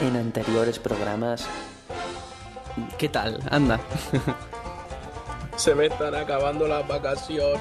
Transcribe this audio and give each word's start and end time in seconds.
en 0.00 0.16
anteriores 0.16 0.78
programas. 0.78 1.46
¿Qué 2.98 3.08
tal? 3.08 3.40
Anda. 3.50 3.80
Se 5.56 5.74
me 5.74 5.86
están 5.86 6.14
acabando 6.14 6.68
las 6.68 6.86
vacaciones. 6.86 7.58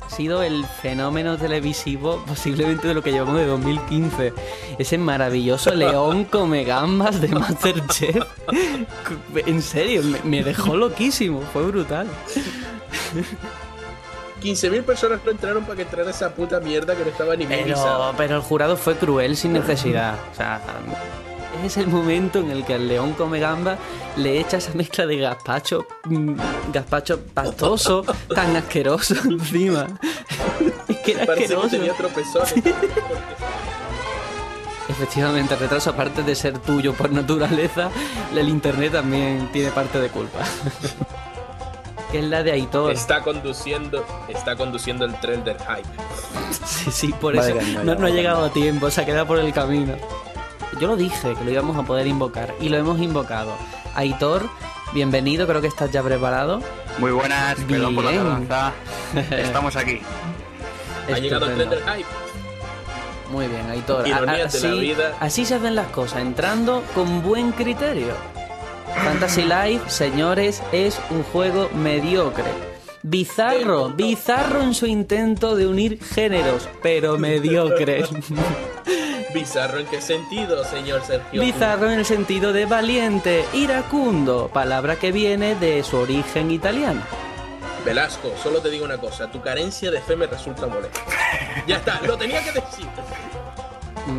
Ha 0.00 0.10
sido 0.10 0.42
el 0.42 0.64
fenómeno 0.64 1.36
televisivo 1.38 2.22
posiblemente 2.26 2.86
de 2.86 2.94
lo 2.94 3.02
que 3.02 3.10
llevamos 3.10 3.36
de 3.36 3.46
2015. 3.46 4.32
Ese 4.78 4.98
maravilloso 4.98 5.74
león 5.74 6.24
come 6.30 6.64
gambas 6.64 7.20
de 7.20 7.28
Masterchef. 7.28 8.24
En 9.34 9.62
serio, 9.62 10.02
me, 10.02 10.20
me 10.22 10.44
dejó 10.44 10.76
loquísimo. 10.76 11.40
Fue 11.52 11.62
brutal. 11.64 12.06
15.000 14.44 14.82
personas 14.82 15.20
no 15.24 15.30
entraron 15.30 15.64
para 15.64 15.76
que 15.76 15.82
entrara 15.82 16.10
esa 16.10 16.34
puta 16.34 16.60
mierda 16.60 16.94
que 16.94 17.02
no 17.02 17.10
estaba 17.10 17.34
ni 17.34 17.46
Pero, 17.46 18.12
pero 18.16 18.36
el 18.36 18.42
jurado 18.42 18.76
fue 18.76 18.94
cruel 18.94 19.38
sin 19.38 19.54
necesidad. 19.54 20.16
O 20.32 20.36
sea, 20.36 20.60
es 21.64 21.78
el 21.78 21.86
momento 21.86 22.40
en 22.40 22.50
el 22.50 22.62
que 22.62 22.74
al 22.74 22.86
león 22.86 23.14
come 23.14 23.40
gamba 23.40 23.78
le 24.16 24.38
echa 24.38 24.58
esa 24.58 24.74
mezcla 24.74 25.06
de 25.06 25.16
gazpacho, 25.16 25.86
mm, 26.04 26.34
gazpacho 26.72 27.20
pastoso, 27.32 28.04
tan 28.34 28.54
asqueroso 28.54 29.14
encima. 29.24 29.86
Es 30.88 30.98
que 30.98 31.12
era 31.12 31.24
Parece 31.24 31.48
que 31.48 31.54
asqueroso. 31.54 31.68
tenía 31.70 31.94
tropezones. 31.94 32.54
Efectivamente, 34.90 35.54
el 35.54 35.60
retraso, 35.60 35.90
aparte 35.90 36.22
de 36.22 36.34
ser 36.34 36.58
tuyo 36.58 36.92
por 36.92 37.10
naturaleza, 37.10 37.90
el 38.36 38.48
internet 38.48 38.92
también 38.92 39.50
tiene 39.52 39.70
parte 39.70 39.98
de 39.98 40.10
culpa. 40.10 40.40
que 42.14 42.20
es 42.20 42.26
la 42.26 42.44
de 42.44 42.52
Aitor. 42.52 42.92
está 42.92 43.22
conduciendo, 43.22 44.06
está 44.28 44.54
conduciendo 44.54 45.04
el 45.04 45.18
tren 45.18 45.42
del 45.42 45.56
hype. 45.58 45.82
Sí, 46.64 46.90
sí, 46.92 47.12
por 47.20 47.34
Vale, 47.34 47.58
eso 47.58 47.60
no 47.78 47.82
no, 47.82 47.92
ha 47.92 47.94
no 47.96 48.06
ha 48.06 48.10
llegado. 48.10 48.44
a 48.44 48.52
tiempo, 48.52 48.88
se 48.88 49.00
ha 49.00 49.04
quedado 49.04 49.26
por 49.26 49.40
el 49.40 49.52
camino. 49.52 49.96
Yo 50.80 50.86
lo 50.86 50.94
dije, 50.94 51.34
que 51.34 51.44
lo 51.44 51.50
íbamos 51.50 51.76
a 51.76 51.82
poder 51.82 52.06
invocar, 52.06 52.54
y 52.60 52.68
lo 52.68 52.76
hemos 52.76 53.00
invocado. 53.00 53.50
Aitor, 53.96 54.48
bienvenido, 54.92 55.48
creo 55.48 55.60
que 55.60 55.66
estás 55.66 55.90
ya 55.90 56.04
preparado. 56.04 56.60
Muy 56.98 57.10
buenas, 57.10 57.56
perdón 57.68 57.96
por 57.96 58.04
la 58.04 58.10
Bien. 58.12 58.22
tardanza. 58.46 58.72
Estamos 59.36 59.74
aquí. 59.74 60.00
Ha 61.12 61.18
llegado 61.18 61.46
el 61.46 61.56
tren 61.56 61.68
del 61.70 61.80
hype. 61.80 62.06
Muy 63.32 63.48
bien, 63.48 63.68
Aitor. 63.70 64.06
La 64.06 64.44
así, 64.44 64.68
vida. 64.78 65.14
así 65.18 65.44
se 65.44 65.56
hacen 65.56 65.74
las 65.74 65.88
cosas, 65.88 66.20
entrando 66.20 66.84
con 66.94 67.24
buen 67.24 67.50
criterio. 67.50 68.12
Fantasy 68.92 69.42
Life, 69.42 69.88
señores, 69.88 70.62
es 70.72 71.00
un 71.10 71.22
juego 71.22 71.70
mediocre. 71.74 72.44
Bizarro, 73.02 73.90
bizarro 73.90 74.62
en 74.62 74.74
su 74.74 74.86
intento 74.86 75.56
de 75.56 75.66
unir 75.66 76.02
géneros, 76.02 76.68
pero 76.82 77.18
mediocre. 77.18 78.04
Bizarro 79.34 79.80
en 79.80 79.86
qué 79.86 80.00
sentido, 80.00 80.64
señor 80.64 81.02
Sergio. 81.04 81.40
Bizarro 81.40 81.90
en 81.90 81.98
el 81.98 82.04
sentido 82.04 82.52
de 82.52 82.66
valiente, 82.66 83.44
iracundo, 83.52 84.48
palabra 84.52 84.96
que 84.96 85.10
viene 85.10 85.56
de 85.56 85.82
su 85.82 85.96
origen 85.96 86.52
italiano. 86.52 87.02
Velasco, 87.84 88.32
solo 88.42 88.60
te 88.60 88.70
digo 88.70 88.84
una 88.84 88.98
cosa, 88.98 89.30
tu 89.30 89.42
carencia 89.42 89.90
de 89.90 90.00
fe 90.00 90.14
me 90.16 90.26
resulta 90.26 90.66
molesta. 90.66 91.00
Ya 91.66 91.76
está, 91.76 92.00
lo 92.02 92.16
tenía 92.16 92.42
que 92.44 92.52
decir. 92.52 92.86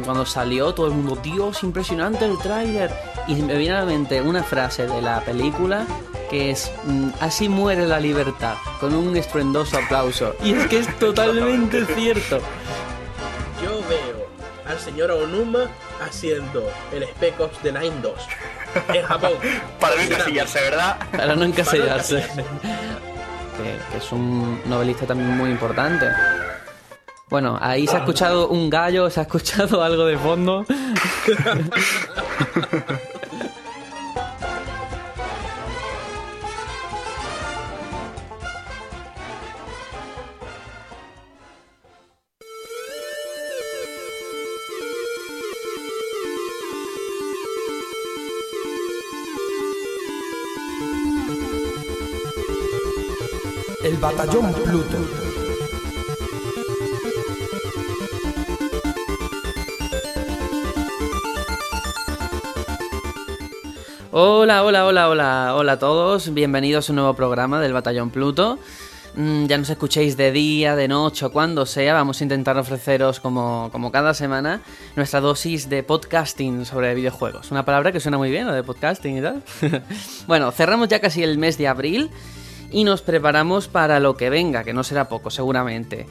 Cuando 0.04 0.26
salió 0.26 0.74
todo 0.74 0.88
el 0.88 0.94
mundo, 0.94 1.16
Dios, 1.24 1.64
impresionante 1.64 2.26
el 2.26 2.38
tráiler. 2.38 3.15
Y 3.28 3.36
me 3.36 3.58
viene 3.58 3.76
a 3.76 3.80
la 3.80 3.86
mente 3.86 4.22
una 4.22 4.44
frase 4.44 4.88
de 4.88 5.02
la 5.02 5.22
película 5.22 5.86
que 6.30 6.52
es, 6.52 6.72
mm, 6.84 7.10
así 7.20 7.50
muere 7.50 7.88
la 7.88 8.00
libertad, 8.00 8.56
con 8.80 8.94
un 8.94 9.16
estruendoso 9.16 9.78
aplauso. 9.78 10.36
Y 10.44 10.54
es 10.54 10.68
que 10.68 10.80
es 10.80 11.00
totalmente 11.00 11.86
cierto. 11.86 12.40
Yo 13.62 13.82
veo 13.88 14.28
al 14.68 14.80
señor 14.80 15.12
Onuma 15.12 15.68
haciendo 16.06 16.70
el 16.92 17.04
Spec 17.04 17.40
Ops 17.40 17.64
de 17.64 17.72
Line 17.72 17.96
2 18.02 18.14
en 18.94 19.04
Japón. 19.04 19.34
Para 19.80 19.96
no 19.96 20.02
encasillarse, 20.02 20.62
¿verdad? 20.62 20.98
Para 21.12 21.36
no 21.36 21.44
encasillarse. 21.44 22.26
Que 23.92 23.98
es 23.98 24.12
un 24.12 24.62
novelista 24.66 25.06
también 25.06 25.38
muy 25.38 25.50
importante. 25.50 26.08
Bueno, 27.30 27.58
ahí 27.60 27.88
se 27.88 27.96
ha 27.96 28.00
escuchado 28.00 28.50
un 28.50 28.70
gallo, 28.70 29.10
se 29.10 29.20
ha 29.20 29.24
escuchado 29.24 29.84
algo 29.84 30.06
de 30.06 30.18
fondo. 30.18 30.66
batallón 54.06 54.54
Pluto. 54.54 54.98
Hola, 64.12 64.64
hola, 64.64 64.86
hola, 64.86 65.10
hola, 65.10 65.56
hola 65.56 65.72
a 65.72 65.80
todos. 65.80 66.32
Bienvenidos 66.36 66.88
a 66.88 66.92
un 66.92 66.98
nuevo 66.98 67.16
programa 67.16 67.60
del 67.60 67.74
Batallón 67.74 68.12
Pluto. 68.12 68.60
Mm, 69.16 69.48
ya 69.48 69.58
nos 69.58 69.72
escuchéis 69.72 70.16
de 70.18 70.32
día, 70.32 70.76
de 70.76 70.88
noche 70.88 71.26
o 71.26 71.32
cuando 71.32 71.66
sea. 71.66 71.96
Vamos 71.96 72.22
a 72.22 72.26
intentar 72.26 72.60
ofreceros, 72.60 73.20
como, 73.20 73.70
como 73.72 73.92
cada 73.92 74.14
semana, 74.14 74.62
nuestra 74.96 75.20
dosis 75.20 75.68
de 75.68 75.82
podcasting 75.82 76.66
sobre 76.66 76.94
videojuegos. 76.94 77.50
Una 77.50 77.66
palabra 77.66 77.92
que 77.92 78.00
suena 78.00 78.20
muy 78.20 78.30
bien, 78.30 78.46
lo 78.46 78.54
de 78.54 78.62
podcasting 78.62 79.18
y 79.18 79.22
tal. 79.24 79.42
bueno, 80.28 80.52
cerramos 80.52 80.90
ya 80.90 81.00
casi 81.00 81.24
el 81.24 81.40
mes 81.40 81.58
de 81.58 81.68
abril 81.68 82.12
y 82.76 82.84
nos 82.84 83.02
preparamos 83.02 83.70
para 83.70 84.02
lo 84.02 84.18
que 84.18 84.30
venga, 84.30 84.66
que 84.66 84.74
no 84.74 84.84
será 84.84 85.08
poco, 85.08 85.30
seguramente. 85.30 86.08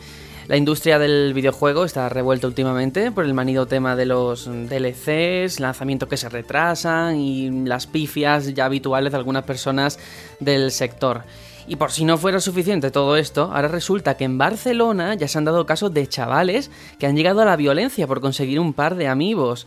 La 0.48 0.56
industria 0.56 0.98
del 0.98 1.34
videojuego 1.34 1.84
está 1.84 2.08
revuelta 2.08 2.46
últimamente 2.46 3.12
por 3.12 3.26
el 3.26 3.34
manido 3.34 3.66
tema 3.66 3.94
de 3.96 4.06
los 4.06 4.46
DLCs, 4.46 5.60
lanzamientos 5.60 6.08
que 6.08 6.16
se 6.16 6.30
retrasan 6.30 7.16
y 7.16 7.66
las 7.66 7.86
pifias 7.86 8.54
ya 8.54 8.64
habituales 8.64 9.12
de 9.12 9.18
algunas 9.18 9.44
personas 9.44 9.98
del 10.40 10.70
sector. 10.70 11.24
Y 11.66 11.76
por 11.76 11.92
si 11.92 12.06
no 12.06 12.16
fuera 12.16 12.40
suficiente 12.40 12.90
todo 12.90 13.18
esto, 13.18 13.50
ahora 13.52 13.68
resulta 13.68 14.16
que 14.16 14.24
en 14.24 14.38
Barcelona 14.38 15.16
ya 15.16 15.28
se 15.28 15.36
han 15.36 15.44
dado 15.44 15.66
casos 15.66 15.92
de 15.92 16.06
chavales 16.06 16.70
que 16.98 17.06
han 17.06 17.14
llegado 17.14 17.42
a 17.42 17.44
la 17.44 17.56
violencia 17.56 18.06
por 18.06 18.22
conseguir 18.22 18.58
un 18.58 18.72
par 18.72 18.94
de 18.94 19.08
amigos. 19.08 19.66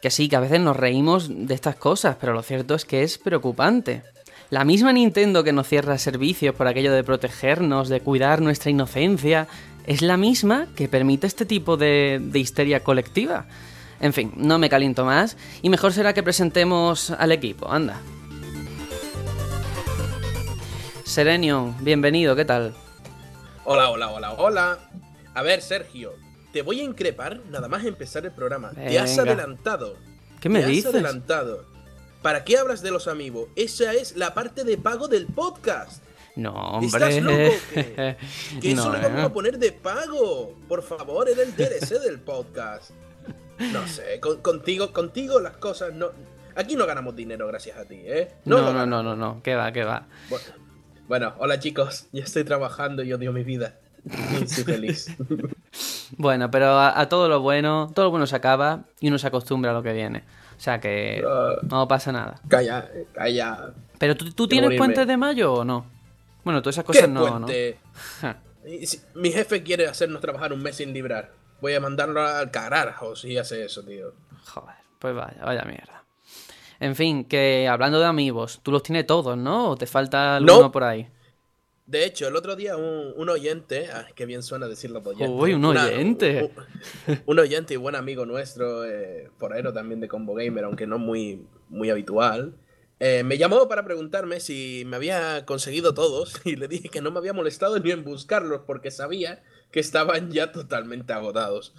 Que 0.00 0.10
sí, 0.10 0.30
que 0.30 0.36
a 0.36 0.40
veces 0.40 0.60
nos 0.60 0.76
reímos 0.78 1.28
de 1.28 1.52
estas 1.52 1.76
cosas, 1.76 2.16
pero 2.18 2.32
lo 2.32 2.42
cierto 2.42 2.74
es 2.74 2.86
que 2.86 3.02
es 3.02 3.18
preocupante. 3.18 4.02
La 4.50 4.64
misma 4.64 4.92
Nintendo 4.92 5.44
que 5.44 5.52
nos 5.52 5.68
cierra 5.68 5.98
servicios 5.98 6.54
por 6.54 6.66
aquello 6.68 6.92
de 6.92 7.04
protegernos, 7.04 7.88
de 7.88 8.00
cuidar 8.00 8.40
nuestra 8.40 8.70
inocencia, 8.70 9.46
es 9.86 10.00
la 10.00 10.16
misma 10.16 10.68
que 10.74 10.88
permite 10.88 11.26
este 11.26 11.44
tipo 11.44 11.76
de, 11.76 12.18
de 12.22 12.38
histeria 12.38 12.82
colectiva. 12.82 13.46
En 14.00 14.12
fin, 14.12 14.32
no 14.36 14.58
me 14.58 14.70
caliento 14.70 15.04
más 15.04 15.36
y 15.60 15.68
mejor 15.68 15.92
será 15.92 16.14
que 16.14 16.22
presentemos 16.22 17.10
al 17.10 17.32
equipo, 17.32 17.70
anda. 17.70 18.00
Serenion, 21.04 21.74
bienvenido, 21.84 22.34
¿qué 22.36 22.44
tal? 22.44 22.74
Hola, 23.64 23.90
hola, 23.90 24.10
hola, 24.10 24.32
hola. 24.32 24.78
A 25.34 25.42
ver, 25.42 25.60
Sergio, 25.60 26.12
te 26.52 26.62
voy 26.62 26.80
a 26.80 26.84
increpar 26.84 27.40
nada 27.50 27.68
más 27.68 27.84
empezar 27.84 28.24
el 28.24 28.32
programa. 28.32 28.70
Te 28.70 28.98
has 28.98 29.18
adelantado. 29.18 29.96
¿Qué 30.40 30.48
me 30.48 30.60
Te 30.60 30.68
dices? 30.68 30.86
has 30.86 30.94
adelantado. 30.94 31.64
¿Para 32.22 32.44
qué 32.44 32.58
hablas 32.58 32.82
de 32.82 32.90
los 32.90 33.06
amigos? 33.08 33.48
Esa 33.56 33.92
es 33.94 34.16
la 34.16 34.34
parte 34.34 34.64
de 34.64 34.76
pago 34.76 35.08
del 35.08 35.26
podcast. 35.26 36.02
No, 36.36 36.80
¿Estás 36.82 37.16
hombre. 37.16 37.20
loco 37.48 37.54
o 37.56 37.74
qué? 37.74 38.16
Que 38.60 38.72
eso 38.72 38.84
No, 38.86 38.92
lo 38.96 39.02
vamos 39.02 39.18
eh. 39.20 39.22
a 39.24 39.32
poner 39.32 39.58
de 39.58 39.72
pago. 39.72 40.54
Por 40.68 40.82
favor, 40.82 41.28
era 41.28 41.42
el 41.42 41.54
DLC 41.56 42.00
del 42.00 42.20
podcast. 42.20 42.90
No 43.72 43.86
sé, 43.88 44.20
con- 44.20 44.40
contigo, 44.40 44.92
contigo 44.92 45.40
las 45.40 45.56
cosas 45.56 45.92
no. 45.92 46.10
Aquí 46.54 46.74
no 46.76 46.86
ganamos 46.86 47.14
dinero 47.14 47.46
gracias 47.46 47.76
a 47.78 47.84
ti, 47.84 48.00
¿eh? 48.04 48.32
No, 48.44 48.56
no, 48.58 48.62
no, 48.62 48.66
ganamos. 48.78 49.04
no, 49.04 49.16
no, 49.16 49.42
que 49.42 49.54
va, 49.54 49.72
que 49.72 49.84
va. 49.84 50.06
Bueno, 50.28 50.44
bueno, 51.08 51.34
hola 51.38 51.58
chicos, 51.60 52.06
ya 52.12 52.22
estoy 52.24 52.44
trabajando 52.44 53.02
y 53.02 53.12
odio 53.12 53.32
mi 53.32 53.42
vida. 53.44 53.74
Soy 54.46 54.64
feliz. 54.64 55.08
Bueno, 56.16 56.50
pero 56.50 56.68
a, 56.70 56.98
a 56.98 57.08
todo 57.10 57.28
lo 57.28 57.40
bueno, 57.42 57.92
todo 57.94 58.06
lo 58.06 58.10
bueno 58.10 58.26
se 58.26 58.34
acaba 58.34 58.84
y 58.98 59.08
uno 59.08 59.18
se 59.18 59.26
acostumbra 59.26 59.72
a 59.72 59.74
lo 59.74 59.82
que 59.82 59.92
viene. 59.92 60.24
O 60.58 60.60
sea 60.60 60.80
que 60.80 61.24
Ah. 61.26 61.54
no 61.70 61.86
pasa 61.88 62.10
nada. 62.12 62.40
calla, 62.48 62.88
calla. 63.12 63.70
Pero 63.98 64.16
tú, 64.16 64.30
tú 64.32 64.48
tienes 64.48 64.66
morirme. 64.68 64.84
puente 64.86 65.06
de 65.06 65.16
mayo 65.16 65.54
o 65.54 65.64
no? 65.64 65.86
Bueno, 66.44 66.60
todas 66.62 66.74
esas 66.76 66.84
¿Qué 66.84 66.92
cosas 66.92 67.08
no, 67.08 67.26
puente? 67.26 67.78
¿no? 68.22 68.34
Mi 69.14 69.30
jefe 69.32 69.62
quiere 69.62 69.86
hacernos 69.86 70.20
trabajar 70.20 70.52
un 70.52 70.62
mes 70.62 70.76
sin 70.76 70.92
librar. 70.92 71.30
Voy 71.60 71.74
a 71.74 71.80
mandarlo 71.80 72.20
al 72.22 72.50
carajo 72.50 73.16
si 73.16 73.36
hace 73.38 73.64
eso, 73.64 73.82
tío. 73.82 74.12
Joder, 74.46 74.74
pues 74.98 75.14
vaya, 75.14 75.42
vaya 75.44 75.62
mierda. 75.64 76.04
En 76.80 76.94
fin, 76.94 77.24
que 77.24 77.66
hablando 77.68 77.98
de 77.98 78.06
amigos, 78.06 78.60
tú 78.62 78.70
los 78.70 78.82
tienes 78.82 79.06
todos, 79.06 79.36
¿no? 79.36 79.70
¿O 79.70 79.76
te 79.76 79.86
falta 79.86 80.36
alguno 80.36 80.60
No. 80.62 80.72
por 80.72 80.84
ahí? 80.84 81.08
De 81.88 82.04
hecho, 82.04 82.28
el 82.28 82.36
otro 82.36 82.54
día 82.54 82.76
un, 82.76 83.14
un 83.16 83.28
oyente, 83.30 83.88
ah, 83.90 84.06
qué 84.14 84.26
bien 84.26 84.42
suena 84.42 84.68
decirlo 84.68 85.00
de 85.00 85.08
oyente. 85.08 85.32
Uy, 85.34 85.54
un 85.54 85.64
una- 85.64 85.86
oyente. 85.86 86.52
un, 87.06 87.18
un 87.24 87.38
oyente 87.38 87.72
y 87.72 87.78
buen 87.78 87.96
amigo 87.96 88.26
nuestro, 88.26 88.84
eh, 88.84 89.30
forero 89.38 89.72
también 89.72 89.98
de 89.98 90.06
Combo 90.06 90.34
Gamer, 90.34 90.64
aunque 90.64 90.86
no 90.86 90.98
muy, 90.98 91.46
muy 91.70 91.88
habitual, 91.88 92.54
eh, 93.00 93.22
me 93.24 93.38
llamó 93.38 93.68
para 93.68 93.84
preguntarme 93.86 94.38
si 94.40 94.82
me 94.86 94.96
había 94.96 95.46
conseguido 95.46 95.94
todos 95.94 96.40
y 96.44 96.56
le 96.56 96.68
dije 96.68 96.90
que 96.90 97.00
no 97.00 97.10
me 97.10 97.20
había 97.20 97.32
molestado 97.32 97.78
ni 97.78 97.90
en 97.90 98.04
buscarlos 98.04 98.60
porque 98.66 98.90
sabía 98.90 99.42
que 99.70 99.80
estaban 99.80 100.30
ya 100.30 100.52
totalmente 100.52 101.14
agotados. 101.14 101.74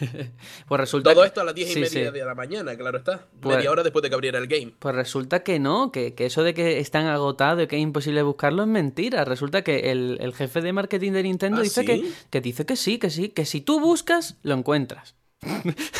Pues 0.68 0.80
resulta 0.80 1.12
Todo 1.12 1.22
que- 1.22 1.28
esto 1.28 1.40
a 1.40 1.44
las 1.44 1.54
diez 1.54 1.70
y 1.70 1.74
sí, 1.74 1.80
media 1.80 2.10
sí. 2.10 2.18
de 2.18 2.24
la 2.24 2.34
mañana, 2.34 2.76
claro 2.76 2.98
está. 2.98 3.26
Pues- 3.40 3.56
Media 3.56 3.70
hora 3.70 3.82
después 3.82 4.02
de 4.02 4.08
que 4.08 4.14
abriera 4.14 4.38
el 4.38 4.46
game. 4.46 4.72
Pues 4.78 4.94
resulta 4.94 5.42
que 5.42 5.58
no, 5.58 5.92
que, 5.92 6.14
que 6.14 6.26
eso 6.26 6.42
de 6.42 6.54
que 6.54 6.78
están 6.78 7.06
agotados 7.06 7.62
y 7.64 7.66
que 7.66 7.76
es 7.76 7.82
imposible 7.82 8.22
buscarlo 8.22 8.62
es 8.62 8.68
mentira. 8.68 9.24
Resulta 9.24 9.62
que 9.62 9.90
el, 9.90 10.18
el 10.20 10.34
jefe 10.34 10.60
de 10.60 10.72
marketing 10.72 11.12
de 11.12 11.22
Nintendo 11.22 11.58
¿Ah, 11.58 11.62
dice 11.62 11.80
sí? 11.82 11.86
que, 11.86 12.10
que 12.30 12.40
dice 12.40 12.66
que 12.66 12.76
sí, 12.76 12.98
que 12.98 13.10
sí, 13.10 13.28
que 13.28 13.44
si 13.44 13.60
tú 13.60 13.80
buscas, 13.80 14.36
lo 14.42 14.54
encuentras. 14.54 15.14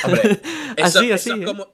Hombre, 0.05 0.41
eso, 0.77 0.99
Así, 1.01 1.07
eso 1.11 1.15
así, 1.15 1.31
es 1.31 1.39
¿eh? 1.41 1.45
como- 1.45 1.69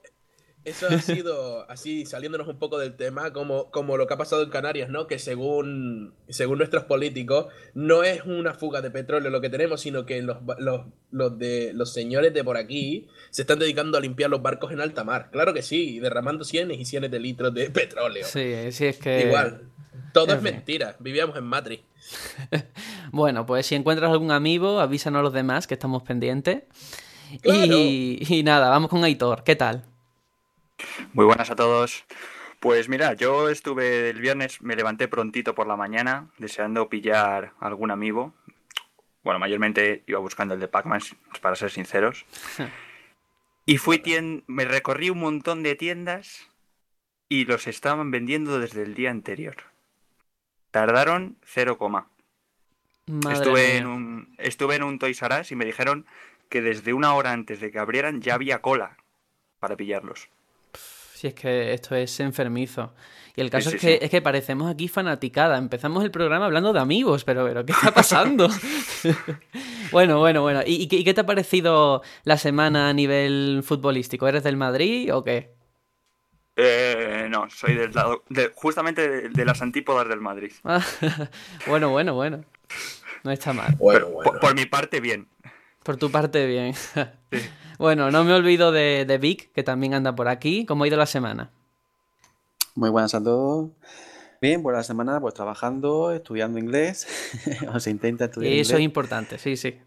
eso 0.67 0.87
ha 0.89 0.99
sido 0.99 1.69
así, 1.71 2.05
saliéndonos 2.05 2.47
un 2.47 2.59
poco 2.59 2.77
del 2.77 2.95
tema, 2.95 3.31
como, 3.31 3.71
como 3.71 3.95
lo 3.95 4.05
que 4.05 4.13
ha 4.13 4.17
pasado 4.17 4.43
en 4.43 4.49
Canarias, 4.49 4.89
¿no? 4.89 5.07
Que 5.07 5.17
según, 5.17 6.13
según 6.27 6.57
nuestros 6.57 6.83
políticos, 6.83 7.47
no 7.73 8.03
es 8.03 8.23
una 8.25 8.53
fuga 8.53 8.81
de 8.81 8.91
petróleo 8.91 9.29
lo 9.29 9.39
que 9.39 9.49
tenemos, 9.49 9.79
sino 9.79 10.05
que 10.05 10.21
los, 10.21 10.37
los, 10.59 10.81
los, 11.11 11.39
de, 11.39 11.71
los 11.73 11.93
señores 11.93 12.33
de 12.33 12.43
por 12.43 12.57
aquí 12.57 13.07
se 13.29 13.43
están 13.43 13.59
dedicando 13.59 13.97
a 13.97 14.01
limpiar 14.01 14.29
los 14.29 14.41
barcos 14.41 14.73
en 14.73 14.81
alta 14.81 15.05
mar. 15.05 15.29
Claro 15.31 15.53
que 15.53 15.61
sí, 15.61 15.99
derramando 15.99 16.43
cienes 16.43 16.79
y 16.79 16.85
cienes 16.85 17.11
de 17.11 17.19
litros 17.21 17.53
de 17.53 17.69
petróleo. 17.69 18.25
Sí, 18.25 18.71
sí, 18.71 18.87
es 18.87 18.97
que... 18.97 19.27
Igual. 19.27 19.61
Todo 20.11 20.33
es 20.33 20.41
mentira. 20.41 20.97
Vivíamos 20.99 21.37
en 21.37 21.45
Matrix. 21.45 21.83
Bueno, 23.09 23.45
pues 23.45 23.65
si 23.65 23.73
encuentras 23.75 24.11
algún 24.11 24.31
amigo, 24.31 24.81
avísanos 24.81 25.21
a 25.21 25.23
los 25.23 25.31
demás 25.31 25.65
que 25.65 25.75
estamos 25.75 26.03
pendientes. 26.03 26.63
Claro. 27.41 27.77
Y, 27.77 28.21
y 28.27 28.43
nada, 28.43 28.69
vamos 28.69 28.89
con 28.89 29.01
Aitor, 29.05 29.45
¿qué 29.45 29.55
tal? 29.55 29.85
Muy 31.13 31.25
buenas 31.25 31.49
a 31.49 31.55
todos. 31.55 32.05
Pues 32.59 32.89
mira, 32.89 33.13
yo 33.13 33.49
estuve 33.49 34.09
el 34.09 34.19
viernes, 34.19 34.61
me 34.61 34.75
levanté 34.75 35.07
prontito 35.07 35.53
por 35.53 35.67
la 35.67 35.75
mañana, 35.75 36.27
deseando 36.37 36.89
pillar 36.89 37.53
algún 37.59 37.91
amigo. 37.91 38.33
Bueno, 39.23 39.39
mayormente 39.39 40.03
iba 40.07 40.19
buscando 40.19 40.53
el 40.53 40.59
de 40.59 40.67
Pac-Man, 40.67 41.01
para 41.41 41.55
ser 41.55 41.71
sinceros. 41.71 42.25
Y 43.69 43.79
fui 43.79 43.99
tien- 43.99 44.45
me 44.47 44.63
recorrí 44.63 45.09
un 45.09 45.19
montón 45.19 45.61
de 45.61 45.75
tiendas 45.75 46.47
y 47.27 47.43
los 47.43 47.67
estaban 47.67 48.11
vendiendo 48.11 48.61
desde 48.61 48.83
el 48.83 48.95
día 48.95 49.11
anterior. 49.11 49.57
Tardaron 50.71 51.37
0, 51.43 51.77
coma. 51.77 52.07
Madre 53.07 53.33
estuve 53.35 53.63
mía. 53.67 53.77
en 53.79 53.87
un 53.87 54.35
estuve 54.37 54.75
en 54.75 54.83
un 54.83 54.99
Toys 54.99 55.21
R 55.21 55.41
Us 55.41 55.51
y 55.51 55.57
me 55.57 55.65
dijeron 55.65 56.05
que 56.47 56.61
desde 56.61 56.93
una 56.93 57.13
hora 57.13 57.33
antes 57.33 57.59
de 57.59 57.69
que 57.69 57.79
abrieran 57.79 58.21
ya 58.21 58.35
había 58.35 58.61
cola 58.61 58.95
para 59.59 59.75
pillarlos. 59.75 60.29
Si 61.17 61.25
es 61.25 61.33
que 61.33 61.73
esto 61.73 61.95
es 61.95 62.19
enfermizo. 62.19 62.93
Y 63.35 63.41
el 63.41 63.49
caso 63.49 63.71
sí, 63.71 63.77
es, 63.77 63.81
que, 63.81 63.87
sí. 63.93 63.99
es 64.03 64.11
que 64.11 64.21
parecemos 64.21 64.69
aquí 64.71 64.87
fanaticada. 64.87 65.57
Empezamos 65.57 66.03
el 66.03 66.11
programa 66.11 66.45
hablando 66.45 66.73
de 66.73 66.79
amigos, 66.79 67.23
pero, 67.23 67.43
pero 67.43 67.65
¿qué 67.65 67.71
está 67.71 67.91
pasando? 67.91 68.47
bueno, 69.91 70.19
bueno, 70.19 70.43
bueno. 70.43 70.61
¿Y, 70.63 70.87
y 70.93 71.03
qué, 71.03 71.13
te 71.15 71.21
ha 71.21 71.25
parecido 71.25 72.03
la 72.23 72.37
semana 72.37 72.89
a 72.89 72.93
nivel 72.93 73.61
futbolístico? 73.63 74.27
¿Eres 74.27 74.43
del 74.43 74.57
Madrid 74.57 75.11
o 75.11 75.23
qué? 75.23 75.55
Eh, 76.55 77.27
no, 77.31 77.49
soy 77.49 77.73
del 77.73 77.93
lado, 77.93 78.23
de- 78.29 78.51
justamente 78.53 79.09
de, 79.09 79.29
de 79.29 79.45
las 79.45 79.59
antípodas 79.63 80.07
del 80.07 80.21
Madrid. 80.21 80.51
Bueno, 81.65 81.89
bueno, 81.89 82.13
bueno. 82.13 82.43
No 83.23 83.31
está 83.31 83.53
mal. 83.53 83.73
Bueno, 83.79 84.05
bueno. 84.09 84.31
Por, 84.33 84.39
por 84.39 84.55
mi 84.55 84.67
parte, 84.67 84.99
bien. 84.99 85.27
Por 85.87 85.95
tu 85.95 86.11
parte, 86.11 86.45
bien. 86.45 86.73
bueno, 87.79 88.11
no 88.11 88.25
me 88.25 88.33
olvido 88.33 88.73
de, 88.73 89.05
de 89.05 89.17
Vic, 89.17 89.53
que 89.53 89.63
también 89.63 89.93
anda 89.93 90.13
por 90.13 90.27
aquí. 90.27 90.65
¿Cómo 90.65 90.83
ha 90.83 90.87
ido 90.89 90.97
la 90.97 91.05
semana? 91.05 91.49
Muy 92.75 92.89
buenas 92.89 93.15
a 93.15 93.23
todos. 93.23 93.69
Bien, 94.41 94.61
pues 94.61 94.75
la 94.75 94.83
semana 94.83 95.21
pues 95.21 95.33
trabajando, 95.33 96.11
estudiando 96.11 96.59
inglés, 96.59 97.07
o 97.73 97.79
se 97.79 97.89
intenta 97.89 98.25
estudiar 98.25 98.51
Eso 98.51 98.61
es 98.61 98.69
inglés. 98.69 98.81
importante, 98.81 99.37
sí, 99.37 99.55
sí. 99.55 99.77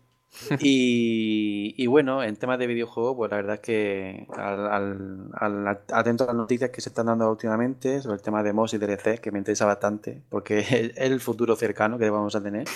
Y, 0.63 1.75
y 1.77 1.87
bueno, 1.87 2.23
en 2.25 2.35
temas 2.37 2.59
de 2.59 2.67
videojuegos, 2.67 3.17
pues 3.17 3.31
la 3.31 3.37
verdad 3.37 3.55
es 3.57 3.61
que 3.61 4.27
al, 4.39 4.67
al- 4.69 5.31
al- 5.35 5.81
atento 5.93 6.25
a 6.25 6.29
las 6.29 6.37
noticias 6.37 6.71
que 6.71 6.81
se 6.81 6.89
están 6.89 7.07
dando 7.09 7.31
últimamente 7.31 8.01
sobre 8.01 8.15
el 8.17 8.23
tema 8.23 8.43
de 8.43 8.55
MOS 8.55 8.73
y 8.73 8.79
DLC, 8.79 9.21
que 9.21 9.31
me 9.33 9.39
interesa 9.39 9.67
bastante, 9.67 10.23
porque 10.31 10.61
es 10.61 10.73
el- 10.73 10.91
es 10.93 11.11
el 11.11 11.21
futuro 11.21 11.57
cercano 11.57 11.99
que 11.99 12.09
vamos 12.09 12.35
a 12.37 12.43
tener 12.43 12.67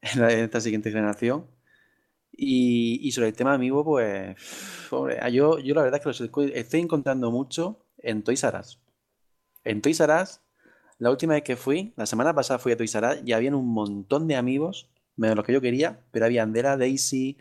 en, 0.00 0.20
la- 0.20 0.32
en 0.32 0.40
esta 0.40 0.62
siguiente 0.62 0.90
generación. 0.90 1.44
Y, 2.40 3.00
y 3.02 3.10
sobre 3.10 3.28
el 3.28 3.34
tema 3.34 3.52
amigo, 3.52 3.84
pues 3.84 4.36
hombre, 4.92 5.18
yo, 5.32 5.58
yo 5.58 5.74
la 5.74 5.82
verdad 5.82 5.98
es 5.98 6.02
que 6.04 6.08
los 6.08 6.20
estoy 6.20 6.52
estoy 6.54 6.80
encontrando 6.80 7.32
mucho 7.32 7.80
en 7.98 8.22
Toys 8.22 8.44
R 8.44 8.60
Us. 8.60 8.78
En 9.64 9.82
Toys 9.82 9.98
R 9.98 10.22
Us, 10.22 10.40
la 10.98 11.10
última 11.10 11.34
vez 11.34 11.42
que 11.42 11.56
fui, 11.56 11.92
la 11.96 12.06
semana 12.06 12.32
pasada 12.32 12.60
fui 12.60 12.70
a 12.70 12.76
Toys 12.76 12.94
R 12.94 13.08
Us 13.08 13.22
y 13.26 13.32
habían 13.32 13.56
un 13.56 13.66
montón 13.66 14.28
de 14.28 14.36
amigos, 14.36 14.88
menos 15.16 15.34
los 15.34 15.44
que 15.44 15.52
yo 15.52 15.60
quería, 15.60 15.98
pero 16.12 16.26
habían 16.26 16.52
de 16.52 16.62
la 16.62 16.76
Daisy, 16.76 17.38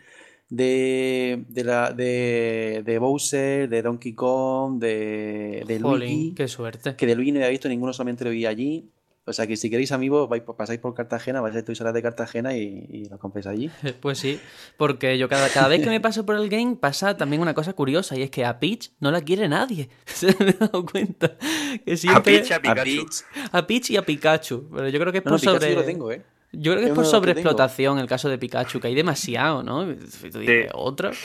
de, 0.49 1.45
de, 1.47 1.63
la, 1.63 1.93
de, 1.93 2.81
de 2.83 2.97
Bowser, 2.97 3.69
de 3.69 3.81
Donkey 3.83 4.13
Kong, 4.13 4.79
de, 4.79 5.63
de 5.67 5.79
Jolín, 5.79 6.09
Luigi, 6.09 6.33
qué 6.35 6.47
suerte. 6.47 6.95
que 6.95 7.05
de 7.05 7.15
Luigi 7.15 7.33
no 7.33 7.37
había 7.37 7.49
visto 7.49 7.69
ninguno, 7.69 7.93
solamente 7.93 8.23
lo 8.23 8.31
vi 8.31 8.47
allí. 8.47 8.89
O 9.29 9.33
sea 9.33 9.45
que 9.45 9.57
si 9.57 9.69
queréis 9.69 9.91
amigos, 9.91 10.29
vais, 10.29 10.41
pasáis 10.41 10.79
por 10.79 10.93
Cartagena, 10.93 11.41
vais 11.41 11.53
a 11.55 11.63
Toys 11.65 11.77
de 11.79 12.01
Cartagena 12.01 12.55
y, 12.55 12.87
y 12.89 13.05
lo 13.09 13.19
compráis 13.19 13.45
allí. 13.45 13.69
Pues 14.01 14.19
sí, 14.19 14.39
porque 14.77 15.17
yo 15.17 15.27
cada, 15.27 15.49
cada 15.49 15.67
vez 15.67 15.81
que 15.83 15.89
me 15.89 15.99
paso 15.99 16.25
por 16.25 16.35
el 16.37 16.47
game 16.49 16.77
pasa 16.77 17.17
también 17.17 17.41
una 17.41 17.53
cosa 17.53 17.73
curiosa 17.73 18.15
y 18.17 18.23
es 18.23 18.31
que 18.31 18.45
a 18.45 18.57
Peach 18.59 18.91
no 19.01 19.11
la 19.11 19.21
quiere 19.21 19.49
nadie. 19.49 19.89
Se 20.05 20.27
me 20.39 20.51
he 20.51 20.53
dado 20.53 20.85
cuenta. 20.85 21.35
Que 21.85 21.93
A 21.93 21.97
siempre... 21.97 22.39
Peach, 22.39 22.51
a 22.51 22.55
A 22.55 22.61
Pikachu. 22.61 22.83
Peach. 22.83 23.23
a 23.51 23.67
Peach 23.67 23.89
y 23.91 23.97
a 23.97 24.01
Pikachu. 24.05 24.69
Pero 24.73 24.87
yo 24.89 24.99
creo 24.99 25.11
que 25.11 25.17
es 25.19 25.25
No, 25.25 25.31
por 25.31 25.43
no, 25.45 25.51
sobre... 25.53 25.69
yo 25.71 25.79
lo 25.79 25.85
tengo, 25.85 26.11
¿eh? 26.11 26.23
Yo 26.53 26.71
creo 26.71 26.77
que 26.77 26.83
Es 26.85 26.89
es 26.91 26.95
por 26.95 27.05
sobreexplotación 27.05 27.99
el 27.99 28.07
caso 28.07 28.29
de 28.29 28.37
Pikachu, 28.37 28.79
que 28.79 28.87
hay 28.87 28.95
demasiado, 28.95 29.61
¿no? 29.61 29.91
Y 29.91 29.95
tú 30.31 30.39
dices, 30.39 30.71
¿otro? 30.73 31.11
Yo 31.11 31.17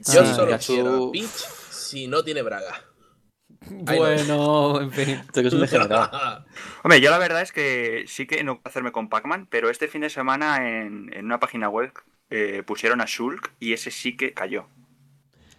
Sí, 0.00 0.34
solo 0.34 0.52
Pikachu- 0.52 0.66
quiero 0.66 1.08
a 1.08 1.12
Peach 1.12 1.26
si 1.70 2.06
no 2.06 2.24
tiene 2.24 2.40
braga. 2.40 2.82
Bueno, 3.70 4.80
en 4.80 4.92
fin. 4.92 5.08
Esto 5.10 5.42
que 5.42 5.48
es 5.48 5.54
un 5.54 5.60
degenerado. 5.60 6.44
Hombre, 6.82 7.00
yo 7.00 7.10
la 7.10 7.18
verdad 7.18 7.42
es 7.42 7.52
que 7.52 8.04
sí 8.06 8.26
que 8.26 8.42
no 8.44 8.56
puedo 8.56 8.70
hacerme 8.70 8.92
con 8.92 9.08
Pac-Man, 9.08 9.46
pero 9.50 9.70
este 9.70 9.88
fin 9.88 10.00
de 10.02 10.10
semana 10.10 10.68
en, 10.68 11.10
en 11.12 11.24
una 11.24 11.40
página 11.40 11.68
web 11.68 11.92
eh, 12.30 12.62
pusieron 12.64 13.00
a 13.00 13.04
Shulk 13.06 13.52
y 13.60 13.72
ese 13.74 13.90
sí 13.90 14.16
que 14.16 14.32
cayó. 14.32 14.66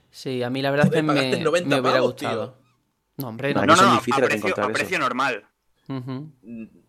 Sí, 0.09 0.41
a 0.43 0.49
mí 0.49 0.61
la 0.61 0.71
verdad 0.71 0.87
Joder, 0.87 0.99
es 0.99 1.01
que 1.01 1.07
me, 1.07 1.13
pagaste 1.13 1.43
90 1.43 1.69
me 1.69 1.81
hubiera 1.81 1.97
pavos, 1.97 2.11
gustado. 2.13 2.57
No, 3.17 3.27
hombre, 3.27 3.53
no. 3.53 3.65
No, 3.65 3.75
no, 3.75 3.81
no, 3.81 3.93
a, 3.93 4.01
precio, 4.01 4.63
a 4.63 4.69
precio 4.69 4.99
normal. 4.99 5.45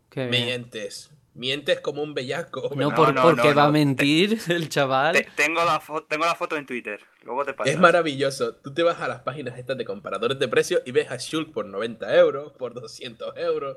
Qué 0.09 0.29
bien. 0.29 0.31
Mientes. 0.31 1.11
Mientes 1.35 1.81
como 1.81 2.03
un 2.03 2.15
bellaco. 2.15 2.71
No, 2.77 2.91
No, 2.91 2.95
por, 2.95 3.13
no, 3.13 3.23
porque 3.23 3.49
no, 3.51 3.55
va 3.55 3.65
a 3.65 3.71
mentir 3.71 4.39
el 4.49 4.69
chaval. 4.69 5.15
Te- 5.15 5.29
tengo, 5.35 5.65
la 5.65 5.83
tengo 6.09 6.25
la 6.25 6.35
foto 6.37 6.57
en 6.57 6.65
Twitter, 6.65 7.01
luego 7.23 7.45
te 7.45 7.55
paso. 7.55 7.69
Es 7.71 7.79
maravilloso. 7.79 8.55
Tú 8.55 8.73
te 8.73 8.83
vas 8.85 9.01
a 9.01 9.09
las 9.09 9.21
páginas 9.23 9.59
estas 9.59 9.77
de 9.77 9.85
comparadores 9.85 10.39
de 10.39 10.47
precios 10.49 10.83
y 10.87 10.93
ves 10.93 11.11
a 11.11 11.17
Shulk 11.17 11.53
por 11.53 11.67
90 11.67 12.15
euros, 12.17 12.53
por 12.53 12.73
200 12.75 13.37
euros. 13.37 13.77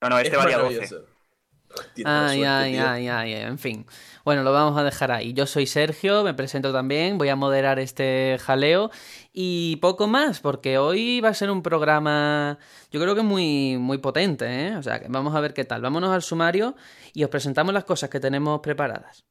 No, 0.00 0.08
no, 0.08 0.18
este 0.18 0.36
es 0.36 0.42
valía 0.42 0.58
12. 0.58 1.04
En 3.32 3.58
fin. 3.58 3.86
Bueno, 4.24 4.42
lo 4.42 4.52
vamos 4.52 4.78
a 4.78 4.84
dejar 4.84 5.10
ahí. 5.10 5.32
Yo 5.32 5.46
soy 5.46 5.66
Sergio, 5.66 6.22
me 6.22 6.34
presento 6.34 6.72
también, 6.72 7.18
voy 7.18 7.28
a 7.28 7.36
moderar 7.36 7.78
este 7.78 8.38
jaleo 8.40 8.90
y 9.32 9.76
poco 9.76 10.06
más, 10.06 10.40
porque 10.40 10.78
hoy 10.78 11.20
va 11.20 11.30
a 11.30 11.34
ser 11.34 11.50
un 11.50 11.62
programa, 11.62 12.58
yo 12.90 13.00
creo 13.00 13.14
que 13.14 13.22
muy, 13.22 13.78
muy 13.78 13.98
potente, 13.98 14.68
¿eh? 14.68 14.76
O 14.76 14.82
sea, 14.82 15.00
que 15.00 15.06
vamos 15.08 15.34
a 15.34 15.40
ver 15.40 15.54
qué 15.54 15.64
tal. 15.64 15.80
Vámonos 15.80 16.10
al 16.10 16.22
sumario 16.22 16.76
y 17.14 17.24
os 17.24 17.30
presentamos 17.30 17.72
las 17.72 17.84
cosas 17.84 18.10
que 18.10 18.20
tenemos 18.20 18.60
preparadas. 18.60 19.24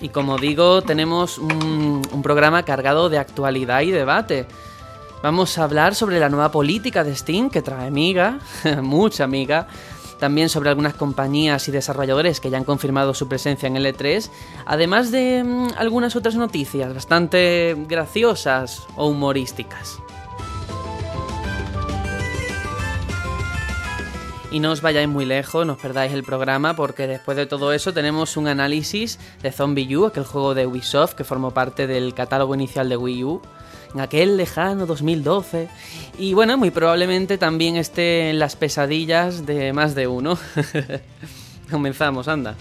Y 0.00 0.08
como 0.08 0.38
digo, 0.38 0.82
tenemos 0.82 1.38
un, 1.38 2.02
un 2.10 2.22
programa 2.22 2.64
cargado 2.64 3.08
de 3.08 3.18
actualidad 3.18 3.82
y 3.82 3.90
debate. 3.90 4.46
Vamos 5.22 5.58
a 5.58 5.64
hablar 5.64 5.94
sobre 5.94 6.18
la 6.18 6.30
nueva 6.30 6.50
política 6.50 7.04
de 7.04 7.14
Steam 7.14 7.50
que 7.50 7.60
trae 7.60 7.90
miga, 7.90 8.38
mucha 8.82 9.26
miga. 9.26 9.66
También 10.18 10.48
sobre 10.50 10.68
algunas 10.68 10.94
compañías 10.94 11.66
y 11.68 11.72
desarrolladores 11.72 12.40
que 12.40 12.50
ya 12.50 12.58
han 12.58 12.64
confirmado 12.64 13.14
su 13.14 13.26
presencia 13.28 13.66
en 13.66 13.76
L3. 13.76 14.30
Además 14.66 15.10
de 15.10 15.42
mm, 15.44 15.68
algunas 15.76 16.16
otras 16.16 16.36
noticias 16.36 16.94
bastante 16.94 17.74
graciosas 17.88 18.86
o 18.96 19.08
humorísticas. 19.08 20.00
Y 24.52 24.58
no 24.58 24.72
os 24.72 24.80
vayáis 24.80 25.08
muy 25.08 25.24
lejos, 25.24 25.64
no 25.64 25.74
os 25.74 25.78
perdáis 25.78 26.12
el 26.12 26.24
programa, 26.24 26.74
porque 26.74 27.06
después 27.06 27.36
de 27.36 27.46
todo 27.46 27.72
eso 27.72 27.92
tenemos 27.92 28.36
un 28.36 28.48
análisis 28.48 29.18
de 29.42 29.52
Zombie 29.52 29.96
U, 29.96 30.06
aquel 30.06 30.24
juego 30.24 30.54
de 30.54 30.66
Ubisoft 30.66 31.14
que 31.14 31.24
formó 31.24 31.52
parte 31.52 31.86
del 31.86 32.14
catálogo 32.14 32.54
inicial 32.54 32.88
de 32.88 32.96
Wii 32.96 33.24
U, 33.24 33.42
en 33.94 34.00
aquel 34.00 34.36
lejano 34.36 34.86
2012. 34.86 35.68
Y 36.18 36.34
bueno, 36.34 36.58
muy 36.58 36.70
probablemente 36.70 37.38
también 37.38 37.76
esté 37.76 38.30
en 38.30 38.38
las 38.38 38.56
pesadillas 38.56 39.46
de 39.46 39.72
más 39.72 39.94
de 39.94 40.08
uno. 40.08 40.36
Comenzamos, 41.70 42.26
anda. 42.26 42.56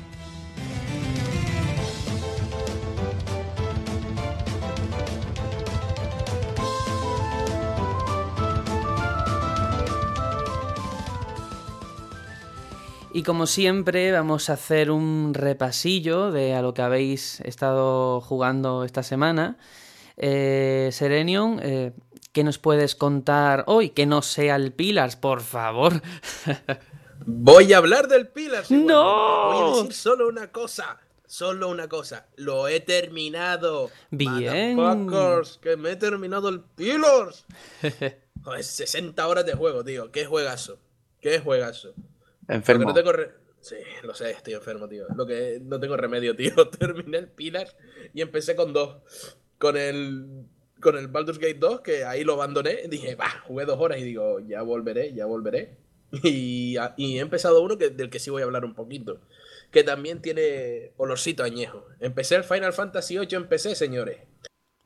Y 13.12 13.24
como 13.24 13.48
siempre 13.48 14.12
vamos 14.12 14.50
a 14.50 14.54
hacer 14.54 14.92
un 14.92 15.34
repasillo 15.34 16.32
de 16.32 16.54
a 16.54 16.62
lo 16.62 16.76
que 16.76 16.84
habéis 16.84 17.40
estado 17.42 18.22
jugando 18.22 18.84
esta 18.84 19.02
semana. 19.02 19.58
Eh, 20.16 20.90
Serenion, 20.92 21.60
eh, 21.64 21.94
¿qué 22.34 22.44
nos 22.44 22.60
puedes 22.60 22.96
contar 22.96 23.64
hoy? 23.66 23.90
Que 23.90 24.06
no 24.06 24.22
sea 24.22 24.58
el 24.58 24.74
Pillars, 24.74 25.16
por 25.16 25.42
favor. 25.42 26.02
Voy 27.26 27.74
a 27.74 27.78
hablar 27.78 28.08
del 28.08 28.28
Pillars. 28.28 28.70
¡No! 28.70 29.54
Voy 29.54 29.74
a 29.74 29.78
decir 29.78 29.94
solo 29.94 30.28
una 30.28 30.52
cosa. 30.52 31.00
Solo 31.26 31.70
una 31.70 31.88
cosa. 31.88 32.28
Lo 32.36 32.68
he 32.68 32.80
terminado. 32.80 33.90
Bien. 34.12 34.76
Motherfuckers, 34.76 35.58
que 35.58 35.78
me 35.78 35.92
he 35.92 35.96
terminado 35.96 36.50
el 36.50 36.62
Pillars. 36.62 37.46
Joder, 38.44 38.64
60 38.64 39.28
horas 39.28 39.46
de 39.46 39.54
juego, 39.54 39.84
tío. 39.84 40.12
Qué 40.12 40.26
juegazo. 40.26 40.78
Qué 41.22 41.40
juegazo. 41.40 41.94
Enfermo. 42.50 42.82
Lo 42.84 42.88
que 42.88 42.92
no 42.92 43.06
tengo 43.06 43.12
re- 43.14 43.32
Sí, 43.62 43.76
lo 44.04 44.14
sé, 44.14 44.32
estoy 44.32 44.54
enfermo, 44.54 44.88
tío. 44.88 45.06
Lo 45.16 45.26
que 45.26 45.60
no 45.62 45.80
tengo 45.80 45.96
remedio, 45.98 46.36
tío. 46.36 46.54
Terminé 46.70 47.18
el 47.20 47.28
Pillars 47.30 47.76
y 48.14 48.22
empecé 48.22 48.56
con 48.56 48.74
dos. 48.74 48.98
Con 49.58 49.78
el. 49.78 50.46
Con 50.82 50.98
el 50.98 51.10
Baldur's 51.10 51.40
Gate 51.40 51.56
2, 51.60 51.82
que 51.82 52.06
ahí 52.06 52.24
lo 52.24 52.34
abandoné. 52.34 52.84
Dije, 52.88 53.16
va, 53.16 53.30
jugué 53.46 53.66
dos 53.66 53.78
horas 53.80 54.00
y 54.00 54.04
digo, 54.04 54.40
ya 54.40 54.62
volveré, 54.62 55.14
ya 55.14 55.26
volveré. 55.26 55.78
Y, 56.24 56.76
a- 56.78 56.96
y 56.98 57.18
he 57.18 57.22
empezado 57.22 57.62
uno 57.62 57.78
que, 57.78 57.90
del 57.90 58.10
que 58.10 58.18
sí 58.20 58.30
voy 58.32 58.42
a 58.42 58.46
hablar 58.46 58.66
un 58.66 58.74
poquito. 58.74 59.20
Que 59.72 59.84
también 59.84 60.22
tiene 60.22 60.94
olorcito 60.98 61.44
añejo. 61.44 61.86
Empecé 62.00 62.36
el 62.36 62.44
Final 62.44 62.74
Fantasy 62.74 63.20
VIII, 63.20 63.36
empecé, 63.36 63.76
señores. 63.76 64.18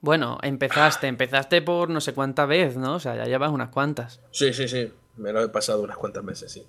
Bueno, 0.01 0.38
empezaste, 0.41 1.08
empezaste 1.08 1.62
por 1.62 1.89
no 1.89 2.01
sé 2.01 2.13
cuánta 2.13 2.46
vez, 2.46 2.75
¿no? 2.75 2.96
O 2.96 3.00
sea, 3.00 3.15
ya 3.15 3.24
llevas 3.25 3.51
unas 3.51 3.70
cuantas. 3.70 4.20
Sí, 4.32 4.51
sí, 4.51 4.67
sí. 4.67 4.91
Me 5.15 5.32
lo 5.32 5.41
he 5.43 5.48
pasado 5.50 5.82
unas 5.84 5.96
cuantas 5.96 6.25
veces, 6.25 6.51
sí. 6.51 6.65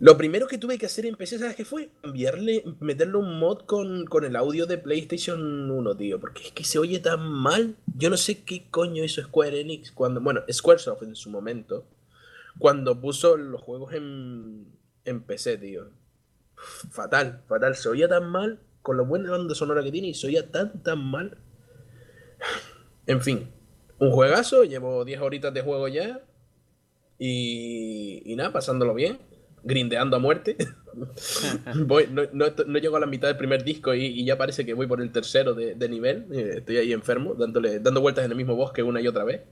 Lo 0.00 0.16
primero 0.16 0.46
que 0.46 0.56
tuve 0.56 0.78
que 0.78 0.86
hacer 0.86 1.04
en 1.04 1.14
PC, 1.14 1.38
¿sabes 1.38 1.56
qué 1.56 1.66
fue? 1.66 1.90
Cambiarle, 2.00 2.64
meterle 2.80 3.18
un 3.18 3.38
mod 3.38 3.66
con, 3.66 4.06
con 4.06 4.24
el 4.24 4.34
audio 4.34 4.64
de 4.64 4.78
PlayStation 4.78 5.70
1, 5.70 5.96
tío. 5.98 6.18
Porque 6.18 6.44
es 6.44 6.52
que 6.52 6.64
se 6.64 6.78
oye 6.78 7.00
tan 7.00 7.20
mal. 7.30 7.76
Yo 7.98 8.08
no 8.08 8.16
sé 8.16 8.42
qué 8.42 8.64
coño 8.70 9.04
hizo 9.04 9.22
Square 9.22 9.60
Enix 9.60 9.92
cuando. 9.92 10.22
Bueno, 10.22 10.40
Squaresoft 10.50 11.02
en 11.02 11.14
su 11.14 11.28
momento. 11.28 11.84
Cuando 12.58 12.98
puso 12.98 13.36
los 13.36 13.60
juegos 13.60 13.92
en, 13.92 14.72
en 15.04 15.20
PC, 15.20 15.58
tío. 15.58 15.90
Fatal, 16.56 17.42
fatal. 17.46 17.76
Se 17.76 17.90
oía 17.90 18.08
tan 18.08 18.30
mal. 18.30 18.58
Con 18.80 18.96
la 18.96 19.02
buena 19.02 19.30
banda 19.30 19.54
sonora 19.54 19.82
que 19.82 19.92
tiene 19.92 20.08
y 20.08 20.14
se 20.14 20.28
oía 20.28 20.50
tan, 20.50 20.82
tan 20.82 21.04
mal. 21.04 21.36
En 23.06 23.20
fin, 23.20 23.50
un 23.98 24.12
juegazo. 24.12 24.64
Llevo 24.64 25.04
10 25.04 25.20
horitas 25.20 25.52
de 25.52 25.60
juego 25.60 25.88
ya. 25.88 26.24
Y, 27.18 28.22
y 28.24 28.34
nada, 28.34 28.50
pasándolo 28.50 28.94
bien, 28.94 29.18
grindeando 29.64 30.16
a 30.16 30.18
muerte. 30.18 30.56
voy, 31.86 32.08
no, 32.10 32.22
no, 32.32 32.46
no 32.66 32.78
llego 32.78 32.96
a 32.96 33.00
la 33.00 33.06
mitad 33.06 33.28
del 33.28 33.36
primer 33.36 33.62
disco 33.64 33.94
y, 33.94 34.04
y 34.06 34.24
ya 34.24 34.36
parece 34.36 34.64
que 34.66 34.74
voy 34.74 34.86
por 34.86 35.00
el 35.00 35.10
tercero 35.12 35.54
de, 35.54 35.74
de 35.74 35.88
nivel. 35.88 36.26
Eh, 36.32 36.54
Estoy 36.58 36.78
ahí 36.78 36.92
enfermo, 36.92 37.34
dándole, 37.34 37.78
dando 37.80 38.00
vueltas 38.00 38.24
en 38.24 38.30
el 38.30 38.36
mismo 38.36 38.56
bosque 38.56 38.82
una 38.82 39.00
y 39.00 39.06
otra 39.06 39.24
vez. 39.24 39.42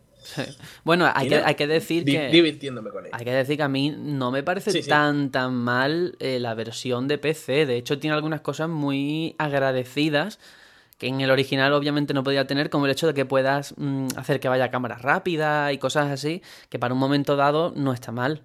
Bueno, 0.85 1.09
hay 1.15 1.29
que, 1.29 1.37
nada, 1.37 1.49
hay 1.49 1.55
que 1.55 1.67
decir 1.67 2.05
di- 2.05 2.13
que... 2.13 2.29
Divirtiéndome 2.29 2.91
con 2.91 3.07
él. 3.07 3.13
Hay 3.15 3.25
que 3.25 3.33
decir 3.33 3.57
que 3.57 3.63
a 3.63 3.69
mí 3.69 3.95
no 3.97 4.31
me 4.31 4.43
parece 4.43 4.73
Sí, 4.73 4.83
sí. 4.83 4.89
tan 4.89 5.31
tan 5.31 5.55
mal 5.55 6.17
eh, 6.19 6.39
la 6.41 6.55
versión 6.55 7.07
de 7.09 7.19
PC. 7.19 7.67
De 7.67 7.77
hecho, 7.77 7.99
tiene 7.99 8.15
algunas 8.17 8.41
cosas 8.41 8.69
muy 8.69 9.37
agradecidas 9.39 10.39
que 10.99 11.07
en 11.07 11.21
el 11.21 11.31
original 11.31 11.73
obviamente 11.73 12.13
no 12.13 12.25
podía 12.25 12.49
tener, 12.49 12.71
como 12.71 12.87
el 12.87 12.91
hecho 12.93 13.07
de 13.07 13.15
que 13.15 13.25
puedas 13.25 13.73
mm, 13.79 14.09
hacer 14.17 14.41
que 14.41 14.49
vaya 14.49 14.65
a 14.65 14.71
cámara 14.73 14.99
rápida 14.99 15.73
y 15.73 15.79
cosas 15.79 16.11
así, 16.11 16.43
que 16.69 16.81
para 16.81 16.93
un 16.93 16.99
momento 17.01 17.37
dado 17.37 17.73
no 17.77 17.93
está 17.93 18.11
mal. 18.11 18.43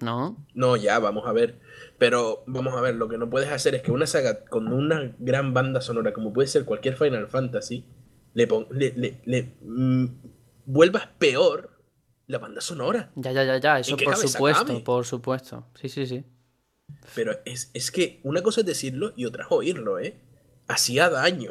¿No? 0.00 0.46
No, 0.54 0.76
ya, 0.76 0.98
vamos 0.98 1.26
a 1.26 1.32
ver. 1.32 1.58
Pero 1.98 2.44
vamos 2.46 2.74
a 2.74 2.80
ver, 2.80 2.94
lo 2.96 3.08
que 3.08 3.16
no 3.18 3.30
puedes 3.30 3.50
hacer 3.50 3.74
es 3.74 3.82
que 3.82 3.92
una 3.92 4.06
saga 4.06 4.44
con 4.44 4.68
una 4.72 5.14
gran 5.18 5.54
banda 5.54 5.80
sonora, 5.80 6.12
como 6.12 6.32
puede 6.32 6.48
ser 6.48 6.64
cualquier 6.64 6.96
Final 6.96 7.28
Fantasy, 7.28 7.86
le, 8.34 8.46
pon- 8.46 8.66
le, 8.70 8.92
le- 8.94 9.22
le, 9.24 9.56
mm, 9.62 10.06
vuelvas 10.66 11.06
peor 11.18 11.82
la 12.26 12.38
banda 12.38 12.60
sonora. 12.60 13.10
Ya, 13.14 13.32
ya, 13.32 13.44
ya, 13.44 13.56
ya, 13.58 13.78
eso 13.80 13.96
por 13.96 14.16
supuesto, 14.16 14.66
cabe? 14.66 14.80
por 14.80 15.06
supuesto. 15.06 15.66
Sí, 15.80 15.88
sí, 15.88 16.06
sí. 16.06 16.24
Pero 17.14 17.32
es, 17.46 17.70
es 17.72 17.90
que 17.90 18.20
una 18.24 18.42
cosa 18.42 18.60
es 18.60 18.66
decirlo 18.66 19.12
y 19.16 19.24
otra 19.24 19.44
es 19.44 19.50
oírlo, 19.50 19.98
¿eh? 19.98 20.20
Hacía 20.68 21.08
daño. 21.08 21.50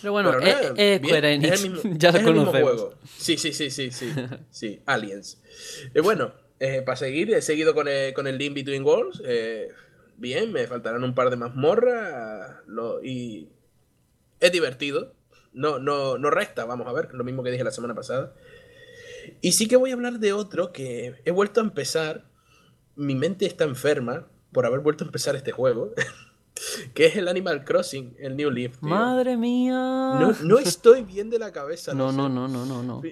Pero 0.00 0.12
bueno, 0.12 0.30
Pero 0.32 0.42
eh, 0.46 0.52
nada, 0.54 0.74
eh, 0.76 0.98
bien, 1.02 1.44
es 1.44 1.62
el 1.64 1.70
mismo- 1.70 1.90
ya 1.98 2.12
lo 2.12 2.18
es 2.18 2.26
el 2.26 2.32
mismo 2.34 2.50
juego. 2.50 2.94
Sí, 3.18 3.36
sí, 3.36 3.52
sí, 3.52 3.70
sí, 3.70 3.90
sí. 3.90 4.10
Sí, 4.50 4.82
Aliens. 4.86 5.42
Eh, 5.94 6.00
bueno, 6.00 6.32
eh, 6.64 6.82
para 6.82 6.96
seguir, 6.96 7.32
he 7.34 7.42
seguido 7.42 7.74
con 7.74 7.88
el, 7.88 8.12
con 8.14 8.26
el 8.26 8.38
Link 8.38 8.54
Between 8.54 8.84
Worlds. 8.84 9.20
eh, 9.24 9.68
bien, 10.16 10.52
me 10.52 10.66
faltarán 10.66 11.02
un 11.04 11.14
par 11.14 11.30
de 11.30 11.36
mazmorras. 11.36 12.56
lo- 12.66 13.02
y 13.02 13.48
es 14.40 14.52
divertido. 14.52 15.14
No, 15.52 15.78
no, 15.78 16.16
no 16.18 16.30
resta, 16.30 16.64
vamos 16.64 16.86
a 16.86 16.92
ver, 16.92 17.12
lo 17.12 17.24
mismo 17.24 17.42
que 17.42 17.50
dije 17.50 17.64
la 17.64 17.70
semana 17.72 17.94
pasada. 17.94 18.32
Y 19.40 19.52
sí 19.52 19.68
que 19.68 19.76
voy 19.76 19.90
a 19.90 19.94
hablar 19.94 20.18
de 20.18 20.32
otro 20.32 20.72
que 20.72 21.14
he 21.24 21.30
vuelto 21.30 21.60
a 21.60 21.64
empezar. 21.64 22.24
Mi 22.96 23.14
mente 23.14 23.46
está 23.46 23.64
enferma 23.64 24.28
por 24.52 24.66
haber 24.66 24.80
vuelto 24.80 25.04
a 25.04 25.06
empezar 25.08 25.34
este 25.36 25.52
juego. 25.52 25.92
que 26.94 27.06
es 27.06 27.16
el 27.16 27.28
Animal 27.28 27.64
Crossing, 27.64 28.14
el 28.18 28.36
New 28.36 28.50
Leaf. 28.50 28.78
tío. 28.78 28.88
Madre 28.88 29.36
mía. 29.36 29.72
No, 29.72 30.34
no 30.42 30.58
estoy 30.58 31.02
bien 31.02 31.28
de 31.30 31.38
la 31.38 31.50
cabeza. 31.52 31.94
no, 31.94 32.10
sé. 32.10 32.16
no, 32.16 32.28
no, 32.28 32.46
no, 32.48 32.64
no, 32.66 32.82
no. 32.82 33.02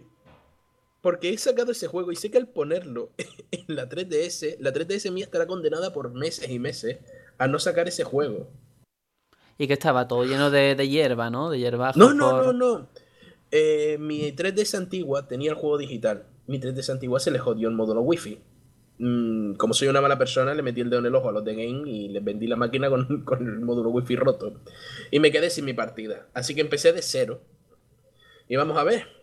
Porque 1.00 1.30
he 1.30 1.38
sacado 1.38 1.72
ese 1.72 1.86
juego 1.86 2.12
y 2.12 2.16
sé 2.16 2.30
que 2.30 2.38
al 2.38 2.48
ponerlo 2.48 3.10
en 3.50 3.64
la 3.74 3.88
3DS, 3.88 4.56
la 4.58 4.72
3DS 4.72 5.10
mía 5.10 5.24
estará 5.24 5.46
condenada 5.46 5.92
por 5.92 6.12
meses 6.12 6.50
y 6.50 6.58
meses 6.58 6.98
a 7.38 7.48
no 7.48 7.58
sacar 7.58 7.88
ese 7.88 8.04
juego. 8.04 8.48
Y 9.56 9.66
que 9.66 9.74
estaba 9.74 10.08
todo 10.08 10.24
lleno 10.24 10.50
de, 10.50 10.74
de 10.74 10.88
hierba, 10.88 11.30
¿no? 11.30 11.50
De 11.50 11.58
hierba. 11.58 11.92
No, 11.94 12.14
no, 12.14 12.42
no, 12.42 12.52
no. 12.52 12.88
Eh, 13.50 13.98
mi 13.98 14.32
3DS 14.32 14.76
antigua 14.76 15.26
tenía 15.26 15.50
el 15.50 15.56
juego 15.56 15.76
digital. 15.78 16.24
Mi 16.46 16.58
3DS 16.58 16.90
antigua 16.90 17.20
se 17.20 17.30
le 17.30 17.38
jodió 17.38 17.68
el 17.68 17.74
módulo 17.74 18.00
Wi-Fi. 18.02 18.38
Mm, 18.98 19.54
como 19.54 19.74
soy 19.74 19.88
una 19.88 20.00
mala 20.00 20.18
persona, 20.18 20.54
le 20.54 20.62
metí 20.62 20.80
el 20.80 20.90
dedo 20.90 21.00
en 21.00 21.06
el 21.06 21.14
ojo 21.14 21.30
a 21.30 21.32
los 21.32 21.44
de 21.44 21.54
Game 21.54 21.90
y 21.90 22.08
les 22.08 22.22
vendí 22.22 22.46
la 22.46 22.56
máquina 22.56 22.88
con, 22.88 23.22
con 23.24 23.46
el 23.46 23.60
módulo 23.60 23.90
Wi-Fi 23.90 24.16
roto. 24.16 24.60
Y 25.10 25.20
me 25.20 25.30
quedé 25.30 25.50
sin 25.50 25.64
mi 25.64 25.72
partida. 25.72 26.26
Así 26.34 26.54
que 26.54 26.60
empecé 26.60 26.92
de 26.92 27.02
cero. 27.02 27.40
Y 28.48 28.56
vamos 28.56 28.78
a 28.78 28.84
ver. 28.84 29.19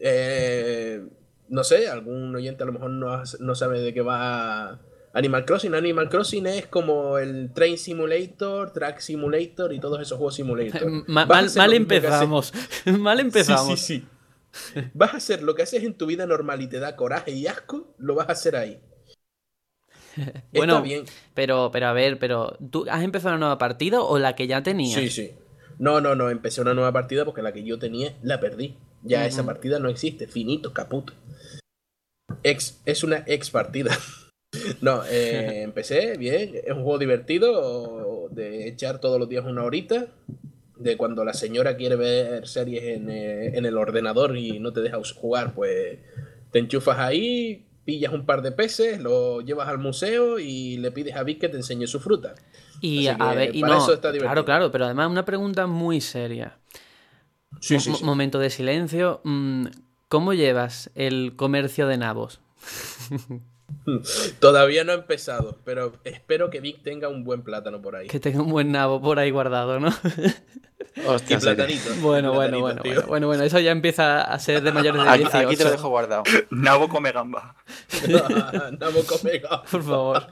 Eh, 0.00 1.02
no 1.48 1.64
sé, 1.64 1.88
algún 1.88 2.34
oyente 2.34 2.62
a 2.62 2.66
lo 2.66 2.72
mejor 2.72 2.90
no, 2.90 3.22
no 3.40 3.54
sabe 3.54 3.80
de 3.80 3.94
qué 3.94 4.02
va 4.02 4.80
Animal 5.12 5.44
Crossing. 5.44 5.74
Animal 5.74 6.08
Crossing 6.08 6.46
es 6.46 6.66
como 6.66 7.18
el 7.18 7.52
Train 7.52 7.78
Simulator, 7.78 8.72
Track 8.72 9.00
Simulator 9.00 9.72
y 9.72 9.80
todos 9.80 10.00
esos 10.00 10.18
juegos 10.18 10.34
simulator. 10.34 10.90
Ma- 11.06 11.26
mal 11.26 11.50
mal 11.56 11.72
empezamos. 11.74 12.52
mal 12.98 13.20
empezamos. 13.20 13.80
Sí, 13.80 14.00
sí, 14.00 14.06
sí. 14.74 14.90
Vas 14.94 15.14
a 15.14 15.16
hacer 15.18 15.42
lo 15.42 15.54
que 15.54 15.62
haces 15.62 15.84
en 15.84 15.94
tu 15.94 16.06
vida 16.06 16.26
normal 16.26 16.62
y 16.62 16.68
te 16.68 16.78
da 16.78 16.96
coraje 16.96 17.32
y 17.32 17.46
asco, 17.46 17.94
lo 17.98 18.14
vas 18.14 18.28
a 18.28 18.32
hacer 18.32 18.56
ahí. 18.56 18.80
Bueno, 20.52 20.74
Está 20.74 20.84
bien. 20.84 21.04
Pero, 21.34 21.70
pero 21.72 21.86
a 21.86 21.92
ver, 21.92 22.18
pero 22.18 22.56
¿tú 22.70 22.86
has 22.90 23.02
empezado 23.02 23.34
una 23.34 23.40
nueva 23.40 23.58
partida 23.58 24.00
o 24.00 24.18
la 24.18 24.34
que 24.34 24.46
ya 24.46 24.62
tenías? 24.62 25.00
Sí, 25.00 25.10
sí. 25.10 25.32
No, 25.78 26.00
no, 26.00 26.14
no, 26.14 26.30
empecé 26.30 26.60
una 26.60 26.74
nueva 26.74 26.92
partida 26.92 27.24
porque 27.24 27.42
la 27.42 27.52
que 27.52 27.62
yo 27.62 27.78
tenía 27.78 28.14
la 28.22 28.40
perdí. 28.40 28.76
Ya 29.02 29.26
esa 29.26 29.44
partida 29.46 29.78
no 29.78 29.88
existe, 29.88 30.26
finito, 30.26 30.72
caput. 30.72 31.12
Ex, 32.42 32.80
es 32.84 33.04
una 33.04 33.24
ex 33.26 33.50
partida. 33.50 33.96
no, 34.80 35.02
eh, 35.04 35.62
empecé 35.62 36.16
bien, 36.16 36.52
es 36.64 36.72
un 36.72 36.82
juego 36.82 36.98
divertido 36.98 38.28
de 38.30 38.68
echar 38.68 39.00
todos 39.00 39.18
los 39.18 39.28
días 39.28 39.44
una 39.44 39.64
horita. 39.64 40.06
De 40.76 40.96
cuando 40.96 41.24
la 41.24 41.34
señora 41.34 41.76
quiere 41.76 41.96
ver 41.96 42.46
series 42.46 42.84
en, 42.84 43.10
eh, 43.10 43.58
en 43.58 43.66
el 43.66 43.76
ordenador 43.76 44.36
y 44.36 44.60
no 44.60 44.72
te 44.72 44.80
deja 44.80 45.00
jugar, 45.16 45.52
pues 45.52 45.98
te 46.52 46.60
enchufas 46.60 46.98
ahí, 46.98 47.66
pillas 47.84 48.12
un 48.12 48.24
par 48.24 48.42
de 48.42 48.52
peces, 48.52 49.00
lo 49.00 49.40
llevas 49.40 49.66
al 49.68 49.78
museo 49.78 50.38
y 50.38 50.76
le 50.76 50.92
pides 50.92 51.16
a 51.16 51.24
Vic 51.24 51.40
que 51.40 51.48
te 51.48 51.56
enseñe 51.56 51.86
su 51.88 51.98
fruta. 51.98 52.34
Y 52.80 53.08
Así 53.08 53.20
a 53.20 53.30
que 53.30 53.36
ver, 53.36 53.56
y 53.56 53.60
para 53.60 53.74
no, 53.74 53.82
eso 53.82 53.92
está 53.94 54.12
divertido. 54.12 54.30
claro, 54.30 54.44
claro, 54.44 54.70
pero 54.70 54.84
además 54.84 55.10
una 55.10 55.24
pregunta 55.24 55.66
muy 55.66 56.00
seria. 56.00 56.58
Sí, 57.60 57.74
Mo- 57.74 57.80
sí, 57.80 57.94
sí. 57.94 58.04
Momento 58.04 58.38
de 58.38 58.50
silencio. 58.50 59.20
Mm, 59.24 59.66
¿Cómo 60.08 60.32
llevas 60.34 60.90
el 60.94 61.34
comercio 61.36 61.86
de 61.86 61.98
nabos? 61.98 62.40
Todavía 64.40 64.84
no 64.84 64.92
he 64.92 64.96
empezado, 64.96 65.58
pero 65.64 65.92
espero 66.04 66.50
que 66.50 66.60
Vic 66.60 66.82
tenga 66.82 67.08
un 67.08 67.24
buen 67.24 67.42
plátano 67.42 67.80
por 67.82 67.96
ahí. 67.96 68.06
Que 68.06 68.18
tenga 68.20 68.40
un 68.42 68.50
buen 68.50 68.72
nabo 68.72 69.00
por 69.00 69.18
ahí 69.18 69.30
guardado, 69.30 69.78
¿no? 69.80 69.88
Hostia, 71.06 71.36
Y 71.36 71.40
platanito. 71.40 71.90
Bueno, 72.00 72.32
bueno, 72.32 72.58
Platanito, 72.58 72.60
bueno, 72.60 72.82
tío. 72.82 72.92
bueno, 72.94 73.06
bueno, 73.08 73.26
bueno, 73.28 73.42
eso 73.44 73.58
ya 73.60 73.70
empieza 73.70 74.20
a 74.22 74.38
ser 74.38 74.62
de 74.62 74.72
mayores 74.72 75.02
de 75.02 75.08
Aquí, 75.08 75.18
18. 75.24 75.46
aquí 75.48 75.56
te 75.56 75.64
lo 75.64 75.70
dejo 75.70 75.88
guardado. 75.88 76.22
Nabo 76.50 76.88
come 76.88 77.12
gamba. 77.12 77.54
Nabo 78.78 79.02
come 79.04 79.38
gamba. 79.38 79.62
Por 79.70 79.82
favor. 79.82 80.26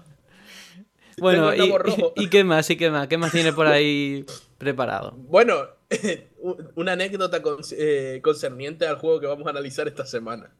Bueno, 1.18 1.54
y, 1.54 1.58
nabo 1.58 1.78
rojo. 1.78 2.12
y- 2.16 2.24
y 2.24 2.28
qué 2.28 2.42
más? 2.44 2.68
¿Y 2.70 2.76
qué 2.76 2.90
más? 2.90 3.06
¿Qué 3.08 3.16
más 3.18 3.32
tiene 3.32 3.52
por 3.52 3.66
ahí 3.66 4.24
preparado? 4.58 5.12
Bueno, 5.16 5.54
una 6.74 6.92
anécdota 6.92 7.40
eh, 7.72 8.20
concerniente 8.22 8.86
al 8.86 8.96
juego 8.96 9.20
que 9.20 9.26
vamos 9.26 9.46
a 9.46 9.50
analizar 9.50 9.86
esta 9.88 10.06
semana. 10.06 10.52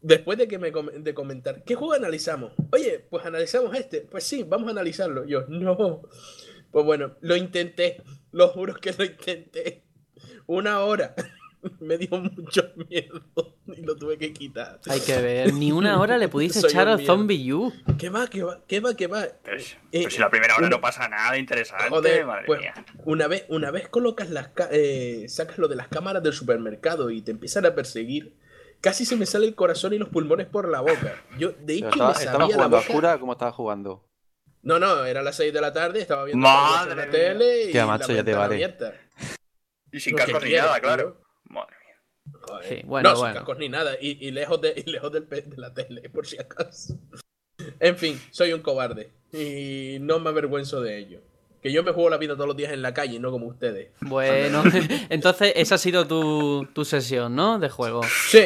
Después 0.00 0.36
de 0.36 0.48
que 0.48 0.58
me 0.58 0.72
de 0.72 1.14
comentar, 1.14 1.62
¿qué 1.64 1.74
juego 1.76 1.92
analizamos? 1.92 2.52
Oye, 2.72 3.04
pues 3.08 3.24
analizamos 3.24 3.74
este. 3.76 4.00
Pues 4.00 4.24
sí, 4.24 4.42
vamos 4.42 4.68
a 4.68 4.72
analizarlo. 4.72 5.24
Yo, 5.24 5.44
no. 5.48 6.02
Pues 6.72 6.84
bueno, 6.84 7.16
lo 7.20 7.36
intenté. 7.36 8.02
Lo 8.32 8.48
juro 8.48 8.74
que 8.74 8.92
lo 8.92 9.04
intenté. 9.04 9.84
Una 10.46 10.80
hora. 10.80 11.14
Me 11.80 11.96
dio 11.98 12.16
mucho 12.18 12.62
miedo 12.88 13.22
y 13.66 13.82
lo 13.82 13.96
tuve 13.96 14.18
que 14.18 14.32
quitar. 14.32 14.80
Hay 14.88 15.00
que 15.00 15.20
ver. 15.20 15.52
Ni 15.54 15.70
una 15.72 15.98
hora 16.00 16.18
le 16.18 16.28
pudiste 16.28 16.58
echar 16.60 16.88
al. 16.88 17.04
Zombie 17.04 17.52
U. 17.52 17.72
¿Qué 17.98 18.08
va? 18.10 18.26
¿Qué 18.26 18.42
va? 18.42 18.60
¿Qué 18.66 18.80
va? 18.80 18.94
¿Qué 18.96 19.06
va? 19.06 19.22
Si- 19.58 19.74
Eh, 19.92 20.02
pero 20.04 20.10
si 20.10 20.18
la 20.18 20.30
primera 20.30 20.54
hora 20.56 20.66
una- 20.66 20.76
no 20.76 20.80
pasa 20.80 21.08
nada 21.08 21.36
interesante, 21.38 21.88
Joder, 21.88 22.26
madre 22.26 22.44
pues, 22.46 22.60
mía. 22.60 22.74
una 23.04 23.28
vez, 23.28 23.44
una 23.48 23.70
vez 23.70 23.88
colocas 23.88 24.30
las 24.30 24.48
ca- 24.48 24.68
eh, 24.72 25.26
sacas 25.28 25.58
lo 25.58 25.68
de 25.68 25.76
las 25.76 25.88
cámaras 25.88 26.22
del 26.22 26.32
supermercado 26.32 27.10
y 27.10 27.22
te 27.22 27.30
empiezan 27.30 27.64
a 27.66 27.74
perseguir, 27.74 28.36
casi 28.80 29.04
se 29.04 29.14
me 29.16 29.26
sale 29.26 29.46
el 29.46 29.54
corazón 29.54 29.92
y 29.92 29.98
los 29.98 30.08
pulmones 30.08 30.46
por 30.48 30.68
la 30.68 30.80
boca. 30.80 31.14
Yo 31.38 31.52
de 31.52 31.74
hecho 31.74 31.88
estaba, 31.90 32.12
me 32.12 32.18
estaba 32.18 32.32
sabía 32.32 32.38
la 32.48 32.54
jugando 32.54 32.76
a 32.76 32.80
boca. 32.80 32.90
oscura 32.92 33.18
como 33.18 33.32
estaba 33.32 33.52
jugando. 33.52 34.08
No, 34.62 34.78
no, 34.78 35.04
era 35.04 35.22
las 35.22 35.36
6 35.36 35.52
de 35.52 35.60
la 35.60 35.72
tarde, 35.72 36.00
estaba 36.00 36.24
viendo 36.24 36.46
la 36.46 37.08
tele 37.10 37.62
y 37.62 37.66
Hostia, 37.66 37.80
la 37.80 37.86
macho, 37.86 38.12
ya 38.12 38.24
te 38.24 38.34
vale. 38.34 38.54
abierta. 38.56 38.92
Y 39.90 40.00
sin 40.00 40.16
cascos 40.16 40.42
ni 40.44 40.52
nada, 40.52 40.80
claro. 40.80 41.21
Madre 41.52 41.76
mía. 41.86 42.32
Joder. 42.42 42.68
Sí, 42.68 42.82
bueno, 42.86 43.10
no, 43.12 43.18
bueno. 43.18 43.32
sin 43.34 43.38
cascos 43.38 43.58
ni 43.58 43.68
nada. 43.68 43.94
Y, 44.00 44.26
y 44.26 44.30
lejos, 44.32 44.60
de, 44.60 44.74
y 44.84 44.90
lejos 44.90 45.12
del 45.12 45.28
de 45.28 45.56
la 45.56 45.72
tele, 45.72 46.08
por 46.10 46.26
si 46.26 46.38
acaso. 46.38 46.98
En 47.78 47.96
fin, 47.96 48.20
soy 48.30 48.52
un 48.52 48.60
cobarde. 48.62 49.10
Y 49.32 49.98
no 50.00 50.18
me 50.18 50.30
avergüenzo 50.30 50.80
de 50.80 50.98
ello. 50.98 51.20
Que 51.62 51.70
yo 51.70 51.84
me 51.84 51.92
juego 51.92 52.10
la 52.10 52.16
vida 52.16 52.34
todos 52.34 52.48
los 52.48 52.56
días 52.56 52.72
en 52.72 52.82
la 52.82 52.92
calle, 52.92 53.20
no 53.20 53.30
como 53.30 53.46
ustedes. 53.46 53.92
Bueno, 54.00 54.64
entonces 55.10 55.52
esa 55.54 55.76
ha 55.76 55.78
sido 55.78 56.08
tu, 56.08 56.66
tu 56.72 56.84
sesión, 56.84 57.36
¿no? 57.36 57.60
De 57.60 57.68
juego. 57.68 58.02
Sí, 58.30 58.40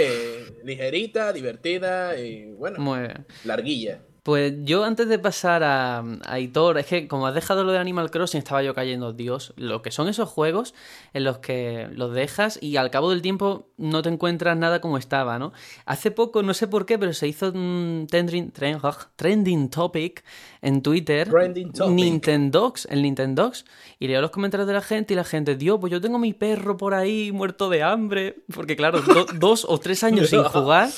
ligerita, 0.65 1.33
divertida 1.33 2.19
y 2.21 2.53
bueno, 2.53 2.79
Muy 2.79 3.01
bien. 3.01 3.27
larguilla. 3.45 4.01
Pues 4.27 4.55
yo 4.65 4.83
antes 4.83 5.07
de 5.09 5.21
pasar 5.21 5.63
a, 5.63 6.03
a 6.25 6.41
Hitor, 6.41 6.79
es 6.79 6.87
que 6.87 7.07
como 7.07 7.29
has 7.29 7.35
dejado 7.37 7.63
lo 7.63 7.71
de 7.71 7.79
Animal 7.79 8.11
Crossing, 8.11 8.39
estaba 8.39 8.61
yo 8.61 8.75
cayendo, 8.75 9.13
Dios, 9.13 9.53
lo 9.57 9.83
que 9.83 9.93
son 9.93 10.09
esos 10.09 10.29
juegos 10.29 10.75
en 11.15 11.23
los 11.23 11.39
que 11.39 11.87
los 11.93 12.13
dejas 12.13 12.59
y 12.61 12.75
al 12.77 12.91
cabo 12.91 13.11
del 13.11 13.23
tiempo 13.23 13.69
no 13.77 14.03
te 14.03 14.09
encuentras 14.09 14.57
nada 14.59 14.81
como 14.81 14.99
estaba, 14.99 15.39
¿no? 15.39 15.53
Hace 15.85 16.11
poco, 16.11 16.43
no 16.43 16.55
sé 16.55 16.67
por 16.67 16.87
qué, 16.87 16.99
pero 16.99 17.13
se 17.13 17.29
hizo 17.29 17.51
un 17.53 18.09
trending, 18.11 18.53
tren- 18.53 18.81
ugh, 18.83 19.07
trending 19.15 19.71
topic 19.71 20.25
en 20.61 20.83
Twitter. 20.83 21.29
Topic. 21.73 21.95
Nintendogs, 21.95 22.89
el 22.91 23.03
Nintendogs. 23.03 23.65
Y 24.01 24.09
leo 24.09 24.21
los 24.21 24.33
comentarios 24.33 24.67
de 24.67 24.75
la 24.75 24.81
gente 24.83 25.15
y 25.15 25.17
la 25.17 25.23
gente, 25.23 25.55
Dios, 25.55 25.79
pues 25.81 25.93
yo 25.93 26.01
tengo 26.01 26.19
mi 26.19 26.33
perro 26.33 26.77
por 26.77 26.95
ahí 26.95 27.31
muerto 27.31 27.71
de 27.71 27.85
hambre. 27.85 28.39
Porque 28.53 28.75
claro, 28.75 29.01
do- 29.03 29.27
dos 29.39 29.65
o 29.69 29.79
tres 29.79 30.03
años 30.03 30.31
sin 30.31 30.41
jugar. 30.63 30.89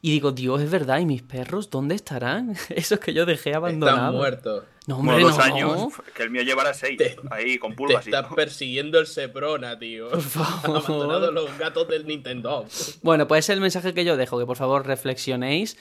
Y 0.00 0.12
digo, 0.12 0.30
Dios, 0.32 0.60
es 0.62 0.70
verdad, 0.70 1.00
¿y 1.00 1.06
mis 1.06 1.22
perros 1.22 1.70
dónde 1.70 1.94
estarán? 1.96 2.54
Esos 2.68 3.00
que 3.00 3.12
yo 3.12 3.26
dejé 3.26 3.50
Están 3.50 3.62
abandonados. 3.64 4.14
muertos. 4.14 4.64
No, 4.86 4.98
hombre, 4.98 5.20
dos 5.20 5.36
no. 5.36 5.42
años, 5.44 5.92
que 6.14 6.22
el 6.22 6.30
mío 6.30 6.42
llevará 6.42 6.72
seis. 6.72 6.96
Te- 6.96 7.16
ahí 7.30 7.58
con 7.58 7.72
Te 7.72 7.76
pulgas 7.76 8.06
y 8.06 8.10
está 8.10 8.22
todo. 8.24 8.36
persiguiendo 8.36 8.98
el 8.98 9.06
Seprona, 9.06 9.78
tío. 9.78 10.08
Por 10.08 10.20
favor. 10.22 10.76
Abandonado 10.78 11.30
los 11.32 11.58
gatos 11.58 11.88
del 11.88 12.06
Nintendo. 12.06 12.64
Bueno, 13.02 13.26
pues 13.28 13.44
ese 13.44 13.52
es 13.52 13.56
el 13.56 13.60
mensaje 13.60 13.92
que 13.92 14.04
yo 14.04 14.16
dejo, 14.16 14.38
que 14.38 14.46
por 14.46 14.56
favor 14.56 14.86
reflexionéis 14.86 15.76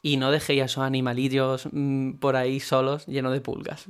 y 0.00 0.16
no 0.16 0.30
dejéis 0.30 0.62
a 0.62 0.64
esos 0.66 0.84
animalillos 0.84 1.68
mm, 1.72 2.12
por 2.20 2.36
ahí 2.36 2.60
solos 2.60 3.06
llenos 3.06 3.32
de 3.32 3.40
pulgas. 3.40 3.86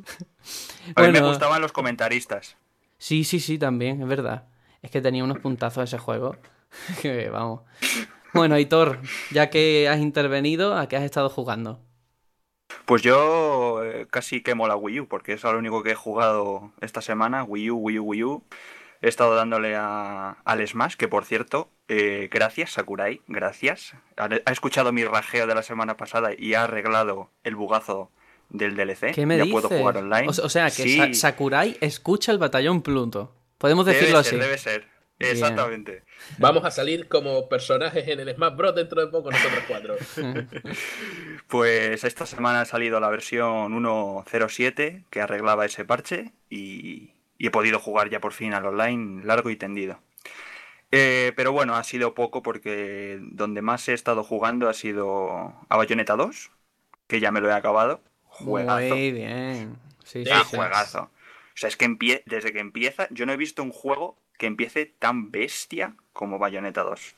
A 0.96 1.02
mí 1.02 1.08
me 1.08 1.12
Bueno, 1.12 1.28
gustaban 1.28 1.60
los 1.60 1.72
comentaristas. 1.72 2.56
Sí, 2.96 3.22
sí, 3.24 3.38
sí, 3.38 3.58
también, 3.58 4.00
es 4.02 4.08
verdad. 4.08 4.48
Es 4.82 4.90
que 4.90 5.00
tenía 5.02 5.22
unos 5.22 5.38
puntazos 5.38 5.84
ese 5.84 5.98
juego. 5.98 6.36
que 7.02 7.28
vamos. 7.30 7.60
Bueno, 8.38 8.54
Aitor, 8.54 8.98
ya 9.30 9.50
que 9.50 9.88
has 9.88 9.98
intervenido, 10.00 10.76
¿a 10.76 10.88
qué 10.88 10.96
has 10.96 11.02
estado 11.04 11.28
jugando? 11.28 11.80
Pues 12.84 13.02
yo 13.02 13.82
eh, 13.84 14.06
casi 14.10 14.42
quemo 14.42 14.66
la 14.68 14.76
Wii 14.76 15.00
U, 15.00 15.08
porque 15.08 15.32
es 15.34 15.42
lo 15.42 15.58
único 15.58 15.82
que 15.82 15.92
he 15.92 15.94
jugado 15.94 16.72
esta 16.80 17.00
semana. 17.02 17.44
Wii 17.44 17.70
U, 17.70 17.76
Wii 17.78 17.98
U, 17.98 18.04
Wii 18.04 18.24
U. 18.24 18.44
He 19.00 19.08
estado 19.08 19.34
dándole 19.36 19.76
a, 19.76 20.38
al 20.44 20.66
Smash, 20.66 20.96
que 20.96 21.06
por 21.06 21.24
cierto, 21.24 21.70
eh, 21.86 22.28
gracias 22.32 22.72
Sakurai, 22.72 23.20
gracias. 23.28 23.92
Ha, 24.16 24.28
ha 24.44 24.50
escuchado 24.52 24.92
mi 24.92 25.04
rajeo 25.04 25.46
de 25.46 25.54
la 25.54 25.62
semana 25.62 25.96
pasada 25.96 26.30
y 26.36 26.54
ha 26.54 26.64
arreglado 26.64 27.30
el 27.44 27.54
bugazo 27.54 28.10
del 28.48 28.74
DLC. 28.74 29.14
¿Qué 29.14 29.24
me 29.24 29.36
ya 29.38 29.44
dices? 29.44 29.52
puedo 29.62 29.68
jugar 29.78 29.98
online. 29.98 30.26
O, 30.26 30.30
o 30.30 30.48
sea, 30.48 30.66
que 30.66 30.82
Sí, 30.82 30.96
Sa- 30.96 31.14
Sakurai 31.14 31.76
escucha 31.80 32.32
el 32.32 32.38
batallón 32.38 32.82
Pluto. 32.82 33.34
Podemos 33.58 33.86
debe 33.86 33.98
decirlo 33.98 34.22
ser, 34.24 34.34
así. 34.34 34.40
debe 34.44 34.58
ser. 34.58 34.88
Bien. 35.18 35.32
Exactamente. 35.32 36.04
Vamos 36.38 36.64
a 36.64 36.70
salir 36.70 37.08
como 37.08 37.48
personajes 37.48 38.06
en 38.06 38.20
el 38.20 38.34
Smash 38.34 38.54
Bros. 38.56 38.74
dentro 38.74 39.00
de 39.00 39.08
poco 39.08 39.30
nosotros 39.30 39.64
cuatro. 39.66 39.96
Pues 41.48 42.04
esta 42.04 42.26
semana 42.26 42.60
ha 42.60 42.64
salido 42.64 43.00
la 43.00 43.08
versión 43.08 43.72
1.07 43.82 45.04
que 45.10 45.20
arreglaba 45.20 45.64
ese 45.64 45.84
parche 45.84 46.32
y, 46.50 47.12
y 47.38 47.46
he 47.46 47.50
podido 47.50 47.78
jugar 47.80 48.10
ya 48.10 48.20
por 48.20 48.32
fin 48.32 48.52
al 48.54 48.66
online 48.66 49.24
largo 49.24 49.50
y 49.50 49.56
tendido. 49.56 49.98
Eh, 50.90 51.32
pero 51.36 51.52
bueno, 51.52 51.74
ha 51.76 51.84
sido 51.84 52.14
poco 52.14 52.42
porque 52.42 53.18
donde 53.20 53.62
más 53.62 53.88
he 53.88 53.94
estado 53.94 54.24
jugando 54.24 54.68
ha 54.68 54.74
sido 54.74 55.54
a 55.68 55.76
Bayonetta 55.76 56.16
2, 56.16 56.50
que 57.06 57.20
ya 57.20 57.30
me 57.30 57.40
lo 57.40 57.48
he 57.48 57.52
acabado. 57.52 58.00
Juegazo. 58.24 58.94
Muy 58.94 59.12
bien. 59.12 59.76
Sí, 60.04 60.24
sí, 60.24 60.30
Ah, 60.32 60.44
sí. 60.48 60.56
juegazo. 60.56 61.00
O 61.02 61.10
sea, 61.60 61.68
es 61.68 61.76
que 61.76 61.86
empie- 61.86 62.22
desde 62.26 62.52
que 62.52 62.60
empieza, 62.60 63.08
yo 63.10 63.26
no 63.26 63.32
he 63.32 63.36
visto 63.36 63.62
un 63.62 63.70
juego 63.72 64.16
que 64.38 64.46
empiece 64.46 64.86
tan 64.86 65.30
bestia 65.30 65.94
como 66.12 66.38
Bayonetta 66.38 66.82
2. 66.82 67.14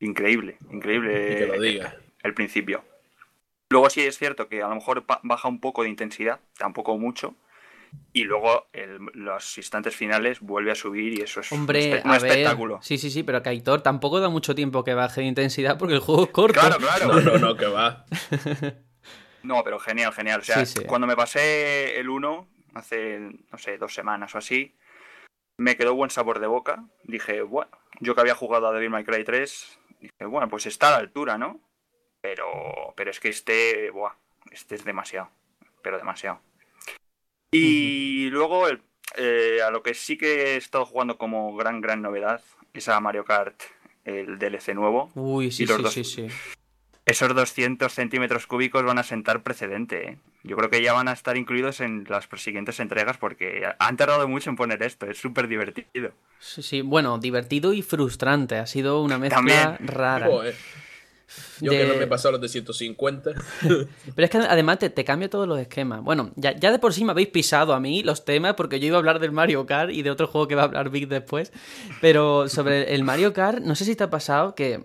Increíble, 0.00 0.56
increíble 0.70 1.32
Y 1.34 1.36
que 1.36 1.46
lo 1.46 1.60
diga. 1.60 1.96
el 2.22 2.32
principio. 2.34 2.84
Luego 3.68 3.90
sí 3.90 4.00
es 4.00 4.16
cierto 4.18 4.48
que 4.48 4.62
a 4.62 4.68
lo 4.68 4.74
mejor 4.74 5.04
baja 5.22 5.48
un 5.48 5.60
poco 5.60 5.82
de 5.82 5.90
intensidad, 5.90 6.40
tampoco 6.56 6.96
mucho. 6.98 7.34
Y 8.12 8.24
luego 8.24 8.66
el- 8.72 8.98
los 9.14 9.58
instantes 9.58 9.94
finales 9.94 10.40
vuelve 10.40 10.70
a 10.72 10.74
subir 10.74 11.18
y 11.18 11.22
eso 11.22 11.40
es 11.40 11.50
un 11.52 11.60
Hombre, 11.60 11.92
espe- 12.00 12.04
un 12.04 12.10
a 12.10 12.18
ver. 12.18 12.30
espectáculo. 12.32 12.78
Sí, 12.82 12.98
sí, 12.98 13.10
sí, 13.10 13.22
pero 13.22 13.42
que 13.42 13.50
Aitor 13.50 13.82
tampoco 13.82 14.20
da 14.20 14.28
mucho 14.28 14.54
tiempo 14.54 14.82
que 14.84 14.94
baje 14.94 15.20
de 15.20 15.26
intensidad 15.26 15.76
porque 15.78 15.94
el 15.94 16.00
juego 16.00 16.24
es 16.24 16.30
corto. 16.30 16.58
Claro, 16.60 16.78
claro. 16.78 17.14
No, 17.14 17.20
no, 17.20 17.38
no, 17.38 17.56
que 17.56 17.66
va. 17.66 18.04
No, 19.42 19.64
pero 19.64 19.78
genial, 19.78 20.12
genial. 20.12 20.40
O 20.40 20.44
sea, 20.44 20.64
Sí, 20.66 20.80
sí. 20.80 20.84
cuando 20.86 21.06
me 21.06 21.16
pasé 21.16 21.98
el 21.98 22.10
1, 22.10 22.46
hace, 22.74 23.18
no 23.50 23.56
sé, 23.58 23.78
dos 23.78 23.94
semanas 23.94 24.34
o 24.34 24.38
así, 24.38 24.74
me 25.60 25.76
quedó 25.76 25.94
buen 25.94 26.08
sabor 26.10 26.40
de 26.40 26.46
boca. 26.46 26.84
Dije, 27.04 27.42
bueno, 27.42 27.70
yo 28.00 28.14
que 28.14 28.22
había 28.22 28.34
jugado 28.34 28.66
a 28.66 28.72
Devil 28.72 28.88
May 28.88 29.04
Cry 29.04 29.24
3, 29.24 29.78
dije, 30.00 30.24
bueno, 30.24 30.48
pues 30.48 30.64
está 30.64 30.88
a 30.88 30.92
la 30.92 30.96
altura, 30.96 31.36
¿no? 31.36 31.60
Pero, 32.22 32.46
pero 32.96 33.10
es 33.10 33.20
que 33.20 33.28
este, 33.28 33.90
buah, 33.90 34.14
este 34.52 34.74
es 34.74 34.84
demasiado, 34.84 35.28
pero 35.82 35.98
demasiado. 35.98 36.40
Y 37.52 38.30
luego, 38.30 38.68
el- 38.68 38.82
eh, 39.16 39.60
a 39.62 39.70
lo 39.70 39.82
que 39.82 39.92
sí 39.94 40.16
que 40.16 40.54
he 40.54 40.56
estado 40.56 40.86
jugando 40.86 41.18
como 41.18 41.54
gran, 41.56 41.80
gran 41.80 42.00
novedad, 42.00 42.42
es 42.72 42.88
a 42.88 42.98
Mario 43.00 43.24
Kart, 43.24 43.60
el 44.04 44.38
DLC 44.38 44.74
nuevo. 44.74 45.10
Uy, 45.14 45.50
sí, 45.50 45.64
Y 45.64 45.66
los 45.66 45.76
sí, 45.76 45.82
dos- 45.82 45.92
sí, 45.92 46.04
sí. 46.04 46.26
Esos 47.10 47.34
200 47.34 47.92
centímetros 47.92 48.46
cúbicos 48.46 48.84
van 48.84 48.98
a 48.98 49.02
sentar 49.02 49.42
precedente. 49.42 50.10
¿eh? 50.10 50.18
Yo 50.44 50.56
creo 50.56 50.70
que 50.70 50.80
ya 50.80 50.92
van 50.92 51.08
a 51.08 51.12
estar 51.12 51.36
incluidos 51.36 51.80
en 51.80 52.06
las 52.08 52.28
siguientes 52.36 52.78
entregas 52.78 53.16
porque 53.18 53.64
han 53.80 53.96
tardado 53.96 54.28
mucho 54.28 54.48
en 54.48 54.54
poner 54.54 54.80
esto. 54.84 55.06
Es 55.06 55.18
súper 55.18 55.48
divertido. 55.48 56.12
Sí, 56.38 56.62
sí. 56.62 56.82
Bueno, 56.82 57.18
divertido 57.18 57.72
y 57.72 57.82
frustrante. 57.82 58.58
Ha 58.58 58.66
sido 58.68 59.02
una 59.02 59.18
mezcla 59.18 59.38
También. 59.38 59.76
rara. 59.80 60.26
Joder. 60.28 60.54
Yo 61.60 61.72
que 61.72 61.84
no 61.84 61.94
me 61.94 62.04
he 62.04 62.06
pasado 62.06 62.32
los 62.32 62.40
de 62.40 62.48
150. 62.48 63.30
Pero 63.60 63.86
es 64.16 64.30
que 64.30 64.38
además 64.38 64.78
te, 64.78 64.90
te 64.90 65.04
cambia 65.04 65.28
todos 65.28 65.48
los 65.48 65.58
esquemas. 65.58 66.02
Bueno, 66.02 66.30
ya, 66.36 66.52
ya 66.56 66.70
de 66.70 66.78
por 66.78 66.92
sí 66.94 67.04
me 67.04 67.10
habéis 67.10 67.28
pisado 67.28 67.74
a 67.74 67.80
mí 67.80 68.04
los 68.04 68.24
temas 68.24 68.54
porque 68.54 68.78
yo 68.78 68.86
iba 68.86 68.96
a 68.96 69.00
hablar 69.00 69.18
del 69.18 69.32
Mario 69.32 69.66
Kart 69.66 69.90
y 69.90 70.02
de 70.02 70.10
otro 70.12 70.28
juego 70.28 70.46
que 70.46 70.54
va 70.54 70.62
a 70.62 70.66
hablar 70.66 70.90
Vic 70.90 71.08
después. 71.08 71.52
Pero 72.00 72.48
sobre 72.48 72.94
el 72.94 73.02
Mario 73.02 73.32
Kart, 73.32 73.58
no 73.58 73.74
sé 73.74 73.84
si 73.84 73.96
te 73.96 74.04
ha 74.04 74.10
pasado 74.10 74.54
que 74.54 74.84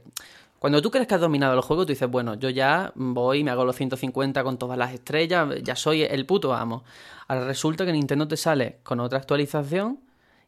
cuando 0.59 0.81
tú 0.81 0.89
crees 0.89 1.07
que 1.07 1.15
has 1.15 1.21
dominado 1.21 1.53
el 1.53 1.61
juego, 1.61 1.85
tú 1.85 1.89
dices, 1.91 2.09
bueno, 2.09 2.35
yo 2.35 2.49
ya 2.49 2.91
voy, 2.95 3.43
me 3.43 3.51
hago 3.51 3.65
los 3.65 3.75
150 3.75 4.43
con 4.43 4.57
todas 4.57 4.77
las 4.77 4.93
estrellas, 4.93 5.47
ya 5.63 5.75
soy 5.75 6.03
el 6.03 6.25
puto 6.25 6.53
amo. 6.53 6.83
Ahora 7.27 7.45
resulta 7.45 7.85
que 7.85 7.91
Nintendo 7.91 8.27
te 8.27 8.37
sale 8.37 8.77
con 8.83 8.99
otra 8.99 9.17
actualización 9.19 9.99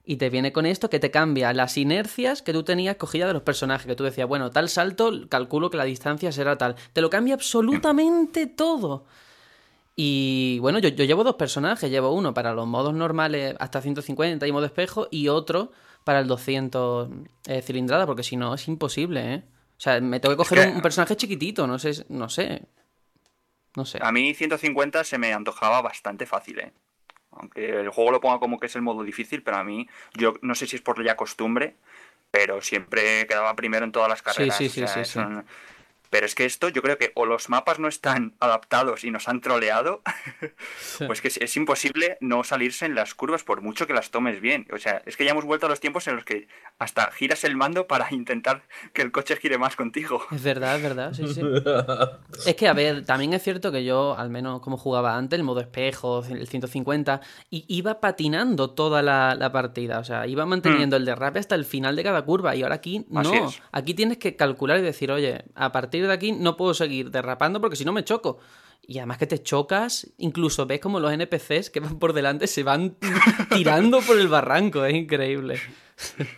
Y 0.05 0.15
te 0.17 0.29
viene 0.29 0.53
con 0.53 0.65
esto 0.65 0.89
que 0.89 0.99
te 0.99 1.11
cambia 1.11 1.51
las 1.53 1.77
inercias 1.77 2.41
que 2.41 2.53
tú 2.53 2.63
tenías 2.63 2.95
cogidas 2.95 3.27
de 3.27 3.33
los 3.33 3.43
personajes. 3.43 3.87
Que 3.87 3.95
tú 3.95 4.05
decías, 4.05 4.27
bueno, 4.27 4.51
tal 4.51 4.69
salto, 4.69 5.11
calculo 5.27 5.69
que 5.69 5.77
la 5.77 5.83
distancia 5.83 6.31
será 6.31 6.57
tal. 6.57 6.75
Te 6.93 7.01
lo 7.01 7.09
cambia 7.09 7.33
absolutamente 7.33 8.47
todo. 8.63 9.05
Y 9.97 10.59
bueno, 10.61 10.79
yo, 10.79 10.89
yo 10.89 11.03
llevo 11.03 11.25
dos 11.25 11.35
personajes. 11.35 11.91
Llevo 11.91 12.11
uno 12.11 12.33
para 12.33 12.53
los 12.53 12.67
modos 12.67 12.93
normales 12.93 13.55
hasta 13.59 13.81
150 13.81 14.47
y 14.47 14.51
modo 14.53 14.65
espejo. 14.65 15.09
Y 15.11 15.27
otro 15.27 15.71
para 16.05 16.21
el 16.21 16.27
200 16.27 17.09
eh, 17.47 17.61
cilindrada. 17.61 18.05
Porque 18.05 18.23
si 18.23 18.37
no, 18.37 18.53
es 18.53 18.67
imposible, 18.69 19.33
¿eh? 19.33 19.43
O 19.77 19.79
sea, 19.79 20.01
me 20.01 20.19
tengo 20.19 20.33
que 20.33 20.37
coger 20.37 20.59
que- 20.59 20.67
un, 20.69 20.75
un 20.77 20.81
personaje 20.81 21.15
chiquitito. 21.15 21.67
No 21.67 21.77
sé, 21.79 22.05
no 22.09 22.29
sé. 22.29 22.63
No 23.75 23.85
sé. 23.85 23.99
A 24.01 24.11
mí 24.11 24.33
150 24.33 25.03
se 25.03 25.17
me 25.17 25.33
antojaba 25.33 25.81
bastante 25.81 26.25
fácil, 26.25 26.59
¿eh? 26.59 26.73
Aunque 27.31 27.81
el 27.81 27.89
juego 27.89 28.11
lo 28.11 28.19
ponga 28.21 28.39
como 28.39 28.59
que 28.59 28.65
es 28.65 28.75
el 28.75 28.81
modo 28.81 29.03
difícil, 29.03 29.43
pero 29.43 29.57
a 29.57 29.63
mí, 29.63 29.87
yo 30.15 30.33
no 30.41 30.55
sé 30.55 30.65
si 30.65 30.75
es 30.77 30.81
por 30.81 31.03
ya 31.03 31.15
costumbre, 31.15 31.75
pero 32.31 32.61
siempre 32.61 33.27
quedaba 33.27 33.55
primero 33.55 33.85
en 33.85 33.91
todas 33.91 34.09
las 34.09 34.23
carreras. 34.23 34.57
sí, 34.57 34.69
sí, 34.69 34.83
o 34.83 34.87
sea, 34.87 35.03
sí, 35.05 35.11
sí. 35.11 35.13
son- 35.13 35.45
Pero 36.09 36.25
es 36.25 36.35
que 36.35 36.45
esto, 36.45 36.69
yo 36.69 36.81
creo 36.81 36.97
que 36.97 37.11
o 37.15 37.25
los 37.25 37.49
mapas 37.49 37.79
no 37.79 37.87
están 37.87 38.33
adaptados 38.39 39.03
y 39.03 39.11
nos 39.11 39.27
han 39.27 39.41
troleado, 39.41 40.01
pues 41.07 41.21
que 41.21 41.27
es, 41.29 41.37
es 41.37 41.55
imposible 41.57 42.17
no 42.21 42.43
salirse 42.43 42.85
en 42.85 42.95
las 42.95 43.13
curvas 43.13 43.43
por 43.43 43.61
mucho 43.61 43.87
que 43.87 43.93
las 43.93 44.11
tomes 44.11 44.41
bien. 44.41 44.67
O 44.73 44.77
sea, 44.77 45.01
es 45.05 45.17
que 45.17 45.25
ya 45.25 45.31
hemos 45.31 45.45
vuelto 45.45 45.65
a 45.65 45.69
los 45.69 45.79
tiempos 45.79 46.07
en 46.07 46.15
los 46.15 46.25
que 46.25 46.47
hasta 46.79 47.11
giras 47.11 47.43
el 47.43 47.55
mando 47.55 47.87
para 47.87 48.07
intentar 48.13 48.63
que 48.93 49.01
el 49.01 49.11
coche 49.11 49.35
gire 49.37 49.57
más 49.57 49.75
contigo. 49.75 50.21
Es 50.31 50.43
verdad, 50.43 50.75
es 50.77 50.83
verdad, 50.83 51.13
sí, 51.13 51.27
sí. 51.33 51.41
Es 52.45 52.55
que, 52.55 52.67
a 52.67 52.73
ver, 52.73 53.05
también 53.05 53.33
es 53.33 53.43
cierto 53.43 53.71
que 53.71 53.83
yo, 53.83 54.17
al 54.17 54.29
menos 54.29 54.61
como 54.61 54.77
jugaba 54.77 55.15
antes, 55.15 55.37
el 55.37 55.43
modo 55.43 55.59
espejo, 55.59 56.23
el 56.29 56.47
150, 56.47 57.21
y 57.49 57.65
iba 57.67 57.99
patinando 57.99 58.71
toda 58.71 59.01
la, 59.01 59.35
la 59.35 59.51
partida. 59.51 59.99
O 59.99 60.03
sea, 60.03 60.27
iba 60.27 60.45
manteniendo 60.45 60.95
el 60.95 61.05
derrape 61.05 61.39
hasta 61.39 61.55
el 61.55 61.65
final 61.65 61.95
de 61.95 62.03
cada 62.03 62.21
curva. 62.23 62.55
Y 62.55 62.63
ahora 62.63 62.75
aquí 62.75 63.05
no. 63.09 63.51
Aquí 63.71 63.93
tienes 63.93 64.17
que 64.17 64.35
calcular 64.35 64.79
y 64.79 64.81
decir, 64.81 65.11
oye, 65.11 65.43
a 65.55 65.71
partir 65.71 65.96
de 66.05 66.13
aquí 66.13 66.31
no 66.33 66.57
puedo 66.57 66.73
seguir 66.73 67.09
derrapando 67.09 67.59
porque 67.61 67.75
si 67.75 67.85
no 67.85 67.93
me 67.93 68.03
choco. 68.03 68.39
Y 68.85 68.99
además 68.99 69.17
que 69.17 69.27
te 69.27 69.41
chocas, 69.41 70.07
incluso 70.17 70.65
ves 70.65 70.79
como 70.79 70.99
los 70.99 71.11
NPCs 71.11 71.69
que 71.71 71.79
van 71.79 71.97
por 71.99 72.13
delante 72.13 72.47
se 72.47 72.63
van 72.63 72.95
tirando 73.53 74.01
por 74.01 74.19
el 74.19 74.27
barranco. 74.27 74.85
Es 74.85 74.93
increíble. 74.93 75.59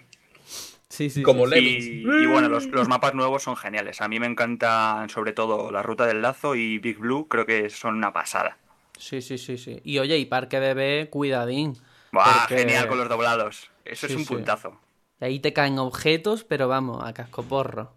Sí, 0.91 1.09
sí. 1.09 1.21
Como 1.23 1.47
sí. 1.47 1.55
Y, 1.59 2.23
y 2.23 2.25
bueno, 2.25 2.49
los, 2.49 2.65
los 2.65 2.87
mapas 2.89 3.13
nuevos 3.13 3.43
son 3.43 3.55
geniales. 3.55 4.01
A 4.01 4.09
mí 4.09 4.19
me 4.19 4.25
encantan 4.25 5.07
sobre 5.07 5.31
todo 5.31 5.71
la 5.71 5.81
ruta 5.81 6.05
del 6.05 6.21
lazo 6.21 6.55
y 6.55 6.77
Big 6.79 6.97
Blue, 6.97 7.27
creo 7.29 7.45
que 7.45 7.69
son 7.69 7.95
una 7.95 8.11
pasada. 8.11 8.57
Sí, 8.97 9.21
sí, 9.21 9.37
sí, 9.37 9.57
sí. 9.57 9.79
Y 9.85 9.99
oye, 9.99 10.17
y 10.17 10.25
Parque 10.25 10.59
Bebé, 10.59 11.07
cuidadín. 11.09 11.77
¡Buah! 12.11 12.39
porque 12.39 12.57
Genial 12.57 12.87
con 12.87 12.97
los 12.97 13.07
doblados. 13.07 13.69
Eso 13.85 14.07
Sí, 14.07 14.13
es 14.13 14.19
un 14.19 14.25
sí. 14.25 14.33
puntazo. 14.33 14.77
Ahí 15.21 15.39
te 15.39 15.53
caen 15.53 15.79
objetos, 15.79 16.43
pero 16.43 16.67
vamos, 16.67 17.01
a 17.05 17.13
cascoporro. 17.13 17.93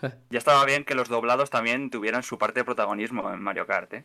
Ya 0.30 0.38
estaba 0.38 0.64
bien 0.64 0.84
que 0.84 0.94
los 0.94 1.08
doblados 1.08 1.50
también 1.50 1.90
tuvieran 1.90 2.22
su 2.22 2.38
parte 2.38 2.60
de 2.60 2.64
protagonismo 2.64 3.32
en 3.32 3.40
Mario 3.42 3.66
Kart. 3.66 3.92
¿eh? 3.94 4.04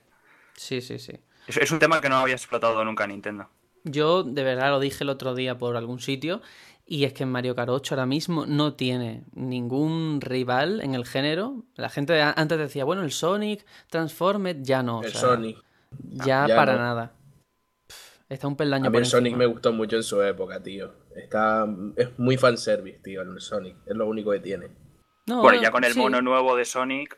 Sí, 0.56 0.82
sí, 0.82 1.00
sí. 1.00 1.20
Es, 1.48 1.58
es 1.58 1.72
un 1.72 1.80
tema 1.80 2.02
que 2.02 2.10
no 2.10 2.17
había 2.17 2.36
explotado 2.36 2.84
nunca 2.86 3.08
Nintendo. 3.08 3.50
Yo 3.84 4.24
de 4.24 4.44
verdad 4.44 4.70
lo 4.70 4.80
dije 4.80 5.04
el 5.04 5.10
otro 5.10 5.34
día 5.34 5.58
por 5.58 5.76
algún 5.76 6.00
sitio, 6.00 6.41
y 6.86 7.06
es 7.06 7.13
que 7.13 7.24
en 7.24 7.32
Mario 7.32 7.56
Kart 7.56 7.70
8 7.70 7.96
ahora 7.96 8.06
mismo 8.06 8.46
no 8.46 8.74
tiene 8.76 9.24
ningún 9.34 10.20
rival 10.22 10.82
en 10.82 10.94
el 10.94 11.06
género. 11.06 11.63
La 11.76 11.89
gente 11.89 12.22
antes 12.22 12.58
decía, 12.60 12.84
bueno, 12.84 13.02
el 13.02 13.12
Sonic, 13.12 13.65
Transformed, 13.89 14.58
ya 14.62 14.84
no. 14.84 15.00
o 15.00 15.04
El 15.04 15.12
sea, 15.12 15.22
Sonic. 15.22 15.58
Ya, 16.12 16.48
Ya 16.48 16.56
para 16.56 16.74
no. 16.74 16.80
nada. 16.80 17.13
Pff, 17.88 18.20
Está 18.30 18.48
un 18.48 18.56
peldaño 18.56 18.86
A 18.86 18.89
mí 18.89 18.94
por 18.94 19.02
el 19.02 19.06
Sonic 19.08 19.36
me 19.36 19.46
gustó 19.46 19.72
mucho 19.74 19.96
en 19.96 20.04
su 20.04 20.22
época, 20.22 20.62
tío. 20.62 20.94
Está, 21.15 21.65
es 21.96 22.17
muy 22.20 22.38
fanservice, 22.38 23.00
tío, 23.00 23.22
el 23.22 23.39
Sonic. 23.41 23.78
Es 23.86 23.96
lo 23.96 24.08
único 24.08 24.32
que 24.32 24.39
tiene. 24.39 24.67
No, 25.27 25.41
bueno, 25.41 25.62
ya 25.62 25.71
con 25.71 25.84
el 25.84 25.93
sí. 25.93 25.99
mono 25.99 26.21
nuevo 26.21 26.55
de 26.55 26.65
Sonic, 26.65 27.17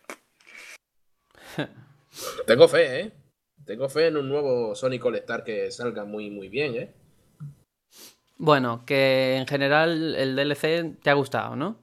Tengo 2.45 2.67
fe, 2.67 2.99
¿eh? 2.99 3.11
Tengo 3.65 3.89
fe 3.89 4.07
en 4.07 4.17
un 4.17 4.27
nuevo 4.29 4.75
Sonic 4.75 5.03
All 5.05 5.15
Star 5.15 5.43
que 5.43 5.71
salga 5.71 6.03
muy, 6.05 6.29
muy 6.29 6.49
bien, 6.49 6.75
¿eh? 6.75 6.93
Bueno, 8.37 8.83
que 8.85 9.35
en 9.37 9.47
general 9.47 10.15
el 10.15 10.35
DLC 10.35 10.99
te 11.01 11.09
ha 11.09 11.13
gustado, 11.13 11.55
¿no? 11.55 11.81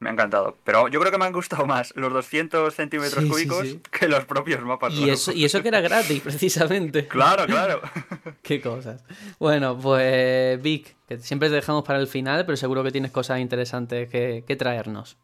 me 0.00 0.10
ha 0.10 0.12
encantado. 0.12 0.58
Pero 0.64 0.88
yo 0.88 1.00
creo 1.00 1.10
que 1.10 1.16
me 1.16 1.24
han 1.24 1.32
gustado 1.32 1.64
más 1.64 1.94
los 1.96 2.12
200 2.12 2.74
centímetros 2.74 3.24
Sí, 3.24 3.30
cúbicos 3.30 3.66
sí. 3.66 3.80
que 3.90 4.06
los 4.06 4.26
propios 4.26 4.60
mapas 4.60 4.92
Y 4.92 5.00
nuevos. 5.00 5.20
eso, 5.20 5.32
y 5.32 5.46
eso 5.46 5.62
que 5.62 5.68
era 5.68 5.80
gratis, 5.80 6.20
precisamente. 6.24 7.08
Claro, 7.08 7.46
claro. 7.46 7.80
Qué 8.42 8.60
cosas. 8.60 9.02
Bueno, 9.38 9.78
pues 9.80 10.60
Vic, 10.60 10.94
que 11.08 11.18
siempre 11.20 11.48
te 11.48 11.54
dejamos 11.54 11.84
para 11.84 12.00
el 12.00 12.06
final, 12.06 12.44
pero 12.44 12.56
seguro 12.58 12.82
que 12.84 12.90
tienes 12.90 13.12
cosas 13.12 13.38
interesantes 13.40 14.10
que, 14.10 14.44
que 14.46 14.56
traernos. 14.56 15.16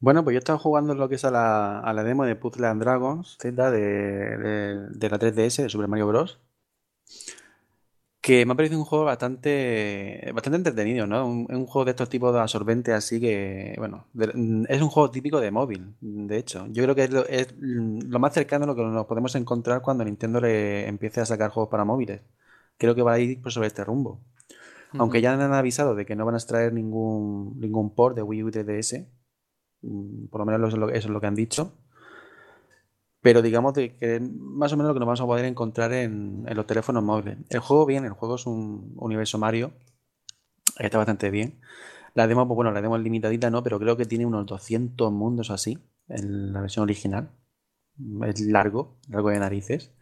Bueno, 0.00 0.22
pues 0.24 0.34
yo 0.34 0.38
estaba 0.38 0.58
jugando 0.58 0.94
lo 0.94 1.08
que 1.08 1.16
es 1.16 1.24
a 1.24 1.30
la, 1.30 1.80
a 1.80 1.92
la 1.92 2.02
demo 2.04 2.24
de 2.24 2.36
Puzzle 2.36 2.66
and 2.68 2.80
Dragons 2.82 3.36
Z 3.40 3.70
de, 3.70 3.80
de- 4.38 4.88
de 4.90 5.10
la 5.10 5.18
3DS 5.18 5.62
de 5.62 5.68
Super 5.68 5.88
Mario 5.88 6.06
Bros. 6.08 6.38
Que 8.20 8.44
me 8.44 8.52
ha 8.52 8.56
parecido 8.56 8.80
un 8.80 8.84
juego 8.84 9.04
bastante, 9.04 10.30
bastante 10.34 10.56
entretenido, 10.56 11.06
¿no? 11.06 11.26
Un, 11.26 11.46
un 11.50 11.66
juego 11.66 11.84
de 11.84 11.92
estos 11.92 12.08
tipos 12.10 12.34
de 12.34 12.40
absorbente 12.40 12.92
así 12.92 13.20
que, 13.20 13.74
bueno, 13.78 14.06
de- 14.12 14.66
es 14.68 14.82
un 14.82 14.88
juego 14.90 15.10
típico 15.10 15.40
de 15.40 15.50
móvil, 15.52 15.94
de 16.00 16.36
hecho. 16.36 16.66
Yo 16.68 16.82
creo 16.82 16.94
que 16.96 17.04
es 17.04 17.10
lo, 17.12 17.24
es 17.26 17.54
lo 17.58 18.18
más 18.18 18.34
cercano 18.34 18.64
a 18.64 18.66
lo 18.66 18.74
que 18.74 18.82
nos 18.82 19.06
podemos 19.06 19.34
encontrar 19.36 19.82
cuando 19.82 20.04
Nintendo 20.04 20.40
le 20.40 20.88
empiece 20.88 21.20
a 21.20 21.26
sacar 21.26 21.50
juegos 21.50 21.70
para 21.70 21.84
móviles. 21.84 22.20
Creo 22.76 22.94
que 22.94 23.02
va 23.02 23.12
a 23.14 23.18
ir 23.20 23.40
pues, 23.40 23.54
sobre 23.54 23.68
este 23.68 23.84
rumbo. 23.84 24.20
Aunque 24.96 25.20
ya 25.22 25.34
han 25.34 25.40
avisado 25.54 25.94
de 25.96 26.06
que 26.06 26.16
no 26.16 26.26
van 26.26 26.34
a 26.36 26.38
extraer 26.38 26.72
ningún, 26.74 27.58
ningún 27.60 27.94
port 27.94 28.16
de 28.16 28.22
Wii 28.22 28.44
U 28.44 28.48
y 28.48 28.52
3DS, 28.52 29.06
mm, 29.06 29.17
por 29.80 30.40
lo 30.40 30.46
menos 30.46 30.68
eso 30.68 30.88
es 30.90 31.06
lo, 31.08 31.20
que 31.20 31.26
han 31.26 31.34
dicho. 31.34 31.72
Pero 33.20 33.42
digamos 33.42 33.72
que 33.72 34.20
más 34.20 34.72
o 34.72 34.76
menos 34.76 34.90
lo 34.90 34.94
que 34.94 35.00
nos 35.00 35.06
vamos 35.06 35.20
a 35.20 35.26
poder 35.26 35.44
encontrar 35.44 35.92
en, 35.92 36.44
los 36.54 36.66
teléfonos 36.66 37.02
móviles. 37.02 37.38
El 37.48 37.60
juego 37.60 37.86
bien, 37.86 38.04
el 38.04 38.12
juego 38.12 38.36
es 38.36 38.46
un 38.46 38.94
universo 38.96 39.38
Mario, 39.38 39.72
está 40.78 40.98
bastante 40.98 41.30
bien. 41.30 41.60
La 42.14 42.26
demo, 42.26 42.46
pues 42.46 42.56
bueno, 42.56 42.72
la 42.72 42.80
demo 42.80 42.96
es 42.96 43.02
limitadita, 43.02 43.50
¿no? 43.50 43.62
Pero 43.62 43.78
creo 43.78 43.96
que 43.96 44.04
tiene 44.04 44.26
unos 44.26 44.46
200 44.46 45.12
mundos 45.12 45.50
así 45.50 45.78
en 46.08 46.52
la 46.52 46.60
versión 46.60 46.84
original. 46.84 47.30
Es 48.26 48.40
largo, 48.40 48.96
largo 49.08 49.30
de 49.30 49.38
narices. 49.38 49.92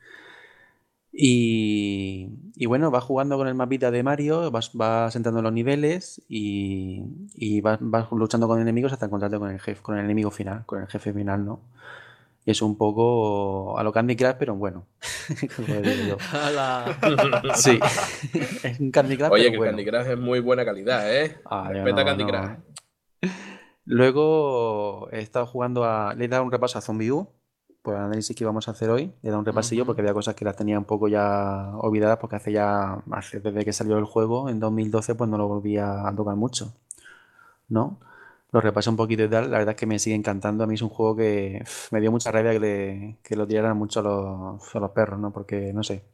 Y, 1.19 2.29
y 2.57 2.67
bueno, 2.67 2.91
vas 2.91 3.03
jugando 3.03 3.39
con 3.39 3.49
el 3.49 3.55
mapita 3.55 3.91
de 3.91 4.03
Mario, 4.03 4.51
vas, 4.51 4.75
vas 4.75 5.17
entrando 5.17 5.41
en 5.41 5.45
los 5.45 5.53
niveles 5.53 6.21
y, 6.29 7.03
y 7.35 7.63
vas, 7.63 7.79
vas 7.81 8.13
luchando 8.13 8.47
con 8.47 8.61
enemigos 8.61 8.93
hasta 8.93 9.07
encontrarte 9.07 9.39
con 9.39 9.51
el 9.51 9.59
jefe, 9.59 9.81
con 9.81 9.97
el 9.97 10.05
enemigo 10.05 10.31
final, 10.31 10.67
con 10.67 10.83
el 10.83 10.89
jefe 10.89 11.15
final, 11.15 11.47
¿no? 11.47 11.61
Y 12.45 12.51
es 12.51 12.61
un 12.61 12.77
poco 12.77 13.79
a 13.79 13.83
lo 13.83 13.93
Candy 13.93 14.15
Crush, 14.15 14.35
pero 14.39 14.57
bueno. 14.57 14.85
Sí, 17.55 17.81
es 18.63 18.79
un 18.79 18.91
Candy 18.91 19.17
Crush, 19.17 19.31
Oye, 19.33 19.45
pero 19.45 19.53
que 19.53 19.57
bueno. 19.57 19.73
Candy 19.73 19.87
Crush 19.87 20.07
es 20.09 20.19
muy 20.19 20.41
buena 20.41 20.67
calidad, 20.67 21.11
¿eh? 21.13 21.39
Ah, 21.47 21.71
Respeta 21.73 22.03
no, 22.03 22.05
Candy 22.05 22.25
no. 22.25 22.31
Crush. 22.31 22.51
Luego 23.87 25.09
he 25.13 25.21
estado 25.21 25.47
jugando 25.47 25.85
a. 25.85 26.15
Le 26.15 26.27
he 26.27 26.29
dado 26.29 26.45
un 26.45 26.53
repaso 26.53 26.79
a 26.79 26.83
Zombie 26.83 27.11
U, 27.11 27.27
por 27.87 27.95
el 27.97 28.03
análisis 28.03 28.37
que 28.37 28.45
íbamos 28.45 28.69
a 28.69 28.73
hacer 28.73 28.91
hoy. 28.91 29.13
He 29.23 29.29
dado 29.29 29.39
un 29.41 29.47
repasillo 29.47 29.87
porque 29.87 30.03
había 30.03 30.13
cosas 30.15 30.35
que 30.35 30.45
las 30.45 30.57
tenía 30.57 30.79
un 30.79 30.85
poco 30.87 31.09
ya 31.09 31.71
olvidadas 31.79 32.19
porque 32.19 32.37
hace 32.37 32.53
ya. 32.53 32.99
Hace, 33.13 33.41
desde 33.41 33.65
que 33.65 33.73
salió 33.73 33.99
el 33.99 34.05
juego 34.05 34.49
en 34.51 34.61
2012, 34.61 35.15
pues 35.15 35.31
no 35.31 35.39
lo 35.39 35.49
volví 35.49 35.79
a 35.79 36.13
tocar 36.17 36.37
mucho. 36.37 36.75
¿No? 37.69 37.99
Lo 38.53 38.61
repasé 38.61 38.91
un 38.91 38.97
poquito 38.97 39.25
y 39.25 39.29
tal. 39.31 39.51
La 39.51 39.59
verdad 39.59 39.75
es 39.75 39.77
que 39.81 39.87
me 39.87 39.99
sigue 39.99 40.17
encantando. 40.17 40.65
A 40.65 40.67
mí 40.67 40.75
es 40.75 40.83
un 40.83 40.89
juego 40.89 41.17
que 41.17 41.65
me 41.91 42.01
dio 42.01 42.11
mucha 42.13 42.31
rabia 42.33 42.53
que, 42.53 42.61
le- 42.61 43.19
que 43.23 43.37
lo 43.37 43.47
tiraran 43.47 43.77
mucho 43.77 44.01
a 44.01 44.03
los, 44.05 44.75
a 44.77 44.81
los 44.81 44.91
perros, 44.93 45.19
¿no? 45.21 45.33
Porque, 45.33 45.73
no 45.73 45.83
sé. 45.83 46.05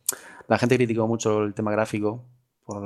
La 0.48 0.58
gente 0.58 0.76
criticó 0.76 1.06
mucho 1.08 1.42
el 1.44 1.54
tema 1.54 1.72
gráfico 1.72 2.22
por, 2.66 2.82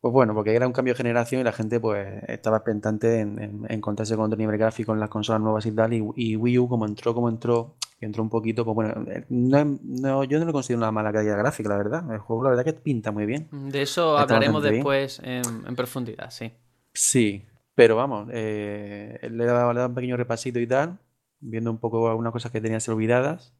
pues 0.00 0.12
bueno, 0.12 0.34
porque 0.34 0.54
era 0.54 0.66
un 0.66 0.72
cambio 0.72 0.94
de 0.94 0.98
generación 0.98 1.40
y 1.40 1.44
la 1.44 1.52
gente 1.52 1.80
pues 1.80 2.22
estaba 2.28 2.58
expectante 2.58 3.20
en, 3.20 3.38
en- 3.42 3.64
en 3.64 3.72
encontrarse 3.72 4.14
con 4.16 4.26
otro 4.26 4.36
nivel 4.38 4.56
gráfico 4.58 4.92
en 4.92 5.00
las 5.00 5.08
consolas 5.08 5.40
nuevas 5.42 5.66
y 5.66 5.72
tal. 5.72 5.92
Y, 5.94 6.04
y 6.16 6.36
Wii 6.36 6.58
U, 6.60 6.68
como 6.68 6.86
entró, 6.86 7.14
como 7.14 7.28
entró, 7.28 7.76
y 8.00 8.04
entró 8.04 8.22
un 8.22 8.28
poquito, 8.30 8.64
pues 8.64 8.74
bueno, 8.74 9.04
eh, 9.10 9.24
no, 9.30 10.22
yo 10.24 10.38
no 10.38 10.44
lo 10.44 10.52
considero 10.52 10.78
una 10.78 10.92
mala 10.92 11.12
calidad 11.12 11.38
gráfica, 11.38 11.70
la 11.70 11.76
verdad. 11.78 12.12
El 12.12 12.18
juego, 12.18 12.44
la 12.44 12.50
verdad, 12.50 12.64
que 12.64 12.74
pinta 12.74 13.10
muy 13.10 13.26
bien. 13.26 13.48
De 13.50 13.82
eso 13.82 14.10
Está 14.18 14.22
hablaremos 14.34 14.62
después 14.62 15.18
en, 15.24 15.42
en 15.66 15.74
profundidad, 15.76 16.30
sí. 16.30 16.52
Sí, 16.92 17.44
pero 17.74 17.96
vamos, 17.96 18.28
eh, 18.32 19.18
le 19.30 19.44
he 19.44 19.46
dado, 19.46 19.86
un 19.88 19.94
pequeño 19.94 20.16
repasito 20.16 20.58
y 20.60 20.66
tal, 20.66 20.98
viendo 21.40 21.70
un 21.70 21.78
poco 21.78 22.08
algunas 22.08 22.32
cosas 22.32 22.52
que 22.52 22.60
tenía 22.60 22.76
así 22.78 22.90
olvidadas. 22.90 23.54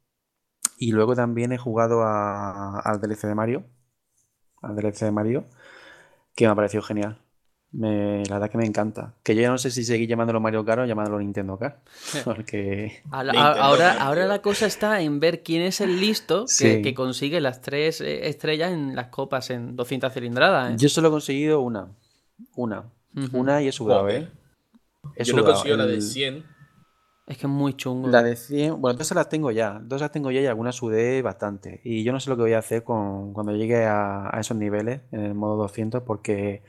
Y 0.79 0.93
luego 0.93 1.15
también 1.17 1.53
he 1.53 1.59
jugado 1.59 2.03
a- 2.03 2.81
al 2.81 3.01
DLC 3.01 3.27
de 3.27 3.35
Mario, 3.35 3.65
al 4.63 4.77
DLC 4.77 5.07
de 5.07 5.13
Mario, 5.13 5.45
que 6.37 6.45
me 6.47 6.53
ha 6.53 6.55
parecido 6.55 6.83
genial. 6.85 7.19
Me, 7.73 8.23
la 8.27 8.35
verdad 8.37 8.49
que 8.51 8.57
me 8.59 8.65
encanta. 8.65 9.15
Que 9.25 9.35
yo 9.35 9.43
ya 9.43 9.51
no 9.51 9.59
sé 9.59 9.71
si 9.71 9.85
seguir 9.85 10.09
llamándolo 10.09 10.41
Mario 10.41 10.65
Kart 10.65 10.83
o 10.83 10.85
llamándolo 10.87 11.19
Nintendo 11.19 11.59
Kart. 11.59 11.79
Porque. 12.25 13.03
Ahora, 13.11 13.33
Nintendo 13.33 13.63
ahora, 13.63 13.85
Kart. 13.89 14.01
ahora 14.01 14.27
la 14.27 14.41
cosa 14.41 14.67
está 14.67 15.01
en 15.03 15.19
ver 15.19 15.43
quién 15.43 15.63
es 15.63 15.81
el 15.81 16.01
listo 16.01 16.45
que, 16.47 16.77
Sí. 16.77 16.83
que 16.83 16.95
consigue 16.95 17.41
las 17.41 17.61
tres 17.61 18.01
eh, 18.01 18.29
estrellas 18.29 18.73
en 18.73 18.95
las 18.95 19.09
copas 19.09 19.51
en 19.51 19.75
200 19.75 20.13
cilindradas. 20.13 20.73
¿eh? 20.73 20.77
Yo 20.79 20.89
solo 20.89 21.09
he 21.09 21.11
conseguido 21.11 21.61
una. 21.61 21.89
Una. 22.55 22.85
Una 23.33 23.61
y 23.63 23.69
he 23.69 23.73
sudado. 23.73 24.09
¿eh? 24.09 24.29
He 25.17 25.25
Yo 25.25 25.35
no 25.35 25.45
consigo 25.45 25.77
la 25.77 25.87
de 25.87 25.95
El- 25.95 26.03
100. 26.03 26.56
Es 27.27 27.39
que 27.39 27.47
es 27.47 27.53
muy 27.53 27.75
chungo. 27.75 28.09
La 28.09 28.23
de 28.23 28.37
100, 28.37 28.81
bueno, 28.81 28.97
dos 28.99 29.13
las 29.13 29.29
tengo 29.29 29.51
ya, 29.51 29.81
dos 29.83 30.01
las 30.01 30.13
tengo 30.13 30.31
ya 30.31 30.41
y 30.41 30.47
algunas 30.47 30.77
sudé 30.77 31.23
bastante. 31.23 31.81
Y 31.83 32.05
yo 32.05 32.13
no 32.13 32.21
sé 32.21 32.31
lo 32.31 32.37
que 32.37 32.43
voy 32.43 32.53
a 32.53 32.59
hacer 32.59 32.85
con, 32.85 33.33
cuando 33.33 33.53
llegue 33.53 33.85
a, 33.85 34.31
a 34.35 34.41
esos 34.41 34.57
niveles, 34.57 35.01
en 35.11 35.21
el 35.21 35.35
modo 35.35 35.57
200, 35.57 36.03
porque, 36.03 36.63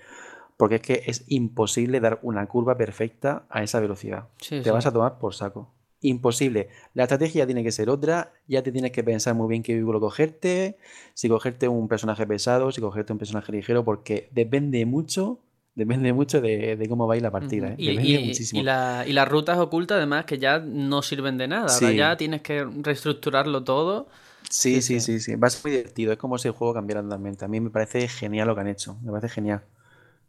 porque 0.58 0.76
es 0.76 0.82
que 0.82 1.04
es 1.06 1.26
imposible 1.28 2.00
dar 2.00 2.20
una 2.24 2.48
curva 2.48 2.76
perfecta 2.76 3.46
a 3.50 3.62
esa 3.62 3.80
velocidad. 3.80 4.30
Sí, 4.42 4.58
Te 4.58 4.64
sí. 4.66 4.70
vas 4.72 4.88
a 4.88 4.92
tomar 4.92 5.20
por 5.20 5.36
saco. 5.36 5.74
Imposible. 6.02 6.70
La 6.94 7.04
estrategia 7.04 7.46
tiene 7.46 7.64
que 7.64 7.72
ser 7.72 7.90
otra, 7.90 8.34
ya 8.48 8.64
te 8.64 8.72
tienes 8.72 8.92
que 8.92 9.04
pensar 9.04 9.36
muy 9.36 9.48
bien 9.50 9.64
qué 9.64 9.74
vehículo 9.74 10.00
cogerte, 10.00 10.78
si 11.14 11.28
cogerte 11.30 11.68
un 11.68 11.88
personaje 11.88 12.26
pesado, 12.26 12.72
si 12.72 12.82
cogerte 12.82 13.14
un 13.14 13.20
personaje 13.20 13.52
ligero, 13.52 13.84
porque 13.84 14.30
depende 14.32 14.86
mucho, 14.86 15.40
depende 15.78 16.12
mucho 16.12 16.42
de, 16.42 16.76
de 16.76 16.90
cómo 16.90 17.08
va 17.08 17.14
a 17.14 17.18
ir 17.18 17.24
la 17.24 17.32
partida. 17.32 17.70
¿eh? 17.70 17.76
Y, 17.78 17.88
Depende 17.88 18.20
y- 18.20 18.26
muchísimo. 18.30 18.62
y 18.62 18.64
la- 18.64 19.06
y 19.08 19.14
las 19.14 19.28
rutas 19.28 19.58
ocultas, 19.60 19.98
además, 19.98 20.26
que 20.26 20.38
ya 20.40 20.60
no 20.60 21.02
sirven 21.02 21.38
de 21.38 21.48
nada. 21.48 21.74
Ahora 21.74 21.92
ya 21.94 22.18
tienes 22.18 22.42
que 22.42 22.66
reestructurarlo 22.66 23.64
todo. 23.64 24.08
Sí, 24.50 24.82
Sí, 24.82 25.00
sí, 25.00 25.00
sí, 25.00 25.20
sí. 25.20 25.36
Va 25.36 25.48
a 25.48 25.50
ser 25.52 25.62
muy 25.64 25.72
divertido. 25.72 26.12
Es 26.14 26.18
como 26.18 26.38
si 26.38 26.48
el 26.48 26.54
juego 26.54 26.74
cambiara 26.74 27.02
totalmente. 27.04 27.46
A 27.46 27.48
mí 27.48 27.60
me 27.60 27.70
parece 27.70 28.08
genial 28.08 28.48
lo 28.48 28.56
que 28.56 28.62
han 28.62 28.68
hecho. 28.68 28.98
Me 29.04 29.12
parece 29.12 29.30
genial. 29.30 29.62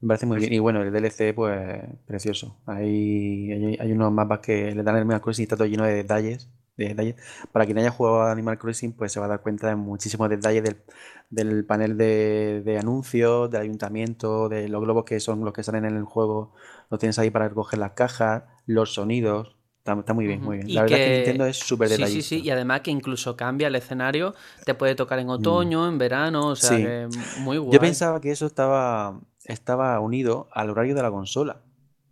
Me 0.01 0.09
parece 0.09 0.27
muy 0.27 0.39
bien. 0.39 0.53
Y 0.53 0.59
bueno, 0.61 0.83
el 0.83 0.93
DLC, 0.93 1.35
pues, 1.35 1.83
precioso. 2.07 2.57
Hay, 2.67 3.53
hay, 3.53 3.77
hay 3.81 3.93
unos 3.93 4.13
mapas 4.13 4.41
que 4.41 4.75
le 4.75 4.83
dan 4.83 4.97
el 4.97 5.03
Animal 5.03 5.21
Crossing 5.21 5.43
y 5.43 5.47
está 5.47 5.57
todo 5.57 5.69
lleno 5.69 5.85
de 5.85 5.95
detalles. 5.95 6.49
De 6.79 6.89
detalles. 6.89 7.17
Para 7.53 7.67
quien 7.67 7.77
haya 7.79 7.91
jugado 7.91 8.23
a 8.23 8.31
Animal 8.33 8.57
Crossing, 8.59 8.93
pues 8.93 9.13
se 9.13 9.21
va 9.21 9.27
a 9.27 9.29
dar 9.29 9.43
cuenta 9.43 9.67
de 9.67 9.75
muchísimos 9.77 10.31
detalles 10.31 10.63
del, 10.63 10.77
del 11.29 11.67
panel 11.67 11.99
de, 11.99 12.63
de 12.65 12.79
anuncios, 12.79 13.51
del 13.51 13.63
ayuntamiento, 13.63 14.49
de 14.49 14.69
los 14.69 14.81
globos 14.83 15.05
que 15.05 15.19
son 15.21 15.45
los 15.45 15.53
que 15.53 15.63
salen 15.65 15.85
en 15.85 15.97
el 15.97 16.05
juego. 16.05 16.55
Los 16.89 17.01
tienes 17.01 17.19
ahí 17.19 17.31
para 17.31 17.49
recoger 17.49 17.79
las 17.81 17.93
cajas, 17.93 18.45
los 18.65 18.95
sonidos. 18.95 19.57
Está, 19.79 19.99
está 19.99 20.15
muy 20.15 20.27
bien, 20.27 20.43
muy 20.43 20.59
bien. 20.59 20.71
Y 20.71 20.75
La 20.75 20.83
verdad 20.83 20.99
es 21.01 21.07
que 21.09 21.17
Nintendo 21.17 21.47
es 21.47 21.57
súper 21.59 21.89
Sí, 21.89 21.95
detallista. 21.97 22.23
sí, 22.29 22.39
sí. 22.41 22.45
Y 22.47 22.51
además 22.51 22.83
que 22.83 22.91
incluso 22.93 23.37
cambia 23.37 23.67
el 23.69 23.75
escenario. 23.75 24.35
Te 24.65 24.75
puede 24.75 24.95
tocar 24.95 25.19
en 25.19 25.31
otoño, 25.31 25.89
en 25.89 25.99
verano. 25.99 26.47
O 26.49 26.57
sea, 26.57 26.77
Sí. 26.77 26.85
que 26.85 27.09
muy 27.41 27.59
guay. 27.59 27.73
Yo 27.73 27.81
pensaba 27.81 28.21
que 28.21 28.31
eso 28.31 28.47
estaba, 28.47 29.19
estaba 29.47 29.99
unido 29.99 30.49
al 30.53 30.71
horario 30.71 30.95
de 30.95 31.03
la 31.03 31.11
consola. 31.11 31.63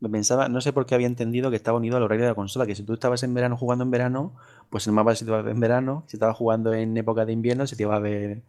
Me 0.01 0.09
pensaba, 0.11 0.49
no 0.49 0.61
sé 0.61 0.73
por 0.73 0.87
qué 0.87 0.95
había 0.95 1.07
entendido 1.07 1.51
que 1.51 1.57
estaba 1.57 1.79
unido 1.79 1.97
al 1.97 2.03
horario 2.03 2.25
de 2.25 2.31
la 2.31 2.35
consola, 2.35 2.67
que 2.67 2.75
si 2.75 2.83
tú 2.85 2.95
estabas 2.95 3.23
en 3.23 3.35
verano 3.35 3.57
jugando 3.57 3.85
en 3.85 3.91
verano, 3.91 4.35
pues 4.71 4.87
el 4.87 4.93
mapa 4.93 5.15
se 5.15 5.25
te 5.25 5.31
iba 5.31 5.39
a 5.39 5.43
ver 5.43 5.55
en 5.55 5.61
verano, 5.61 6.05
si 6.07 6.17
estabas 6.17 6.37
jugando 6.37 6.75
en 6.75 6.97
época 6.97 7.25
de 7.25 7.33
invierno, 7.33 7.67
se 7.67 7.77
te 7.77 7.83
iba 7.85 7.97
a 7.97 8.01
ver 8.01 8.43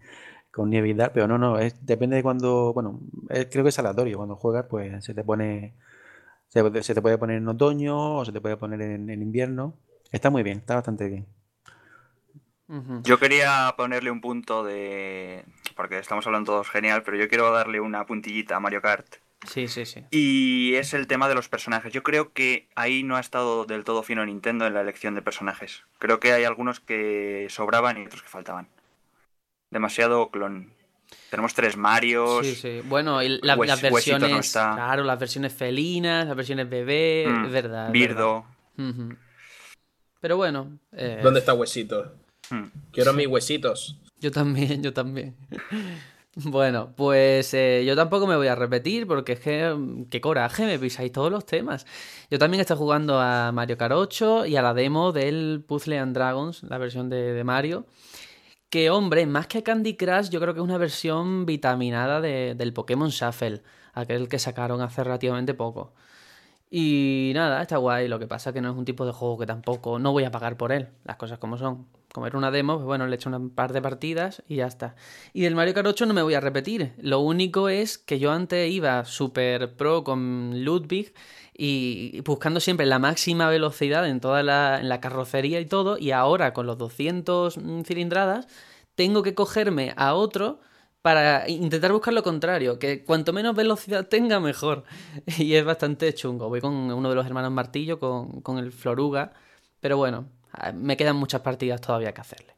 con 0.52 0.70
nieve 0.70 0.90
y 0.90 0.96
tal, 0.96 1.12
pero 1.14 1.28
no, 1.28 1.38
no, 1.38 1.60
es, 1.60 1.86
depende 1.86 2.16
de 2.18 2.24
cuando, 2.24 2.74
bueno, 2.74 3.00
es- 3.30 3.48
creo 3.52 3.64
que 3.64 3.70
es 3.70 3.80
aleatorio, 3.80 4.18
cuando 4.18 4.36
juegas, 4.38 4.66
pues 4.70 5.04
se 5.06 5.14
te 5.14 5.24
pone, 5.24 5.76
se, 6.50 6.62
puede- 6.64 6.84
se 6.84 6.96
te 6.96 7.02
puede 7.02 7.18
poner 7.20 7.38
en 7.38 7.48
otoño 7.48 8.18
o 8.20 8.26
se 8.26 8.32
te 8.34 8.42
puede 8.42 8.58
poner 8.58 8.82
en, 8.82 9.10
en 9.10 9.22
invierno. 9.22 9.76
Está 10.12 10.30
muy 10.32 10.44
bien, 10.44 10.60
está 10.60 10.76
bastante 10.76 11.08
bien. 11.10 11.28
Yo 13.04 13.18
quería 13.20 13.74
ponerle 13.78 14.12
un 14.12 14.22
punto 14.22 14.64
de. 14.64 15.46
Porque 15.76 15.98
estamos 16.00 16.26
hablando 16.28 16.52
todos 16.52 16.70
genial, 16.70 17.02
pero 17.04 17.18
yo 17.18 17.28
quiero 17.28 17.52
darle 17.52 17.80
una 17.80 18.06
puntillita 18.06 18.56
a 18.56 18.60
Mario 18.60 18.82
Kart. 18.82 19.16
Sí, 19.46 19.68
sí, 19.68 19.86
sí. 19.86 20.04
Y 20.12 20.74
es 20.76 20.94
el 20.94 21.08
tema 21.08 21.30
de 21.30 21.36
los 21.36 21.48
personajes. 21.50 21.94
Yo 21.94 22.04
creo 22.04 22.34
que 22.34 22.68
ahí 22.76 23.04
no 23.04 23.16
ha 23.16 23.20
estado 23.20 23.66
del 23.66 23.84
todo 23.84 24.04
fino 24.04 24.26
Nintendo 24.26 24.66
en 24.66 24.74
la 24.74 24.82
elección 24.82 25.14
de 25.16 25.22
personajes. 25.22 25.84
Creo 26.00 26.20
que 26.20 26.34
hay 26.34 26.44
algunos 26.44 26.80
que 26.80 27.48
sobraban 27.50 28.02
y 28.02 28.06
otros 28.06 28.24
que 28.24 28.30
faltaban. 28.30 28.68
Demasiado 29.70 30.30
clon. 30.32 30.72
Tenemos 31.30 31.54
tres 31.54 31.78
Marios. 31.78 32.46
Sí, 32.46 32.56
sí. 32.56 32.82
Bueno, 32.86 33.22
y 33.22 33.40
la- 33.42 33.56
Hues- 33.58 33.68
las 33.68 33.84
no 33.84 33.90
versiones. 33.92 34.46
está. 34.48 34.74
Claro, 34.76 35.04
las 35.04 35.20
versiones 35.20 35.54
felinas, 35.54 36.26
las 36.28 36.36
versiones 36.36 36.70
bebé. 36.70 37.26
mm, 37.28 37.46
Es 37.46 37.52
verdad. 37.52 37.86
es 37.88 37.92
Birdo. 37.92 38.46
verdad. 38.78 38.92
Ujú. 38.96 39.16
Pero 40.20 40.36
bueno. 40.38 40.80
eh, 40.94 41.20
¿Dónde 41.22 41.40
está 41.42 41.54
Huesito? 41.54 42.16
mm. 42.50 42.64
Quiero 42.92 43.14
mis 43.14 43.28
huesitos. 43.28 44.00
Yo 44.20 44.32
también, 44.32 44.82
yo 44.84 44.94
también. 44.94 45.36
Bueno, 46.44 46.94
pues 46.96 47.52
eh, 47.56 47.84
yo 47.86 47.96
tampoco 47.96 48.28
me 48.28 48.36
voy 48.36 48.46
a 48.48 48.54
repetir 48.54 49.08
porque 49.08 49.32
es 49.34 49.40
que 49.40 49.76
qué 50.12 50.22
coraje, 50.22 50.66
me 50.68 50.78
pisáis 50.78 51.12
todos 51.12 51.32
los 51.32 51.46
temas. 51.48 51.86
Yo 52.30 52.38
también 52.38 52.62
estoy 52.62 52.78
jugando 52.78 53.20
a 53.20 53.52
Mario 53.52 53.76
Kart 53.78 53.94
8 53.96 54.46
y 54.46 54.56
a 54.56 54.62
la 54.62 54.76
demo 54.76 55.12
del 55.12 55.64
Puzzle 55.68 55.98
and 55.98 56.14
Dragons, 56.14 56.62
la 56.64 56.78
versión 56.78 57.10
de, 57.10 57.34
de 57.34 57.44
Mario. 57.44 57.86
Que 58.70 58.90
hombre, 58.92 59.26
más 59.28 59.48
que 59.48 59.64
Candy 59.64 59.96
Crush, 59.98 60.30
yo 60.30 60.40
creo 60.42 60.54
que 60.54 60.60
es 60.60 60.64
una 60.66 60.78
versión 60.78 61.46
vitaminada 61.46 62.22
de- 62.22 62.56
del 62.56 62.74
Pokémon 62.74 63.10
Shuffle, 63.10 63.64
aquel 63.94 64.30
que 64.30 64.40
sacaron 64.40 64.82
hace 64.82 65.04
relativamente 65.04 65.54
poco. 65.56 65.94
Y 66.70 67.32
nada, 67.36 67.62
está 67.62 67.78
guay. 67.78 68.08
Lo 68.10 68.20
que 68.20 68.28
pasa 68.28 68.54
que 68.54 68.62
no 68.62 68.72
es 68.72 68.78
un 68.78 68.86
tipo 68.86 69.06
de 69.06 69.14
juego 69.14 69.38
que 69.40 69.46
tampoco 69.48 70.00
no 70.00 70.12
voy 70.14 70.26
a 70.26 70.32
pagar 70.32 70.58
por 70.58 70.72
él, 70.72 70.90
las 71.06 71.18
cosas 71.18 71.40
como 71.40 71.58
son. 71.58 71.88
Como 72.14 72.26
era 72.26 72.38
una 72.38 72.52
demo, 72.52 72.76
pues 72.76 72.86
bueno, 72.86 73.06
le 73.06 73.16
hecho 73.16 73.30
un 73.30 73.50
par 73.50 73.74
de 73.74 73.82
partidas 73.82 74.42
y 74.48 74.56
ya 74.58 74.68
está. 74.68 74.96
Y 75.34 75.42
del 75.42 75.56
Mario 75.56 75.74
Kart 75.74 75.88
8 75.88 76.06
no 76.06 76.14
me 76.14 76.22
voy 76.22 76.34
a 76.34 76.40
repetir. 76.40 76.94
Lo 76.98 77.20
único 77.20 77.70
es 77.70 77.98
que 77.98 78.18
yo 78.18 78.32
antes 78.32 78.72
iba 78.72 79.04
super 79.06 79.76
pro 79.76 80.04
con 80.04 80.64
Ludwig 80.64 81.14
y 81.54 82.22
buscando 82.22 82.60
siempre 82.60 82.86
la 82.86 83.00
máxima 83.00 83.50
velocidad 83.50 84.08
en 84.08 84.20
toda 84.20 84.42
la, 84.44 84.80
en 84.80 84.90
la 84.90 85.02
carrocería 85.02 85.60
y 85.60 85.66
todo. 85.66 85.98
Y 85.98 86.12
ahora 86.12 86.54
con 86.54 86.66
los 86.66 86.78
200 86.78 87.60
cilindradas 87.86 88.48
tengo 88.96 89.22
que 89.22 89.36
cogerme 89.36 89.94
a 89.98 90.14
otro 90.16 90.60
para 91.02 91.48
intentar 91.50 91.94
buscar 91.94 92.14
lo 92.14 92.24
contrario, 92.24 92.80
que 92.80 93.04
cuanto 93.06 93.32
menos 93.32 93.56
velocidad 93.56 94.08
tenga, 94.08 94.40
mejor. 94.40 94.84
Y 95.38 95.54
es 95.54 95.64
bastante 95.66 96.14
chungo. 96.14 96.50
Voy 96.50 96.62
con 96.62 96.74
uno 96.74 97.10
de 97.10 97.16
los 97.16 97.26
hermanos 97.26 97.52
Martillo, 97.52 98.00
con, 98.00 98.42
con 98.42 98.58
el 98.58 98.72
Floruga, 98.72 99.34
pero 99.80 99.98
bueno, 99.98 100.28
me 100.74 100.98
quedan 100.98 101.16
muchas 101.16 101.42
partidas 101.42 101.82
todavía 101.82 102.14
que 102.14 102.22
hacerle. 102.22 102.56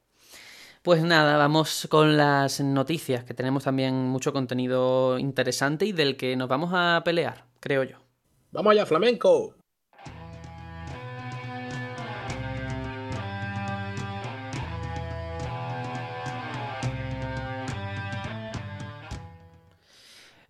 Pues 0.81 1.03
nada, 1.03 1.37
vamos 1.37 1.87
con 1.89 2.15
las 2.15 2.61
noticias, 2.61 3.25
que 3.25 3.33
tenemos 3.33 3.65
también 3.65 4.07
mucho 4.07 4.31
contenido 4.31 5.19
interesante 5.19 5.85
y 5.85 5.91
del 5.91 6.15
que 6.15 6.35
nos 6.35 6.47
vamos 6.47 6.71
a 6.73 7.01
pelear, 7.03 7.45
creo 7.59 7.83
yo. 7.83 7.97
¡Vamos 8.51 8.71
allá, 8.71 8.85
flamenco! 8.85 9.55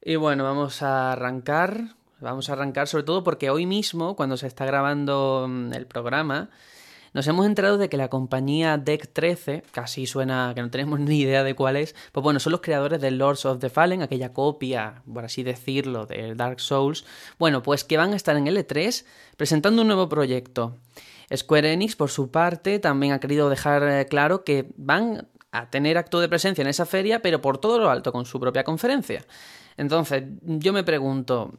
Y 0.02 0.16
bueno, 0.16 0.44
vamos 0.44 0.82
a 0.82 1.12
arrancar. 1.12 1.96
Vamos 2.20 2.50
a 2.50 2.54
arrancar 2.54 2.88
sobre 2.88 3.04
todo 3.04 3.24
porque 3.24 3.50
hoy 3.50 3.66
mismo, 3.66 4.16
cuando 4.16 4.38
se 4.38 4.48
está 4.48 4.66
grabando 4.66 5.46
mm, 5.48 5.74
el 5.74 5.86
programa, 5.88 6.50
nos 7.14 7.28
hemos 7.28 7.46
enterado 7.46 7.78
de 7.78 7.90
que 7.90 7.98
la 7.98 8.10
compañía 8.10 8.78
Deck 8.78 9.12
13, 9.12 9.64
casi 9.72 10.06
suena 10.06 10.52
que 10.56 10.62
no 10.62 10.70
tenemos 10.70 11.00
ni 11.00 11.22
idea 11.22 11.44
de 11.44 11.56
cuál 11.56 11.76
es, 11.76 11.96
pues 12.12 12.24
bueno, 12.24 12.40
son 12.40 12.52
los 12.52 12.62
creadores 12.62 13.02
de 13.02 13.12
Lords 13.12 13.46
of 13.46 13.60
the 13.60 13.70
Fallen, 13.70 14.02
aquella 14.02 14.34
copia, 14.34 15.02
por 15.12 15.26
así 15.26 15.44
decirlo, 15.44 16.06
de 16.06 16.36
Dark 16.36 16.60
Souls. 16.60 17.06
Bueno, 17.38 17.64
pues 17.64 17.84
que 17.84 17.98
van 17.98 18.14
a 18.14 18.16
estar 18.16 18.36
en 18.36 18.46
L3 18.46 19.06
presentando 19.38 19.82
un 19.82 19.88
nuevo 19.88 20.10
proyecto. 20.10 20.76
Square 21.36 21.74
Enix, 21.74 21.96
por 21.96 22.10
su 22.10 22.32
parte, 22.32 22.80
también 22.80 23.14
ha 23.14 23.20
querido 23.20 23.50
dejar 23.50 23.84
eh, 23.84 24.06
claro 24.08 24.44
que 24.44 24.72
van 24.78 25.28
a 25.52 25.70
tener 25.70 25.98
acto 25.98 26.20
de 26.20 26.30
presencia 26.30 26.62
en 26.62 26.68
esa 26.68 26.86
feria, 26.86 27.22
pero 27.22 27.42
por 27.42 27.58
todo 27.58 27.80
lo 27.80 27.90
alto, 27.90 28.12
con 28.12 28.26
su 28.26 28.40
propia 28.40 28.64
conferencia. 28.64 29.26
Entonces, 29.80 30.24
yo 30.42 30.74
me 30.74 30.84
pregunto, 30.84 31.54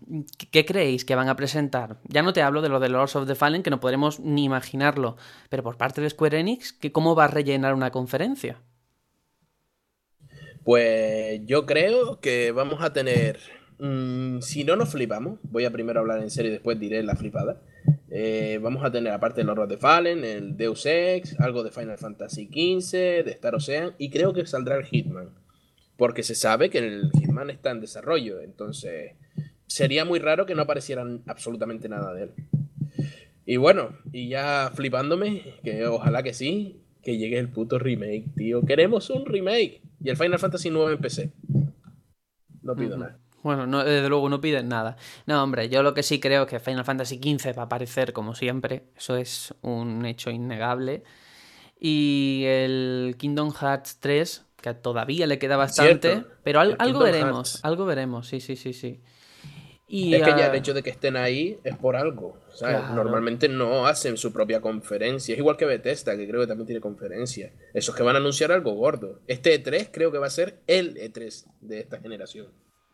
¿qué 0.51 0.67
creéis 0.67 1.07
que 1.07 1.15
van 1.15 1.29
a 1.31 1.37
presentar? 1.37 1.97
Ya 2.07 2.23
no 2.23 2.35
te 2.35 2.43
hablo 2.43 2.61
de 2.61 2.69
lo 2.69 2.79
de 2.79 2.91
Lords 2.91 3.17
of 3.17 3.27
the 3.27 3.35
Fallen, 3.35 3.63
que 3.63 3.71
no 3.71 3.81
podremos 3.81 4.21
ni 4.21 4.45
imaginarlo, 4.45 5.17
pero 5.49 5.63
por 5.63 5.79
parte 5.79 6.03
de 6.03 6.11
Square 6.11 6.39
Enix, 6.39 6.75
¿qué- 6.75 6.93
¿cómo 6.93 7.15
va 7.15 7.25
a 7.25 7.29
rellenar 7.29 7.73
una 7.73 7.91
conferencia? 7.91 8.61
Pues 10.65 11.41
yo 11.47 11.67
creo 11.67 12.21
que 12.21 12.53
vamos 12.53 12.83
a 12.83 12.93
tener. 12.93 13.39
mm, 13.83 14.41
si 14.43 14.63
no 14.65 14.77
nos 14.77 14.91
flipamos, 14.91 15.39
voy 15.43 15.65
a 15.65 15.71
primero 15.73 16.01
hablar 16.01 16.21
en 16.23 16.29
serio 16.29 16.51
y 16.51 16.53
después 16.53 16.79
diré 16.79 17.03
la 17.03 17.17
flipada. 17.17 17.63
Eh, 18.11 18.59
vamos 18.63 18.85
a 18.85 18.91
tener, 18.93 19.11
aparte 19.15 19.41
del 19.41 19.49
Horror 19.49 19.69
de 19.69 19.79
Fallen, 19.79 20.23
el 20.23 20.59
Deus 20.59 20.85
Ex, 20.85 21.41
algo 21.41 21.63
de 21.63 21.71
Final 21.71 21.97
Fantasy 21.97 22.45
XV, 22.45 23.25
de 23.25 23.31
Star 23.31 23.55
Ocean, 23.55 23.95
y 23.97 24.11
creo 24.11 24.35
que 24.35 24.45
saldrá 24.45 24.77
el 24.77 24.85
Hitman. 24.85 25.31
Porque 26.01 26.23
se 26.23 26.35
sabe 26.35 26.71
que 26.71 26.79
el 26.79 27.11
Hitman 27.13 27.51
está 27.51 27.73
en 27.73 27.83
desarrollo, 27.83 28.41
entonces 28.41 29.17
sería 29.67 30.07
muy 30.07 30.19
raro 30.19 30.47
que 30.47 30.55
no 30.55 30.63
aparecieran 30.63 31.23
absolutamente 31.27 31.91
nada 31.91 32.15
de 32.15 32.23
él. 32.23 32.31
Y 33.45 33.59
bueno, 33.59 33.91
y 34.11 34.31
ya 34.31 34.73
flipándome, 34.75 35.57
que 35.63 35.87
ojalá 35.87 36.23
que 36.23 36.33
sí, 36.33 36.81
que 37.03 37.19
llegue 37.19 37.39
el 37.39 37.51
puto 37.51 37.79
remake, 37.79 38.35
tío. 38.35 38.65
Queremos 38.65 39.11
un 39.11 39.27
remake. 39.27 39.83
Y 40.03 40.09
el 40.09 40.17
Final 40.17 40.39
Fantasy 40.39 40.71
9 40.71 40.95
en 40.95 41.01
PC. 41.01 41.33
No 42.63 42.75
pido 42.75 42.97
nada. 42.97 43.19
Bueno, 43.43 43.67
no, 43.67 43.85
desde 43.85 44.09
luego 44.09 44.31
no 44.31 44.41
piden 44.41 44.69
nada. 44.69 44.97
No, 45.27 45.43
hombre, 45.45 45.69
yo 45.69 45.83
lo 45.83 45.93
que 45.93 46.03
sí 46.03 46.19
creo 46.19 46.45
es 46.45 46.49
que 46.49 46.61
Final 46.61 46.87
Fantasy 46.87 47.21
XV 47.23 47.59
va 47.59 47.65
a 47.65 47.67
aparecer 47.67 48.15
como 48.15 48.35
siempre. 48.35 48.85
Eso 48.97 49.17
es 49.17 49.55
un 49.61 50.07
hecho 50.07 50.31
innegable. 50.31 51.03
Y 51.79 52.45
el 52.47 53.17
Kingdom 53.19 53.53
Hearts 53.53 53.99
3, 54.01 54.47
que 54.61 54.75
todavía 54.75 55.27
le 55.27 55.39
queda 55.39 55.57
bastante, 55.57 56.11
Cierto. 56.11 56.29
pero 56.43 56.61
al- 56.61 56.77
algo 56.79 57.01
Kingdom 57.01 57.03
veremos, 57.05 57.51
Hearts. 57.53 57.65
algo 57.65 57.87
veremos, 57.87 58.29
sí, 58.29 58.41
sí, 58.41 58.57
sí, 58.57 58.73
sí. 58.73 59.01
Y, 59.93 60.15
Es 60.15 60.23
que 60.23 60.31
ya 60.31 60.37
ah, 60.37 60.47
el 60.51 60.55
hecho 60.55 60.73
de 60.73 60.85
que 60.85 60.91
estén 60.91 61.17
ahí 61.17 61.59
es 61.65 61.77
por 61.77 61.97
algo. 61.97 62.39
¿sabes? 62.55 62.77
Claro. 62.79 62.95
Normalmente 62.95 63.49
no 63.49 63.87
hacen 63.89 64.17
su 64.17 64.33
propia 64.33 64.61
conferencia. 64.61 65.33
Es 65.33 65.39
igual 65.41 65.57
que 65.57 65.65
Bethesda, 65.65 66.17
que 66.17 66.29
creo 66.29 66.41
que 66.43 66.47
también 66.47 66.67
tiene 66.67 66.81
conferencia. 66.81 67.53
Esos 67.75 67.97
que 67.97 68.05
van 68.05 68.15
a 68.15 68.21
anunciar 68.21 68.53
algo 68.53 68.73
gordo. 68.75 69.19
Este 69.27 69.61
E3 69.61 69.89
creo 69.93 70.13
que 70.13 70.19
va 70.19 70.29
a 70.29 70.31
ser 70.31 70.61
el 70.69 70.95
E3 70.97 71.45
de 71.61 71.81
esta 71.81 71.99
generación. 71.99 72.47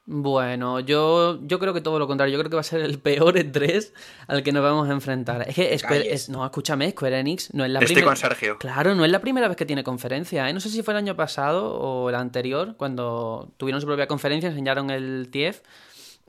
Bueno, 0.09 0.79
yo, 0.79 1.41
yo 1.43 1.59
creo 1.59 1.75
que 1.75 1.81
todo 1.81 1.99
lo 1.99 2.07
contrario. 2.07 2.33
Yo 2.35 2.39
creo 2.39 2.49
que 2.49 2.55
va 2.55 2.61
a 2.61 2.65
ser 2.65 2.81
el 2.81 3.01
peor 3.01 3.35
E3 3.37 3.93
al 4.29 4.45
que 4.45 4.53
nos 4.53 4.63
vamos 4.63 4.89
a 4.89 4.93
enfrentar. 4.93 5.49
Es 5.49 5.57
que 5.57 5.77
Square, 5.77 6.13
es- 6.15 6.29
no, 6.29 6.45
escúchame, 6.45 6.89
Square 6.93 7.19
Enix 7.19 7.53
no 7.53 7.65
es 7.65 7.71
la 7.73 7.81
Estoy 7.81 7.97
primera. 7.97 8.07
con 8.13 8.17
Sergio. 8.17 8.57
Claro, 8.59 8.95
no 8.95 9.05
es 9.05 9.11
la 9.11 9.21
primera 9.21 9.49
vez 9.49 9.57
que 9.57 9.67
tiene 9.67 9.83
conferencia. 9.83 10.49
¿eh? 10.49 10.53
No 10.53 10.61
sé 10.61 10.69
si 10.71 10.83
fue 10.85 10.95
el 10.95 10.99
año 10.99 11.17
pasado 11.17 11.75
o 11.75 12.09
el 12.09 12.15
anterior, 12.15 12.77
cuando 12.77 13.53
tuvieron 13.57 13.81
su 13.81 13.87
propia 13.89 14.07
conferencia, 14.07 14.49
enseñaron 14.49 14.91
el 14.91 15.29
TIEF. 15.33 15.63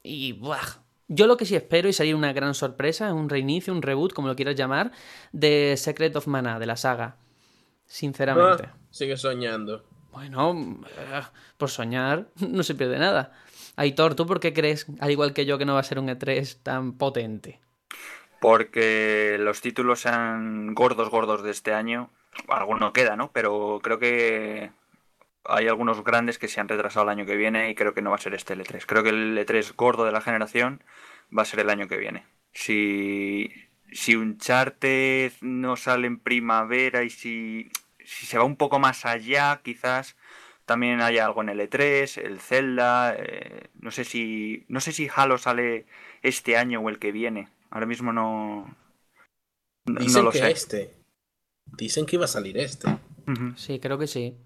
Y 0.01 0.31
¡buah! 0.33 0.57
Yo 1.07 1.27
lo 1.27 1.37
que 1.37 1.45
sí 1.45 1.55
espero 1.55 1.87
y 1.87 1.93
sería 1.93 2.15
una 2.15 2.33
gran 2.33 2.55
sorpresa, 2.55 3.13
un 3.13 3.29
reinicio, 3.29 3.71
un 3.73 3.83
reboot, 3.83 4.11
como 4.11 4.27
lo 4.27 4.35
quieras 4.35 4.55
llamar, 4.55 4.91
de 5.31 5.75
Secret 5.77 6.15
of 6.15 6.25
Mana, 6.27 6.57
de 6.59 6.65
la 6.65 6.77
saga. 6.77 7.17
Sinceramente. 7.85 8.63
Ah, 8.67 8.75
sigue 8.89 9.15
soñando. 9.17 9.83
Bueno, 10.11 10.79
eh, 10.97 11.21
por 11.57 11.69
soñar 11.69 12.27
no 12.39 12.63
se 12.63 12.73
pierde 12.75 12.97
nada. 12.97 13.31
Aitor, 13.77 14.15
¿tú 14.15 14.25
por 14.25 14.39
qué 14.39 14.53
crees, 14.53 14.87
al 14.99 15.11
igual 15.11 15.33
que 15.33 15.45
yo, 15.45 15.59
que 15.59 15.65
no 15.65 15.75
va 15.75 15.79
a 15.79 15.83
ser 15.83 15.99
un 15.99 16.09
E3 16.09 16.57
tan 16.63 16.93
potente? 16.97 17.59
Porque 18.41 19.37
los 19.39 19.61
títulos 19.61 20.01
sean 20.01 20.73
gordos, 20.73 21.09
gordos 21.09 21.43
de 21.43 21.51
este 21.51 21.73
año. 21.73 22.09
Alguno 22.47 22.91
queda, 22.91 23.15
¿no? 23.15 23.31
Pero 23.31 23.79
creo 23.83 23.99
que 23.99 24.71
hay 25.45 25.67
algunos 25.67 26.03
grandes 26.03 26.39
que 26.39 26.47
se 26.47 26.59
han 26.59 26.67
retrasado 26.67 27.03
el 27.03 27.09
año 27.09 27.27
que 27.27 27.35
viene 27.35 27.69
y 27.69 27.75
creo 27.75 27.93
que 27.93 28.01
no 28.01 28.09
va 28.09 28.15
a 28.15 28.19
ser 28.19 28.33
este 28.33 28.53
el 28.53 28.63
E3. 28.63 28.83
Creo 28.85 29.03
que 29.03 29.09
el 29.09 29.37
E3 29.37 29.75
gordo 29.75 30.05
de 30.05 30.11
la 30.11 30.21
generación 30.21 30.83
va 31.35 31.43
a 31.43 31.45
ser 31.45 31.59
el 31.59 31.69
año 31.69 31.87
que 31.87 31.97
viene. 31.97 32.25
Si, 32.53 33.51
si 33.91 34.15
Uncharted 34.15 35.33
no 35.41 35.75
sale 35.75 36.07
en 36.07 36.19
primavera 36.19 37.03
y 37.03 37.11
si, 37.11 37.71
si 38.03 38.25
se 38.25 38.39
va 38.39 38.43
un 38.43 38.55
poco 38.55 38.79
más 38.79 39.05
allá, 39.05 39.61
quizás 39.63 40.15
también 40.67 41.01
haya 41.01 41.25
algo 41.25 41.41
en 41.41 41.49
el 41.49 41.59
E3, 41.59 42.21
el 42.23 42.39
Zelda, 42.39 43.15
eh, 43.17 43.69
no 43.79 43.89
sé 43.89 44.03
si 44.03 44.65
no 44.67 44.79
sé 44.81 44.91
si 44.91 45.09
Halo 45.13 45.39
sale 45.39 45.87
este 46.21 46.57
año 46.57 46.81
o 46.81 46.89
el 46.89 46.99
que 46.99 47.11
viene. 47.11 47.49
Ahora 47.71 47.87
mismo 47.87 48.13
no 48.13 48.75
no, 49.87 50.01
Dicen 50.01 50.25
lo 50.25 50.31
que 50.31 50.39
sé. 50.39 50.51
este. 50.51 50.93
Dicen 51.65 52.05
que 52.05 52.17
iba 52.17 52.25
a 52.25 52.29
salir 52.29 52.57
este. 52.57 52.87
Sí, 53.55 53.79
creo 53.79 53.97
que 53.97 54.07
sí. 54.07 54.37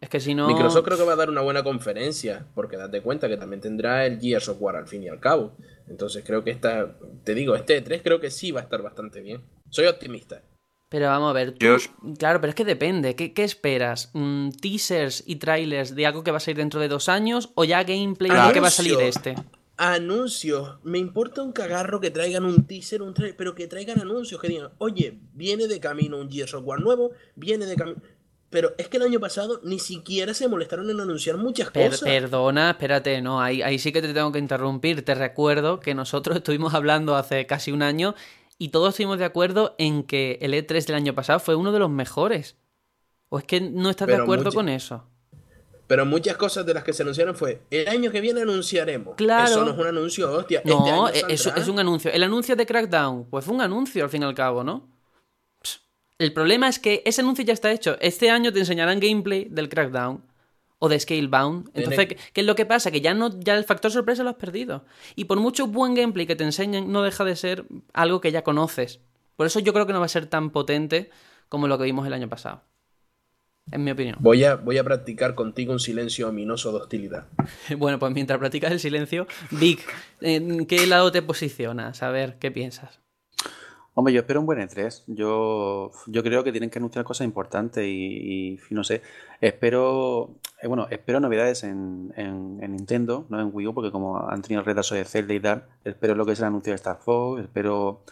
Es 0.00 0.08
que 0.08 0.18
si 0.20 0.34
no... 0.34 0.48
Microsoft 0.48 0.84
creo 0.84 0.98
que 0.98 1.04
va 1.04 1.12
a 1.12 1.16
dar 1.16 1.30
una 1.30 1.40
buena 1.40 1.62
conferencia, 1.62 2.46
porque 2.54 2.76
date 2.76 3.00
cuenta 3.00 3.28
que 3.28 3.36
también 3.36 3.60
tendrá 3.60 4.06
el 4.06 4.20
Gears 4.20 4.48
of 4.48 4.60
War 4.60 4.76
al 4.76 4.88
fin 4.88 5.02
y 5.02 5.08
al 5.08 5.20
cabo. 5.20 5.56
Entonces 5.88 6.24
creo 6.26 6.42
que 6.42 6.50
esta, 6.50 6.96
te 7.22 7.34
digo, 7.34 7.54
este 7.54 7.82
E3 7.82 8.02
creo 8.02 8.20
que 8.20 8.30
sí 8.30 8.50
va 8.50 8.60
a 8.60 8.64
estar 8.64 8.82
bastante 8.82 9.20
bien. 9.20 9.42
Soy 9.70 9.86
optimista. 9.86 10.42
Pero 10.94 11.08
vamos 11.08 11.30
a 11.30 11.32
ver, 11.32 11.52
tú- 11.58 11.66
claro, 12.20 12.40
pero 12.40 12.50
es 12.50 12.54
que 12.54 12.64
depende. 12.64 13.16
¿Qué, 13.16 13.32
qué 13.32 13.42
esperas? 13.42 14.10
Mm, 14.12 14.50
¿Teasers 14.50 15.24
y 15.26 15.36
trailers 15.36 15.96
de 15.96 16.06
algo 16.06 16.22
que 16.22 16.30
va 16.30 16.36
a 16.36 16.40
salir 16.40 16.58
dentro 16.58 16.78
de 16.78 16.86
dos 16.86 17.08
años 17.08 17.50
o 17.56 17.64
ya 17.64 17.82
gameplay 17.82 18.30
de 18.30 18.36
lo 18.40 18.52
que 18.52 18.60
va 18.60 18.68
a 18.68 18.70
salir 18.70 18.96
este? 19.00 19.34
Anuncios. 19.76 20.76
Me 20.84 20.98
importa 20.98 21.42
un 21.42 21.50
cagarro 21.50 22.00
que 22.00 22.12
traigan 22.12 22.44
un 22.44 22.64
teaser, 22.64 23.02
un 23.02 23.12
trailer, 23.12 23.36
pero 23.36 23.56
que 23.56 23.66
traigan 23.66 24.00
anuncios 24.00 24.40
que 24.40 24.46
digan, 24.46 24.70
oye, 24.78 25.18
viene 25.32 25.66
de 25.66 25.80
camino 25.80 26.16
un 26.18 26.30
Gears 26.30 26.54
of 26.54 26.62
War 26.64 26.80
nuevo, 26.80 27.10
viene 27.34 27.66
de 27.66 27.74
camino. 27.74 27.96
Pero 28.50 28.72
es 28.78 28.86
que 28.86 28.98
el 28.98 29.02
año 29.02 29.18
pasado 29.18 29.60
ni 29.64 29.80
siquiera 29.80 30.32
se 30.32 30.46
molestaron 30.46 30.88
en 30.88 31.00
anunciar 31.00 31.36
muchas 31.38 31.70
Per- 31.72 31.90
cosas. 31.90 32.08
perdona, 32.08 32.70
espérate, 32.70 33.20
no, 33.20 33.40
ahí, 33.42 33.62
ahí 33.62 33.80
sí 33.80 33.90
que 33.90 34.00
te 34.00 34.14
tengo 34.14 34.30
que 34.30 34.38
interrumpir. 34.38 35.04
Te 35.04 35.16
recuerdo 35.16 35.80
que 35.80 35.92
nosotros 35.96 36.36
estuvimos 36.36 36.72
hablando 36.72 37.16
hace 37.16 37.46
casi 37.46 37.72
un 37.72 37.82
año 37.82 38.14
y 38.58 38.68
todos 38.68 38.90
estuvimos 38.90 39.18
de 39.18 39.24
acuerdo 39.24 39.74
en 39.78 40.02
que 40.04 40.38
el 40.42 40.54
E3 40.54 40.86
del 40.86 40.96
año 40.96 41.14
pasado 41.14 41.38
fue 41.40 41.54
uno 41.54 41.72
de 41.72 41.78
los 41.78 41.90
mejores. 41.90 42.56
¿O 43.28 43.38
es 43.38 43.44
que 43.44 43.60
no 43.60 43.90
estás 43.90 44.06
de 44.06 44.12
Pero 44.14 44.24
acuerdo 44.24 44.44
mucho- 44.44 44.54
con 44.56 44.68
eso? 44.68 45.04
Pero 45.86 46.06
muchas 46.06 46.36
cosas 46.38 46.64
de 46.64 46.72
las 46.72 46.82
que 46.82 46.92
se 46.94 47.02
anunciaron 47.02 47.34
fue, 47.34 47.60
el 47.70 47.86
año 47.88 48.10
que 48.10 48.20
viene 48.22 48.40
anunciaremos. 48.40 49.16
Claro. 49.16 49.44
Eso 49.50 49.64
no 49.66 49.72
es 49.72 49.78
un 49.78 49.86
anuncio, 49.86 50.32
hostia. 50.32 50.58
este 50.58 50.70
No, 50.70 51.06
año 51.06 51.08
e- 51.10 51.24
es, 51.28 51.68
un 51.68 51.78
anuncio. 51.78 52.10
El 52.10 52.22
anuncio 52.22 52.56
de 52.56 52.64
Crackdown, 52.64 53.26
pues 53.28 53.44
fue 53.44 53.54
un 53.54 53.60
anuncio 53.60 54.02
al 54.04 54.08
fin 54.10 54.22
y 54.22 54.24
al 54.24 54.34
cabo, 54.34 54.64
¿no? 54.64 54.88
El 56.18 56.32
problema 56.32 56.68
es 56.68 56.78
que 56.78 57.02
ese 57.04 57.20
anuncio 57.20 57.44
ya 57.44 57.52
está 57.52 57.70
hecho. 57.72 57.96
Este 58.00 58.30
año 58.30 58.52
te 58.52 58.60
enseñarán 58.60 59.00
gameplay 59.00 59.46
del 59.50 59.68
Crackdown 59.68 60.22
o 60.78 60.88
de 60.88 60.98
Scalebound. 60.98 61.70
Entonces, 61.74 62.06
¿qué, 62.08 62.18
qué 62.32 62.40
es 62.40 62.46
lo 62.46 62.54
que 62.54 62.66
pasa? 62.66 62.90
Que 62.90 63.00
ya 63.00 63.14
no, 63.14 63.38
ya 63.40 63.56
el 63.56 63.64
factor 63.64 63.90
sorpresa 63.90 64.22
lo 64.22 64.30
has 64.30 64.36
perdido. 64.36 64.84
Y 65.14 65.24
por 65.24 65.40
mucho 65.40 65.66
buen 65.66 65.94
gameplay 65.94 66.26
que 66.26 66.36
te 66.36 66.44
enseñen, 66.44 66.92
no 66.92 67.02
deja 67.02 67.24
de 67.24 67.36
ser 67.36 67.66
algo 67.92 68.20
que 68.20 68.32
ya 68.32 68.42
conoces. 68.42 69.00
Por 69.36 69.46
eso 69.46 69.60
yo 69.60 69.72
creo 69.72 69.86
que 69.86 69.92
no 69.92 70.00
va 70.00 70.06
a 70.06 70.08
ser 70.08 70.26
tan 70.26 70.50
potente 70.50 71.10
como 71.48 71.68
lo 71.68 71.78
que 71.78 71.84
vimos 71.84 72.06
el 72.06 72.12
año 72.12 72.28
pasado. 72.28 72.62
En 73.70 73.82
mi 73.82 73.90
opinión. 73.90 74.16
Voy 74.20 74.44
a, 74.44 74.56
voy 74.56 74.76
a 74.76 74.84
practicar 74.84 75.34
contigo 75.34 75.72
un 75.72 75.80
silencio 75.80 76.28
ominoso 76.28 76.70
de 76.72 76.78
hostilidad. 76.78 77.28
Bueno, 77.78 77.98
pues 77.98 78.12
mientras 78.12 78.38
practicas 78.38 78.72
el 78.72 78.80
silencio, 78.80 79.26
Vic, 79.50 79.80
¿en 80.20 80.66
qué 80.66 80.86
lado 80.86 81.10
te 81.10 81.22
posicionas? 81.22 82.02
A 82.02 82.10
ver, 82.10 82.38
¿qué 82.38 82.50
piensas? 82.50 83.00
Hombre, 83.96 84.12
yo 84.12 84.20
espero 84.20 84.40
un 84.40 84.46
buen 84.46 84.58
E3. 84.58 85.04
Yo, 85.06 85.92
yo 86.08 86.22
creo 86.24 86.42
que 86.42 86.50
tienen 86.50 86.68
que 86.68 86.78
anunciar 86.80 87.04
cosas 87.04 87.24
importantes 87.26 87.84
y, 87.86 88.58
no 88.70 88.82
sé. 88.82 89.02
Espero, 89.40 90.30
eh, 90.60 90.66
bueno, 90.66 90.88
espero 90.90 91.20
novedades 91.20 91.62
en, 91.62 92.12
en- 92.16 92.58
en 92.60 92.72
Nintendo, 92.72 93.24
no 93.28 93.40
en 93.40 93.50
Wii 93.52 93.68
U, 93.68 93.74
porque 93.74 93.92
como 93.92 94.18
han 94.28 94.42
tenido 94.42 94.60
el 94.60 94.66
retraso 94.66 94.96
de 94.96 95.04
Zelda 95.04 95.34
y 95.34 95.40
tal, 95.40 95.64
espero 95.84 96.14
lo 96.16 96.26
que 96.26 96.32
es 96.32 96.40
el 96.40 96.46
anuncio 96.46 96.72
de 96.72 96.74
Star 96.76 96.98
Fox, 96.98 97.42
espero, 97.42 98.02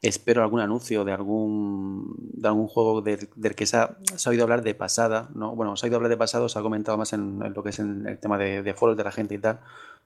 espero 0.00 0.42
algún 0.42 0.60
anuncio 0.60 1.04
de 1.04 1.12
algún, 1.12 2.14
de 2.32 2.46
algún 2.48 2.68
juego 2.68 3.02
del, 3.02 3.28
del 3.34 3.54
que 3.56 3.66
se 3.66 3.78
ha, 3.78 3.96
se 4.16 4.28
ha 4.28 4.30
oído 4.30 4.44
hablar 4.44 4.62
de 4.62 4.74
pasada, 4.76 5.28
¿no? 5.34 5.56
Bueno, 5.56 5.76
se 5.76 5.86
ha 5.86 5.88
oído 5.88 5.96
hablar 5.96 6.10
de 6.10 6.16
pasado, 6.18 6.48
se 6.48 6.56
ha 6.58 6.62
comentado 6.62 6.96
más 6.98 7.12
en, 7.12 7.42
en 7.44 7.52
lo 7.52 7.64
que 7.64 7.70
es 7.70 7.80
en 7.80 8.06
el 8.06 8.18
tema 8.20 8.38
de, 8.38 8.62
de 8.62 8.74
foros 8.74 8.96
de 8.96 9.02
la 9.04 9.10
gente 9.10 9.34
y 9.34 9.38
tal. 9.38 9.58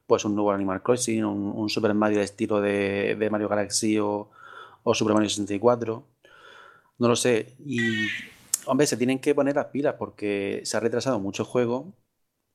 Pues 0.07 0.25
un 0.25 0.35
nuevo 0.35 0.51
Animal 0.53 0.83
Crossing, 0.83 1.25
un, 1.27 1.53
un 1.55 1.69
Super 1.69 1.93
Mario 1.95 2.21
estilo 2.23 2.61
de, 2.63 3.17
de 3.19 3.31
Mario 3.31 3.49
Galaxy 3.49 3.99
o, 3.99 4.31
o 4.85 4.95
Super 4.95 5.15
Mario 5.15 5.29
64. 5.31 6.07
No 6.99 7.09
lo 7.09 7.17
sé. 7.17 7.57
Y, 7.67 7.79
hombre, 8.67 8.87
se 8.87 8.97
tienen 8.97 9.19
que 9.21 9.35
poner 9.35 9.57
las 9.57 9.67
pilas 9.67 9.95
porque 9.99 10.63
se 10.65 10.77
ha 10.77 10.81
retrasado 10.81 11.21
mucho 11.21 11.45
juego. 11.45 11.95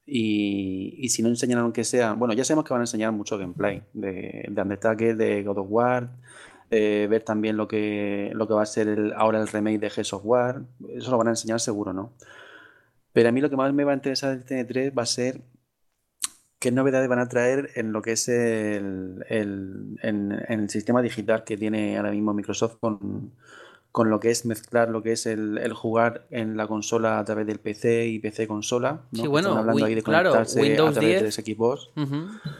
Y, 0.07 0.95
y 0.99 1.09
si 1.09 1.23
no 1.23 1.29
enseñan 1.29 1.59
aunque 1.59 1.83
sea. 1.83 2.13
Bueno, 2.13 2.33
ya 2.33 2.45
sabemos 2.45 2.65
que 2.65 2.73
van 2.73 2.81
a 2.81 2.85
enseñar 2.85 3.11
mucho 3.11 3.37
gameplay 3.37 3.83
de, 3.93 4.45
de 4.49 5.15
de 5.15 5.43
God 5.43 5.57
of 5.59 5.67
War. 5.69 6.09
eh, 6.71 7.07
ver 7.09 7.23
también 7.23 7.57
lo 7.57 7.67
que, 7.67 8.31
lo 8.35 8.47
que 8.47 8.53
va 8.55 8.63
a 8.63 8.65
ser 8.65 8.87
el- 8.89 9.13
ahora 9.13 9.41
el 9.41 9.47
remake 9.47 9.79
de 9.79 9.89
Gears 9.91 10.13
of 10.13 10.23
War. 10.25 10.63
Eso 10.89 11.11
lo 11.11 11.17
van 11.19 11.27
a 11.27 11.31
enseñar 11.31 11.59
seguro, 11.59 11.93
¿no? 11.93 12.13
Pero 13.13 13.29
a 13.29 13.31
mí 13.31 13.41
lo 13.41 13.49
que 13.49 13.55
más 13.55 13.73
me 13.73 13.83
va 13.83 13.91
a 13.93 13.95
interesar 13.95 14.31
del 14.31 14.45
TN3 14.45 14.93
va 14.97 15.03
a 15.03 15.05
ser 15.05 15.41
qué 16.65 16.71
novedades 16.75 17.07
van 17.07 17.19
a 17.19 17.27
traer 17.27 17.69
en 17.75 17.91
lo 17.91 18.01
que 18.01 18.13
es 18.13 18.27
el, 18.27 19.23
el- 19.29 19.97
en, 20.01 20.31
en 20.47 20.59
el 20.61 20.69
sistema 20.69 21.01
digital 21.01 21.43
que 21.43 21.57
tiene 21.57 21.97
ahora 21.97 22.11
mismo 22.11 22.33
Microsoft 22.33 22.77
con, 22.79 23.31
con 23.91 24.09
lo 24.09 24.19
que 24.19 24.29
es 24.31 24.45
mezclar 24.45 24.89
lo 24.89 25.01
que 25.03 25.13
es 25.13 25.25
el, 25.25 25.57
el 25.57 25.73
jugar 25.73 26.25
en 26.31 26.57
la 26.57 26.67
consola 26.67 27.19
a 27.19 27.23
través 27.23 27.45
del 27.47 27.59
PC 27.59 28.07
y 28.07 28.19
PC 28.19 28.47
consola. 28.47 29.01
¿no? 29.11 29.21
Sí, 29.21 29.27
bueno, 29.27 29.49
están 29.49 29.59
hablando 29.59 29.83
Win- 29.83 29.87
ahí 29.89 29.95
de 29.95 30.03
claro, 30.03 30.31
conectarse 30.31 30.61
Windows 30.61 30.89
a 30.89 30.93
través 30.99 31.09
10. 31.21 31.23
de. 31.23 31.31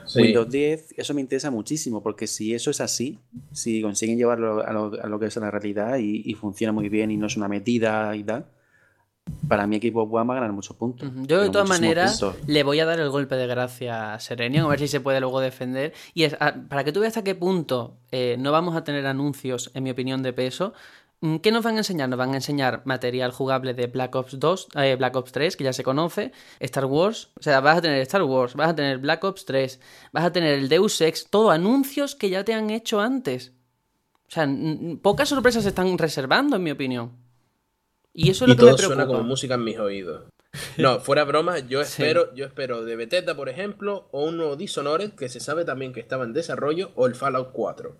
Sí. 0.05 0.21
Windows 0.21 0.49
10, 0.49 0.93
eso 0.97 1.13
me 1.13 1.21
interesa 1.21 1.51
muchísimo, 1.51 2.01
porque 2.03 2.27
si 2.27 2.53
eso 2.53 2.69
es 2.71 2.79
así, 2.79 3.19
si 3.51 3.81
consiguen 3.81 4.17
llevarlo 4.17 4.61
a 4.65 4.71
lo, 4.71 4.93
a 5.01 5.07
lo 5.07 5.19
que 5.19 5.25
es 5.25 5.35
la 5.37 5.51
realidad 5.51 5.97
y, 5.97 6.21
y 6.25 6.33
funciona 6.35 6.71
muy 6.71 6.89
bien 6.89 7.11
y 7.11 7.17
no 7.17 7.25
es 7.27 7.35
una 7.37 7.47
metida 7.47 8.15
y 8.15 8.23
tal, 8.23 8.45
para 9.47 9.67
mi 9.67 9.75
equipo 9.75 10.03
One 10.03 10.27
va 10.27 10.33
a 10.33 10.37
ganar 10.37 10.51
muchos 10.53 10.75
puntos. 10.75 11.09
Yo 11.27 11.41
de 11.41 11.49
todas 11.49 11.67
maneras 11.69 12.19
puntos. 12.19 12.47
le 12.47 12.63
voy 12.63 12.79
a 12.79 12.85
dar 12.85 12.99
el 12.99 13.09
golpe 13.09 13.35
de 13.35 13.47
gracia 13.47 14.13
a 14.13 14.19
Serenian, 14.19 14.65
a 14.65 14.69
ver 14.69 14.79
si 14.79 14.87
se 14.87 14.99
puede 15.01 15.19
luego 15.19 15.39
defender. 15.39 15.93
Y 16.13 16.23
es, 16.23 16.35
a- 16.39 16.53
para 16.69 16.83
que 16.83 16.91
tú 16.91 16.99
veas 17.01 17.11
hasta 17.11 17.23
qué 17.23 17.35
punto 17.35 17.97
eh, 18.11 18.35
no 18.39 18.51
vamos 18.51 18.75
a 18.75 18.83
tener 18.83 19.05
anuncios, 19.05 19.71
en 19.73 19.83
mi 19.83 19.91
opinión, 19.91 20.23
de 20.23 20.33
peso. 20.33 20.73
mm, 21.21 21.37
¿Qué 21.37 21.51
nos 21.51 21.63
van 21.63 21.75
a 21.75 21.79
enseñar? 21.79 22.09
Nos 22.09 22.17
van 22.19 22.31
a 22.31 22.35
enseñar 22.35 22.81
material 22.85 23.31
jugable 23.31 23.73
de 23.73 23.87
Black 23.87 24.15
Ops 24.15 24.39
2, 24.39 24.67
eh, 24.75 24.95
Black 24.97 25.15
Ops 25.15 25.31
3, 25.31 25.55
que 25.57 25.63
ya 25.63 25.73
se 25.73 25.83
conoce, 25.83 26.31
Star 26.59 26.85
Wars, 26.85 27.29
o 27.39 27.43
sea, 27.43 27.59
vas 27.61 27.77
a 27.77 27.81
tener 27.81 27.99
Star 28.01 28.23
Wars, 28.23 28.53
vas 28.55 28.69
a 28.69 28.75
tener 28.75 28.97
Black 28.99 29.23
Ops 29.23 29.45
3, 29.45 29.79
vas 30.11 30.23
a 30.25 30.31
tener 30.31 30.53
el 30.59 30.69
Deus 30.69 30.99
Ex, 31.01 31.27
todo 31.29 31.51
anuncios 31.51 32.15
que 32.15 32.29
ya 32.29 32.43
te 32.43 32.53
han 32.53 32.69
hecho 32.69 32.99
antes. 32.99 33.53
O 34.27 34.31
sea, 34.31 34.47
pocas 35.01 35.29
sorpresas 35.29 35.63
se 35.63 35.69
están 35.69 35.97
reservando, 35.97 36.55
en 36.55 36.63
mi 36.63 36.71
opinión. 36.71 37.11
Y 38.15 38.29
eso 38.29 38.45
es 38.45 38.49
Y 38.49 38.51
lo 38.51 38.55
que 38.57 38.63
me 38.63 38.69
todo 38.69 38.77
preocupa. 38.77 38.95
suena 38.95 39.07
como 39.07 39.23
música 39.23 39.55
en 39.55 39.63
mis 39.65 39.77
oídos. 39.77 40.23
No, 40.77 40.99
fuera 41.01 41.25
broma, 41.25 41.59
yo 41.59 41.81
espero, 41.81 42.33
yo 42.33 42.45
espero 42.45 42.85
de 42.85 42.95
Bethesda, 42.95 43.35
por 43.35 43.49
ejemplo, 43.49 44.07
o 44.11 44.23
un 44.23 44.37
nuevo 44.37 44.55
Dishonored, 44.55 45.11
que 45.11 45.27
se 45.27 45.41
sabe 45.41 45.65
también 45.65 45.91
que 45.91 45.99
estaba 45.99 46.23
en 46.23 46.31
desarrollo, 46.31 46.91
o 46.95 47.07
el 47.07 47.15
Fallout 47.15 47.51
4. 47.51 47.95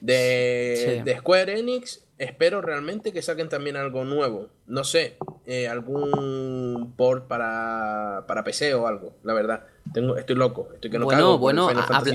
De, 0.00 1.02
de 1.04 1.18
Square 1.18 1.58
Enix, 1.58 2.06
espero 2.16 2.62
realmente 2.62 3.12
que 3.12 3.20
saquen 3.20 3.50
también 3.50 3.76
algo 3.76 4.04
nuevo. 4.04 4.48
No 4.66 4.84
sé, 4.84 5.18
eh, 5.44 5.68
algún 5.68 6.94
port 6.96 7.26
para, 7.26 8.24
para 8.26 8.44
PC 8.44 8.72
o 8.72 8.86
algo, 8.86 9.16
la 9.22 9.34
verdad. 9.34 9.66
Tengo, 9.92 10.16
estoy 10.16 10.36
loco, 10.36 10.70
estoy 10.72 10.90
que 10.90 10.98
no 10.98 11.04
Bueno, 11.04 11.36
bueno, 11.36 11.68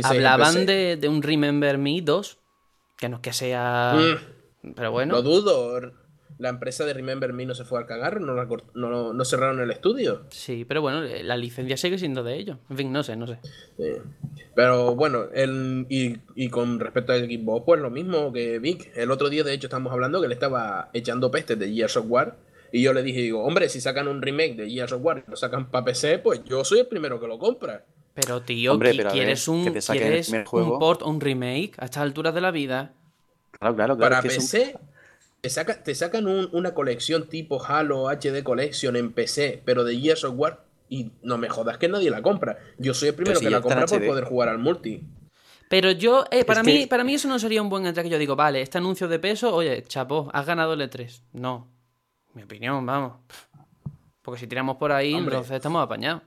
hablaban 0.04 0.66
de, 0.66 0.98
de, 0.98 1.08
un 1.08 1.22
Remember 1.22 1.78
Me 1.78 2.02
2, 2.02 2.40
que 2.98 3.10
no 3.10 3.18
es 3.18 3.22
que 3.22 3.34
sea... 3.34 3.96
Mm. 4.64 4.74
pero 4.74 4.92
bueno. 4.92 5.14
Lo 5.14 5.22
dudo 5.22 6.03
la 6.38 6.50
empresa 6.50 6.86
de 6.86 6.94
Remember 6.94 7.34
Me 7.34 7.46
no 7.46 7.56
se 7.56 7.66
fue 7.66 7.80
al 7.80 7.86
cagar, 7.86 8.22
no, 8.22 8.34
no, 8.74 9.14
no, 9.14 9.26
cerraron 9.26 9.60
el 9.62 9.72
estudio. 9.72 10.24
Sí, 10.30 10.66
pero 10.66 10.82
bueno, 10.82 11.02
la 11.02 11.38
licencia 11.38 11.78
sigue 11.78 11.98
siendo 11.98 12.24
de 12.24 12.36
ellos. 12.36 12.58
En 12.70 12.78
fin, 12.78 12.92
no 12.92 13.04
sé, 13.04 13.16
no 13.16 13.28
sé. 13.28 13.40
Pero 14.56 14.96
bueno, 14.96 15.26
el, 15.34 15.86
y, 15.90 16.50
con 16.50 16.80
respecto 16.80 17.14
al 17.14 17.26
Xbox, 17.26 17.64
pues 17.66 17.82
lo 17.82 17.90
mismo 17.90 18.32
que 18.34 18.60
Vic. 18.60 18.92
El 18.96 19.12
otro 19.12 19.30
día, 19.30 19.44
de 19.44 19.54
hecho, 19.54 19.68
estamos 19.68 19.92
hablando 19.94 20.22
que 20.22 20.28
le 20.28 20.34
estaba 20.34 20.90
echando 20.94 21.32
pestes 21.32 21.58
de 21.58 21.74
Gears 21.74 21.98
of 21.98 22.06
War. 22.08 22.38
Y 22.72 22.82
yo 22.82 22.94
le 22.94 23.04
dije, 23.04 23.22
digo, 23.22 23.44
hombre, 23.44 23.70
si 23.70 23.80
sacan 23.80 24.08
un 24.08 24.22
remake 24.22 24.56
de 24.56 24.70
Gears 24.70 24.94
of 24.94 25.04
War 25.04 25.24
y 25.26 25.30
lo 25.30 25.38
sacan 25.38 25.70
para 25.70 25.86
PC, 25.86 26.20
pues 26.20 26.44
yo 26.44 26.64
soy 26.66 26.80
el 26.80 26.88
primero 26.88 27.20
que 27.20 27.28
lo 27.28 27.38
compra. 27.38 27.86
Pero 28.14 28.42
tío, 28.44 28.78
¿quieres, 28.80 29.48
un, 29.48 29.74
¿quieres 29.74 30.30
un 30.30 30.80
port 30.80 31.02
o 31.02 31.10
un 31.10 31.20
remake 31.20 31.74
a 31.78 31.86
estas 31.86 32.04
alturas 32.04 32.36
de 32.36 32.42
la 32.42 32.52
vida? 32.52 32.94
Claro, 33.52 33.76
claro, 33.76 33.98
claro. 33.98 34.16
Para 34.16 34.22
PC, 34.22 34.76
te, 35.44 35.96
sacan 35.96 36.26
una 36.26 36.74
colección 36.74 37.28
tipo 37.28 37.64
Halo 37.64 38.08
HD 38.10 38.44
Collection 38.44 38.96
en 38.96 39.12
PC, 39.12 39.62
pero 39.66 39.84
de 39.84 40.00
Gears 40.00 40.24
of 40.24 40.36
War, 40.38 40.64
y 40.88 41.12
no 41.22 41.38
me 41.38 41.50
jodas 41.50 41.78
que 41.78 41.90
nadie 41.90 42.10
la 42.10 42.22
compra. 42.22 42.58
Yo 42.78 42.94
soy 42.94 43.10
el 43.10 43.16
primero 43.16 43.40
que 43.40 43.50
la 43.50 43.62
compra 43.62 43.86
por 43.86 44.06
poder 44.06 44.24
jugar 44.24 44.48
al 44.48 44.60
multi. 44.60 45.04
Pero 45.70 45.92
yo, 45.92 46.26
eh, 46.32 46.46
para, 46.46 46.64
mí, 46.64 46.86
para 46.86 47.04
mí 47.04 47.16
eso 47.16 47.28
no 47.28 47.40
sería 47.40 47.62
un 47.62 47.70
buen 47.70 47.86
entre 47.86 48.04
que 48.04 48.10
yo 48.10 48.18
digo, 48.18 48.36
vale, 48.36 48.62
este 48.62 48.78
anuncio 48.78 49.08
de 49.08 49.20
peso, 49.20 49.54
oye, 49.54 49.84
chapo, 49.84 50.30
has 50.32 50.46
ganado 50.46 50.74
el 50.74 50.82
E3. 50.82 51.24
No. 51.34 51.68
Mi 52.34 52.44
opinión, 52.44 52.86
vamos. 52.86 53.14
Porque 54.22 54.40
si 54.40 54.48
tiramos 54.48 54.78
por 54.78 54.92
ahí, 54.92 55.14
entonces 55.14 55.52
estamos 55.52 55.84
apañados. 55.84 56.22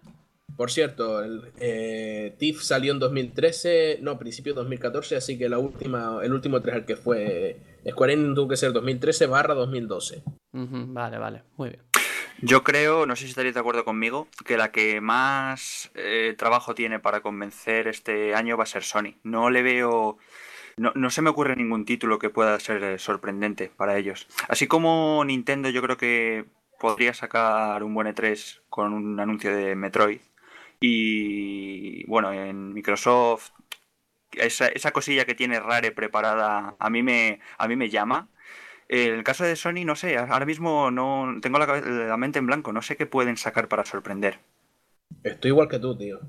Por 0.57 0.71
cierto, 0.71 1.23
el 1.23 1.53
eh, 1.59 2.35
TIFF 2.39 2.63
salió 2.63 2.93
en 2.93 2.99
2013, 2.99 3.99
no, 4.03 4.19
principio 4.19 4.53
de 4.53 4.61
2014, 4.61 5.17
así 5.17 5.39
que 5.39 5.49
la 5.49 5.59
última, 5.59 6.21
el 6.23 6.33
último 6.33 6.61
3 6.61 6.77
al 6.77 6.85
que 6.85 6.97
fue 6.97 7.57
Square 7.91 8.13
Enix 8.13 8.35
tuvo 8.35 8.49
que 8.49 8.57
ser 8.57 8.73
2013 8.73 9.27
barra 9.27 9.55
2012. 9.55 10.23
vale, 10.53 11.19
vale, 11.19 11.43
muy 11.57 11.71
bien. 11.71 11.83
Yo 12.43 12.63
creo, 12.63 13.07
no 13.07 13.17
sé 13.17 13.25
si 13.25 13.31
estaréis 13.31 13.55
de 13.55 13.61
acuerdo 13.61 13.85
conmigo, 13.85 14.29
que 14.45 14.59
la 14.59 14.71
que 14.71 15.01
más 15.01 15.91
eh, 15.95 16.35
trabajo 16.37 16.75
tiene 16.75 16.99
para 16.99 17.23
convencer 17.23 17.89
este 17.89 18.35
año 18.35 18.59
va 18.59 18.65
a 18.65 18.67
ser 18.67 18.83
Sony. 18.83 19.15
No 19.23 19.49
le 19.49 19.63
veo... 19.63 20.19
No, 20.77 20.93
no, 20.95 21.09
se 21.09 21.23
me 21.23 21.31
ocurre 21.31 21.57
ningún 21.57 21.87
título 21.87 22.19
que 22.19 22.29
pueda 22.29 22.61
ser 22.61 22.85
eh, 22.85 22.99
sorprendente 22.99 23.73
para 23.75 23.97
ellos. 23.97 24.27
Así 24.49 24.67
como 24.67 25.25
Nintendo 25.25 25.71
yo 25.71 25.81
creo 25.81 25.97
que 25.97 26.45
podría 26.79 27.15
sacar 27.15 27.83
un 27.83 27.95
buen 27.95 28.09
E3 28.09 28.61
con 28.69 28.93
un 28.93 29.19
anuncio 29.19 29.57
de 29.57 29.75
Metroid. 29.75 30.21
Y 30.79 32.05
bueno, 32.07 32.31
en 32.33 32.75
Microsoft 32.75 33.53
esa, 34.33 34.69
esa 34.69 34.93
cosilla 34.93 35.25
que 35.25 35.35
tiene 35.35 35.61
Rare 35.61 35.93
preparada 35.93 36.77
a 36.79 36.91
mí 36.91 37.03
me, 37.03 37.41
a 37.59 37.69
mí 37.69 37.77
me 37.77 37.89
llama. 37.89 38.29
En 38.89 39.15
el 39.15 39.25
caso 39.25 39.45
de 39.45 39.57
Sony, 39.57 39.85
no 39.85 39.97
sé, 39.97 40.17
ahora 40.17 40.47
mismo 40.47 40.91
no 40.91 41.35
tengo 41.43 41.59
la, 41.59 42.17
mente 42.17 42.39
en 42.39 42.47
blanco, 42.47 42.73
no 42.73 42.83
sé 42.83 42.97
qué 42.97 43.07
pueden 43.07 43.37
sacar 43.37 43.69
para 43.69 43.85
sorprender. 43.85 44.39
Estoy 45.25 45.51
igual 45.51 45.69
que 45.69 45.79
tú, 45.79 45.97
tío. 45.97 46.21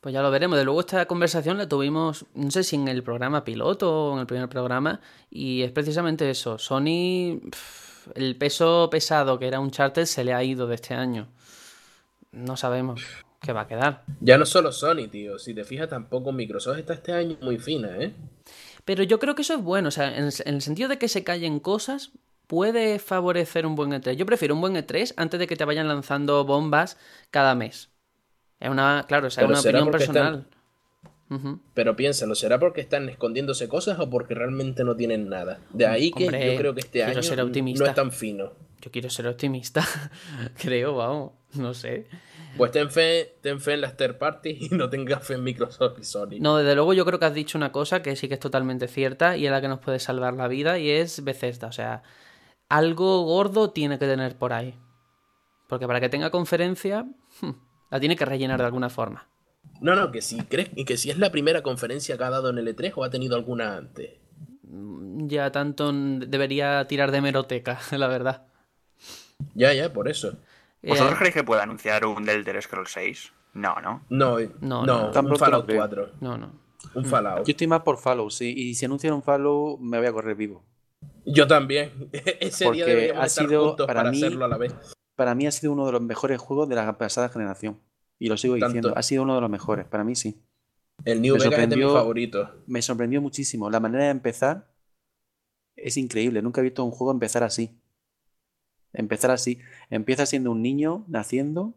Pues 0.00 0.12
ya 0.12 0.22
lo 0.22 0.30
veremos. 0.30 0.56
De 0.56 0.64
luego 0.64 0.78
esta 0.80 1.06
conversación 1.06 1.58
la 1.58 1.68
tuvimos, 1.68 2.26
no 2.34 2.52
sé 2.52 2.62
si 2.62 2.76
en 2.76 2.86
el 2.86 3.02
programa 3.02 3.42
piloto 3.42 4.10
o 4.10 4.14
en 4.14 4.20
el 4.20 4.26
primer 4.26 4.48
programa, 4.48 5.00
y 5.28 5.62
es 5.62 5.72
precisamente 5.72 6.30
eso. 6.30 6.56
Sony, 6.56 7.40
el 8.14 8.36
peso 8.36 8.88
pesado 8.88 9.40
que 9.40 9.48
era 9.48 9.58
un 9.58 9.72
charter 9.72 10.06
se 10.06 10.22
le 10.22 10.34
ha 10.34 10.44
ido 10.44 10.68
de 10.68 10.76
este 10.76 10.94
año. 10.94 11.28
No 12.30 12.56
sabemos 12.56 13.24
que 13.40 13.52
va 13.52 13.62
a 13.62 13.66
quedar. 13.68 14.04
Ya 14.20 14.38
no 14.38 14.46
solo 14.46 14.72
Sony, 14.72 15.08
tío. 15.10 15.38
Si 15.38 15.54
te 15.54 15.64
fijas, 15.64 15.88
tampoco 15.88 16.32
Microsoft 16.32 16.78
está 16.78 16.94
este 16.94 17.12
año 17.12 17.36
muy 17.40 17.58
fina, 17.58 17.96
¿eh? 17.98 18.12
Pero 18.84 19.02
yo 19.02 19.18
creo 19.18 19.34
que 19.34 19.42
eso 19.42 19.54
es 19.54 19.62
bueno. 19.62 19.88
O 19.88 19.90
sea, 19.90 20.16
en, 20.16 20.24
el 20.24 20.62
sentido 20.62 20.88
de 20.88 20.98
que 20.98 21.08
se 21.08 21.22
callen 21.22 21.60
cosas, 21.60 22.10
puede 22.46 22.98
favorecer 22.98 23.66
un 23.66 23.76
buen 23.76 23.90
E3. 23.90 24.14
Yo 24.14 24.26
prefiero 24.26 24.54
un 24.54 24.60
buen 24.60 24.74
E3 24.74 25.14
antes 25.16 25.38
de 25.38 25.46
que 25.46 25.56
te 25.56 25.64
vayan 25.64 25.88
lanzando 25.88 26.44
bombas 26.44 26.96
cada 27.30 27.54
mes. 27.54 27.90
Es 28.60 28.70
una, 28.70 29.04
claro, 29.06 29.28
es 29.28 29.36
una 29.38 29.60
opinión 29.60 29.90
personal. 29.90 30.46
Pero 31.74 31.94
piénsalo, 31.94 32.34
¿será 32.34 32.58
porque 32.58 32.80
están 32.80 33.08
escondiéndose 33.08 33.68
cosas 33.68 34.00
o 34.00 34.08
porque 34.08 34.34
realmente 34.34 34.82
no 34.82 34.96
tienen 34.96 35.28
nada? 35.28 35.60
De 35.70 35.86
ahí 35.86 36.10
que 36.10 36.24
yo 36.24 36.56
creo 36.56 36.74
que 36.74 36.80
este 36.80 37.04
año 37.04 37.20
no 37.20 37.84
es 37.84 37.94
tan 37.94 38.10
fino. 38.10 38.52
Yo 38.80 38.90
quiero 38.90 39.10
ser 39.10 39.26
optimista, 39.26 39.84
creo, 40.56 40.94
vamos, 40.94 41.32
no 41.54 41.74
sé. 41.74 42.06
Pues 42.56 42.72
ten 42.72 42.90
fe, 42.90 43.36
ten 43.40 43.60
fe 43.60 43.74
en 43.74 43.82
las 43.82 43.96
third 43.96 44.18
parties 44.18 44.72
y 44.72 44.74
no 44.74 44.88
tengas 44.90 45.24
fe 45.24 45.34
en 45.34 45.44
Microsoft 45.44 45.98
y 46.00 46.04
Sony. 46.04 46.40
No, 46.40 46.56
desde 46.56 46.74
luego 46.74 46.92
yo 46.92 47.04
creo 47.04 47.18
que 47.18 47.26
has 47.26 47.34
dicho 47.34 47.58
una 47.58 47.72
cosa 47.72 48.02
que 48.02 48.16
sí 48.16 48.28
que 48.28 48.34
es 48.34 48.40
totalmente 48.40 48.88
cierta 48.88 49.36
y 49.36 49.46
es 49.46 49.52
la 49.52 49.60
que 49.60 49.68
nos 49.68 49.80
puede 49.80 49.98
salvar 49.98 50.34
la 50.34 50.48
vida 50.48 50.78
y 50.78 50.90
es 50.90 51.22
Bethesda. 51.22 51.68
O 51.68 51.72
sea, 51.72 52.02
algo 52.68 53.22
gordo 53.22 53.70
tiene 53.70 53.98
que 53.98 54.06
tener 54.06 54.36
por 54.36 54.52
ahí. 54.52 54.74
Porque 55.68 55.86
para 55.86 56.00
que 56.00 56.08
tenga 56.08 56.30
conferencia, 56.30 57.06
hmm, 57.40 57.50
la 57.90 58.00
tiene 58.00 58.16
que 58.16 58.24
rellenar 58.24 58.58
de 58.58 58.66
alguna 58.66 58.88
forma. 58.88 59.28
No, 59.80 59.94
no, 59.94 60.10
que 60.10 60.22
si 60.22 60.40
crees 60.42 60.70
y 60.74 60.84
que 60.84 60.96
si 60.96 61.10
es 61.10 61.18
la 61.18 61.30
primera 61.30 61.62
conferencia 61.62 62.16
que 62.16 62.24
ha 62.24 62.30
dado 62.30 62.50
en 62.50 62.58
el 62.58 62.74
E3 62.74 62.92
o 62.96 63.04
ha 63.04 63.10
tenido 63.10 63.36
alguna 63.36 63.76
antes. 63.76 64.12
Mm, 64.62 65.28
ya 65.28 65.52
tanto 65.52 65.92
debería 65.92 66.86
tirar 66.86 67.12
de 67.12 67.20
meroteca, 67.20 67.78
la 67.92 68.08
verdad. 68.08 68.46
Ya, 69.54 69.72
ya, 69.72 69.92
por 69.92 70.08
eso. 70.08 70.38
¿Vosotros 70.82 71.14
eh, 71.14 71.16
creéis 71.18 71.34
que 71.34 71.44
pueda 71.44 71.62
anunciar 71.62 72.04
un 72.06 72.24
The 72.24 72.32
Elder 72.34 72.62
Scrolls 72.62 72.90
6? 72.92 73.32
No, 73.54 73.80
¿no? 73.80 74.04
No, 74.10 74.38
no, 74.60 74.86
no, 74.86 75.10
un 75.10 75.36
Fallout 75.36 75.70
4. 75.72 76.10
No, 76.20 76.38
no. 76.38 76.52
Un 76.94 77.04
Fallout. 77.04 77.46
Yo 77.46 77.50
estoy 77.50 77.66
más 77.66 77.82
por 77.82 77.98
Fallout, 77.98 78.30
sí. 78.30 78.54
Y 78.56 78.74
si 78.74 78.84
anuncian 78.84 79.12
un 79.12 79.22
Fallout, 79.22 79.80
me 79.80 79.98
voy 79.98 80.06
a 80.06 80.12
correr 80.12 80.36
vivo. 80.36 80.64
Yo 81.24 81.46
también. 81.46 82.08
Ese 82.12 82.64
Porque 82.64 82.84
día 82.84 83.20
ha 83.20 83.28
sido, 83.28 83.76
para, 83.76 84.10
mí, 84.10 84.18
hacerlo 84.18 84.44
a 84.44 84.48
la 84.48 84.56
vez. 84.56 84.74
Para 85.16 85.34
mí 85.34 85.46
ha 85.46 85.50
sido 85.50 85.72
uno 85.72 85.86
de 85.86 85.92
los 85.92 86.00
mejores 86.00 86.38
juegos 86.38 86.68
de 86.68 86.76
la 86.76 86.96
pasada 86.96 87.28
generación. 87.28 87.80
Y 88.18 88.28
lo 88.28 88.36
sigo 88.36 88.54
diciendo. 88.54 88.92
Ha 88.96 89.02
sido 89.02 89.22
uno 89.22 89.34
de 89.34 89.40
los 89.40 89.50
mejores. 89.50 89.86
Para 89.86 90.04
mí 90.04 90.14
sí. 90.14 90.40
El 91.04 91.22
New 91.22 91.34
Vegas 91.34 91.58
es 91.58 91.70
de 91.70 91.76
mis 91.76 91.86
favoritos. 91.86 92.50
Me 92.66 92.82
sorprendió 92.82 93.20
muchísimo. 93.20 93.70
La 93.70 93.80
manera 93.80 94.04
de 94.04 94.10
empezar 94.10 94.68
es 95.76 95.96
increíble. 95.96 96.42
Nunca 96.42 96.60
he 96.60 96.64
visto 96.64 96.84
un 96.84 96.90
juego 96.90 97.12
empezar 97.12 97.44
así. 97.44 97.80
Empezar 98.98 99.30
así. 99.30 99.60
Empieza 99.90 100.26
siendo 100.26 100.50
un 100.50 100.60
niño 100.60 101.04
naciendo 101.08 101.74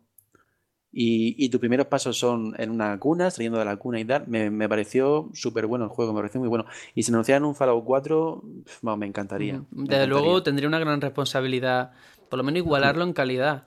y, 0.92 1.48
tus 1.50 1.60
primeros 1.60 1.88
pasos 1.88 2.18
son 2.18 2.54
en 2.58 2.70
una 2.70 3.00
cuna, 3.00 3.32
saliendo 3.32 3.60
de 3.60 3.66
la 3.66 3.78
cuna 3.78 4.00
y 4.00 4.06
tal. 4.06 4.28
Me, 4.28 4.68
pareció 4.68 5.30
súper 5.34 5.68
bueno 5.68 5.86
el 5.86 5.92
juego, 5.92 6.12
me 6.14 6.20
pareció 6.20 6.40
muy 6.42 6.50
bueno. 6.50 6.66
Y 6.96 7.04
si 7.04 7.12
anunciaran 7.12 7.46
un 7.46 7.56
Fallout 7.56 7.86
4, 7.86 8.44
me 8.98 9.06
encantaría. 9.06 9.64
Desde 9.70 10.08
luego 10.08 10.44
tendría 10.44 10.68
una 10.68 10.80
gran 10.80 11.00
responsabilidad, 11.00 11.92
por 12.28 12.38
lo 12.38 12.44
menos 12.44 12.58
igualarlo 12.58 13.04
en 13.04 13.14
calidad. 13.14 13.64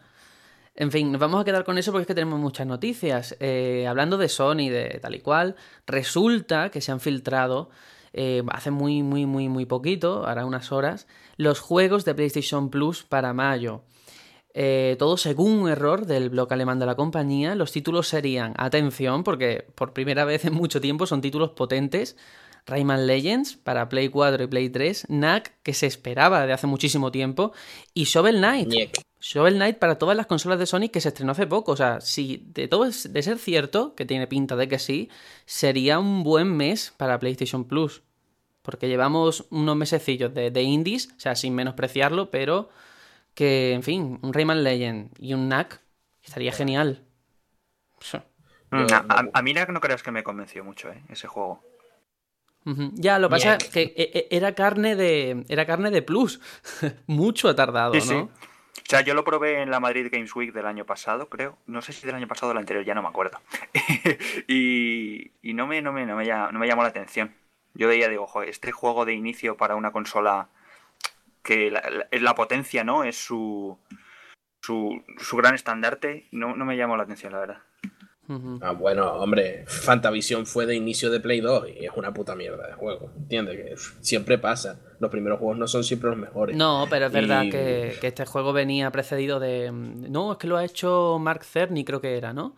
En 0.75 0.91
fin, 0.91 1.13
nos 1.13 1.21
vamos 1.21 1.41
a 1.41 1.45
quedar 1.45 1.65
con 1.65 1.79
eso 1.79 1.93
porque 1.93 2.03
es 2.03 2.09
que 2.09 2.17
tenemos 2.17 2.41
muchas 2.41 2.67
noticias. 2.67 3.37
Eh, 3.39 3.87
hablando 3.89 4.19
de 4.19 4.29
Sony, 4.29 4.69
de 4.69 4.99
tal 5.01 5.15
y 5.15 5.21
cual, 5.21 5.55
resulta 5.87 6.71
que 6.71 6.81
se 6.81 6.91
han 6.91 6.99
filtrado 6.99 7.71
eh, 8.13 8.43
hace 8.51 8.71
muy, 8.71 9.03
muy, 9.03 9.25
muy, 9.25 9.49
muy 9.49 9.67
poquito, 9.67 10.27
ahora 10.27 10.45
unas 10.45 10.73
horas, 10.73 11.07
los 11.37 11.61
juegos 11.61 12.05
de 12.05 12.15
PlayStation 12.15 12.71
Plus 12.71 13.03
para 13.03 13.33
mayo. 13.33 13.83
Eh, 14.57 14.95
todo 14.99 15.17
según 15.17 15.53
un 15.53 15.69
error 15.69 16.07
del 16.07 16.31
blog 16.31 16.53
alemán 16.53 16.79
de 16.79 16.87
la 16.87 16.95
compañía, 16.95 17.57
los 17.57 17.73
títulos 17.73 18.07
serían, 18.07 18.55
atención, 18.57 19.25
porque 19.25 19.67
por 19.75 19.93
primera 19.93 20.25
vez 20.25 20.45
en 20.45 20.55
mucho 20.55 20.81
tiempo 20.81 21.07
son 21.07 21.21
títulos 21.21 21.51
potentes, 21.51 22.17
Rayman 22.67 23.07
Legends 23.07 23.57
para 23.57 23.89
Play 23.89 24.09
4 24.09 24.45
y 24.45 24.47
Play 24.47 24.71
3, 24.71 25.07
Knack, 25.09 25.55
que 25.63 25.75
se 25.75 25.87
esperaba 25.87 26.47
de 26.47 26.53
hace 26.53 26.67
muchísimo 26.67 27.11
tiempo, 27.11 27.53
y 27.93 28.05
Shovel 28.05 28.37
Knight. 28.37 28.73
Shovel 29.21 29.55
Knight 29.55 29.79
para 29.79 29.99
todas 29.99 30.17
las 30.17 30.27
consolas 30.27 30.59
de 30.59 30.67
Sony 30.67 30.89
que 30.93 31.01
se 31.01 31.09
estrenó 31.09 31.33
hace 31.33 31.47
poco. 31.47 31.73
O 31.73 31.77
sea, 31.77 32.01
si 32.01 32.45
de 32.49 32.69
todo 32.69 32.85
es 32.85 33.13
de 33.13 33.23
ser 33.23 33.39
cierto, 33.39 33.95
que 33.95 34.05
tiene 34.05 34.27
pinta 34.27 34.55
de 34.55 34.69
que 34.69 34.79
sí, 34.79 35.09
sería 35.47 35.99
un 35.99 36.23
buen 36.23 36.55
mes 36.57 36.93
para 36.97 37.19
PlayStation 37.19 37.65
Plus. 37.65 38.03
Porque 38.65 38.89
llevamos 38.89 39.47
unos 39.51 39.77
mesecillos 39.77 40.33
de, 40.33 40.51
de 40.51 40.63
indies, 40.63 41.13
o 41.15 41.21
sea, 41.21 41.35
sin 41.35 41.55
menospreciarlo, 41.55 42.31
pero 42.31 42.71
que, 43.35 43.75
en 43.75 43.83
fin, 43.83 44.19
un 44.23 44.33
Rayman 44.33 44.65
Legend 44.65 45.11
y 45.19 45.35
un 45.35 45.47
Knack 45.47 45.83
estaría 46.23 46.51
genial. 46.51 47.05
Mm, 48.71 48.87
a, 49.33 49.43
mí 49.43 49.53
Knack 49.53 49.69
no 49.69 49.81
creas 49.81 50.03
que 50.03 50.11
me 50.11 50.23
convenció 50.23 50.65
mucho, 50.65 50.91
¿eh? 50.91 51.03
ese 51.11 51.29
juego. 51.29 51.63
Ya, 52.95 53.19
lo 53.19 53.29
que 53.29 53.33
pasa 53.33 53.57
es 53.57 53.69
que 53.69 53.83
e, 53.83 54.11
e, 54.15 54.29
era 54.31 54.55
carne 54.55 54.97
de. 54.97 55.45
Era 55.49 55.67
carne 55.67 55.91
de 55.91 56.01
plus. 56.01 56.41
Mucho 57.07 57.51
ha 57.51 57.55
tardado, 57.55 57.93
¿no? 57.93 58.23
O 58.23 58.87
sea, 58.87 59.03
yo 59.03 59.13
lo 59.13 59.23
probé 59.23 59.61
en 59.61 59.71
la 59.71 59.81
Madrid 59.81 60.09
Games 60.11 60.35
Week 60.35 60.53
del 60.53 60.67
año 60.67 60.87
pasado, 60.87 61.29
creo. 61.29 61.59
No 61.67 61.83
sé 61.83 61.93
si 61.93 62.07
del 62.07 62.17
año 62.17 62.27
pasado 62.27 62.49
o 62.49 62.55
del 62.55 62.59
anterior, 62.59 62.85
ya 62.85 62.95
no 62.95 63.03
me 63.03 63.09
acuerdo. 63.09 63.39
y, 64.49 65.31
y 65.43 65.53
no, 65.53 65.67
me, 65.67 65.83
no, 65.83 65.93
me, 65.93 66.07
no, 66.07 66.17
me, 66.17 66.27
no 66.27 66.59
me 66.59 66.67
llamó 66.67 66.83
la 66.83 66.89
atención. 66.89 67.35
Yo 67.75 67.89
veía, 67.89 68.09
digo, 68.09 68.27
joder, 68.27 68.49
este 68.49 68.73
juego 68.73 69.05
de 69.05 69.15
inicio 69.15 69.57
para 69.57 69.75
una 69.77 69.93
consola 69.93 70.49
que 71.43 71.71
la, 71.71 71.83
la, 71.91 72.07
la 72.21 72.35
potencia, 72.35 72.85
¿no? 72.85 73.05
Es 73.05 73.17
su, 73.17 73.77
su, 74.63 75.03
su 75.19 75.37
gran 75.37 75.55
estandarte. 75.55 76.27
No, 76.33 76.55
no 76.57 76.65
me 76.65 76.77
llamó 76.77 76.97
la 76.97 77.03
atención, 77.03 77.33
la 77.33 77.41
verdad. 77.41 77.59
Ah, 78.63 78.71
bueno, 78.73 79.13
hombre, 79.17 79.65
Fantavision 79.67 80.47
fue 80.47 80.65
de 80.65 80.75
inicio 80.75 81.11
de 81.11 81.21
Play 81.21 81.41
2 81.43 81.67
y 81.79 81.85
es 81.85 81.91
una 81.95 82.15
puta 82.15 82.35
mierda 82.35 82.67
de 82.67 82.73
juego. 82.73 83.11
¿Entiendes? 83.19 83.57
Que 83.57 83.75
siempre 84.03 84.39
pasa. 84.39 84.81
Los 84.99 85.11
primeros 85.11 85.39
juegos 85.39 85.59
no 85.59 85.69
son 85.69 85.85
siempre 85.85 86.09
los 86.09 86.19
mejores. 86.19 86.57
No, 86.57 86.87
pero 86.89 87.07
es 87.07 87.13
verdad 87.13 87.43
Y- 87.43 87.51
que, 87.51 87.99
que 88.01 88.07
este 88.07 88.25
juego 88.25 88.55
venía 88.55 88.91
precedido 88.91 89.41
de. 89.41 89.71
No, 89.73 90.33
es 90.33 90.39
que 90.39 90.47
lo 90.47 90.57
ha 90.57 90.65
hecho 90.65 91.19
Mark 91.21 91.45
Cerny, 91.45 91.85
creo 91.85 92.01
que 92.01 92.17
era, 92.17 92.33
¿no? 92.33 92.57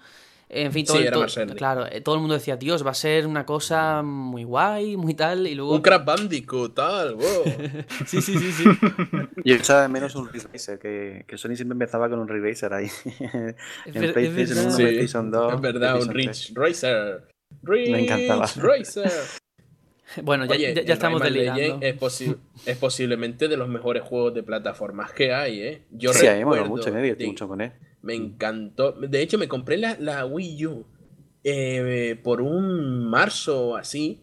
En 0.49 0.73
fin, 0.73 0.87
todo, 0.87 0.99
Sí, 0.99 1.03
era 1.03 1.13
todo- 1.13 1.55
claro, 1.57 1.87
eh, 1.91 2.01
todo 2.01 2.15
el 2.15 2.21
mundo 2.21 2.35
decía, 2.35 2.57
Dios, 2.57 2.87
va 2.87 2.93
a 2.93 2.95
ser 2.95 3.27
una 3.27 3.45
cosa 3.45 4.03
muy 4.03 4.45
guay, 4.45 4.97
muy 4.97 5.13
tal, 5.15 5.47
y 5.49 5.57
luego. 5.57 5.75
Un 5.75 5.83
Crash 5.83 6.05
Bandicoot, 6.05 6.73
tal, 6.75 7.15
wow. 7.17 7.25
Sí, 8.07 8.23
sí, 8.23 8.39
sí, 8.39 8.53
sí. 8.53 8.65
Yo 9.45 9.55
echaba 9.57 9.83
de 9.83 9.89
menos 9.89 10.15
un 10.15 10.29
Racer, 10.33 10.79
que, 10.79 11.25
que 11.27 11.37
Sony 11.37 11.57
siempre 11.57 11.75
empezaba 11.75 12.09
con 12.09 12.21
un 12.21 12.29
Racer 12.29 12.73
ahí. 12.75 12.87
en 13.33 14.05
es 14.05 14.13
PlayStation 14.13 14.49
verdad. 14.49 14.65
1, 14.67 14.71
Sí, 14.77 14.83
PlayStation 14.85 15.31
2. 15.33 15.55
es 15.55 15.61
verdad, 15.61 16.01
un 16.01 16.09
PlayStation 16.09 16.15
3. 16.15 16.27
Rich 16.49 16.53
Racer. 16.57 17.25
Rich 17.63 17.91
Me 17.91 18.01
encantaba. 18.05 18.47
Racer. 18.57 19.11
Bueno, 20.23 20.45
ya, 20.47 20.53
Oye, 20.53 20.85
ya- 20.87 20.95
estamos 20.95 21.21
Rayman 21.21 21.57
delirando. 21.57 21.85
Es, 21.85 21.99
posi- 21.99 22.37
es 22.65 22.77
posiblemente 22.79 23.49
de 23.49 23.57
los 23.57 23.69
mejores 23.69 24.05
juegos 24.05 24.33
de 24.35 24.45
plataformas 24.45 25.13
que 25.13 25.35
hay, 25.35 25.61
¿eh? 25.61 25.83
Yo 25.91 26.13
Sí, 26.13 26.29
a 26.29 26.35
mí 26.35 26.39
me 26.39 26.45
recuerdo 26.45 26.67
mucho, 26.67 26.93
me 26.93 27.03
divertí 27.03 27.27
mucho 27.27 27.49
con 27.49 27.61
él. 27.61 27.73
Me 28.07 28.15
encantó. 28.15 28.93
De 28.93 29.21
hecho, 29.21 29.37
me 29.37 29.49
compré 29.49 29.77
la, 29.77 29.97
la 29.99 30.25
Wii 30.25 30.67
U 30.67 30.87
eh, 31.43 32.21
por 32.23 32.41
un 32.41 33.11
marzo 33.11 33.71
o 33.71 33.77
así 33.77 34.23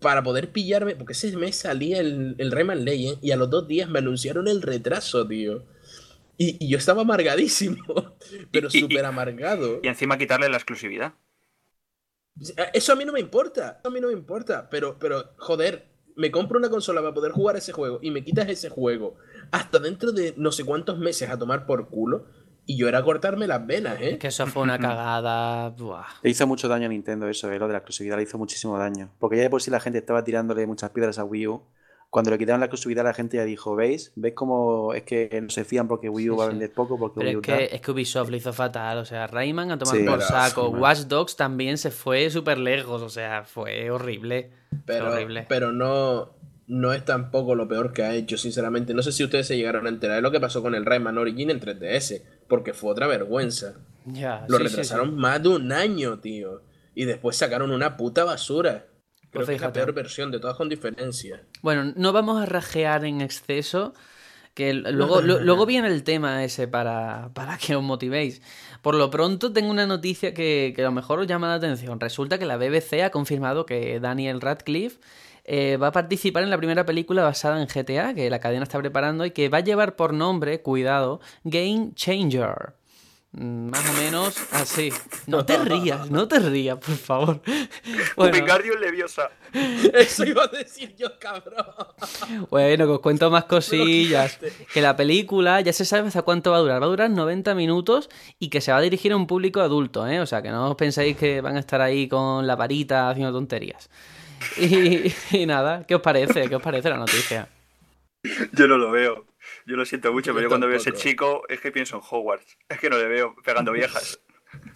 para 0.00 0.22
poder 0.22 0.52
pillarme, 0.52 0.96
porque 0.96 1.12
ese 1.12 1.36
mes 1.36 1.56
salía 1.56 2.00
el, 2.00 2.34
el 2.38 2.50
Rayman 2.50 2.84
Legend 2.84 3.18
y 3.22 3.30
a 3.30 3.36
los 3.36 3.50
dos 3.50 3.68
días 3.68 3.90
me 3.90 3.98
anunciaron 3.98 4.48
el 4.48 4.62
retraso, 4.62 5.26
tío. 5.28 5.64
Y, 6.38 6.64
y 6.64 6.68
yo 6.68 6.78
estaba 6.78 7.02
amargadísimo, 7.02 7.84
pero 8.50 8.70
súper 8.70 9.04
amargado. 9.04 9.80
Y 9.82 9.88
encima 9.88 10.16
quitarle 10.16 10.48
la 10.48 10.56
exclusividad. 10.56 11.14
Eso 12.72 12.92
a 12.94 12.96
mí 12.96 13.04
no 13.04 13.12
me 13.12 13.20
importa, 13.20 13.76
eso 13.80 13.88
a 13.88 13.92
mí 13.92 14.00
no 14.00 14.08
me 14.08 14.14
importa, 14.14 14.68
pero, 14.68 14.98
pero 14.98 15.34
joder, 15.36 15.94
me 16.16 16.30
compro 16.30 16.58
una 16.58 16.70
consola 16.70 17.00
para 17.00 17.14
poder 17.14 17.32
jugar 17.32 17.56
ese 17.56 17.72
juego 17.72 17.98
y 18.02 18.10
me 18.10 18.24
quitas 18.24 18.48
ese 18.48 18.68
juego 18.70 19.16
hasta 19.50 19.78
dentro 19.78 20.12
de 20.12 20.34
no 20.36 20.52
sé 20.52 20.64
cuántos 20.64 20.98
meses 20.98 21.30
a 21.30 21.38
tomar 21.38 21.66
por 21.66 21.88
culo 21.88 22.26
y 22.66 22.76
yo 22.76 22.88
era 22.88 23.02
cortarme 23.02 23.46
las 23.46 23.66
venas, 23.66 24.00
¿eh? 24.00 24.12
Es 24.12 24.18
que 24.18 24.28
eso 24.28 24.46
fue 24.46 24.62
una 24.62 24.78
cagada. 24.78 25.70
buah. 25.70 26.04
Le 26.22 26.30
hizo 26.30 26.46
mucho 26.46 26.68
daño 26.68 26.86
a 26.86 26.88
Nintendo 26.88 27.28
eso, 27.28 27.50
eh, 27.52 27.58
lo 27.58 27.66
de 27.66 27.72
la 27.72 27.78
exclusividad, 27.78 28.16
le 28.16 28.22
hizo 28.24 28.38
muchísimo 28.38 28.78
daño. 28.78 29.10
Porque 29.18 29.36
ya 29.36 29.42
de 29.42 29.50
por 29.50 29.62
sí 29.62 29.70
la 29.70 29.80
gente 29.80 29.98
estaba 29.98 30.24
tirándole 30.24 30.66
muchas 30.66 30.90
piedras 30.90 31.18
a 31.18 31.24
Wii 31.24 31.46
U. 31.48 31.62
Cuando 32.10 32.30
le 32.30 32.38
quitaron 32.38 32.60
la 32.60 32.66
exclusividad, 32.66 33.02
la 33.02 33.12
gente 33.12 33.38
ya 33.38 33.44
dijo, 33.44 33.74
¿veis? 33.74 34.12
¿Veis 34.14 34.34
cómo 34.36 34.94
es 34.94 35.02
que 35.02 35.40
no 35.42 35.50
se 35.50 35.64
fían 35.64 35.88
porque 35.88 36.08
Wii 36.08 36.30
U 36.30 36.34
Sí, 36.34 36.38
va 36.38 36.44
a 36.44 36.46
sí. 36.46 36.52
vender 36.52 36.72
poco? 36.72 36.96
Porque 36.96 37.14
Pero 37.18 37.26
Wii 37.28 37.32
es 37.32 37.38
U 37.38 37.42
que, 37.42 37.74
es 37.74 37.80
que 37.80 37.90
Ubisoft 37.90 38.30
lo 38.30 38.36
hizo 38.36 38.52
fatal. 38.52 38.98
O 38.98 39.04
sea, 39.04 39.26
Rayman 39.26 39.72
a 39.72 39.78
tomar 39.78 39.96
Sí. 39.96 40.04
por 40.04 40.22
saco. 40.22 40.68
sí, 40.68 40.74
Watch 40.80 40.98
Dogs 41.08 41.34
también 41.34 41.76
se 41.76 41.90
fue 41.90 42.30
súper 42.30 42.58
lejos. 42.58 43.02
O 43.02 43.08
sea, 43.08 43.42
fue 43.42 43.90
horrible. 43.90 44.52
Pero, 44.86 45.10
horrible. 45.10 45.46
pero 45.48 45.72
no, 45.72 46.33
no 46.66 46.92
es 46.92 47.04
tampoco 47.04 47.54
lo 47.54 47.68
peor 47.68 47.92
que 47.92 48.02
ha 48.02 48.14
hecho, 48.14 48.36
sinceramente. 48.38 48.94
No 48.94 49.02
sé 49.02 49.12
si 49.12 49.24
ustedes 49.24 49.46
se 49.46 49.56
llegaron 49.56 49.86
a 49.86 49.90
enterar 49.90 50.16
de 50.16 50.22
lo 50.22 50.30
que 50.30 50.40
pasó 50.40 50.62
con 50.62 50.74
el 50.74 50.84
Rayman 50.86 51.18
Origin 51.18 51.50
en 51.50 51.60
3DS, 51.60 52.24
porque 52.48 52.72
fue 52.74 52.90
otra 52.92 53.06
vergüenza. 53.06 53.74
Ya, 54.06 54.44
Lo 54.48 54.58
sí, 54.58 54.64
retrasaron 54.64 55.10
sí. 55.10 55.16
más 55.16 55.42
de 55.42 55.48
un 55.48 55.72
año, 55.72 56.18
tío. 56.20 56.62
Y 56.94 57.04
después 57.06 57.36
sacaron 57.36 57.70
una 57.70 57.96
puta 57.96 58.24
basura. 58.24 58.86
Creo 59.30 59.46
Pues 59.46 59.46
que 59.46 59.54
es 59.56 59.60
la 59.60 59.72
peor 59.72 59.92
versión, 59.94 60.30
de 60.30 60.38
todas 60.40 60.56
con 60.56 60.68
diferencia. 60.68 61.42
Bueno, 61.62 61.92
no 61.96 62.12
vamos 62.12 62.40
a 62.42 62.46
rajear 62.46 63.04
en 63.04 63.20
exceso, 63.20 63.94
que 64.54 64.74
luego, 64.74 65.22
lu- 65.22 65.40
luego 65.40 65.66
viene 65.66 65.88
el 65.88 66.04
tema 66.04 66.44
ese 66.44 66.68
para, 66.68 67.30
para 67.34 67.58
que 67.58 67.76
os 67.76 67.82
motivéis. 67.82 68.42
Por 68.82 68.94
lo 68.96 69.10
pronto 69.10 69.52
tengo 69.52 69.70
una 69.70 69.86
noticia 69.86 70.34
que, 70.34 70.72
que 70.76 70.82
a 70.82 70.86
lo 70.86 70.92
mejor 70.92 71.20
os 71.20 71.26
llama 71.26 71.48
la 71.48 71.54
atención. 71.54 72.00
Resulta 72.00 72.38
que 72.38 72.46
la 72.46 72.56
BBC 72.58 73.02
ha 73.04 73.10
confirmado 73.10 73.66
que 73.66 74.00
Daniel 74.00 74.40
Radcliffe 74.40 74.98
eh, 75.44 75.76
va 75.76 75.88
a 75.88 75.92
participar 75.92 76.42
en 76.42 76.50
la 76.50 76.56
primera 76.56 76.86
película 76.86 77.22
basada 77.22 77.60
en 77.60 77.68
GTA, 77.68 78.14
que 78.14 78.30
la 78.30 78.40
cadena 78.40 78.64
está 78.64 78.78
preparando 78.78 79.24
y 79.26 79.30
que 79.30 79.48
va 79.48 79.58
a 79.58 79.60
llevar 79.60 79.96
por 79.96 80.12
nombre, 80.12 80.62
cuidado, 80.62 81.20
Game 81.44 81.92
Changer. 81.94 82.74
Mm, 83.36 83.70
Más 83.70 83.90
o 83.90 83.92
menos 83.94 84.36
así. 84.52 84.92
No 85.26 85.44
te 85.44 85.58
rías, 85.58 86.08
no 86.08 86.28
te 86.28 86.38
rías, 86.38 86.78
por 86.78 86.94
favor. 86.96 87.40
Bueno, 88.16 88.46
Leviosa. 88.80 89.30
Eso 89.92 90.24
iba 90.24 90.44
a 90.44 90.46
decir 90.46 90.94
yo, 90.96 91.18
cabrón. 91.18 91.66
Bueno, 92.48 92.86
que 92.86 92.92
os 92.92 93.00
cuento 93.00 93.30
más 93.30 93.44
cosillas. 93.46 94.38
Que 94.72 94.80
la 94.80 94.94
película 94.96 95.60
ya 95.60 95.72
se 95.72 95.84
sabe 95.84 96.08
hasta 96.08 96.22
cuánto 96.22 96.52
va 96.52 96.58
a 96.58 96.60
durar. 96.60 96.80
Va 96.80 96.86
a 96.86 96.88
durar 96.88 97.10
90 97.10 97.54
minutos 97.54 98.08
y 98.38 98.50
que 98.50 98.60
se 98.60 98.70
va 98.70 98.78
a 98.78 98.80
dirigir 98.80 99.12
a 99.12 99.16
un 99.16 99.26
público 99.26 99.60
adulto, 99.60 100.06
¿eh? 100.06 100.20
O 100.20 100.26
sea, 100.26 100.40
que 100.42 100.50
no 100.50 100.70
os 100.70 100.76
penséis 100.76 101.16
que 101.16 101.40
van 101.40 101.56
a 101.56 101.60
estar 101.60 101.80
ahí 101.80 102.08
con 102.08 102.46
la 102.46 102.54
varita 102.54 103.10
haciendo 103.10 103.32
tonterías. 103.32 103.90
Y, 104.58 105.12
y 105.32 105.46
nada, 105.46 105.84
¿qué 105.86 105.94
os 105.94 106.00
parece? 106.02 106.48
¿Qué 106.48 106.56
os 106.56 106.62
parece 106.62 106.88
la 106.90 106.96
noticia? 106.96 107.48
Yo 108.52 108.66
no 108.68 108.78
lo 108.78 108.90
veo. 108.90 109.26
Yo 109.66 109.76
lo 109.76 109.84
siento 109.84 110.12
mucho, 110.12 110.30
Yo 110.30 110.34
pero 110.34 110.44
yo 110.44 110.48
cuando 110.48 110.66
veo 110.66 110.76
a 110.76 110.80
ese 110.80 110.92
chico 110.92 111.42
es 111.48 111.60
que 111.60 111.70
pienso 111.72 111.96
en 111.96 112.02
Hogwarts. 112.08 112.56
Es 112.68 112.78
que 112.78 112.88
no 112.88 112.96
le 112.96 113.06
veo 113.06 113.34
pegando 113.44 113.72
viejas. 113.72 114.18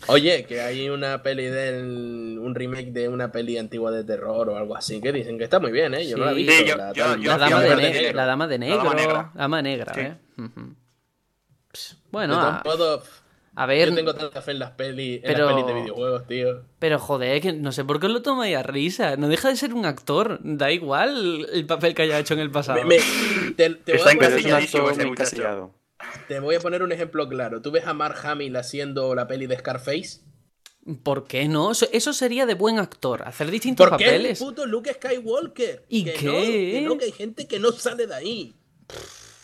Oye, 0.09 0.45
que 0.45 0.61
hay 0.61 0.89
una 0.91 1.23
peli 1.23 1.47
del. 1.47 2.37
un 2.41 2.55
remake 2.55 2.91
de 2.91 3.09
una 3.09 3.31
peli 3.31 3.57
antigua 3.59 3.91
de 3.93 4.03
terror 4.05 4.49
o 4.51 4.57
algo 4.57 4.77
así, 4.77 5.01
que 5.01 5.13
dicen 5.13 5.39
que 5.39 5.45
está 5.45 5.61
muy 5.61 5.71
bien, 5.71 5.95
¿eh? 5.95 6.07
Yo 6.07 6.17
no 6.17 6.25
la 6.27 6.33
he 6.33 6.35
Sí. 6.35 6.41
visto. 6.43 6.53
Sí, 6.65 6.69
yo- 6.69 6.77
la, 6.77 6.93
yo- 6.93 7.05
dama, 7.39 7.61
de 7.63 7.77
negro. 7.77 8.13
la 8.17 8.27
dama 8.27 8.47
de 8.49 8.59
La 8.59 8.67
negro. 8.67 8.79
dama 8.85 8.95
negra. 8.95 9.31
Dama 9.35 9.63
negra, 9.63 9.95
Sí. 9.95 10.01
¿eh? 10.01 10.17
Pss, 11.73 11.97
Bueno, 12.11 12.35
todos 12.35 12.55
a, 12.55 12.63
modos, 12.65 13.18
a 13.61 13.67
ver, 13.67 13.89
yo 13.91 13.95
tengo 13.95 14.15
tanta 14.15 14.41
fe 14.43 14.53
en 14.53 14.59
las 14.61 14.71
pelis, 14.73 15.17
en 15.17 15.23
pero- 15.23 15.47
las 15.47 15.55
pelis 15.55 15.67
de 15.67 15.81
videojuegos, 15.81 16.27
tío. 16.27 16.63
pero 16.79 16.99
joder, 16.99 17.41
que 17.43 17.53
no 17.53 17.73
sé 17.73 17.85
por 17.85 17.99
qué 18.01 18.07
os 18.07 18.13
lo 18.13 18.23
tomáis 18.23 18.57
a 18.57 18.63
risa. 18.63 19.17
No 19.17 19.29
deja 19.29 19.49
de 19.49 19.57
ser 19.57 19.75
un 19.75 19.85
actor. 19.87 20.39
Da 20.43 20.71
igual 20.71 21.47
el 21.53 21.67
papel 21.67 21.95
que 21.95 22.03
haya 22.03 22.19
hecho 22.19 22.35
en 22.35 22.41
el 22.41 22.51
pasado. 22.51 22.83
Me- 22.85 22.99
me- 22.99 23.51
te, 23.53 23.71
te 23.71 23.93
voy 23.93 24.01
Está 24.01 24.11
a 24.11 24.15
poner, 24.15 24.31
un 24.31 24.39
Encasilladísimo 24.39 24.83
actor 24.83 24.93
ese 24.93 25.01
muy 25.03 25.11
muchacho. 25.11 25.37
encasillado. 25.37 25.75
te 26.29 26.39
voy 26.41 26.55
a 26.55 26.61
poner 26.61 26.83
un 26.83 26.93
ejemplo 26.93 27.29
claro. 27.29 27.61
¿Tú 27.61 27.71
ves 27.73 27.87
a 27.87 27.93
Mark 27.95 28.17
Hamill 28.25 28.55
haciendo 28.57 29.15
la 29.15 29.27
peli 29.27 29.47
de 29.47 29.59
Scarface? 29.59 30.21
¿Por 31.03 31.27
qué 31.27 31.49
no? 31.49 31.73
Eso, 31.73 31.87
eso 31.93 32.13
sería 32.15 32.47
de 32.47 32.55
buen 32.55 32.79
actor, 32.79 33.23
hacer 33.27 33.51
distintos 33.51 33.87
Porque 33.89 34.05
es 34.05 34.11
el 34.13 34.17
papeles. 34.19 34.39
puto 34.39 34.65
Luke 34.67 34.91
Skywalker. 34.95 35.85
¿Y 35.89 36.05
que 36.05 36.13
qué? 36.15 36.27
No, 36.27 36.33
que 36.33 36.81
no, 36.83 36.99
que 36.99 37.05
hay 37.07 37.13
gente 37.13 37.47
que 37.49 37.59
no 37.59 37.73
sale 37.73 38.07
de 38.07 38.15
ahí. 38.15 38.55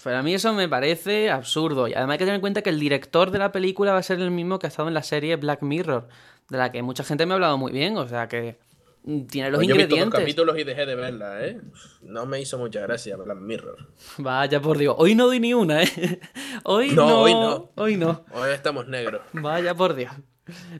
Pero 0.04 0.18
a 0.18 0.22
mí 0.22 0.34
eso 0.34 0.52
me 0.52 0.68
parece 0.68 1.30
absurdo. 1.30 1.88
Y 1.88 1.94
además 1.94 2.12
hay 2.14 2.18
que 2.18 2.24
tener 2.24 2.34
en 2.36 2.40
cuenta 2.42 2.60
que 2.62 2.70
el 2.70 2.78
director 2.78 3.30
de 3.30 3.38
la 3.38 3.50
película 3.52 3.92
va 3.92 3.98
a 3.98 4.02
ser 4.02 4.20
el 4.20 4.30
mismo 4.30 4.58
que 4.58 4.66
ha 4.66 4.68
estado 4.68 4.86
en 4.88 4.94
la 4.94 5.02
serie 5.02 5.34
Black 5.36 5.62
Mirror, 5.62 6.06
de 6.50 6.58
la 6.58 6.70
que 6.70 6.82
mucha 6.82 7.02
gente 7.04 7.24
me 7.26 7.32
ha 7.32 7.36
hablado 7.36 7.56
muy 7.58 7.72
bien. 7.72 7.96
O 7.96 8.06
sea 8.06 8.28
que 8.28 8.58
mm, 9.04 9.22
tiene 9.22 9.50
los 9.50 9.58
Pues 9.58 9.68
yo 9.68 9.74
he 9.74 9.78
visto 9.78 9.88
dos 9.96 10.04
ingredientes. 10.04 10.20
capítulos 10.20 10.58
y 10.58 10.64
dejé 10.64 10.84
de 10.86 10.94
verla, 10.94 11.44
¿eh? 11.46 11.60
No 12.02 12.26
me 12.26 12.38
hizo 12.40 12.58
mucha 12.58 12.80
gracia 12.80 13.16
Black 13.16 13.38
Mirror. 13.38 13.88
Vaya 14.18 14.60
por 14.60 14.76
Dios. 14.76 14.94
Hoy 14.98 15.14
no 15.14 15.26
doy 15.26 15.40
ni 15.40 15.54
una, 15.54 15.82
¿eh? 15.82 16.20
Hoy 16.64 16.90
no. 16.90 17.06
No, 17.06 17.20
hoy 17.22 17.32
no. 17.32 17.70
Hoy 17.76 17.96
no. 17.96 18.24
Hoy 18.32 18.50
estamos 18.52 18.86
negros. 18.86 19.22
Vaya 19.32 19.74
por 19.74 19.94
Dios. 19.94 20.12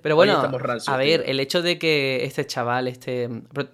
Pero 0.03 0.17
bueno, 0.17 0.41
a 0.87 0.97
ver, 0.97 1.23
tío. 1.23 1.31
el 1.31 1.41
hecho 1.41 1.63
de 1.63 1.79
que 1.79 2.25
este 2.25 2.47
chaval, 2.47 2.89
este 2.89 3.29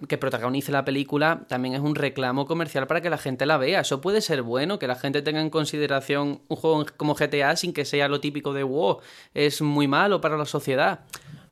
que 0.07 0.17
protagonice 0.17 0.71
la 0.71 0.85
película, 0.85 1.45
también 1.47 1.75
es 1.75 1.81
un 1.81 1.95
reclamo 1.95 2.45
comercial 2.45 2.87
para 2.87 3.01
que 3.01 3.09
la 3.09 3.17
gente 3.17 3.45
la 3.45 3.57
vea. 3.57 3.81
Eso 3.81 4.01
puede 4.01 4.21
ser 4.21 4.41
bueno, 4.41 4.79
que 4.79 4.87
la 4.87 4.95
gente 4.95 5.21
tenga 5.21 5.41
en 5.41 5.49
consideración 5.49 6.41
un 6.47 6.57
juego 6.57 6.85
como 6.97 7.15
GTA 7.15 7.55
sin 7.55 7.73
que 7.73 7.85
sea 7.85 8.07
lo 8.07 8.19
típico 8.21 8.53
de 8.53 8.63
wow, 8.63 8.99
es 9.33 9.61
muy 9.61 9.87
malo 9.87 10.21
para 10.21 10.37
la 10.37 10.45
sociedad. 10.45 11.01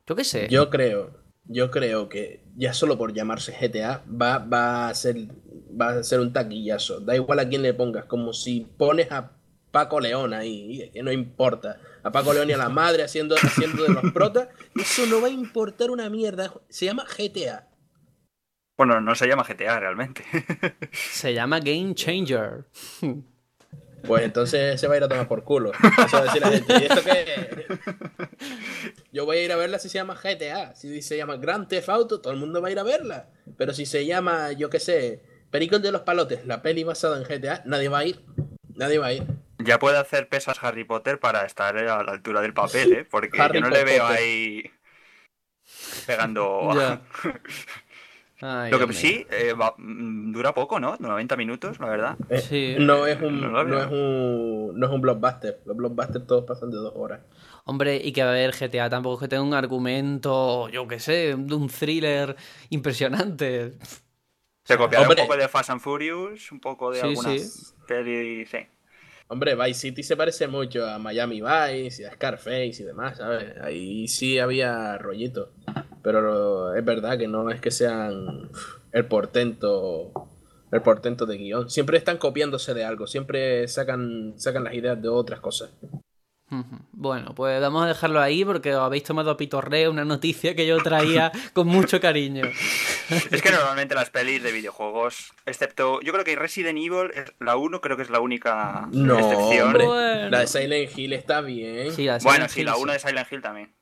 Yo 0.06 0.16
qué 0.16 0.24
sé. 0.24 0.48
Yo 0.50 0.70
creo, 0.70 1.10
yo 1.44 1.70
creo 1.70 2.08
que 2.08 2.44
ya 2.56 2.72
solo 2.72 2.96
por 2.96 3.12
llamarse 3.12 3.52
GTA 3.52 4.02
va, 4.10 4.38
va 4.38 4.88
a 4.88 4.94
ser 4.94 5.16
va 5.80 5.90
a 5.90 6.02
ser 6.02 6.20
un 6.20 6.32
taquillazo. 6.32 7.00
Da 7.00 7.14
igual 7.14 7.38
a 7.38 7.48
quién 7.48 7.62
le 7.62 7.74
pongas, 7.74 8.04
como 8.04 8.32
si 8.32 8.66
pones 8.76 9.10
a 9.12 9.32
Paco 9.70 10.00
León 10.00 10.34
ahí, 10.34 10.90
que 10.92 11.02
no 11.02 11.12
importa. 11.12 11.78
A 12.02 12.10
Paco 12.10 12.32
León 12.32 12.48
y 12.50 12.52
a 12.52 12.56
la 12.56 12.68
madre 12.68 13.02
haciendo, 13.02 13.36
haciendo 13.36 13.82
de 13.82 13.90
los 13.90 14.12
protas, 14.12 14.48
eso 14.74 15.06
no 15.06 15.20
va 15.20 15.28
a 15.28 15.30
importar 15.30 15.90
una 15.90 16.08
mierda. 16.08 16.52
Se 16.68 16.86
llama 16.86 17.04
GTA. 17.04 17.68
Bueno, 18.76 19.00
no 19.00 19.14
se 19.14 19.26
llama 19.26 19.44
GTA 19.46 19.78
realmente. 19.78 20.24
Se 20.92 21.34
llama 21.34 21.60
Game 21.60 21.94
Changer. 21.94 22.64
Pues 24.02 24.22
entonces 24.22 24.80
se 24.80 24.86
va 24.88 24.94
a 24.94 24.96
ir 24.96 25.04
a 25.04 25.08
tomar 25.08 25.28
por 25.28 25.44
culo. 25.44 25.72
Eso 25.72 26.16
va 26.16 26.22
a 26.22 26.24
decir 26.24 26.40
la 26.40 26.48
gente. 26.48 26.72
¿Y 26.72 26.84
esto 26.84 27.02
qué? 27.04 27.66
Yo 29.12 29.26
voy 29.26 29.36
a 29.36 29.44
ir 29.44 29.52
a 29.52 29.56
verla 29.56 29.78
si 29.78 29.90
se 29.90 29.98
llama 29.98 30.14
GTA. 30.14 30.74
Si 30.74 31.02
se 31.02 31.18
llama 31.18 31.36
Grand 31.36 31.68
Theft 31.68 31.90
Auto, 31.90 32.22
todo 32.22 32.32
el 32.32 32.38
mundo 32.38 32.62
va 32.62 32.68
a 32.68 32.70
ir 32.70 32.78
a 32.78 32.82
verla. 32.82 33.28
Pero 33.58 33.74
si 33.74 33.84
se 33.84 34.06
llama, 34.06 34.52
yo 34.52 34.70
qué 34.70 34.80
sé, 34.80 35.22
Pericos 35.50 35.82
de 35.82 35.90
los 35.90 36.02
Palotes, 36.02 36.46
la 36.46 36.62
peli 36.62 36.84
basada 36.84 37.18
en 37.18 37.24
GTA, 37.24 37.62
nadie 37.66 37.88
va 37.88 37.98
a 37.98 38.04
ir. 38.06 38.20
Nadie 38.76 38.98
va 38.98 39.06
a 39.08 39.12
ir. 39.12 39.24
Ya 39.64 39.78
puede 39.78 39.98
hacer 39.98 40.28
pesas 40.28 40.62
Harry 40.62 40.84
Potter 40.84 41.20
para 41.20 41.44
estar 41.46 41.76
a 41.76 42.02
la 42.02 42.12
altura 42.12 42.40
del 42.40 42.54
papel, 42.54 42.92
¿eh? 42.92 43.04
Porque 43.04 43.40
Harry 43.40 43.58
yo 43.58 43.60
no 43.60 43.70
le 43.70 43.84
veo 43.84 44.06
ahí 44.06 44.70
pegando... 46.06 46.70
Ya. 46.76 47.00
Ay, 48.42 48.72
Lo 48.72 48.78
que 48.78 48.84
hombre. 48.84 49.00
sí, 49.00 49.26
eh, 49.30 49.52
va- 49.52 49.74
mm, 49.76 50.32
dura 50.32 50.54
poco, 50.54 50.78
¿no? 50.80 50.96
90 51.00 51.36
minutos, 51.36 51.78
la 51.80 51.88
verdad. 51.88 52.16
Eh, 52.30 52.40
Sí. 52.40 52.76
No 52.78 53.06
es 53.06 53.20
un, 53.20 53.40
No 53.40 53.60
es 53.60 53.66
un, 53.90 54.78
no 54.78 54.86
es 54.86 54.92
un 54.92 55.00
blockbuster. 55.00 55.60
Los 55.66 55.76
blockbusters 55.76 56.26
todos 56.26 56.44
pasan 56.44 56.70
de 56.70 56.76
dos 56.78 56.92
horas. 56.96 57.20
Hombre, 57.64 57.96
y 58.02 58.12
que 58.12 58.22
a 58.22 58.30
ver, 58.30 58.52
GTA 58.54 58.90
tampoco 58.90 59.16
es 59.16 59.20
que 59.22 59.28
tenga 59.28 59.42
un 59.42 59.54
argumento, 59.54 60.68
yo 60.68 60.86
qué 60.88 60.98
sé, 61.00 61.34
de 61.36 61.54
un 61.54 61.68
thriller 61.68 62.36
impresionante. 62.70 63.74
Se 64.64 64.76
copiará 64.78 65.02
Hombre. 65.02 65.22
un 65.22 65.28
poco 65.28 65.36
de 65.38 65.48
Fast 65.48 65.70
and 65.70 65.80
Furious, 65.80 66.50
un 66.52 66.60
poco 66.60 66.90
de 66.92 67.00
Sí, 67.00 67.08
algunas 67.08 67.74
sí. 67.76 67.84
pelis, 67.86 68.48
sí. 68.50 68.58
Hombre, 69.32 69.54
Vice 69.54 69.74
City 69.74 70.02
se 70.02 70.16
parece 70.16 70.48
mucho 70.48 70.84
a 70.84 70.98
Miami 70.98 71.40
Vice 71.40 72.02
y 72.02 72.04
a 72.04 72.12
Scarface 72.12 72.74
y 72.80 72.82
demás, 72.82 73.18
¿sabes? 73.18 73.54
Ahí 73.62 74.08
sí 74.08 74.40
había 74.40 74.98
rollito. 74.98 75.52
Pero 76.02 76.74
es 76.74 76.84
verdad 76.84 77.16
que 77.16 77.28
no 77.28 77.48
es 77.48 77.60
que 77.60 77.70
sean 77.70 78.50
el 78.90 79.06
portento 79.06 80.12
el 80.72 80.82
portento 80.82 81.26
de 81.26 81.36
guion. 81.36 81.70
Siempre 81.70 81.96
están 81.96 82.18
copiándose 82.18 82.74
de 82.74 82.84
algo, 82.84 83.06
siempre 83.06 83.68
sacan, 83.68 84.34
sacan 84.36 84.64
las 84.64 84.74
ideas 84.74 85.00
de 85.00 85.08
otras 85.08 85.38
cosas. 85.38 85.70
Bueno, 86.92 87.34
pues 87.34 87.60
vamos 87.60 87.84
a 87.84 87.88
dejarlo 87.88 88.20
ahí 88.20 88.44
porque 88.44 88.74
os 88.74 88.80
habéis 88.82 89.04
tomado 89.04 89.30
a 89.30 89.36
pitorreo 89.36 89.90
una 89.90 90.04
noticia 90.04 90.54
que 90.56 90.66
yo 90.66 90.78
traía 90.82 91.30
con 91.52 91.68
mucho 91.68 92.00
cariño. 92.00 92.42
Es 93.30 93.40
que 93.42 93.50
normalmente 93.50 93.94
las 93.94 94.10
pelis 94.10 94.42
de 94.42 94.50
videojuegos, 94.52 95.32
excepto, 95.46 96.00
yo 96.00 96.12
creo 96.12 96.24
que 96.24 96.34
Resident 96.36 96.76
Evil, 96.78 97.10
es 97.14 97.32
la 97.38 97.56
1 97.56 97.80
creo 97.80 97.96
que 97.96 98.02
es 98.02 98.10
la 98.10 98.20
única 98.20 98.88
No, 98.92 99.18
excepción. 99.18 99.66
hombre. 99.68 99.86
Bueno. 99.86 100.30
La 100.30 100.40
de 100.40 100.46
Silent 100.46 100.98
Hill 100.98 101.12
está 101.12 101.40
bien. 101.40 101.92
Sí, 101.92 102.04
la 102.06 102.18
de 102.18 102.24
Bueno, 102.24 102.48
Silent 102.48 102.50
sí, 102.50 102.60
Hill, 102.60 102.66
la 102.66 102.74
sí. 102.74 102.80
1 102.82 102.92
de 102.94 102.98
Silent 102.98 103.32
Hill 103.32 103.42
también. 103.42 103.74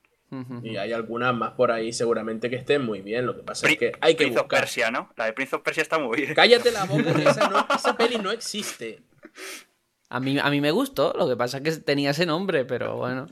Y 0.61 0.77
hay 0.77 0.93
algunas 0.93 1.33
más 1.33 1.53
por 1.53 1.71
ahí 1.71 1.91
seguramente 1.91 2.51
que 2.51 2.55
estén 2.55 2.85
muy 2.85 3.01
bien. 3.01 3.25
Lo 3.25 3.35
que 3.35 3.41
pasa 3.41 3.63
Pri- 3.65 3.73
es 3.73 3.79
que 3.79 3.91
hay 3.99 4.13
que 4.13 4.25
Prince 4.25 4.37
of 4.37 4.43
buscar. 4.45 4.59
Persia, 4.59 4.91
¿no? 4.91 5.11
La 5.17 5.25
de 5.25 5.33
Prince 5.33 5.55
of 5.55 5.63
Persia 5.63 5.81
está 5.81 5.97
muy 5.97 6.17
bien. 6.17 6.35
Cállate 6.35 6.69
la 6.71 6.83
boca, 6.85 7.09
esa, 7.27 7.49
no- 7.49 7.65
esa 7.75 7.97
peli 7.97 8.17
no 8.19 8.29
existe. 8.31 9.01
A 10.11 10.19
mí, 10.19 10.39
a 10.39 10.49
mí 10.49 10.59
me 10.59 10.71
gustó, 10.71 11.13
lo 11.15 11.27
que 11.27 11.35
pasa 11.35 11.57
es 11.57 11.63
que 11.63 11.71
tenía 11.83 12.09
ese 12.09 12.25
nombre, 12.25 12.65
pero 12.65 12.97
bueno. 12.97 13.27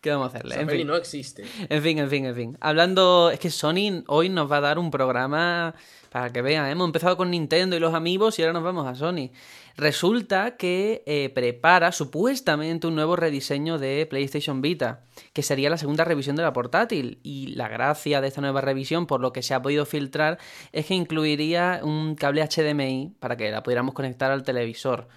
¿Qué 0.00 0.10
vamos 0.10 0.26
a 0.26 0.28
hacerle? 0.28 0.54
Esa 0.54 0.62
En 0.62 0.66
peli 0.66 0.78
fin. 0.78 0.86
no 0.86 0.96
existe. 0.96 1.44
En 1.68 1.82
fin, 1.82 1.98
en 1.98 2.08
fin, 2.08 2.24
en 2.24 2.34
fin. 2.34 2.58
Hablando, 2.60 3.30
es 3.30 3.38
que 3.38 3.50
Sony 3.50 4.02
hoy 4.06 4.30
nos 4.30 4.50
va 4.50 4.56
a 4.56 4.60
dar 4.62 4.78
un 4.78 4.90
programa 4.90 5.74
para 6.08 6.30
que 6.32 6.40
vean. 6.40 6.70
Hemos 6.70 6.86
empezado 6.86 7.18
con 7.18 7.30
Nintendo 7.30 7.76
y 7.76 7.80
los 7.80 7.92
amigos 7.92 8.38
y 8.38 8.42
ahora 8.42 8.54
nos 8.54 8.62
vamos 8.64 8.86
a 8.86 8.94
Sony. 8.94 9.30
Resulta 9.76 10.56
que 10.56 11.02
eh, 11.06 11.30
prepara 11.34 11.92
supuestamente 11.92 12.86
un 12.86 12.94
nuevo 12.94 13.14
rediseño 13.14 13.78
de 13.78 14.06
PlayStation 14.08 14.62
Vita, 14.62 15.04
que 15.34 15.42
sería 15.42 15.68
la 15.68 15.76
segunda 15.76 16.04
revisión 16.04 16.34
de 16.34 16.42
la 16.42 16.54
portátil. 16.54 17.18
Y 17.22 17.48
la 17.48 17.68
gracia 17.68 18.22
de 18.22 18.28
esta 18.28 18.40
nueva 18.40 18.62
revisión, 18.62 19.06
por 19.06 19.20
lo 19.20 19.34
que 19.34 19.42
se 19.42 19.52
ha 19.52 19.60
podido 19.60 19.84
filtrar, 19.84 20.38
es 20.72 20.86
que 20.86 20.94
incluiría 20.94 21.80
un 21.82 22.14
cable 22.14 22.42
HDMI 22.42 23.12
para 23.20 23.36
que 23.36 23.50
la 23.50 23.62
pudiéramos 23.62 23.94
conectar 23.94 24.30
al 24.30 24.42
televisor. 24.44 25.08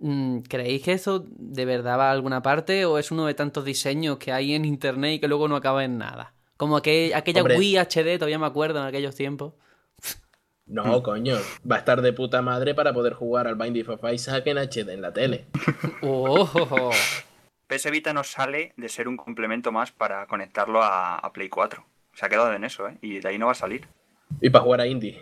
Mm, 0.00 0.40
¿Creéis 0.40 0.82
que 0.82 0.92
eso 0.92 1.24
de 1.28 1.64
verdad 1.66 1.98
va 1.98 2.08
a 2.08 2.12
alguna 2.12 2.42
parte 2.42 2.84
o 2.86 2.98
es 2.98 3.10
uno 3.10 3.26
de 3.26 3.34
tantos 3.34 3.64
diseños 3.64 4.16
que 4.18 4.32
hay 4.32 4.54
en 4.54 4.64
internet 4.64 5.14
y 5.14 5.20
que 5.20 5.28
luego 5.28 5.46
no 5.46 5.56
acaba 5.56 5.84
en 5.84 5.98
nada? 5.98 6.32
Como 6.56 6.76
aquel- 6.78 7.14
aquella 7.14 7.42
Hombre. 7.42 7.58
Wii 7.58 7.76
HD, 7.78 8.16
todavía 8.18 8.38
me 8.38 8.46
acuerdo 8.46 8.80
en 8.80 8.86
aquellos 8.86 9.14
tiempos. 9.14 9.54
No, 10.66 11.02
coño. 11.02 11.36
Va 11.70 11.76
a 11.76 11.78
estar 11.80 12.00
de 12.00 12.12
puta 12.12 12.42
madre 12.42 12.74
para 12.74 12.92
poder 12.92 13.12
jugar 13.14 13.46
al 13.46 13.56
Binding 13.56 13.88
of 13.90 14.00
Isaac 14.12 14.46
en 14.46 14.58
HD 14.58 14.92
en 14.94 15.02
la 15.02 15.12
tele. 15.12 15.46
¡Oh! 16.02 16.90
PS 17.66 17.90
Vita 17.90 18.12
nos 18.12 18.28
sale 18.30 18.72
de 18.76 18.88
ser 18.88 19.08
un 19.08 19.16
complemento 19.16 19.72
más 19.72 19.90
para 19.92 20.26
conectarlo 20.26 20.82
a, 20.82 21.16
a 21.16 21.32
Play 21.32 21.48
4. 21.48 21.84
Se 22.14 22.24
ha 22.24 22.28
quedado 22.28 22.52
en 22.52 22.64
eso, 22.64 22.88
¿eh? 22.88 22.98
Y 23.02 23.18
de 23.20 23.28
ahí 23.28 23.38
no 23.38 23.46
va 23.46 23.52
a 23.52 23.56
salir. 23.56 23.86
Y 24.40 24.50
para 24.50 24.64
jugar 24.64 24.80
a 24.80 24.86
indies. 24.86 25.18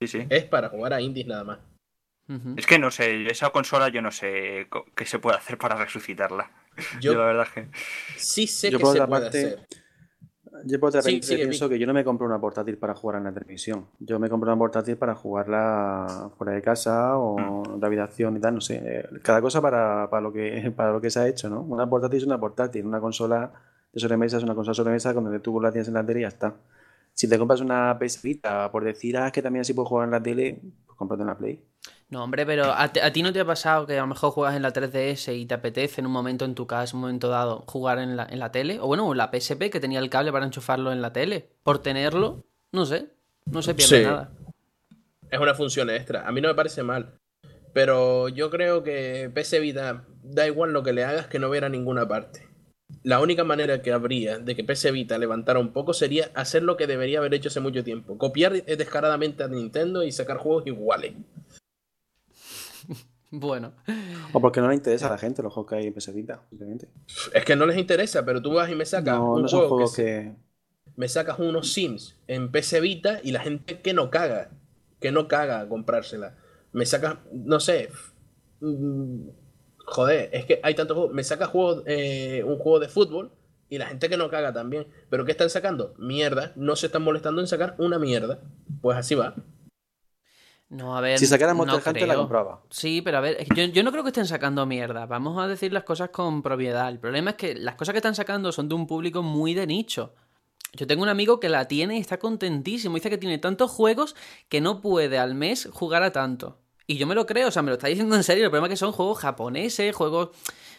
Sí, 0.00 0.06
sí. 0.08 0.26
Es 0.30 0.44
para 0.44 0.68
jugar 0.70 0.92
a 0.94 1.00
indies 1.00 1.26
nada 1.26 1.44
más. 1.44 1.58
Es 2.56 2.66
que 2.66 2.78
no 2.78 2.90
sé, 2.90 3.26
esa 3.30 3.50
consola 3.50 3.88
yo 3.88 4.02
no 4.02 4.10
sé 4.10 4.68
qué 4.94 5.06
se 5.06 5.18
puede 5.18 5.36
hacer 5.38 5.56
para 5.58 5.76
resucitarla. 5.76 6.50
Yo, 7.00 7.12
Yo 7.12 7.18
la 7.18 7.24
verdad 7.24 7.46
es 7.48 7.52
que... 7.52 7.68
sí 8.16 8.46
sé 8.46 8.70
Yo 8.70 8.78
que 8.78 8.82
por 8.84 8.92
se 8.94 9.00
otra 9.00 9.08
puede 9.08 9.22
parte- 9.22 9.46
hacer. 9.46 9.66
Yo 10.64 10.80
por 10.80 10.88
otra 10.88 11.02
Sí, 11.02 11.20
pienso 11.20 11.68
que 11.68 11.78
yo 11.78 11.86
no 11.86 11.92
me 11.94 12.02
compro 12.04 12.26
una 12.26 12.40
portátil 12.40 12.78
para 12.78 12.94
jugar 12.94 13.18
en 13.18 13.24
la 13.24 13.32
televisión. 13.32 13.86
Yo 14.00 14.18
me 14.18 14.28
compro 14.28 14.50
una 14.50 14.58
portátil 14.58 14.96
para 14.96 15.14
jugarla 15.14 16.30
fuera 16.36 16.52
de 16.52 16.62
casa 16.62 17.16
o 17.18 17.62
de 17.78 17.86
habitación 17.86 18.36
y 18.36 18.40
tal, 18.40 18.54
no 18.54 18.60
sé. 18.60 18.80
Eh, 18.84 19.04
Cada 19.22 19.40
cosa 19.40 19.60
para, 19.60 20.08
para 20.10 20.20
lo 20.22 20.32
que 20.32 20.72
para 20.76 20.92
lo 20.92 21.00
que 21.00 21.10
se 21.10 21.20
ha 21.20 21.28
hecho, 21.28 21.48
¿no? 21.48 21.60
Una 21.62 21.88
portátil 21.88 22.18
es 22.18 22.26
una 22.26 22.40
portátil, 22.40 22.86
una 22.86 23.00
consola 23.00 23.52
de 23.92 24.00
sobremesa 24.00 24.38
es 24.38 24.42
una 24.42 24.54
consola 24.54 24.72
de 24.72 24.76
sobremesa 24.76 25.12
donde 25.12 25.38
tú 25.40 25.60
la 25.60 25.70
tienes 25.70 25.88
en 25.88 25.94
la 25.94 26.04
tele 26.04 26.20
y 26.20 26.22
ya 26.22 26.28
está. 26.28 26.54
Si 27.12 27.28
te 27.28 27.38
compras 27.38 27.60
una 27.60 27.96
PS 27.98 28.22
Vita 28.22 28.70
por 28.72 28.84
decir, 28.84 29.16
ah, 29.18 29.26
es 29.26 29.32
que 29.32 29.42
también 29.42 29.60
así 29.62 29.74
puedo 29.74 29.86
jugar 29.86 30.06
en 30.06 30.12
la 30.12 30.22
tele, 30.22 30.60
pues 30.86 30.96
cómprate 30.96 31.22
una 31.22 31.36
Play. 31.36 31.62
No, 32.10 32.24
hombre, 32.24 32.46
pero 32.46 32.72
¿a, 32.72 32.88
ti- 32.90 33.00
a 33.00 33.12
ti 33.12 33.22
no 33.22 33.32
te 33.34 33.40
ha 33.40 33.44
pasado 33.44 33.86
que 33.86 33.98
a 33.98 34.00
lo 34.00 34.06
mejor 34.06 34.30
juegas 34.30 34.56
en 34.56 34.62
la 34.62 34.72
3DS 34.72 35.36
y 35.36 35.44
te 35.44 35.54
apetece 35.54 36.00
en 36.00 36.06
un 36.06 36.12
momento 36.12 36.46
en 36.46 36.54
tu 36.54 36.66
casa, 36.66 36.96
un 36.96 37.02
momento 37.02 37.28
dado, 37.28 37.64
jugar 37.66 37.98
en 37.98 38.16
la, 38.16 38.26
en 38.30 38.38
la 38.38 38.50
tele? 38.50 38.78
O 38.80 38.86
bueno, 38.86 39.12
la 39.12 39.30
PSP 39.30 39.68
que 39.70 39.78
tenía 39.78 39.98
el 39.98 40.08
cable 40.08 40.32
para 40.32 40.46
enchufarlo 40.46 40.90
en 40.90 41.02
la 41.02 41.12
tele. 41.12 41.50
Por 41.62 41.80
tenerlo, 41.80 42.44
no 42.72 42.86
sé, 42.86 43.08
no 43.46 43.60
se 43.60 43.74
pierde 43.74 43.98
Sí. 43.98 44.04
nada. 44.04 44.30
Es 45.30 45.38
una 45.38 45.54
función 45.54 45.90
extra. 45.90 46.26
A 46.26 46.32
mí 46.32 46.40
no 46.40 46.48
me 46.48 46.54
parece 46.54 46.82
mal. 46.82 47.12
Pero 47.74 48.30
yo 48.30 48.48
creo 48.48 48.82
que 48.82 49.30
PS 49.34 49.60
Vita, 49.60 50.04
da 50.22 50.46
igual 50.46 50.72
lo 50.72 50.82
que 50.82 50.94
le 50.94 51.04
hagas, 51.04 51.26
que 51.26 51.38
no 51.38 51.50
verá 51.50 51.68
ninguna 51.68 52.08
parte. 52.08 52.48
La 53.02 53.20
única 53.20 53.44
manera 53.44 53.82
que 53.82 53.92
habría 53.92 54.38
de 54.38 54.56
que 54.56 54.64
PS 54.64 54.90
Vita 54.92 55.18
levantara 55.18 55.58
un 55.58 55.74
poco 55.74 55.92
sería 55.92 56.30
hacer 56.34 56.62
lo 56.62 56.78
que 56.78 56.86
debería 56.86 57.18
haber 57.18 57.34
hecho 57.34 57.50
hace 57.50 57.60
mucho 57.60 57.84
tiempo. 57.84 58.16
Copiar 58.16 58.52
descaradamente 58.64 59.44
a 59.44 59.48
Nintendo 59.48 60.02
y 60.02 60.10
sacar 60.10 60.38
juegos 60.38 60.66
iguales. 60.66 61.12
Bueno, 63.30 63.74
O 64.32 64.40
porque 64.40 64.60
no 64.60 64.68
le 64.68 64.74
interesa 64.74 65.06
a 65.06 65.10
la 65.10 65.18
gente 65.18 65.42
los 65.42 65.52
juegos 65.52 65.70
que 65.70 65.76
hay 65.76 65.86
en 65.86 65.94
PS 65.94 66.14
Vita, 66.14 66.42
simplemente. 66.48 66.88
Es 67.34 67.44
que 67.44 67.56
no 67.56 67.66
les 67.66 67.76
interesa, 67.76 68.24
pero 68.24 68.40
tú 68.40 68.54
vas 68.54 68.70
y 68.70 68.74
me 68.74 68.86
sacas 68.86 69.18
No, 69.18 69.34
un 69.34 69.42
no 69.42 69.48
juego 69.48 69.68
juegos 69.68 69.96
que, 69.96 70.34
me 70.98 71.08
sacas 71.08 71.38
unos 71.38 71.72
Sims 71.72 72.16
en 72.26 72.50
PC 72.50 72.80
Vita 72.80 73.20
y 73.22 73.30
la 73.30 73.38
gente 73.38 73.80
que 73.80 73.94
no 73.94 74.10
caga, 74.10 74.50
que 75.00 75.12
no 75.12 75.28
caga 75.28 75.60
a 75.60 75.68
comprársela. 75.68 76.34
Me 76.72 76.86
sacas, 76.86 77.18
no 77.32 77.60
sé, 77.60 77.90
mm, 78.60 79.28
joder, 79.78 80.28
es 80.32 80.44
que 80.44 80.58
hay 80.62 80.74
tantos 80.74 80.96
juegos. 80.96 81.14
Me 81.14 81.22
sacas 81.22 81.50
juegos, 81.50 81.84
eh, 81.86 82.42
un 82.44 82.58
juego 82.58 82.80
de 82.80 82.88
fútbol 82.88 83.30
y 83.68 83.78
la 83.78 83.86
gente 83.86 84.08
que 84.08 84.16
no 84.16 84.28
caga 84.28 84.52
también. 84.52 84.88
Pero 85.08 85.24
¿qué 85.24 85.30
están 85.30 85.50
sacando? 85.50 85.94
Mierda. 85.98 86.52
No 86.56 86.74
se 86.74 86.86
están 86.86 87.02
molestando 87.02 87.40
en 87.40 87.46
sacar 87.46 87.76
una 87.78 88.00
mierda. 88.00 88.40
Pues 88.80 88.98
así 88.98 89.14
va. 89.14 89.36
No, 90.70 90.96
a 90.96 91.00
ver. 91.00 91.18
Si 91.18 91.26
sacaran 91.26 91.56
no 91.56 91.64
Monster 91.64 91.82
Hunter 91.88 92.08
la 92.08 92.14
creo. 92.14 92.20
compraba. 92.20 92.62
Sí, 92.68 93.00
pero 93.00 93.18
a 93.18 93.20
ver, 93.20 93.46
yo, 93.54 93.64
yo 93.64 93.82
no 93.82 93.90
creo 93.90 94.02
que 94.02 94.10
estén 94.10 94.26
sacando 94.26 94.66
mierda. 94.66 95.06
Vamos 95.06 95.38
a 95.42 95.48
decir 95.48 95.72
las 95.72 95.84
cosas 95.84 96.10
con 96.10 96.42
propiedad. 96.42 96.88
El 96.88 96.98
problema 96.98 97.30
es 97.30 97.36
que 97.36 97.54
las 97.54 97.74
cosas 97.74 97.92
que 97.94 97.98
están 97.98 98.14
sacando 98.14 98.52
son 98.52 98.68
de 98.68 98.74
un 98.74 98.86
público 98.86 99.22
muy 99.22 99.54
de 99.54 99.66
nicho. 99.66 100.14
Yo 100.74 100.86
tengo 100.86 101.02
un 101.02 101.08
amigo 101.08 101.40
que 101.40 101.48
la 101.48 101.66
tiene 101.66 101.96
y 101.96 102.00
está 102.00 102.18
contentísimo. 102.18 102.96
Dice 102.96 103.08
que 103.08 103.16
tiene 103.16 103.38
tantos 103.38 103.70
juegos 103.70 104.14
que 104.50 104.60
no 104.60 104.82
puede 104.82 105.18
al 105.18 105.34
mes 105.34 105.68
jugar 105.72 106.02
a 106.02 106.12
tanto. 106.12 106.58
Y 106.86 106.96
yo 106.98 107.06
me 107.06 107.14
lo 107.14 107.24
creo, 107.26 107.48
o 107.48 107.50
sea, 107.50 107.62
me 107.62 107.70
lo 107.70 107.74
está 107.74 107.88
diciendo 107.88 108.14
en 108.14 108.22
serio. 108.22 108.44
El 108.44 108.50
problema 108.50 108.66
es 108.66 108.72
que 108.72 108.76
son 108.76 108.92
juegos 108.92 109.18
japoneses, 109.18 109.96
juegos 109.96 110.30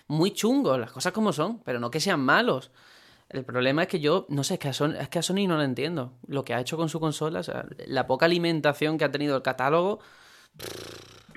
muy 0.07 0.31
chungos, 0.31 0.79
las 0.79 0.91
cosas 0.91 1.13
como 1.13 1.33
son, 1.33 1.59
pero 1.63 1.79
no 1.79 1.89
que 1.89 1.99
sean 1.99 2.19
malos. 2.19 2.71
El 3.30 3.45
problema 3.45 3.84
es 3.84 3.88
que 3.88 3.99
yo, 3.99 4.25
no 4.30 4.43
sé, 4.43 4.55
es 4.55 4.59
que 4.59 4.69
a 4.69 4.73
Sony, 4.73 4.95
es 4.99 5.07
que 5.09 5.19
a 5.19 5.21
Sony 5.21 5.45
no 5.47 5.55
lo 5.57 5.61
entiendo. 5.63 6.13
Lo 6.27 6.43
que 6.43 6.53
ha 6.55 6.59
hecho 6.59 6.77
con 6.77 6.89
su 6.89 6.99
consola, 6.99 7.41
o 7.41 7.43
sea, 7.43 7.65
la 7.86 8.07
poca 8.07 8.25
alimentación 8.25 8.97
que 8.97 9.05
ha 9.05 9.11
tenido 9.11 9.36
el 9.36 9.41
catálogo, 9.43 9.99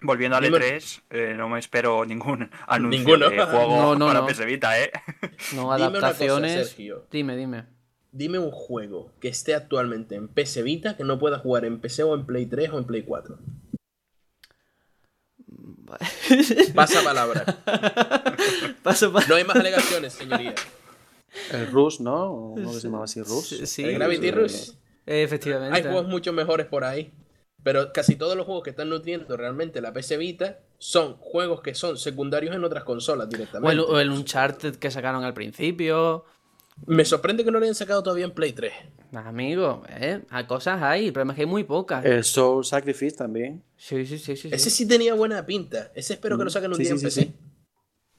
Volviendo 0.04 0.36
al 0.36 0.42
Dime- 0.44 0.58
E3, 0.58 1.02
eh, 1.10 1.34
no 1.36 1.48
me 1.48 1.58
espero 1.60 2.04
ningún 2.04 2.50
anuncio 2.66 2.98
Ninguno. 2.98 3.28
de 3.30 3.38
juego 3.44 3.76
No, 3.76 3.94
no, 3.94 4.06
para 4.06 4.20
no. 4.20 4.26
PS 4.26 4.44
Vita, 4.46 4.80
¿eh? 4.80 4.90
no 5.54 5.72
Dime 5.76 5.88
una 5.88 5.90
cosa, 5.92 6.06
adaptaciones. 6.06 6.68
Sergio. 6.68 7.06
dime, 7.12 7.36
dime. 7.36 7.66
Dime 8.10 8.38
un 8.38 8.50
juego 8.50 9.12
que 9.20 9.28
esté 9.28 9.54
actualmente 9.54 10.16
en 10.16 10.28
PC 10.28 10.62
Vita 10.62 10.96
que 10.96 11.04
no 11.04 11.18
pueda 11.18 11.38
jugar 11.38 11.64
en 11.66 11.80
PC 11.80 12.02
o 12.02 12.14
en 12.14 12.26
Play 12.26 12.46
3 12.46 12.70
o 12.70 12.78
en 12.78 12.84
Play 12.84 13.02
4. 13.04 13.38
Pasa 16.74 17.02
palabra. 17.04 17.44
Paso 18.82 19.12
pa- 19.12 19.24
No 19.28 19.34
hay 19.36 19.44
más 19.44 19.56
alegaciones, 19.56 20.14
señoría. 20.14 20.54
El 21.52 21.66
Rush, 21.68 22.00
¿no? 22.00 22.32
¿O 22.32 22.54
¿Cómo 22.54 22.72
que 22.72 22.80
se 22.80 22.86
llamaba 22.86 23.04
así? 23.04 23.22
Rush. 23.22 23.64
Sí, 23.64 23.84
el 23.84 23.94
Gravity. 23.94 24.30
Rush. 24.30 24.70
Efectivamente. 25.06 25.76
Hay 25.76 25.82
juegos 25.82 26.06
mucho 26.08 26.32
mejores 26.32 26.66
por 26.66 26.84
ahí. 26.84 27.12
Pero 27.64 27.92
casi 27.92 28.16
todos 28.16 28.36
los 28.36 28.44
juegos 28.44 28.64
que 28.64 28.70
están 28.70 28.88
nutriendo 28.88 29.36
realmente 29.36 29.80
la 29.80 29.92
PC 29.92 30.16
Vita 30.16 30.58
son 30.78 31.14
juegos 31.18 31.60
que 31.62 31.76
son 31.76 31.96
secundarios 31.96 32.56
en 32.56 32.64
otras 32.64 32.82
consolas 32.82 33.26
O 33.26 33.30
el, 33.30 33.36
directamente. 33.36 33.80
o 33.82 34.00
el 34.00 34.10
Uncharted 34.10 34.74
que 34.76 34.90
sacaron 34.90 35.22
al 35.22 35.32
principio. 35.32 36.24
Me 36.86 37.04
sorprende 37.04 37.44
que 37.44 37.52
no 37.52 37.58
lo 37.58 37.64
hayan 37.64 37.76
sacado 37.76 38.02
todavía 38.02 38.24
en 38.24 38.32
Play 38.32 38.52
3. 38.52 38.72
Amigo, 39.12 39.84
¿eh? 39.90 40.22
Hay 40.30 40.44
cosas 40.46 40.82
hay, 40.82 41.06
el 41.06 41.12
problema 41.12 41.34
es 41.34 41.36
que 41.36 41.42
hay 41.42 41.46
muy 41.46 41.62
pocas. 41.62 42.04
El 42.04 42.24
Soul 42.24 42.64
Sacrifice 42.64 43.14
también. 43.16 43.62
Sí, 43.76 44.06
sí, 44.06 44.18
sí, 44.18 44.34
sí. 44.36 44.48
sí. 44.48 44.48
Ese 44.50 44.70
sí 44.70 44.88
tenía 44.88 45.14
buena 45.14 45.46
pinta. 45.46 45.92
Ese 45.94 46.14
espero 46.14 46.36
que 46.36 46.44
lo 46.44 46.50
saquen 46.50 46.70
un 46.70 46.76
Sí, 46.78 46.82
día 46.82 46.96
sí, 46.96 47.04
en 47.04 47.10
sí, 47.12 47.20
PC. 47.26 47.32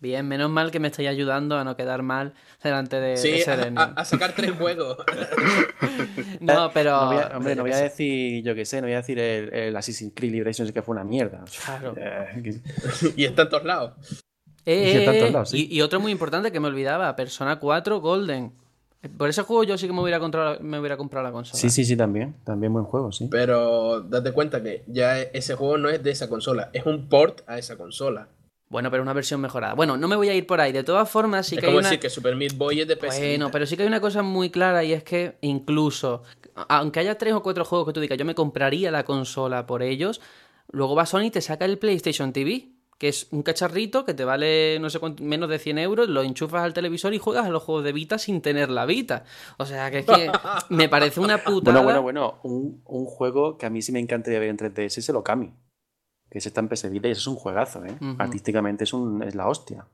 Bien, 0.04 0.28
menos 0.28 0.50
mal 0.52 0.70
que 0.70 0.82
me 0.82 0.90
estáis 0.90 1.08
ayudando 1.08 1.58
a 1.58 1.64
no 1.64 1.78
quedar 1.78 2.04
mal 2.04 2.34
delante 2.62 3.00
de, 3.00 3.16
Sí, 3.16 3.32
de 3.32 3.46
a, 3.78 3.82
a- 3.82 3.94
a 3.96 4.04
sacar 4.04 4.34
tres 4.36 4.52
juegos. 4.52 4.98
No, 6.42 6.72
pero. 6.74 6.92
No 6.92 7.06
voy 7.08 7.18
a- 7.24 7.38
hombre, 7.38 7.56
no 7.56 7.62
voy 7.64 7.72
a 7.72 7.78
decir, 7.78 8.44
yo 8.44 8.54
qué 8.54 8.66
sé, 8.66 8.82
no 8.82 8.88
voy 8.88 8.96
a 8.96 8.98
decir 8.98 9.18
el, 9.18 9.54
el 9.54 9.76
Assassin's 9.78 10.12
Creed 10.14 10.32
Liberations 10.34 10.74
que 10.74 10.82
fue 10.82 10.92
una 10.94 11.06
mierda. 11.06 11.46
Claro. 11.66 11.96
Eh, 12.04 12.62
y 13.16 13.24
está 13.24 13.44
en 13.44 13.50
todos 13.50 13.64
lados. 13.64 13.94
Eh, 14.66 14.92
Sí, 14.92 14.98
está 14.98 15.12
en 15.12 15.16
eh, 15.16 15.20
todos 15.20 15.32
lados, 15.34 15.50
sí. 15.52 15.68
y, 15.72 15.78
y 15.78 15.82
otro 15.82 16.02
muy 16.02 16.12
importante 16.12 16.52
que 16.52 16.60
me 16.60 16.68
olvidaba: 16.68 17.16
Persona 17.16 17.60
4 17.62 18.02
Golden. 18.02 18.52
Por 19.18 19.30
ese 19.30 19.44
juego 19.44 19.64
yo 19.64 19.78
sí 19.78 19.88
que 19.88 19.94
me 19.94 20.02
hubiera 20.02 20.20
comprado, 20.20 20.58
me 20.60 20.80
hubiera 20.80 20.98
comprado 20.98 21.26
la 21.26 21.32
consola. 21.32 21.60
Sí, 21.62 21.70
sí, 21.70 21.86
sí, 21.86 21.96
también. 21.96 22.36
También 22.44 22.74
buen 22.74 22.84
juego, 22.86 23.14
sí. 23.14 23.30
Pero 23.32 24.02
date 24.02 24.34
cuenta 24.34 24.62
que 24.62 24.84
ya 24.88 25.18
ese 25.22 25.56
juego 25.56 25.78
no 25.78 25.88
es 25.88 26.04
de 26.04 26.12
esa 26.12 26.28
consola, 26.28 26.70
es 26.74 26.86
un 26.86 27.08
port 27.08 27.40
a 27.48 27.58
esa 27.58 27.78
consola. 27.78 28.28
Bueno, 28.74 28.90
pero 28.90 29.04
una 29.04 29.14
versión 29.14 29.40
mejorada. 29.40 29.76
Bueno, 29.76 29.98
no 29.98 30.08
me 30.08 30.16
voy 30.16 30.30
a 30.30 30.34
ir 30.34 30.48
por 30.48 30.60
ahí. 30.60 30.72
De 30.72 30.84
todas 30.84 31.08
formas, 31.08 31.46
sí 31.46 31.54
es 31.54 31.62
que 31.62 31.68
hay 31.68 31.72
como 31.72 31.78
una. 31.78 31.90
decir 31.90 32.00
que 32.00 32.10
Super 32.10 32.36
Meat 32.36 32.58
Boy 32.58 32.82
es 32.82 32.88
de 32.88 32.98
PS. 32.98 33.20
Bueno, 33.20 33.52
pero 33.52 33.68
sí 33.68 33.78
que 33.78 33.84
hay 33.84 33.88
una 33.88 34.02
cosa 34.02 34.24
muy 34.24 34.50
clara 34.50 34.84
y 34.84 34.94
es 34.94 35.04
que 35.04 35.38
incluso, 35.42 36.24
aunque 36.68 37.00
haya 37.00 37.16
tres 37.16 37.34
o 37.34 37.44
cuatro 37.44 37.66
juegos 37.66 37.86
que 37.86 37.94
tú 37.94 38.00
digas, 38.00 38.18
yo 38.18 38.26
me 38.26 38.34
compraría 38.34 38.90
la 38.90 39.06
consola 39.06 39.68
por 39.68 39.84
ellos, 39.84 40.22
luego 40.72 40.96
va 40.96 41.06
Sony 41.06 41.26
y 41.26 41.30
te 41.30 41.42
saca 41.42 41.66
el 41.66 41.78
PlayStation 41.78 42.34
TV, 42.34 42.70
que 42.98 43.10
es 43.10 43.28
un 43.30 43.44
cacharrito 43.44 44.06
que 44.06 44.16
te 44.16 44.26
vale 44.26 44.80
no 44.80 44.90
sé 44.90 44.98
cuánto, 44.98 45.24
menos 45.24 45.50
de 45.50 45.60
100 45.60 45.78
euros, 45.78 46.10
lo 46.10 46.24
enchufas 46.24 46.64
al 46.64 46.74
televisor 46.74 47.14
y 47.14 47.20
juegas 47.20 47.46
a 47.46 47.50
los 47.50 47.62
juegos 47.62 47.84
de 47.84 47.94
Vita 47.94 48.18
sin 48.18 48.42
tener 48.42 48.72
la 48.72 48.88
Vita. 48.88 49.24
O 49.60 49.68
sea, 49.68 49.92
que 49.92 50.00
es 50.00 50.06
que 50.08 50.32
me 50.70 50.90
parece 50.90 51.20
una 51.20 51.38
putada. 51.44 51.80
Bueno, 51.84 52.02
bueno, 52.02 52.02
bueno. 52.02 52.40
Un, 52.42 52.82
un 52.86 53.06
juego 53.06 53.56
que 53.56 53.68
a 53.68 53.70
mí 53.70 53.84
sí 53.84 53.92
me 53.92 54.00
encantaría 54.00 54.40
ver 54.40 54.50
en 54.50 54.58
3DS 54.58 54.98
es 54.98 55.10
el 55.10 55.16
Okami. 55.18 55.54
Que 56.34 56.42
se 56.42 56.50
está 56.50 56.62
en 56.62 56.68
PS 56.68 56.90
Vita 56.90 57.08
y 57.08 57.12
eso 57.12 57.22
es 57.22 57.28
un 57.28 57.36
juegazo, 57.36 57.86
¿eh? 57.86 57.96
Artísticamente 58.18 58.86
es, 58.86 58.94
un, 58.94 59.22
es 59.22 59.36
la 59.36 59.48
hostia. 59.48 59.86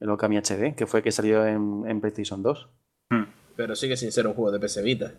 El 0.00 0.08
Okami 0.08 0.38
HD, 0.38 0.74
que 0.74 0.86
fue 0.86 1.02
que 1.02 1.12
salió 1.12 1.46
en, 1.46 1.84
en 1.86 2.00
PlayStation 2.00 2.42
2. 2.42 2.68
Pero 3.54 3.76
sigue 3.76 3.94
sin 3.98 4.10
ser 4.10 4.26
un 4.26 4.32
juego 4.32 4.50
de 4.50 4.58
PS 4.66 4.82
Vita. 4.82 5.12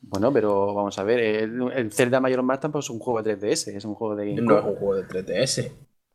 Bueno, 0.00 0.32
pero 0.32 0.74
vamos 0.74 0.98
a 0.98 1.04
ver, 1.04 1.20
el, 1.20 1.70
el 1.72 1.92
Zelda 1.92 2.18
Mayor 2.18 2.42
Mask 2.42 2.62
tampoco 2.62 2.80
es 2.80 2.90
un 2.90 2.98
juego 2.98 3.22
de 3.22 3.38
3DS, 3.38 3.76
es 3.76 3.84
un 3.84 3.94
juego 3.94 4.16
de. 4.16 4.34
No 4.34 4.58
es 4.58 4.64
un 4.64 4.74
juego 4.74 4.96
de 4.96 5.06
3DS. 5.06 5.70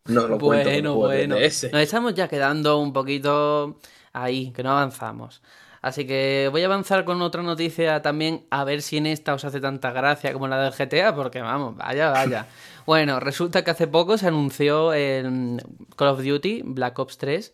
No 0.09 0.27
lo 0.27 0.37
cuento 0.37 0.39
como 0.39 0.73
Bueno, 0.73 0.93
juego 0.93 1.07
bueno. 1.07 1.35
de 1.35 1.47
3DS. 1.47 1.71
Nos 1.71 1.81
estamos 1.81 2.13
ya 2.13 2.27
quedando 2.27 2.77
un 2.79 2.91
poquito 2.91 3.79
ahí, 4.11 4.51
que 4.51 4.63
no 4.63 4.71
avanzamos. 4.71 5.41
Así 5.81 6.05
que 6.05 6.47
voy 6.51 6.61
a 6.61 6.67
avanzar 6.67 7.05
con 7.05 7.21
otra 7.23 7.41
noticia 7.41 8.03
también, 8.03 8.45
a 8.51 8.63
ver 8.63 8.83
si 8.83 8.97
en 8.97 9.07
esta 9.07 9.33
os 9.33 9.43
hace 9.45 9.59
tanta 9.59 9.91
gracia 9.91 10.31
como 10.31 10.47
la 10.47 10.61
del 10.61 10.73
GTA, 10.73 11.15
porque 11.15 11.41
vamos, 11.41 11.75
vaya, 11.75 12.09
vaya. 12.09 12.47
Bueno, 12.85 13.19
resulta 13.19 13.63
que 13.63 13.71
hace 13.71 13.87
poco 13.87 14.17
se 14.17 14.27
anunció 14.27 14.91
el 14.93 15.61
Call 15.95 16.07
of 16.09 16.23
Duty 16.23 16.63
Black 16.65 16.97
Ops 16.97 17.17
3, 17.19 17.53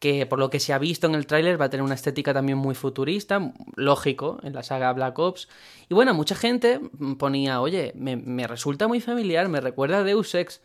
que 0.00 0.26
por 0.26 0.40
lo 0.40 0.50
que 0.50 0.60
se 0.60 0.72
ha 0.72 0.78
visto 0.78 1.06
en 1.06 1.14
el 1.14 1.26
tráiler 1.26 1.60
va 1.60 1.66
a 1.66 1.70
tener 1.70 1.84
una 1.84 1.94
estética 1.94 2.34
también 2.34 2.58
muy 2.58 2.74
futurista, 2.74 3.52
lógico, 3.76 4.38
en 4.42 4.54
la 4.54 4.64
saga 4.64 4.92
Black 4.92 5.18
Ops. 5.18 5.48
Y 5.88 5.94
bueno, 5.94 6.14
mucha 6.14 6.34
gente 6.34 6.80
ponía, 7.18 7.60
oye, 7.60 7.92
me, 7.94 8.16
me 8.16 8.46
resulta 8.46 8.88
muy 8.88 9.00
familiar, 9.00 9.48
me 9.48 9.60
recuerda 9.60 9.98
a 9.98 10.04
Deus 10.04 10.34
Ex. 10.34 10.60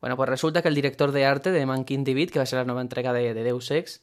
Bueno, 0.00 0.16
pues 0.16 0.28
resulta 0.28 0.62
que 0.62 0.68
el 0.68 0.74
director 0.74 1.12
de 1.12 1.24
arte 1.26 1.50
de 1.50 1.66
Mankind 1.66 2.06
Beat, 2.14 2.30
que 2.30 2.38
va 2.38 2.44
a 2.44 2.46
ser 2.46 2.60
la 2.60 2.64
nueva 2.64 2.80
entrega 2.80 3.12
de, 3.12 3.34
de 3.34 3.44
Deus 3.44 3.70
Ex, 3.70 4.02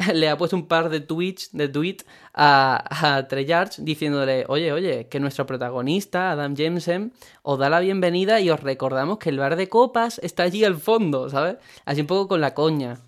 le 0.14 0.28
ha 0.28 0.36
puesto 0.36 0.56
un 0.56 0.66
par 0.66 0.88
de 0.88 1.00
tweets, 1.00 1.50
de 1.52 1.68
tweet 1.68 1.98
a, 2.34 2.84
a 2.90 3.28
Treyarch 3.28 3.76
diciéndole, 3.78 4.44
oye, 4.48 4.72
oye, 4.72 5.06
que 5.08 5.20
nuestro 5.20 5.46
protagonista, 5.46 6.32
Adam 6.32 6.56
Jensen, 6.56 7.12
os 7.42 7.58
da 7.58 7.68
la 7.68 7.80
bienvenida 7.80 8.40
y 8.40 8.50
os 8.50 8.60
recordamos 8.60 9.18
que 9.18 9.30
el 9.30 9.38
bar 9.38 9.56
de 9.56 9.68
copas 9.68 10.18
está 10.22 10.44
allí 10.44 10.64
al 10.64 10.76
fondo, 10.76 11.28
¿sabes? 11.28 11.56
Así 11.84 12.00
un 12.00 12.06
poco 12.06 12.28
con 12.28 12.40
la 12.40 12.54
coña. 12.54 12.98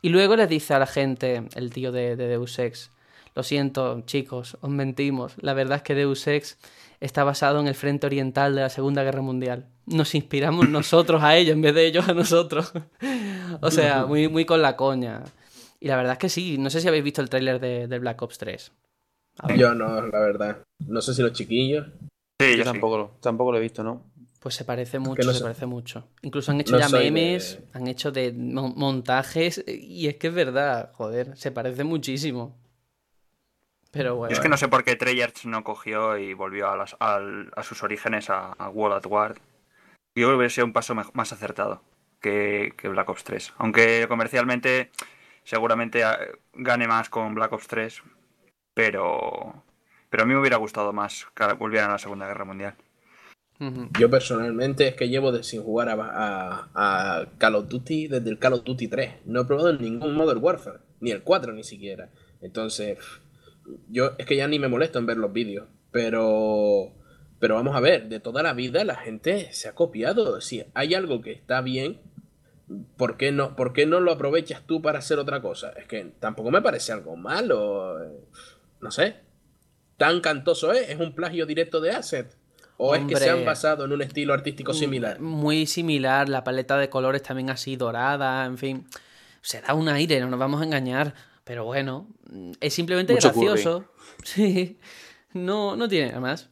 Y 0.00 0.10
luego 0.10 0.36
les 0.36 0.48
dice 0.48 0.74
a 0.74 0.78
la 0.78 0.86
gente, 0.86 1.44
el 1.54 1.72
tío 1.72 1.90
de, 1.90 2.14
de 2.14 2.28
Deus 2.28 2.58
Ex, 2.58 2.90
lo 3.34 3.42
siento, 3.42 4.02
chicos, 4.06 4.56
os 4.60 4.70
mentimos. 4.70 5.34
La 5.40 5.54
verdad 5.54 5.76
es 5.76 5.82
que 5.82 5.94
Deus 5.94 6.26
Ex 6.26 6.58
está 7.00 7.24
basado 7.24 7.60
en 7.60 7.68
el 7.68 7.74
frente 7.74 8.06
oriental 8.06 8.54
de 8.54 8.62
la 8.62 8.68
Segunda 8.68 9.02
Guerra 9.02 9.22
Mundial. 9.22 9.66
Nos 9.86 10.14
inspiramos 10.14 10.68
nosotros 10.68 11.22
a 11.22 11.36
ellos 11.36 11.54
en 11.54 11.62
vez 11.62 11.74
de 11.74 11.86
ellos 11.86 12.08
a 12.08 12.14
nosotros. 12.14 12.72
o 13.60 13.70
sea, 13.70 14.06
muy, 14.08 14.28
muy 14.28 14.44
con 14.44 14.62
la 14.62 14.76
coña. 14.76 15.22
Y 15.80 15.88
la 15.88 15.96
verdad 15.96 16.12
es 16.14 16.18
que 16.18 16.28
sí, 16.28 16.58
no 16.58 16.70
sé 16.70 16.80
si 16.80 16.88
habéis 16.88 17.04
visto 17.04 17.22
el 17.22 17.28
tráiler 17.30 17.60
de, 17.60 17.86
de 17.86 17.98
Black 17.98 18.20
Ops 18.22 18.38
3. 18.38 18.72
Yo 19.56 19.74
no, 19.74 20.02
la 20.02 20.18
verdad. 20.18 20.58
No 20.86 21.00
sé 21.00 21.14
si 21.14 21.22
los 21.22 21.32
chiquillos. 21.32 21.86
Sí, 22.40 22.50
Yo 22.50 22.56
yo 22.56 22.64
sí. 22.64 22.64
tampoco, 22.64 22.98
lo- 22.98 23.10
tampoco 23.20 23.52
lo 23.52 23.58
he 23.58 23.62
visto, 23.62 23.84
¿no? 23.84 24.02
Pues 24.40 24.54
se 24.54 24.64
parece 24.64 24.98
mucho, 24.98 25.22
no 25.24 25.32
se 25.32 25.40
parece 25.40 25.66
mucho. 25.66 26.08
Incluso 26.22 26.52
han 26.52 26.60
hecho 26.60 26.72
No 26.72 26.78
ya 26.78 26.88
soy 26.88 27.04
de- 27.04 27.10
memes, 27.10 27.58
han 27.72 27.86
hecho 27.88 28.10
de 28.12 28.32
mo- 28.32 28.72
montajes, 28.76 29.64
y 29.66 30.06
es 30.08 30.16
que 30.16 30.28
es 30.28 30.34
verdad, 30.34 30.92
joder, 30.94 31.36
se 31.36 31.50
parece 31.50 31.82
muchísimo. 31.84 32.56
Pero 33.90 34.16
bueno. 34.16 34.30
Yo 34.30 34.34
es 34.36 34.40
que 34.40 34.48
no 34.48 34.56
sé 34.56 34.68
por 34.68 34.84
qué 34.84 34.96
Treyarch 34.96 35.44
no 35.46 35.64
cogió 35.64 36.18
y 36.18 36.34
volvió 36.34 36.68
a, 36.68 36.76
las- 36.76 36.96
a 37.00 37.62
sus 37.62 37.82
orígenes 37.82 38.30
a, 38.30 38.52
a 38.52 38.68
World 38.68 38.96
at 38.98 39.06
War. 39.10 39.34
Yo 39.34 39.40
creo 40.26 40.30
que 40.30 40.36
hubiera 40.36 40.50
sido 40.50 40.66
un 40.66 40.72
paso 40.72 40.94
más 40.94 41.32
acertado 41.32 41.82
que, 42.20 42.74
que 42.76 42.88
Black 42.88 43.08
Ops 43.08 43.24
3. 43.24 43.52
Aunque 43.58 44.06
comercialmente 44.08 44.90
seguramente 45.48 46.02
eh, 46.02 46.06
gane 46.52 46.86
más 46.86 47.08
con 47.08 47.34
Black 47.34 47.52
Ops 47.52 47.66
3. 47.68 48.02
Pero, 48.74 49.64
pero 50.10 50.22
a 50.22 50.26
mí 50.26 50.34
me 50.34 50.40
hubiera 50.40 50.56
gustado 50.58 50.92
más 50.92 51.26
que 51.34 51.52
volvieran 51.54 51.88
a 51.88 51.94
la 51.94 51.98
Segunda 51.98 52.26
Guerra 52.26 52.44
Mundial. 52.44 52.74
Yo 53.98 54.08
personalmente 54.08 54.86
es 54.86 54.94
que 54.94 55.08
llevo 55.08 55.32
de 55.32 55.42
sin 55.42 55.62
jugar 55.64 55.88
a, 55.88 55.94
a- 55.94 56.68
a 57.20 57.26
Call 57.38 57.56
of 57.56 57.68
Duty 57.68 58.06
desde 58.06 58.30
el 58.30 58.38
Call 58.38 58.52
of 58.52 58.62
Duty 58.64 58.86
3. 58.88 59.14
No 59.24 59.40
he 59.40 59.44
probado 59.46 59.72
ningún 59.72 60.14
Modern 60.14 60.38
Warfare, 60.42 60.78
ni 61.00 61.10
el 61.10 61.22
4 61.22 61.52
ni 61.54 61.64
siquiera. 61.64 62.10
Entonces, 62.40 62.98
yo 63.88 64.12
es 64.18 64.26
que 64.26 64.36
ya 64.36 64.46
ni 64.46 64.58
me 64.60 64.68
molesto 64.68 64.98
en 65.00 65.06
ver 65.06 65.16
los 65.16 65.32
vídeos. 65.32 65.66
Pero, 65.90 66.92
pero 67.40 67.56
vamos 67.56 67.74
a 67.74 67.80
ver, 67.80 68.08
de 68.08 68.20
toda 68.20 68.44
la 68.44 68.52
vida 68.52 68.84
la 68.84 68.94
gente 68.94 69.52
se 69.52 69.68
ha 69.68 69.74
copiado. 69.74 70.40
Si 70.40 70.64
hay 70.74 70.94
algo 70.94 71.20
que 71.20 71.32
está 71.32 71.60
bien, 71.60 71.98
¿por 72.96 73.16
qué 73.16 73.32
no, 73.32 73.56
por 73.56 73.72
qué 73.72 73.86
no 73.86 74.00
lo 74.00 74.12
aprovechas 74.12 74.62
tú 74.66 74.82
para 74.82 74.98
hacer 74.98 75.18
otra 75.18 75.40
cosa? 75.40 75.70
Es 75.76 75.86
que 75.86 76.04
tampoco 76.20 76.50
me 76.50 76.62
parece 76.62 76.92
algo 76.92 77.16
malo. 77.16 78.02
eh, 78.02 78.20
No 78.80 78.90
sé. 78.90 79.16
Tan 79.96 80.20
cantoso 80.20 80.72
es, 80.72 80.88
es 80.90 81.00
un 81.00 81.12
plagio 81.14 81.44
directo 81.46 81.80
de 81.80 81.90
Asset. 81.90 82.36
¿O 82.76 82.94
es 82.94 83.04
que 83.06 83.16
se 83.16 83.28
han 83.28 83.44
basado 83.44 83.84
en 83.84 83.92
un 83.92 84.02
estilo 84.02 84.32
artístico 84.32 84.72
similar? 84.72 85.18
Muy 85.18 85.66
similar, 85.66 86.28
la 86.28 86.44
paleta 86.44 86.76
de 86.78 86.88
colores 86.88 87.24
también 87.24 87.50
así 87.50 87.74
dorada, 87.74 88.44
en 88.44 88.56
fin. 88.56 88.86
Se 89.42 89.60
da 89.60 89.74
un 89.74 89.88
aire, 89.88 90.20
no 90.20 90.28
nos 90.28 90.38
vamos 90.38 90.60
a 90.60 90.64
engañar. 90.64 91.12
Pero 91.42 91.64
bueno, 91.64 92.06
es 92.60 92.74
simplemente 92.74 93.14
Mucho 93.14 93.28
gracioso. 93.32 93.84
Sí. 94.22 94.78
No, 95.32 95.74
no 95.76 95.88
tiene 95.88 96.08
nada 96.08 96.20
más. 96.20 96.50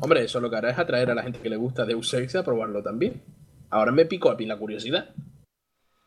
Hombre, 0.00 0.24
eso 0.24 0.40
lo 0.40 0.50
que 0.50 0.56
hará 0.56 0.70
es 0.70 0.78
atraer 0.78 1.10
a 1.10 1.14
la 1.14 1.22
gente 1.22 1.38
que 1.40 1.48
le 1.50 1.56
gusta 1.56 1.84
Deus 1.86 2.12
Ex 2.14 2.34
a 2.36 2.44
probarlo 2.44 2.82
también. 2.82 3.22
Ahora 3.70 3.90
me 3.92 4.04
pico 4.06 4.30
a 4.30 4.36
mí 4.36 4.44
la 4.46 4.56
curiosidad. 4.56 5.10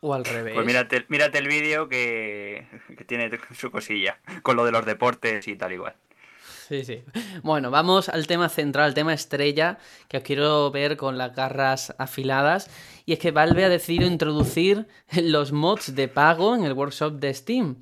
O 0.04 0.14
al 0.14 0.24
revés. 0.24 0.54
Pues 0.54 0.66
mírate, 0.66 1.04
mírate 1.08 1.38
el 1.38 1.46
vídeo 1.46 1.88
que, 1.88 2.66
que 2.98 3.04
tiene 3.04 3.30
su 3.56 3.70
cosilla. 3.70 4.18
Con 4.42 4.56
lo 4.56 4.64
de 4.64 4.72
los 4.72 4.84
deportes 4.84 5.46
y 5.46 5.54
tal 5.54 5.72
igual. 5.72 5.94
Sí, 6.68 6.84
sí. 6.84 7.04
Bueno, 7.42 7.70
vamos 7.70 8.08
al 8.08 8.26
tema 8.26 8.48
central, 8.48 8.86
al 8.86 8.94
tema 8.94 9.14
estrella, 9.14 9.78
que 10.08 10.16
os 10.16 10.22
quiero 10.22 10.70
ver 10.72 10.96
con 10.96 11.18
las 11.18 11.36
garras 11.36 11.94
afiladas. 11.98 12.68
Y 13.06 13.12
es 13.12 13.20
que 13.20 13.30
Valve 13.30 13.64
ha 13.64 13.68
decidido 13.68 14.06
introducir 14.06 14.86
los 15.22 15.52
mods 15.52 15.94
de 15.94 16.08
pago 16.08 16.56
en 16.56 16.64
el 16.64 16.72
workshop 16.72 17.20
de 17.20 17.32
Steam. 17.32 17.76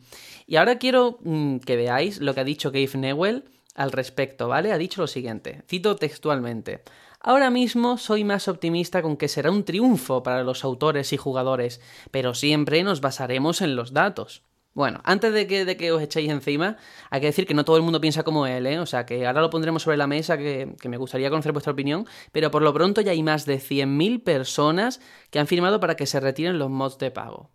Y 0.46 0.56
ahora 0.56 0.78
quiero 0.78 1.18
mm, 1.22 1.58
que 1.58 1.76
veáis 1.76 2.20
lo 2.20 2.34
que 2.34 2.40
ha 2.40 2.44
dicho 2.44 2.70
Gabe 2.70 2.90
Newell 2.94 3.44
al 3.76 3.92
respecto, 3.92 4.48
¿vale? 4.48 4.72
Ha 4.72 4.78
dicho 4.78 5.00
lo 5.00 5.06
siguiente, 5.06 5.62
cito 5.68 5.96
textualmente. 5.96 6.82
Ahora 7.22 7.50
mismo 7.50 7.98
soy 7.98 8.24
más 8.24 8.48
optimista 8.48 9.02
con 9.02 9.18
que 9.18 9.28
será 9.28 9.50
un 9.50 9.64
triunfo 9.64 10.22
para 10.22 10.42
los 10.42 10.64
autores 10.64 11.12
y 11.12 11.18
jugadores, 11.18 11.82
pero 12.10 12.32
siempre 12.32 12.82
nos 12.82 13.02
basaremos 13.02 13.60
en 13.60 13.76
los 13.76 13.92
datos. 13.92 14.42
Bueno, 14.72 15.00
antes 15.04 15.34
de 15.34 15.46
que, 15.46 15.66
de 15.66 15.76
que 15.76 15.92
os 15.92 16.00
echéis 16.00 16.30
encima, 16.30 16.78
hay 17.10 17.20
que 17.20 17.26
decir 17.26 17.46
que 17.46 17.52
no 17.52 17.66
todo 17.66 17.76
el 17.76 17.82
mundo 17.82 18.00
piensa 18.00 18.22
como 18.22 18.46
él, 18.46 18.66
¿eh? 18.66 18.78
O 18.78 18.86
sea, 18.86 19.04
que 19.04 19.26
ahora 19.26 19.42
lo 19.42 19.50
pondremos 19.50 19.82
sobre 19.82 19.98
la 19.98 20.06
mesa, 20.06 20.38
que, 20.38 20.74
me 20.88 20.96
gustaría 20.96 21.28
conocer 21.28 21.52
vuestra 21.52 21.74
opinión, 21.74 22.06
pero 22.32 22.50
por 22.50 22.62
lo 22.62 22.72
pronto 22.72 23.02
ya 23.02 23.10
hay 23.10 23.22
más 23.22 23.44
de 23.44 23.58
100.000 23.58 24.22
personas 24.22 25.00
que 25.30 25.38
han 25.40 25.46
firmado 25.46 25.78
para 25.78 25.96
que 25.96 26.06
se 26.06 26.20
retiren 26.20 26.58
los 26.58 26.70
mods 26.70 26.96
de 26.96 27.10
pago. 27.10 27.50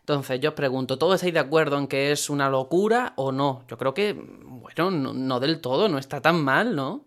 Entonces, 0.00 0.40
yo 0.40 0.50
os 0.50 0.54
pregunto, 0.54 0.98
¿todos 0.98 1.16
estáis 1.16 1.34
de 1.34 1.40
acuerdo 1.40 1.76
en 1.76 1.86
que 1.86 2.12
es 2.12 2.30
una 2.30 2.48
locura 2.48 3.12
o 3.16 3.30
no? 3.30 3.64
Yo 3.68 3.76
creo 3.76 3.92
que, 3.92 4.14
bueno, 4.14 4.90
no, 4.90 5.12
no 5.12 5.40
del 5.40 5.60
todo, 5.60 5.88
no 5.88 5.98
está 5.98 6.22
tan 6.22 6.42
mal, 6.42 6.74
¿no? 6.74 7.04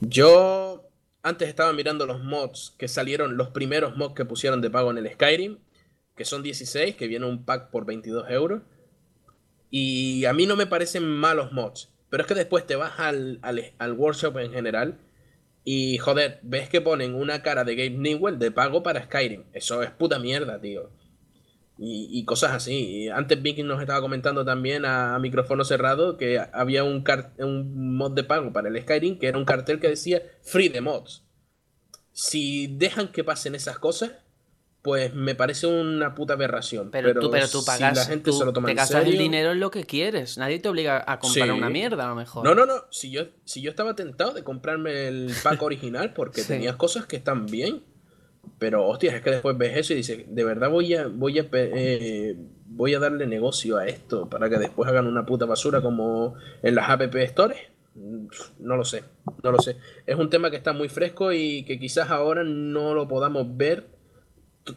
Yo 0.00 0.65
antes 1.26 1.48
estaba 1.48 1.72
mirando 1.72 2.06
los 2.06 2.22
mods 2.22 2.76
que 2.78 2.86
salieron, 2.86 3.36
los 3.36 3.48
primeros 3.48 3.96
mods 3.96 4.14
que 4.14 4.24
pusieron 4.24 4.60
de 4.60 4.70
pago 4.70 4.92
en 4.92 4.98
el 4.98 5.12
Skyrim, 5.12 5.58
que 6.14 6.24
son 6.24 6.40
16, 6.40 6.94
que 6.94 7.08
viene 7.08 7.26
un 7.26 7.44
pack 7.44 7.70
por 7.70 7.84
22 7.84 8.30
euros. 8.30 8.62
Y 9.68 10.24
a 10.26 10.32
mí 10.32 10.46
no 10.46 10.54
me 10.54 10.68
parecen 10.68 11.04
malos 11.04 11.50
mods, 11.50 11.92
pero 12.10 12.22
es 12.22 12.28
que 12.28 12.34
después 12.34 12.64
te 12.64 12.76
vas 12.76 13.00
al, 13.00 13.40
al, 13.42 13.92
workshop 13.94 14.38
en 14.38 14.52
general 14.52 15.00
y 15.64 15.98
joder, 15.98 16.38
ves 16.44 16.68
que 16.68 16.80
ponen 16.80 17.16
una 17.16 17.42
cara 17.42 17.64
de 17.64 17.74
Gabe 17.74 17.90
Newell 17.90 18.38
de 18.38 18.52
pago 18.52 18.84
para 18.84 19.02
Skyrim. 19.02 19.46
Eso 19.52 19.82
es 19.82 19.90
puta 19.90 20.20
mierda, 20.20 20.60
tío. 20.60 20.92
Y, 21.78 22.24
cosas 22.24 22.52
así. 22.52 23.08
Antes 23.10 23.42
Vicky 23.42 23.62
nos 23.62 23.80
estaba 23.80 24.00
comentando 24.00 24.44
también 24.44 24.84
a, 24.84 25.18
micrófono 25.18 25.64
cerrado 25.64 26.16
que 26.16 26.40
había 26.52 26.84
un, 26.84 27.04
un 27.38 27.96
mod 27.96 28.12
de 28.12 28.24
pago 28.24 28.52
para 28.52 28.68
el 28.68 28.80
Skyrim 28.80 29.18
que 29.18 29.26
era 29.26 29.36
un 29.36 29.44
cartel 29.44 29.78
que 29.78 29.88
decía 29.88 30.22
Free 30.42 30.68
de 30.68 30.80
mods. 30.80 31.24
Si 32.12 32.66
dejan 32.66 33.08
que 33.08 33.24
pasen 33.24 33.54
esas 33.54 33.78
cosas, 33.78 34.12
pues 34.86 35.12
me 35.12 35.34
parece 35.34 35.66
una 35.66 36.14
puta 36.14 36.34
aberración. 36.34 36.92
Pero, 36.92 37.12
tú, 37.18 37.28
pero 37.28 37.48
tú 37.48 37.64
pagas, 37.64 37.96
la 37.96 38.04
gente 38.04 38.32
se 38.32 38.44
lo 38.44 38.52
toma 38.52 38.68
te 38.68 38.74
gastas 38.74 39.04
el 39.04 39.18
dinero 39.18 39.50
en 39.50 39.58
lo 39.58 39.70
que 39.70 39.84
quieres. 39.84 40.38
Nadie 40.38 40.60
te 40.60 40.68
obliga 40.68 41.04
a 41.06 41.18
comprar 41.18 41.50
una 41.50 41.68
mierda, 41.68 42.06
a 42.06 42.10
lo 42.10 42.14
mejor. 42.14 42.44
No, 42.44 42.54
no, 42.54 42.64
no. 42.66 42.84
Si 42.90 43.10
yo, 43.10 43.24
si 43.44 43.60
yo 43.60 43.70
estaba 43.70 43.96
tentado 43.96 44.32
de 44.32 44.44
comprarme 44.44 45.08
el 45.08 45.32
pack 45.42 45.60
original 45.62 46.14
porque 46.14 46.42
tenías 46.42 46.76
cosas 46.76 47.04
que 47.04 47.16
están 47.16 47.46
bien. 47.46 47.82
Pero, 48.58 48.86
hostia, 48.86 49.16
es 49.16 49.22
que 49.22 49.30
después 49.30 49.56
ves 49.58 49.76
eso 49.76 49.92
y 49.92 49.96
dices, 49.96 50.24
de 50.28 50.44
verdad 50.44 50.70
voy 50.70 50.94
a, 50.94 51.08
voy 51.08 51.38
a, 51.38 51.46
eh, 51.52 52.36
voy 52.66 52.94
a 52.94 52.98
darle 52.98 53.26
negocio 53.26 53.76
a 53.76 53.86
esto 53.86 54.28
para 54.28 54.48
que 54.48 54.56
después 54.56 54.88
hagan 54.88 55.06
una 55.06 55.26
puta 55.26 55.46
basura 55.46 55.80
como 55.80 56.34
en 56.62 56.74
las 56.74 56.88
app 56.88 57.14
stores. 57.26 57.58
No 58.58 58.76
lo 58.76 58.84
sé, 58.84 59.04
no 59.42 59.52
lo 59.52 59.58
sé. 59.58 59.76
Es 60.06 60.16
un 60.16 60.28
tema 60.28 60.50
que 60.50 60.56
está 60.56 60.72
muy 60.72 60.88
fresco 60.88 61.32
y 61.32 61.64
que 61.64 61.78
quizás 61.78 62.10
ahora 62.10 62.44
no 62.44 62.94
lo 62.94 63.08
podamos 63.08 63.56
ver 63.56 63.86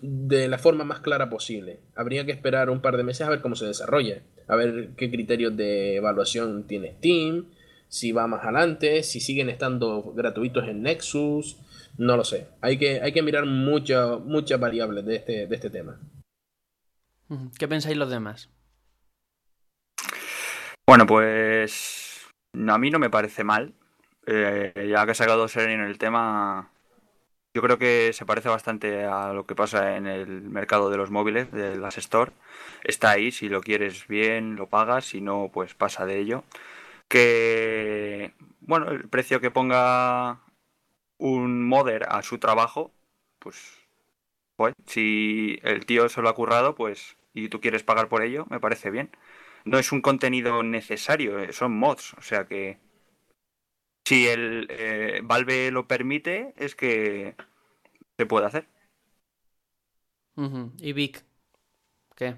de 0.02 0.48
la 0.48 0.58
forma 0.58 0.84
más 0.84 1.00
clara 1.00 1.30
posible. 1.30 1.80
Habría 1.96 2.26
que 2.26 2.32
esperar 2.32 2.70
un 2.70 2.82
par 2.82 2.96
de 2.96 3.04
meses 3.04 3.28
a 3.28 3.30
ver 3.30 3.42
cómo 3.42 3.56
se 3.56 3.66
desarrolla, 3.66 4.22
a 4.48 4.56
ver 4.56 4.92
qué 4.96 5.10
criterios 5.10 5.56
de 5.58 5.98
evaluación 5.98 6.64
tiene 6.66 6.94
Steam, 6.94 7.46
si 7.88 8.12
va 8.12 8.28
más 8.28 8.44
adelante, 8.44 9.04
si 9.04 9.20
siguen 9.20 9.50
estando 9.50 10.14
gratuitos 10.16 10.68
en 10.68 10.84
Nexus, 10.84 11.58
no 12.00 12.16
lo 12.16 12.24
sé. 12.24 12.48
Hay 12.62 12.80
que, 12.80 13.02
hay 13.02 13.12
que 13.12 13.22
mirar 13.22 13.46
muchas 13.46 14.20
muchas 14.22 14.60
variables 14.60 15.06
de 15.06 15.18
este, 15.18 15.48
de 15.48 15.56
este 15.56 15.70
tema. 15.70 16.00
¿Qué 17.60 17.68
pensáis 17.68 17.98
los 17.98 18.10
demás? 18.10 18.50
Bueno, 20.88 21.06
pues 21.06 22.28
a 22.68 22.78
mí 22.78 22.90
no 22.90 23.00
me 23.00 23.10
parece 23.10 23.44
mal. 23.44 23.74
Eh, 24.26 24.90
ya 24.90 25.06
que 25.06 25.12
ha 25.12 25.16
sacado 25.16 25.48
Seren 25.48 25.82
en 25.82 25.88
el 25.88 25.98
tema, 25.98 26.72
yo 27.54 27.62
creo 27.62 27.78
que 27.78 28.12
se 28.14 28.26
parece 28.26 28.48
bastante 28.50 29.06
a 29.06 29.34
lo 29.34 29.46
que 29.46 29.56
pasa 29.56 29.98
en 29.98 30.08
el 30.08 30.42
mercado 30.42 30.90
de 30.90 30.98
los 30.98 31.12
móviles, 31.12 31.52
de 31.52 31.76
las 31.78 31.98
Store. 31.98 32.32
Está 32.84 33.12
ahí, 33.12 33.32
si 33.32 33.50
lo 33.50 33.62
quieres 33.62 34.08
bien, 34.08 34.56
lo 34.56 34.68
pagas, 34.68 35.06
si 35.06 35.20
no, 35.22 35.52
pues 35.54 35.74
pasa 35.74 36.06
de 36.06 36.20
ello. 36.20 36.44
Que, 37.10 38.34
bueno, 38.62 38.90
el 38.90 39.10
precio 39.10 39.42
que 39.42 39.52
ponga 39.52 40.40
un 41.20 41.64
modder 41.68 42.06
a 42.10 42.24
su 42.24 42.40
trabajo, 42.40 42.94
pues, 43.40 43.58
si 44.86 45.60
el 45.64 45.86
tío 45.86 46.10
se 46.10 46.22
lo 46.22 46.30
ha 46.30 46.36
currado, 46.36 46.76
pues, 46.76 47.18
y 47.34 47.50
tú 47.50 47.62
quieres 47.62 47.84
pagar 47.84 48.10
por 48.10 48.24
ello, 48.24 48.46
me 48.50 48.60
parece 48.60 48.90
bien. 48.92 49.12
No 49.66 49.80
es 49.80 49.92
un 49.92 50.02
contenido 50.02 50.64
necesario, 50.64 51.40
eh, 51.40 51.54
son 51.54 51.74
mods, 51.78 52.14
o 52.16 52.22
sea 52.22 52.46
que 52.48 52.80
si 54.06 54.28
el 54.28 54.68
eh, 54.70 55.22
Valve 55.24 55.72
lo 55.72 55.88
permite, 55.88 56.54
es 56.58 56.76
que 56.76 57.36
se 58.18 58.26
puede 58.26 58.48
hacer. 58.48 58.68
¿Y 60.80 60.94
Vic? 60.94 61.24
¿Qué? 62.16 62.38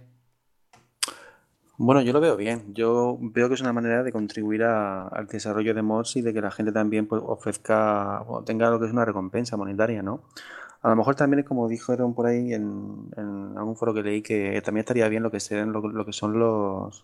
Bueno, 1.83 2.03
yo 2.03 2.13
lo 2.13 2.21
veo 2.21 2.37
bien. 2.37 2.75
Yo 2.75 3.17
veo 3.19 3.47
que 3.47 3.55
es 3.55 3.61
una 3.61 3.73
manera 3.73 4.03
de 4.03 4.11
contribuir 4.11 4.61
al 4.63 5.25
desarrollo 5.25 5.73
de 5.73 5.81
mods 5.81 6.15
y 6.15 6.21
de 6.21 6.31
que 6.31 6.39
la 6.39 6.51
gente 6.51 6.71
también 6.71 7.07
pues, 7.07 7.23
ofrezca 7.25 8.21
o 8.27 8.43
tenga 8.43 8.69
lo 8.69 8.79
que 8.79 8.85
es 8.85 8.91
una 8.91 9.03
recompensa 9.03 9.57
monetaria, 9.57 10.03
¿no? 10.03 10.21
A 10.83 10.89
lo 10.89 10.95
mejor 10.95 11.15
también, 11.15 11.41
como 11.41 11.67
dijeron 11.67 12.13
por 12.13 12.27
ahí 12.27 12.53
en, 12.53 13.09
algún 13.57 13.75
foro 13.75 13.95
que 13.95 14.03
leí, 14.03 14.21
que 14.21 14.61
también 14.63 14.81
estaría 14.81 15.09
bien 15.09 15.23
lo 15.23 15.31
que, 15.31 15.39
sean, 15.39 15.71
lo, 15.71 16.05
que 16.05 16.13
son 16.13 16.37
los 16.37 17.03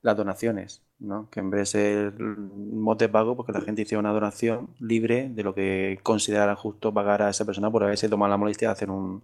las 0.00 0.16
donaciones, 0.16 0.82
¿no? 0.98 1.28
Que 1.30 1.40
en 1.40 1.50
vez 1.50 1.60
de 1.60 1.66
ser 1.66 2.18
mod 2.18 2.96
de 2.96 3.10
pago, 3.10 3.36
porque 3.36 3.52
la 3.52 3.60
gente 3.60 3.82
hiciera 3.82 4.00
una 4.00 4.12
donación 4.12 4.70
libre 4.80 5.28
de 5.28 5.42
lo 5.42 5.54
que 5.54 5.98
considerara 6.02 6.56
justo 6.56 6.92
pagar 6.94 7.20
a 7.20 7.30
esa 7.30 7.44
persona 7.44 7.70
por 7.70 7.84
haberse 7.84 8.08
tomado 8.08 8.30
la 8.30 8.38
molestia 8.38 8.68
de 8.68 8.72
hacer 8.72 8.90
un, 8.90 9.22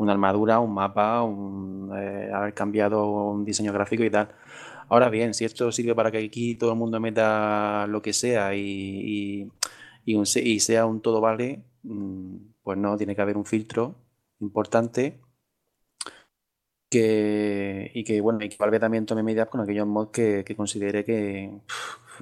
una 0.00 0.12
armadura, 0.12 0.60
un 0.60 0.72
mapa, 0.74 1.22
un, 1.22 1.92
eh, 1.94 2.30
haber 2.32 2.54
cambiado 2.54 3.06
un 3.32 3.44
diseño 3.44 3.72
gráfico 3.72 4.02
y 4.04 4.10
tal. 4.10 4.30
Ahora 4.88 5.10
bien, 5.10 5.34
si 5.34 5.44
esto 5.44 5.70
sirve 5.72 5.94
para 5.94 6.10
que 6.10 6.18
aquí 6.18 6.56
todo 6.56 6.72
el 6.72 6.78
mundo 6.78 7.00
meta 7.00 7.86
lo 7.86 8.02
que 8.02 8.12
sea 8.12 8.54
y, 8.54 9.50
y, 10.04 10.60
sea 10.60 10.86
un 10.86 11.00
todo 11.02 11.20
vale, 11.20 11.64
mm, 11.82 12.36
pues 12.62 12.78
no, 12.78 12.96
tiene 12.96 13.14
que 13.14 13.22
haber 13.22 13.36
un 13.36 13.44
filtro 13.46 13.94
importante 14.40 15.20
que, 16.90 17.90
y 17.94 18.04
que, 18.04 18.20
bueno, 18.20 18.44
y 18.44 18.48
que 18.48 18.56
Valve 18.58 18.80
también 18.80 19.06
tome 19.06 19.22
medidas 19.22 19.48
con 19.48 19.60
aquellos 19.60 19.86
mods 19.86 20.10
que, 20.12 20.44
que 20.44 20.56
considere 20.56 21.04
que, 21.04 21.50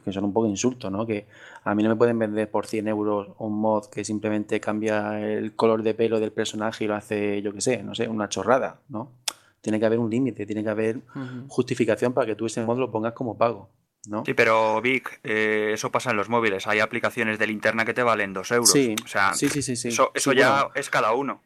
que 0.05 0.13
son 0.13 0.25
un 0.25 0.33
poco 0.33 0.47
insultos, 0.47 0.91
¿no? 0.91 1.07
Que 1.07 1.27
a 1.65 1.75
mí 1.75 1.83
no 1.83 1.89
me 1.89 1.97
pueden 1.97 2.19
vender 2.19 2.51
por 2.51 2.67
100 2.67 2.89
euros 2.89 3.29
un 3.39 3.61
mod 3.61 3.87
que 3.87 4.05
simplemente 4.05 4.61
cambia 4.61 5.21
el 5.21 5.55
color 5.55 5.83
de 5.83 5.95
pelo 5.95 6.21
del 6.21 6.33
personaje 6.33 6.85
y 6.85 6.87
lo 6.87 6.95
hace, 6.95 7.43
yo 7.43 7.53
qué 7.53 7.61
sé, 7.61 7.83
no 7.83 7.95
sé, 7.95 8.09
una 8.09 8.29
chorrada, 8.29 8.81
¿no? 8.89 9.13
Tiene 9.61 9.81
que 9.81 9.87
haber 9.87 9.99
un 9.99 10.11
límite, 10.11 10.47
tiene 10.47 10.63
que 10.63 10.71
haber 10.71 11.01
justificación 11.49 12.13
para 12.13 12.27
que 12.27 12.35
tú 12.35 12.47
ese 12.47 12.65
mod 12.65 12.79
lo 12.79 12.91
pongas 12.91 13.13
como 13.13 13.37
pago. 13.37 13.69
¿No? 14.09 14.25
Sí, 14.25 14.33
pero 14.33 14.81
Vic, 14.81 15.21
eh, 15.23 15.73
eso 15.75 15.91
pasa 15.91 16.13
en 16.13 16.17
los 16.17 16.31
móviles. 16.31 16.67
Hay 16.67 16.79
aplicaciones 16.79 17.39
de 17.39 17.47
linterna 17.47 17.85
que 17.85 17.93
te 17.93 18.03
valen 18.03 18.33
2 18.33 18.51
euros. 18.53 18.71
Sí, 18.71 18.95
o 19.05 19.09
sea, 19.09 19.35
sí, 19.35 19.49
sí, 19.49 19.61
sí, 19.63 19.89
Eso, 19.89 20.33
ya 20.33 20.69
es 20.75 20.89
cada 20.89 21.13
uno. 21.13 21.43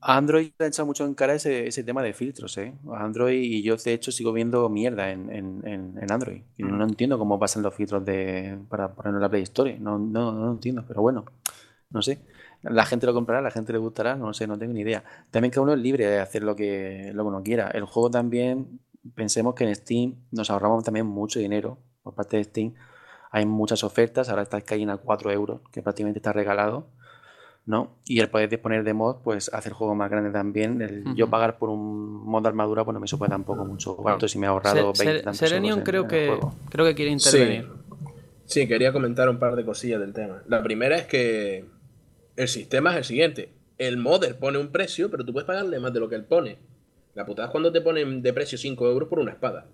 Android 0.00 0.52
ha 0.60 0.66
echado 0.66 0.86
mucho 0.86 1.04
en 1.04 1.14
cara 1.14 1.34
ese, 1.34 1.66
ese, 1.66 1.82
tema 1.82 2.02
de 2.02 2.12
filtros, 2.12 2.56
¿eh? 2.58 2.72
Android 2.94 3.40
y 3.40 3.62
yo 3.62 3.76
de 3.76 3.92
hecho 3.92 4.12
sigo 4.12 4.32
viendo 4.32 4.68
mierda 4.68 5.10
en, 5.10 5.30
en, 5.30 6.12
Android. 6.12 6.42
Y 6.56 6.62
no 6.62 6.84
entiendo 6.84 7.18
cómo 7.18 7.38
pasan 7.38 7.62
los 7.62 7.74
filtros 7.74 8.04
de, 8.04 8.58
para 8.68 8.94
ponerlo 8.94 9.18
en 9.18 9.22
la 9.22 9.28
Play 9.28 9.42
Store. 9.42 9.78
No, 9.78 9.98
no, 9.98 10.32
no 10.32 10.52
entiendo, 10.52 10.84
pero 10.86 11.02
bueno, 11.02 11.24
no 11.90 12.02
sé. 12.02 12.20
La 12.62 12.84
gente 12.84 13.06
lo 13.06 13.14
comprará, 13.14 13.40
la 13.40 13.50
gente 13.50 13.72
le 13.72 13.78
gustará, 13.78 14.16
no 14.16 14.32
sé, 14.34 14.46
no 14.46 14.58
tengo 14.58 14.72
ni 14.72 14.80
idea. 14.80 15.04
También 15.30 15.50
que 15.50 15.60
uno 15.60 15.72
es 15.72 15.78
libre 15.78 16.06
de 16.06 16.20
hacer 16.20 16.42
lo 16.42 16.54
que, 16.54 17.12
lo 17.14 17.24
que 17.24 17.28
uno 17.28 17.42
quiera. 17.42 17.68
El 17.68 17.84
juego 17.84 18.10
también, 18.10 18.80
pensemos 19.14 19.54
que 19.54 19.64
en 19.64 19.74
Steam 19.74 20.14
nos 20.30 20.50
ahorramos 20.50 20.84
también 20.84 21.06
mucho 21.06 21.40
dinero 21.40 21.78
por 22.02 22.14
parte 22.14 22.36
de 22.36 22.44
Steam. 22.44 22.74
Hay 23.30 23.46
muchas 23.46 23.84
ofertas, 23.84 24.28
ahora 24.28 24.42
está 24.42 24.60
cayendo 24.60 24.94
a 24.94 24.98
4 24.98 25.30
euros, 25.32 25.60
que 25.72 25.82
prácticamente 25.82 26.18
está 26.18 26.32
regalado 26.32 26.88
¿no? 27.68 27.98
Y 28.06 28.18
el 28.20 28.30
poder 28.30 28.48
disponer 28.48 28.82
de 28.82 28.94
mod, 28.94 29.16
pues 29.22 29.50
hace 29.52 29.68
el 29.68 29.74
juego 29.74 29.94
más 29.94 30.10
grande 30.10 30.30
también. 30.30 30.80
El, 30.80 31.04
Yo 31.14 31.28
pagar 31.28 31.58
por 31.58 31.68
un 31.68 32.24
mod 32.24 32.42
de 32.42 32.48
armadura, 32.48 32.82
pues 32.82 32.94
no 32.94 33.00
me 33.00 33.06
supone 33.06 33.28
tampoco 33.28 33.66
mucho. 33.66 33.94
Cuánto 33.94 34.26
si 34.26 34.38
me 34.38 34.46
he 34.46 34.48
ahorrado 34.48 34.94
Ser, 34.94 35.22
20 35.22 35.34
Serenion 35.34 35.82
creo 35.82 36.08
que 36.08 36.34
creo 36.70 36.86
que 36.86 36.94
quiere 36.94 37.10
intervenir. 37.10 37.68
Sí. 38.46 38.66
quería 38.66 38.90
comentar 38.90 39.28
un 39.28 39.38
par 39.38 39.54
de 39.54 39.66
cosillas 39.66 40.00
del 40.00 40.14
tema. 40.14 40.42
La 40.48 40.62
primera 40.62 40.96
es 40.96 41.06
que 41.06 41.66
el 42.36 42.48
sistema 42.48 42.92
es 42.92 42.96
el 42.96 43.04
siguiente. 43.04 43.52
El 43.76 43.98
modder 43.98 44.38
pone 44.38 44.56
un 44.56 44.68
precio, 44.68 45.10
pero 45.10 45.22
tú 45.26 45.34
puedes 45.34 45.46
pagarle 45.46 45.78
más 45.78 45.92
de 45.92 46.00
lo 46.00 46.08
que 46.08 46.14
él 46.14 46.24
pone. 46.24 46.56
La 47.14 47.26
putada 47.26 47.48
es 47.48 47.52
cuando 47.52 47.70
te 47.70 47.82
ponen 47.82 48.22
de 48.22 48.32
precio 48.32 48.56
5 48.56 48.88
euros 48.88 49.10
por 49.10 49.18
una 49.18 49.32
espada. 49.32 49.66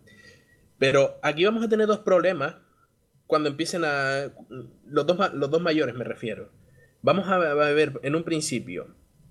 Pero 0.79 1.15
aquí 1.23 1.45
vamos 1.45 1.63
a 1.63 1.69
tener 1.69 1.87
dos 1.87 2.01
problemas 2.01 2.57
cuando 3.29 3.49
empiecen 3.49 3.85
a... 3.85 4.33
Los 4.85 5.07
dos, 5.07 5.33
los 5.33 5.49
dos 5.49 5.63
mayores 5.63 5.95
me 5.95 6.03
refiero 6.03 6.51
Vamos 7.05 7.29
a 7.29 7.37
ver 7.37 8.01
en 8.03 8.17
un 8.17 8.23
principio 8.23 8.87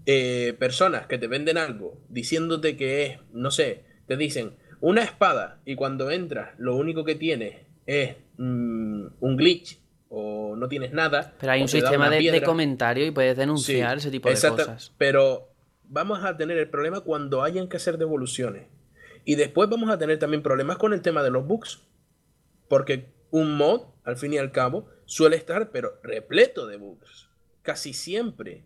eh, 0.06 0.56
personas 0.60 1.08
que 1.08 1.18
te 1.18 1.26
venden 1.26 1.58
algo 1.58 1.98
diciéndote 2.08 2.78
que 2.78 3.04
es, 3.04 3.20
no 3.32 3.50
sé, 3.50 3.84
te 4.06 4.16
dicen 4.16 4.58
una 4.80 5.02
espada 5.02 5.60
y 5.66 5.74
cuando 5.74 6.12
entras 6.12 6.52
lo 6.60 6.76
único 6.76 7.04
que 7.04 7.16
tienes 7.16 7.66
es 7.88 8.16
mm, 8.38 9.08
un 9.20 9.38
glitch 9.38 9.80
o 10.10 10.56
no 10.56 10.70
tienes 10.70 10.94
nada. 10.94 11.34
Pero 11.40 11.52
hay 11.52 11.64
un 11.64 11.68
sistema 11.68 12.12
de, 12.12 12.44
comentario 12.44 13.08
y 13.08 13.10
puedes 13.10 13.36
denunciar 13.36 13.98
ese 13.98 14.12
tipo 14.12 14.30
de 14.30 14.36
cosas. 14.36 14.94
Pero 15.00 15.50
vamos 15.86 16.24
a 16.24 16.38
tener 16.38 16.60
el 16.60 16.70
problema 16.70 17.00
cuando 17.00 17.42
hayan 17.42 17.68
que 17.70 17.78
hacer 17.78 17.98
devoluciones. 17.98 18.68
Y 19.26 19.34
después 19.34 19.68
vamos 19.68 19.90
a 19.90 19.98
tener 19.98 20.20
también 20.20 20.44
problemas 20.44 20.78
con 20.78 20.94
el 20.94 21.02
tema 21.02 21.24
de 21.24 21.32
los 21.32 21.48
bugs. 21.48 21.82
Porque 22.70 23.08
un 23.32 23.58
mod, 23.58 23.82
al 24.04 24.18
fin 24.18 24.32
y 24.32 24.38
al 24.38 24.52
cabo, 24.52 24.92
suele 25.06 25.38
estar 25.38 25.72
pero 25.72 26.00
repleto 26.04 26.68
de 26.68 26.78
bugs 26.78 27.33
casi 27.64 27.94
siempre. 27.94 28.62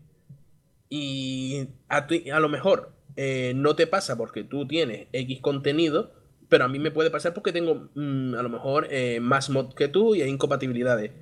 Y 0.90 1.68
a, 1.88 2.40
lo 2.40 2.48
mejor 2.48 2.92
eh, 3.16 3.52
no 3.54 3.76
te 3.76 3.86
pasa 3.86 4.16
porque 4.16 4.44
tú 4.44 4.66
tienes 4.66 5.08
X 5.12 5.40
contenido, 5.40 6.12
pero 6.48 6.64
a 6.64 6.68
mí 6.68 6.78
me 6.78 6.90
puede 6.90 7.10
pasar 7.10 7.34
porque 7.34 7.52
tengo 7.52 7.88
mm, 7.94 8.34
a 8.34 8.42
lo 8.42 8.48
mejor 8.48 8.88
eh, 8.90 9.20
más 9.20 9.50
mod 9.50 9.74
que 9.74 9.88
tú 9.88 10.14
y 10.14 10.22
hay 10.22 10.30
incompatibilidades. 10.30 11.12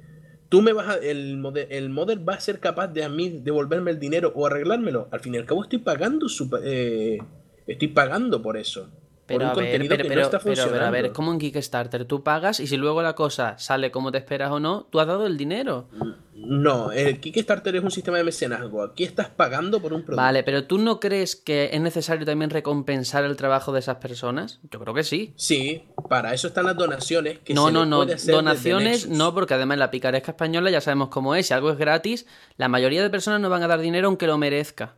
Tú 0.48 0.62
me 0.62 0.72
vas 0.72 0.88
a, 0.88 0.94
el, 0.96 1.38
model, 1.38 1.66
el 1.70 1.90
model 1.90 2.28
va 2.28 2.34
a 2.34 2.40
ser 2.40 2.60
capaz 2.60 2.88
de 2.88 3.02
a 3.02 3.08
mí 3.08 3.40
devolverme 3.42 3.90
el 3.90 3.98
dinero 3.98 4.32
o 4.34 4.46
arreglármelo. 4.46 5.08
Al 5.10 5.20
fin 5.20 5.34
y 5.34 5.38
al 5.38 5.46
cabo 5.46 5.64
estoy 5.64 5.80
pagando 5.80 6.26
eh, 6.62 7.18
estoy 7.66 7.88
pagando 7.88 8.42
por 8.42 8.56
eso. 8.56 8.88
Pero 9.26 9.46
a, 9.46 9.54
ver, 9.54 9.88
pero, 9.88 10.30
pero, 10.44 10.84
a 10.84 10.90
ver, 10.90 11.06
es 11.06 11.12
como 11.12 11.32
en 11.32 11.38
Kickstarter, 11.40 12.04
tú 12.04 12.22
pagas 12.22 12.60
y 12.60 12.68
si 12.68 12.76
luego 12.76 13.02
la 13.02 13.14
cosa 13.14 13.58
sale 13.58 13.90
como 13.90 14.12
te 14.12 14.18
esperas 14.18 14.52
o 14.52 14.60
no, 14.60 14.86
tú 14.90 15.00
has 15.00 15.08
dado 15.08 15.26
el 15.26 15.36
dinero. 15.36 15.88
No, 16.32 16.92
el 16.92 17.18
Kickstarter 17.18 17.74
es 17.74 17.82
un 17.82 17.90
sistema 17.90 18.18
de 18.18 18.24
mecenazgo. 18.24 18.84
Aquí 18.84 19.02
estás 19.02 19.28
pagando 19.28 19.80
por 19.80 19.92
un 19.92 20.02
producto. 20.02 20.22
Vale, 20.22 20.44
pero 20.44 20.64
¿tú 20.64 20.78
no 20.78 21.00
crees 21.00 21.34
que 21.34 21.70
es 21.72 21.80
necesario 21.80 22.24
también 22.24 22.50
recompensar 22.50 23.24
el 23.24 23.36
trabajo 23.36 23.72
de 23.72 23.80
esas 23.80 23.96
personas? 23.96 24.60
Yo 24.70 24.78
creo 24.78 24.94
que 24.94 25.02
sí. 25.02 25.32
Sí, 25.34 25.82
para 26.08 26.32
eso 26.32 26.46
están 26.46 26.66
las 26.66 26.76
donaciones. 26.76 27.40
Que 27.40 27.52
no, 27.52 27.66
se 27.66 27.72
no, 27.72 27.84
no. 27.84 27.96
puede 27.98 28.14
hacer 28.14 28.32
Donaciones 28.32 29.08
no, 29.08 29.34
porque 29.34 29.54
además 29.54 29.78
la 29.78 29.90
picaresca 29.90 30.32
española 30.32 30.70
ya 30.70 30.80
sabemos 30.80 31.08
cómo 31.08 31.34
es. 31.34 31.48
Si 31.48 31.54
algo 31.54 31.70
es 31.70 31.78
gratis, 31.78 32.26
la 32.56 32.68
mayoría 32.68 33.02
de 33.02 33.10
personas 33.10 33.40
no 33.40 33.50
van 33.50 33.64
a 33.64 33.66
dar 33.66 33.80
dinero 33.80 34.06
aunque 34.06 34.28
lo 34.28 34.38
merezca. 34.38 34.94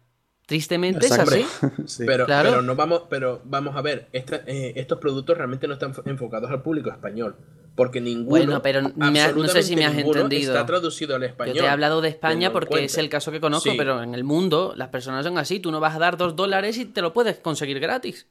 Tristemente 0.48 1.04
es 1.06 1.12
así. 1.12 1.44
Sí. 1.86 2.04
Pero, 2.06 2.24
Claro. 2.24 2.48
pero 2.48 2.62
no 2.62 2.74
vamos, 2.74 3.02
pero 3.10 3.42
vamos 3.44 3.76
a 3.76 3.82
ver, 3.82 4.08
esta- 4.12 4.42
eh, 4.46 4.72
estos 4.76 4.98
productos 4.98 5.36
realmente 5.36 5.68
no 5.68 5.74
están 5.74 5.92
enfo- 5.92 6.02
enfocados 6.06 6.50
al 6.50 6.62
público 6.62 6.88
español. 6.90 7.36
Porque 7.76 8.00
ninguno. 8.00 8.30
Bueno, 8.30 8.62
pero 8.62 8.80
me 8.96 9.20
ha- 9.20 9.30
no 9.32 9.46
sé 9.46 9.62
si 9.62 9.76
me 9.76 9.84
has 9.84 9.96
entendido. 9.96 10.52
Está 10.54 10.64
traducido 10.66 11.14
al 11.16 11.22
español. 11.22 11.54
Yo 11.54 11.60
te 11.62 11.66
he 11.66 11.70
hablado 11.70 12.00
de 12.00 12.08
España 12.08 12.50
porque 12.52 12.82
es 12.84 12.96
el 12.98 13.08
caso 13.10 13.30
que 13.30 13.40
conozco, 13.40 13.70
Sí. 13.70 13.76
pero 13.76 14.02
en 14.02 14.14
el 14.14 14.24
mundo 14.24 14.72
las 14.74 14.88
personas 14.88 15.24
son 15.24 15.36
así. 15.38 15.60
Tú 15.60 15.70
no 15.70 15.78
vas 15.80 15.94
a 15.94 15.98
dar 16.00 16.16
dos 16.16 16.34
dólares 16.34 16.76
y 16.78 16.86
te 16.86 17.02
lo 17.02 17.12
puedes 17.12 17.36
conseguir 17.38 17.78
gratis. 17.78 18.26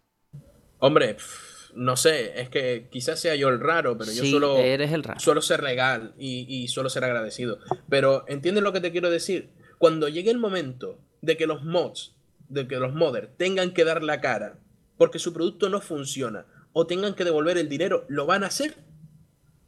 Hombre, 0.80 1.14
pff, 1.14 1.72
no 1.76 1.96
sé, 1.96 2.42
es 2.42 2.50
que 2.50 2.88
quizás 2.92 3.20
sea 3.20 3.36
yo 3.36 3.48
el 3.50 3.60
raro, 3.60 3.98
pero 3.98 4.12
yo 4.12 4.24
Sí, 4.24 4.32
suelo, 4.32 4.58
eres 4.58 4.92
el 4.92 5.04
raro. 5.04 5.20
suelo 5.20 5.42
ser 5.42 5.64
legal 5.64 6.14
y, 6.18 6.46
y 6.50 6.68
suelo 6.68 6.90
ser 6.90 7.04
agradecido. 7.06 7.60
Pero 7.88 8.26
¿entiendes 8.28 8.64
lo 8.64 8.74
que 8.74 8.82
te 8.82 8.92
quiero 8.92 9.10
decir? 9.10 9.50
Cuando 9.78 10.10
llegue 10.10 10.32
el 10.32 10.40
momento 10.40 11.00
de 11.22 11.38
que 11.38 11.48
los 11.48 11.64
mods, 11.64 12.16
de 12.50 12.68
que 12.68 12.78
los 12.78 12.94
modders 12.94 13.30
tengan 13.38 13.72
que 13.72 13.84
dar 13.84 14.04
la 14.04 14.22
cara 14.22 14.58
porque 14.98 15.20
su 15.20 15.34
producto 15.34 15.70
no 15.70 15.80
funciona 15.80 16.46
o 16.74 16.86
tengan 16.86 17.14
que 17.14 17.24
devolver 17.24 17.58
el 17.58 17.70
dinero, 17.70 18.06
¿lo 18.08 18.26
van 18.26 18.44
a 18.44 18.48
hacer? 18.48 18.76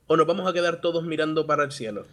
¿O 0.08 0.18
nos 0.18 0.28
vamos 0.28 0.48
a 0.48 0.54
quedar 0.54 0.82
todos 0.82 1.04
mirando 1.04 1.46
para 1.48 1.64
el 1.64 1.72
cielo? 1.72 2.06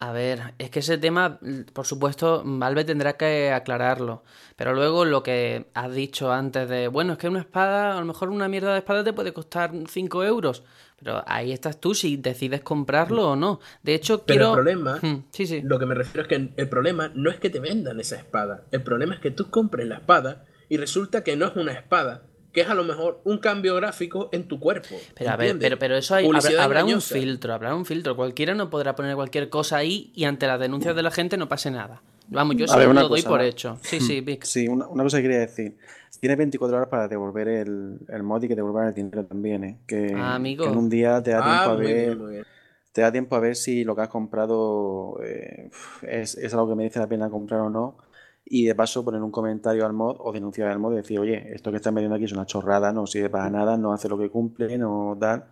A 0.00 0.12
ver, 0.12 0.54
es 0.58 0.70
que 0.70 0.78
ese 0.78 0.96
tema, 0.96 1.40
por 1.72 1.84
supuesto, 1.84 2.42
Valve 2.44 2.84
tendrá 2.84 3.16
que 3.16 3.50
aclararlo. 3.50 4.22
Pero 4.54 4.72
luego 4.72 5.04
lo 5.04 5.24
que 5.24 5.66
has 5.74 5.92
dicho 5.92 6.30
antes 6.30 6.68
de, 6.68 6.86
bueno, 6.86 7.14
es 7.14 7.18
que 7.18 7.28
una 7.28 7.40
espada, 7.40 7.96
a 7.96 8.00
lo 8.00 8.06
mejor 8.06 8.30
una 8.30 8.46
mierda 8.46 8.72
de 8.72 8.78
espada 8.78 9.02
te 9.02 9.12
puede 9.12 9.32
costar 9.32 9.72
5 9.88 10.24
euros. 10.24 10.62
Pero 10.98 11.22
ahí 11.26 11.52
estás 11.52 11.80
tú 11.80 11.94
si 11.94 12.16
decides 12.16 12.60
comprarlo 12.62 13.30
o 13.30 13.36
no. 13.36 13.60
De 13.82 13.94
hecho, 13.94 14.24
Pero 14.24 14.26
quiero... 14.26 14.48
el 14.48 14.54
problema, 14.54 14.98
Hmm, 15.00 15.24
sí, 15.30 15.46
sí. 15.46 15.60
lo 15.62 15.78
que 15.78 15.86
me 15.86 15.94
refiero 15.94 16.22
es 16.22 16.28
que 16.28 16.50
el 16.56 16.68
problema 16.68 17.12
no 17.14 17.30
es 17.30 17.36
que 17.38 17.50
te 17.50 17.60
vendan 17.60 18.00
esa 18.00 18.16
espada. 18.16 18.64
El 18.72 18.82
problema 18.82 19.14
es 19.14 19.20
que 19.20 19.30
tú 19.30 19.48
compres 19.50 19.86
la 19.86 19.96
espada 19.96 20.44
y 20.68 20.76
resulta 20.76 21.22
que 21.22 21.36
no 21.36 21.46
es 21.46 21.54
una 21.56 21.72
espada, 21.72 22.22
que 22.52 22.62
es 22.62 22.68
a 22.68 22.74
lo 22.74 22.82
mejor 22.82 23.20
un 23.24 23.38
cambio 23.38 23.76
gráfico 23.76 24.28
en 24.32 24.48
tu 24.48 24.58
cuerpo. 24.58 24.96
Pero 25.14 25.30
a 25.30 25.36
ver, 25.36 25.56
pero, 25.58 25.78
pero 25.78 25.96
eso 25.96 26.14
hay, 26.16 26.26
habrá, 26.26 26.64
habrá 26.64 26.84
un 26.84 27.00
filtro, 27.00 27.54
habrá 27.54 27.74
un 27.74 27.86
filtro. 27.86 28.16
Cualquiera 28.16 28.54
no 28.54 28.68
podrá 28.68 28.96
poner 28.96 29.14
cualquier 29.14 29.48
cosa 29.50 29.76
ahí 29.76 30.10
y 30.16 30.24
ante 30.24 30.46
las 30.48 30.58
denuncias 30.58 30.96
de 30.96 31.02
la 31.02 31.10
gente 31.12 31.36
no 31.36 31.48
pase 31.48 31.70
nada. 31.70 32.02
Vamos, 32.30 32.56
yo 32.56 32.66
A 32.70 32.76
una 32.88 33.02
lo 33.02 33.08
doy 33.08 33.18
cosa, 33.20 33.28
por 33.30 33.38
¿no? 33.38 33.44
hecho. 33.44 33.78
Sí, 33.82 34.00
sí, 34.00 34.20
Vic. 34.20 34.44
Sí, 34.44 34.68
una, 34.68 34.86
una 34.88 35.02
cosa 35.02 35.18
que 35.18 35.22
quería 35.22 35.40
decir. 35.40 35.76
Tienes 36.20 36.38
24 36.38 36.76
horas 36.76 36.88
para 36.88 37.08
devolver 37.08 37.48
el, 37.48 38.00
el 38.08 38.22
mod 38.22 38.42
y 38.42 38.48
que 38.48 38.56
devuelvan 38.56 38.88
el 38.88 38.94
dinero 38.94 39.24
también, 39.24 39.64
¿eh? 39.64 39.78
Que, 39.86 40.12
Ah, 40.14 40.34
amigo. 40.34 40.64
que 40.64 40.70
en 40.70 40.76
un 40.76 40.88
día 40.88 41.22
te 41.22 41.30
da 41.30 41.42
tiempo 41.42 41.70
Ah, 41.70 41.72
a 41.72 41.76
muy 41.76 41.86
ver, 41.86 42.06
bien, 42.06 42.18
muy 42.18 42.32
bien. 42.32 42.44
te 42.92 43.00
da 43.02 43.12
tiempo 43.12 43.36
a 43.36 43.40
ver 43.40 43.54
si 43.56 43.84
lo 43.84 43.94
que 43.94 44.02
has 44.02 44.08
comprado 44.08 45.18
eh, 45.22 45.70
es, 46.02 46.36
es 46.36 46.52
algo 46.54 46.68
que 46.68 46.74
merece 46.74 46.98
la 46.98 47.06
pena 47.06 47.30
comprar 47.30 47.60
o 47.60 47.70
no. 47.70 47.96
Y 48.44 48.64
de 48.66 48.74
paso 48.74 49.04
poner 49.04 49.22
un 49.22 49.30
comentario 49.30 49.84
al 49.86 49.92
mod 49.92 50.16
o 50.20 50.32
denunciar 50.32 50.68
al 50.68 50.78
mod 50.78 50.94
y 50.94 50.96
decir, 50.96 51.18
oye, 51.20 51.52
esto 51.54 51.70
que 51.70 51.76
estás 51.76 51.92
metiendo 51.92 52.16
aquí 52.16 52.24
es 52.24 52.32
una 52.32 52.46
chorrada, 52.46 52.92
no 52.92 53.06
sirve 53.06 53.28
para 53.30 53.50
nada, 53.50 53.76
no 53.76 53.92
hace 53.92 54.08
lo 54.08 54.18
que 54.18 54.30
cumple, 54.30 54.76
no 54.78 55.16
tal. 55.20 55.44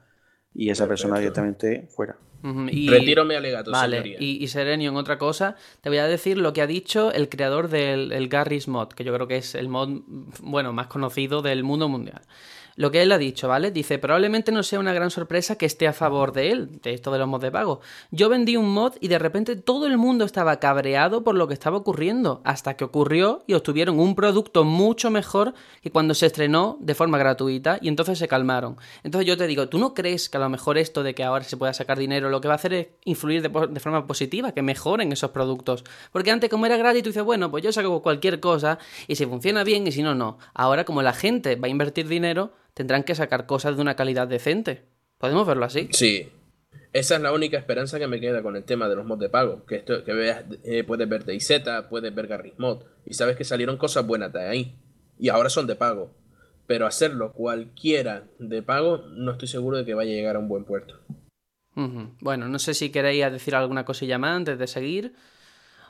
Y 0.55 0.71
esa 0.71 0.87
persona 0.89 1.19
directamente 1.19 1.87
fuera. 1.95 2.17
Y- 2.71 2.89
Retiro 2.89 3.25
mi 3.25 3.35
alegato, 3.35 3.71
Vale, 3.71 3.97
señoría. 4.03 4.19
y, 4.21 4.43
y 4.43 4.49
Serenio, 4.49 4.91
en 4.91 4.97
otra 4.97 5.19
cosa, 5.19 5.57
te 5.81 5.89
voy 5.89 5.99
a 5.99 6.07
decir 6.07 6.39
lo 6.39 6.53
que 6.53 6.63
ha 6.63 6.67
dicho 6.67 7.13
el 7.13 7.29
creador 7.29 7.69
del 7.69 8.13
el 8.13 8.29
Garry's 8.29 8.69
Mod, 8.69 8.89
que 8.89 9.05
yo 9.05 9.13
creo 9.15 9.27
que 9.27 9.37
es 9.37 9.55
el 9.55 9.69
mod, 9.69 10.01
bueno, 10.41 10.73
más 10.73 10.87
conocido 10.87 11.43
del 11.43 11.65
mundo 11.65 11.89
mundial. 11.89 12.23
Lo 12.77 12.91
que 12.91 13.01
él 13.01 13.11
ha 13.11 13.19
dicho, 13.19 13.49
¿vale? 13.49 13.71
Dice, 13.71 13.99
probablemente 13.99 14.53
no 14.53 14.63
sea 14.63 14.79
una 14.79 14.93
gran 14.93 15.11
sorpresa 15.11 15.57
que 15.57 15.65
esté 15.65 15.89
a 15.89 15.95
favor 15.95 16.33
de 16.33 16.51
él, 16.53 16.79
de 16.83 16.93
esto 16.93 17.11
de 17.11 17.19
los 17.19 17.27
mods 17.27 17.43
de 17.43 17.51
pago. 17.51 17.81
Yo 18.11 18.29
vendí 18.29 18.59
un 18.59 18.71
mod 18.71 18.93
y 19.01 19.09
de 19.09 19.19
repente 19.19 19.57
todo 19.57 19.87
el 19.87 19.97
mundo 19.97 20.27
estaba 20.27 20.61
cabreado 20.61 21.25
por 21.25 21.35
lo 21.37 21.49
que 21.49 21.55
estaba 21.55 21.79
ocurriendo, 21.79 22.43
hasta 22.45 22.77
que 22.77 22.85
ocurrió 22.85 23.43
y 23.47 23.55
obtuvieron 23.55 23.99
un 23.99 24.15
producto 24.15 24.65
mucho 24.65 25.11
mejor 25.11 25.55
que 25.81 25.91
cuando 25.91 26.13
se 26.13 26.27
estrenó 26.27 26.77
de 26.81 26.95
forma 26.95 27.17
gratuita 27.17 27.79
y 27.81 27.89
entonces 27.89 28.19
se 28.19 28.29
calmaron. 28.29 28.77
Entonces 29.03 29.27
yo 29.27 29.39
te 29.39 29.47
digo, 29.47 29.71
¿tú 29.71 29.79
no 29.79 29.95
crees 29.95 30.29
que 30.29 30.37
a 30.37 30.41
lo 30.41 30.51
mejor 30.51 30.77
esto 30.77 31.03
de 31.03 31.15
que 31.15 31.25
ahora 31.25 31.45
se 31.45 31.57
pueda 31.57 31.73
sacar 31.73 31.99
dinero 31.99 32.29
lo 32.29 32.43
que 32.43 32.49
va 32.49 32.55
a 32.55 32.57
hacer 32.57 32.75
es 32.75 32.89
influir 33.07 33.41
de, 33.41 33.81
forma 33.81 34.07
positiva, 34.07 34.53
que 34.53 34.61
mejoren 34.61 35.13
esos 35.13 35.31
productos? 35.31 35.83
Porque 36.13 36.31
antes 36.31 36.51
como 36.51 36.67
era 36.67 36.77
gratis 36.77 37.03
tú 37.03 37.09
dices, 37.09 37.25
bueno, 37.25 37.51
pues 37.51 37.65
yo 37.65 37.73
saco 37.73 38.03
cualquier 38.03 38.39
cosa 38.39 38.79
y 39.07 39.17
si 39.17 39.25
funciona 39.25 39.65
bien 39.65 39.87
y 39.87 39.93
si 39.93 40.03
no, 40.03 40.15
no. 40.15 40.37
Ahora 40.53 40.85
como 40.85 41.01
la 41.01 41.15
gente 41.15 41.57
va 41.57 41.69
a 41.69 41.71
invertir 41.71 42.07
dinero, 42.07 42.53
tendrán 42.77 43.05
que 43.05 43.15
sacar 43.15 43.47
cosas 43.47 43.75
de 43.75 43.81
una 43.81 43.97
calidad 43.97 44.29
decente. 44.29 44.85
¿Podemos 45.17 45.47
verlo 45.47 45.65
así? 45.65 45.89
Sí. 45.93 46.29
Esa 46.93 47.17
es 47.17 47.23
la 47.23 47.33
única 47.33 47.57
esperanza 47.57 47.99
que 47.99 48.07
me 48.07 48.21
queda 48.21 48.43
con 48.43 48.55
el 48.55 48.65
tema 48.65 48.87
de 48.87 48.97
los 48.97 49.07
mods 49.07 49.21
de 49.21 49.31
pago. 49.31 49.65
Que 49.65 49.77
esto, 49.77 50.05
que 50.05 50.13
veas, 50.13 50.45
eh, 50.63 50.85
puedes 50.85 51.09
ver 51.09 51.25
DayZ, 51.25 51.63
puedes 51.89 52.15
ver 52.15 52.27
Garry's 52.27 52.59
Mod. 52.59 52.83
Y 53.07 53.15
sabes 53.15 53.37
que 53.37 53.45
salieron 53.45 53.79
cosas 53.79 54.07
buenas 54.07 54.31
de 54.31 54.47
ahí. 54.47 54.77
Y 55.19 55.31
ahora 55.31 55.49
son 55.49 55.67
de 55.67 55.75
pago. 55.75 56.11
Pero 56.67 56.87
hacerlo 56.87 57.33
cualquiera 57.33 58.25
de 58.39 58.63
pago, 58.63 58.99
no 59.09 59.33
estoy 59.33 59.49
seguro 59.49 59.79
de 59.79 59.87
que 59.87 59.95
vaya 59.95 60.13
a 60.13 60.15
llegar 60.15 60.37
a 60.37 60.41
un 60.41 60.49
buen 60.49 60.65
puerto. 60.65 61.01
Bueno, 62.21 62.49
no 62.49 62.59
sé 62.59 62.75
si 62.75 62.91
queréis 62.91 63.33
decir 63.33 63.55
alguna 63.55 63.87
cosilla 63.87 64.19
más 64.19 64.37
antes 64.37 64.59
de 64.59 64.67
seguir 64.67 65.15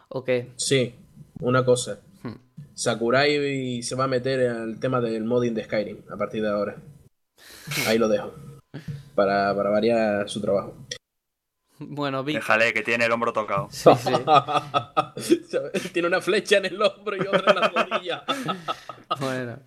o 0.08 0.22
qué. 0.22 0.52
Sí, 0.56 0.94
una 1.40 1.64
cosa. 1.64 2.00
Hmm. 2.22 2.34
Sakurai 2.74 3.82
se 3.82 3.94
va 3.94 4.04
a 4.04 4.08
meter 4.08 4.48
al 4.50 4.78
tema 4.80 5.00
del 5.00 5.24
modding 5.24 5.54
de 5.54 5.64
Skyrim 5.64 6.02
a 6.10 6.16
partir 6.16 6.42
de 6.42 6.48
ahora. 6.50 6.76
Ahí 7.86 7.98
lo 7.98 8.08
dejo. 8.08 8.32
Para, 9.14 9.54
para 9.54 9.70
variar 9.70 10.28
su 10.28 10.40
trabajo. 10.40 10.74
Bueno, 11.78 12.24
Vic, 12.24 12.36
Déjale, 12.36 12.72
que 12.72 12.82
tiene 12.82 13.04
el 13.04 13.12
hombro 13.12 13.32
tocado. 13.32 13.68
sí, 13.70 13.90
sí. 15.16 15.38
Tiene 15.92 16.08
una 16.08 16.20
flecha 16.22 16.56
en 16.58 16.66
el 16.66 16.80
hombro 16.80 17.16
y 17.16 17.20
otra 17.20 17.52
en 17.52 17.60
la 17.60 17.68
rodilla. 17.68 18.24
Bueno. 19.20 19.58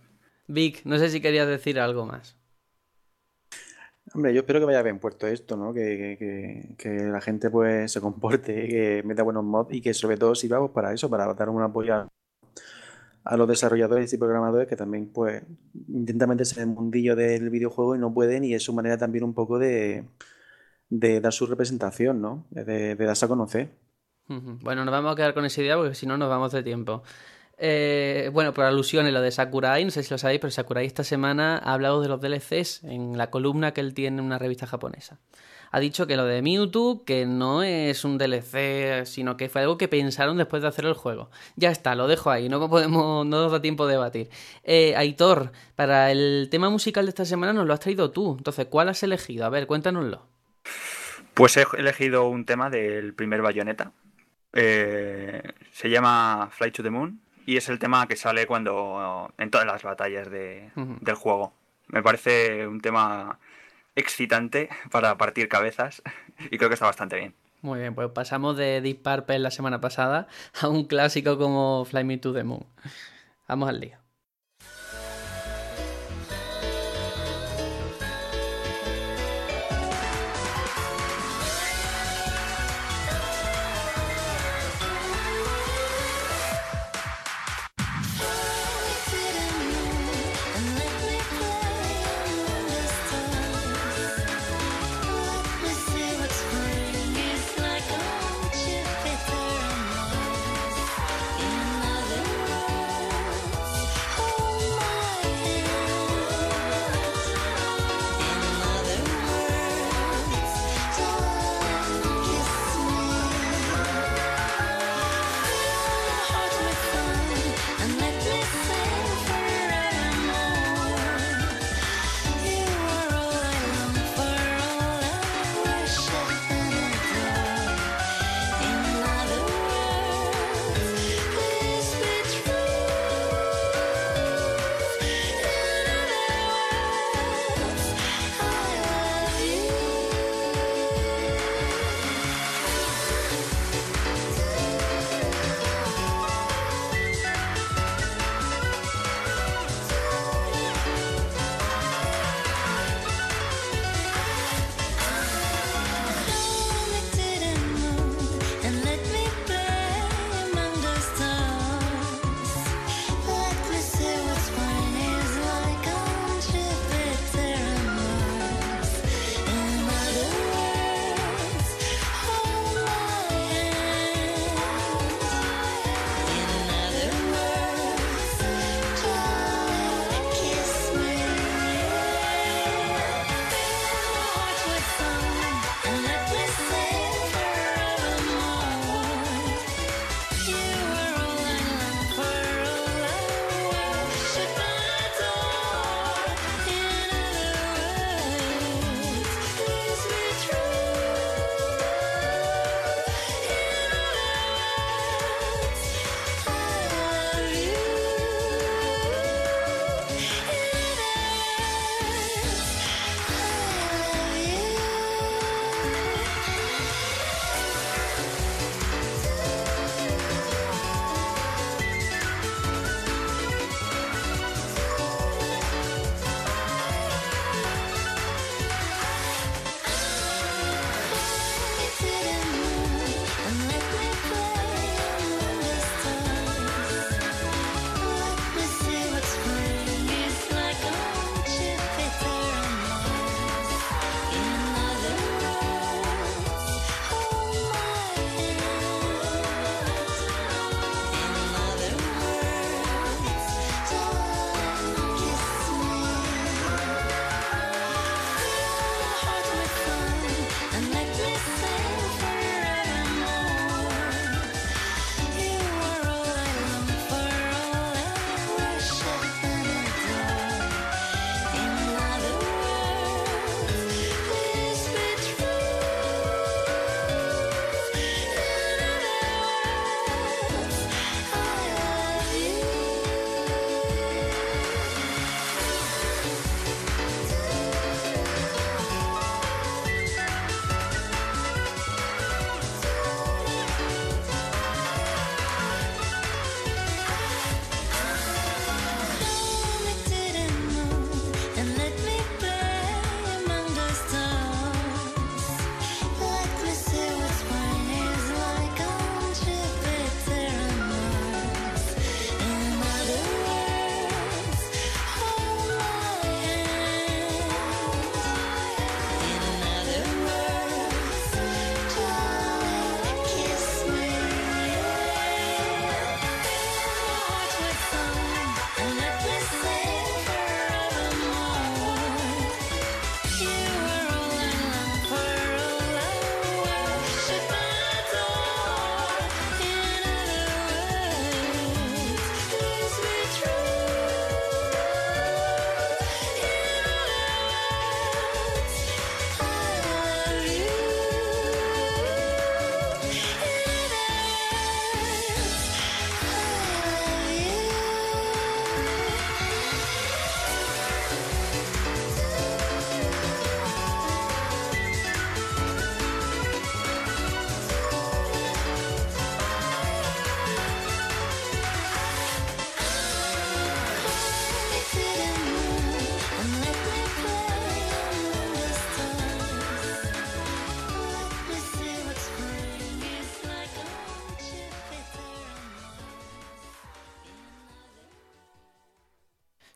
Vic, 0.47 0.81
no 0.85 0.97
sé 0.97 1.09
si 1.09 1.21
querías 1.21 1.47
decir 1.47 1.79
algo 1.79 2.05
más. 2.07 2.35
Hombre, 4.13 4.33
yo 4.33 4.39
espero 4.39 4.59
que 4.59 4.65
vaya 4.65 4.81
bien 4.81 4.97
puesto 4.99 5.27
esto, 5.27 5.55
¿no? 5.55 5.71
Que, 5.73 6.17
que- 6.17 6.17
que- 6.17 6.75
que 6.77 7.03
la 7.05 7.21
gente 7.21 7.49
pues 7.51 7.91
se 7.91 8.01
comporte, 8.01 8.67
que 8.67 9.03
meta 9.05 9.21
buenos 9.21 9.43
mods 9.43 9.71
y 9.73 9.81
que 9.81 9.93
sobre 9.93 10.17
todo 10.17 10.33
sirva 10.33 10.59
pues, 10.59 10.71
para 10.71 10.91
eso, 10.93 11.09
para 11.11 11.31
dar 11.33 11.49
un 11.49 11.61
apoyo 11.61 12.07
a, 13.23 13.37
los 13.37 13.47
desarrolladores 13.47 14.11
y 14.13 14.17
programadores 14.17 14.67
que 14.67 14.75
también 14.75 15.07
pues 15.13 15.43
intentan 15.87 16.29
meterse 16.29 16.61
en 16.61 16.69
el 16.69 16.75
mundillo 16.75 17.15
del 17.15 17.49
videojuego 17.49 17.95
y 17.95 17.99
no 17.99 18.13
pueden 18.13 18.43
y 18.43 18.53
es 18.53 18.63
su 18.63 18.73
manera 18.73 18.97
también 18.97 19.23
un 19.23 19.33
poco 19.33 19.59
de, 19.59 20.05
de 20.89 21.21
dar 21.21 21.33
su 21.33 21.45
representación, 21.45 22.21
¿no? 22.21 22.45
De, 22.49 22.95
darse 22.95 23.25
a 23.25 23.27
conocer. 23.27 23.69
Bueno, 24.27 24.85
nos 24.85 24.91
vamos 24.91 25.13
a 25.13 25.15
quedar 25.15 25.33
con 25.33 25.45
esa 25.45 25.61
idea 25.61 25.75
porque 25.75 25.95
si 25.95 26.05
no 26.05 26.17
nos 26.17 26.29
vamos 26.29 26.51
de 26.51 26.61
tiempo. 26.61 27.03
Eh, 27.57 28.29
bueno, 28.31 28.53
por 28.53 28.63
alusión 28.65 29.05
en 29.05 29.13
lo 29.13 29.21
de 29.21 29.31
Sakurai, 29.31 29.83
no 29.83 29.91
sé 29.91 30.03
si 30.03 30.11
lo 30.11 30.17
sabéis, 30.17 30.39
pero 30.39 30.51
Sakurai 30.51 30.85
esta 30.85 31.03
semana 31.03 31.57
ha 31.57 31.73
hablado 31.73 32.01
de 32.01 32.07
los 32.07 32.21
DLCs 32.21 32.83
en 32.85 33.17
la 33.17 33.29
columna 33.29 33.73
que 33.73 33.81
él 33.81 33.93
tiene 33.93 34.19
en 34.19 34.25
una 34.25 34.39
revista 34.39 34.65
japonesa. 34.65 35.19
Ha 35.71 35.79
dicho 35.79 36.07
que 36.07 36.15
lo 36.17 36.25
de 36.25 36.41
Mewtwo, 36.41 37.03
que 37.05 37.25
no 37.25 37.61
es 37.63 38.03
un 38.03 38.17
DLC, 38.17 39.05
sino 39.05 39.37
que 39.37 39.49
fue 39.49 39.61
algo 39.61 39.77
que 39.77 39.87
pensaron 39.87 40.37
después 40.37 40.61
de 40.61 40.67
hacer 40.67 40.85
el 40.85 40.93
juego. 40.93 41.29
Ya 41.55 41.69
está, 41.71 41.95
lo 41.95 42.07
dejo 42.07 42.31
ahí, 42.31 42.49
no 42.49 42.67
podemos, 42.69 43.25
no 43.25 43.41
nos 43.43 43.51
da 43.51 43.61
tiempo 43.61 43.85
de 43.85 43.93
debatir. 43.93 44.29
Eh, 44.63 44.95
Aitor, 44.97 45.51
para 45.75 46.11
el 46.11 46.47
tema 46.49 46.69
musical 46.69 47.05
de 47.05 47.09
esta 47.09 47.25
semana 47.25 47.53
nos 47.53 47.67
lo 47.67 47.73
has 47.73 47.79
traído 47.79 48.11
tú. 48.11 48.35
Entonces, 48.37 48.65
¿cuál 48.67 48.89
has 48.89 49.03
elegido? 49.03 49.45
A 49.45 49.49
ver, 49.49 49.67
cuéntanoslo. 49.67 50.25
Pues 51.33 51.55
he 51.57 51.65
elegido 51.77 52.27
un 52.27 52.45
tema 52.45 52.69
del 52.69 53.13
primer 53.13 53.41
bayoneta. 53.41 53.91
Eh, 54.53 55.43
se 55.71 55.89
llama 55.89 56.49
Fly 56.51 56.71
to 56.71 56.83
the 56.83 56.89
Moon 56.89 57.21
y 57.45 57.57
es 57.57 57.69
el 57.69 57.79
tema 57.79 58.07
que 58.07 58.15
sale 58.15 58.47
cuando 58.47 59.31
en 59.37 59.51
todas 59.51 59.65
las 59.67 59.83
batallas 59.83 60.29
de- 60.29 60.71
del 60.75 61.15
juego. 61.15 61.53
Me 61.87 62.01
parece 62.03 62.67
un 62.67 62.81
tema 62.81 63.39
excitante 63.99 64.69
para 64.91 65.17
partir 65.17 65.49
cabezas 65.49 66.01
y 66.51 66.57
creo 66.57 66.69
que 66.69 66.73
está 66.75 66.85
bastante 66.85 67.17
bien. 67.17 67.35
Muy 67.61 67.79
bien, 67.79 67.93
pues 67.93 68.09
pasamos 68.11 68.55
de 68.55 68.81
Deep 68.81 69.03
Purple 69.03 69.39
la 69.39 69.51
semana 69.51 69.81
pasada 69.81 70.27
a 70.61 70.69
un 70.69 70.85
clásico 70.85 71.37
como 71.37 71.85
Fly 71.85 72.03
Me 72.05 72.17
to 72.17 72.33
the 72.33 72.43
Moon. 72.43 72.65
Vamos 73.47 73.67
al 73.67 73.79
lío. 73.79 73.97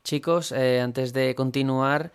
Chicos, 0.03 0.51
eh, 0.51 0.81
antes 0.81 1.13
de 1.13 1.33
continuar, 1.33 2.11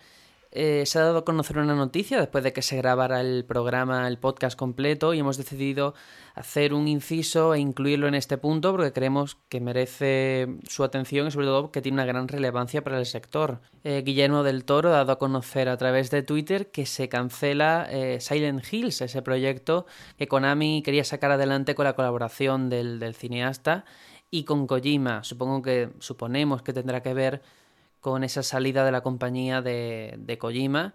eh, 0.51 0.83
se 0.85 0.99
ha 0.99 1.03
dado 1.03 1.19
a 1.19 1.25
conocer 1.25 1.57
una 1.57 1.73
noticia 1.73 2.19
después 2.19 2.43
de 2.43 2.53
que 2.53 2.61
se 2.61 2.77
grabara 2.77 3.19
el 3.19 3.45
programa, 3.45 4.07
el 4.07 4.19
podcast 4.19 4.55
completo, 4.55 5.15
y 5.15 5.19
hemos 5.19 5.37
decidido 5.37 5.95
hacer 6.35 6.75
un 6.75 6.87
inciso 6.87 7.55
e 7.55 7.59
incluirlo 7.59 8.07
en 8.07 8.13
este 8.13 8.37
punto 8.37 8.71
porque 8.73 8.93
creemos 8.93 9.37
que 9.49 9.59
merece 9.59 10.47
su 10.67 10.83
atención 10.83 11.27
y 11.27 11.31
sobre 11.31 11.47
todo 11.47 11.71
que 11.71 11.81
tiene 11.81 11.95
una 11.95 12.05
gran 12.05 12.27
relevancia 12.27 12.83
para 12.83 12.99
el 12.99 13.07
sector. 13.07 13.59
Eh, 13.83 14.03
Guillermo 14.05 14.43
del 14.43 14.65
Toro 14.65 14.89
ha 14.89 14.97
dado 14.97 15.13
a 15.13 15.17
conocer 15.17 15.67
a 15.67 15.77
través 15.77 16.11
de 16.11 16.21
Twitter 16.21 16.69
que 16.69 16.85
se 16.85 17.09
cancela 17.09 17.89
Silent 18.19 18.71
Hills, 18.71 19.01
ese 19.01 19.23
proyecto 19.23 19.87
que 20.15 20.27
Konami 20.27 20.83
quería 20.83 21.03
sacar 21.03 21.31
adelante 21.31 21.73
con 21.73 21.85
la 21.85 21.93
colaboración 21.93 22.69
del, 22.69 22.99
del 22.99 23.15
cineasta 23.15 23.83
y 24.29 24.43
con 24.43 24.67
Kojima. 24.67 25.23
Supongo 25.23 25.63
que 25.63 25.89
suponemos 25.97 26.61
que 26.61 26.73
tendrá 26.73 27.01
que 27.01 27.15
ver 27.15 27.41
con 28.01 28.23
esa 28.23 28.43
salida 28.43 28.85
de 28.85 28.91
la 28.91 29.01
compañía 29.01 29.61
de, 29.61 30.15
de, 30.17 30.37
Kojima. 30.37 30.93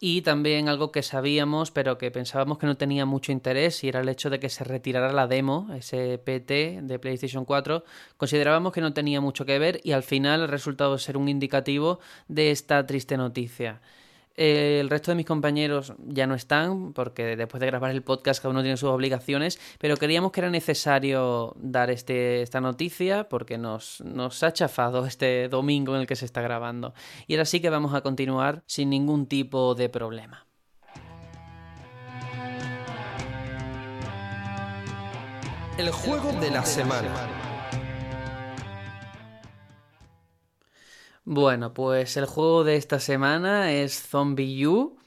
Y 0.00 0.22
también 0.22 0.68
algo 0.68 0.92
que 0.92 1.02
sabíamos, 1.02 1.70
pero 1.70 1.98
que 1.98 2.10
pensábamos 2.10 2.58
que 2.58 2.66
no 2.66 2.76
tenía 2.76 3.06
mucho 3.06 3.32
interés, 3.32 3.84
y 3.84 3.88
era 3.88 4.00
el 4.00 4.08
hecho 4.08 4.28
de 4.28 4.40
que 4.40 4.48
se 4.48 4.64
retirara 4.64 5.12
la 5.12 5.26
demo, 5.26 5.68
ese 5.74 6.18
PT 6.18 6.80
de 6.82 6.98
PlayStation 6.98 7.44
4. 7.44 7.84
Considerábamos 8.16 8.72
que 8.72 8.80
no 8.80 8.92
tenía 8.92 9.20
mucho 9.20 9.46
que 9.46 9.58
ver, 9.58 9.80
y 9.84 9.92
al 9.92 10.02
final 10.02 10.42
el 10.42 10.48
resultado 10.48 10.98
ser 10.98 11.16
un 11.16 11.28
indicativo 11.28 12.00
de 12.28 12.50
esta 12.50 12.84
triste 12.86 13.16
noticia. 13.16 13.80
Eh, 14.36 14.78
el 14.80 14.90
resto 14.90 15.12
de 15.12 15.14
mis 15.14 15.26
compañeros 15.26 15.92
ya 15.98 16.26
no 16.26 16.34
están, 16.34 16.92
porque 16.92 17.36
después 17.36 17.60
de 17.60 17.66
grabar 17.66 17.92
el 17.92 18.02
podcast 18.02 18.42
cada 18.42 18.50
uno 18.50 18.62
tiene 18.62 18.76
sus 18.76 18.88
obligaciones, 18.88 19.60
pero 19.78 19.96
queríamos 19.96 20.32
que 20.32 20.40
era 20.40 20.50
necesario 20.50 21.54
dar 21.56 21.90
este, 21.90 22.42
esta 22.42 22.60
noticia 22.60 23.28
porque 23.28 23.58
nos, 23.58 24.00
nos 24.00 24.42
ha 24.42 24.52
chafado 24.52 25.06
este 25.06 25.48
domingo 25.48 25.94
en 25.94 26.00
el 26.00 26.06
que 26.06 26.16
se 26.16 26.24
está 26.24 26.42
grabando. 26.42 26.94
Y 27.28 27.34
ahora 27.34 27.44
sí 27.44 27.60
que 27.60 27.70
vamos 27.70 27.94
a 27.94 28.00
continuar 28.00 28.62
sin 28.66 28.90
ningún 28.90 29.26
tipo 29.26 29.74
de 29.74 29.88
problema. 29.88 30.46
El 35.78 35.90
juego 35.90 36.32
de 36.40 36.50
la 36.50 36.64
semana. 36.64 37.53
Bueno, 41.26 41.72
pues 41.72 42.16
el 42.18 42.26
juego 42.26 42.64
de 42.64 42.76
esta 42.76 43.00
semana 43.00 43.72
es 43.72 44.02
Zombie 44.08 44.66
U, 44.66 44.98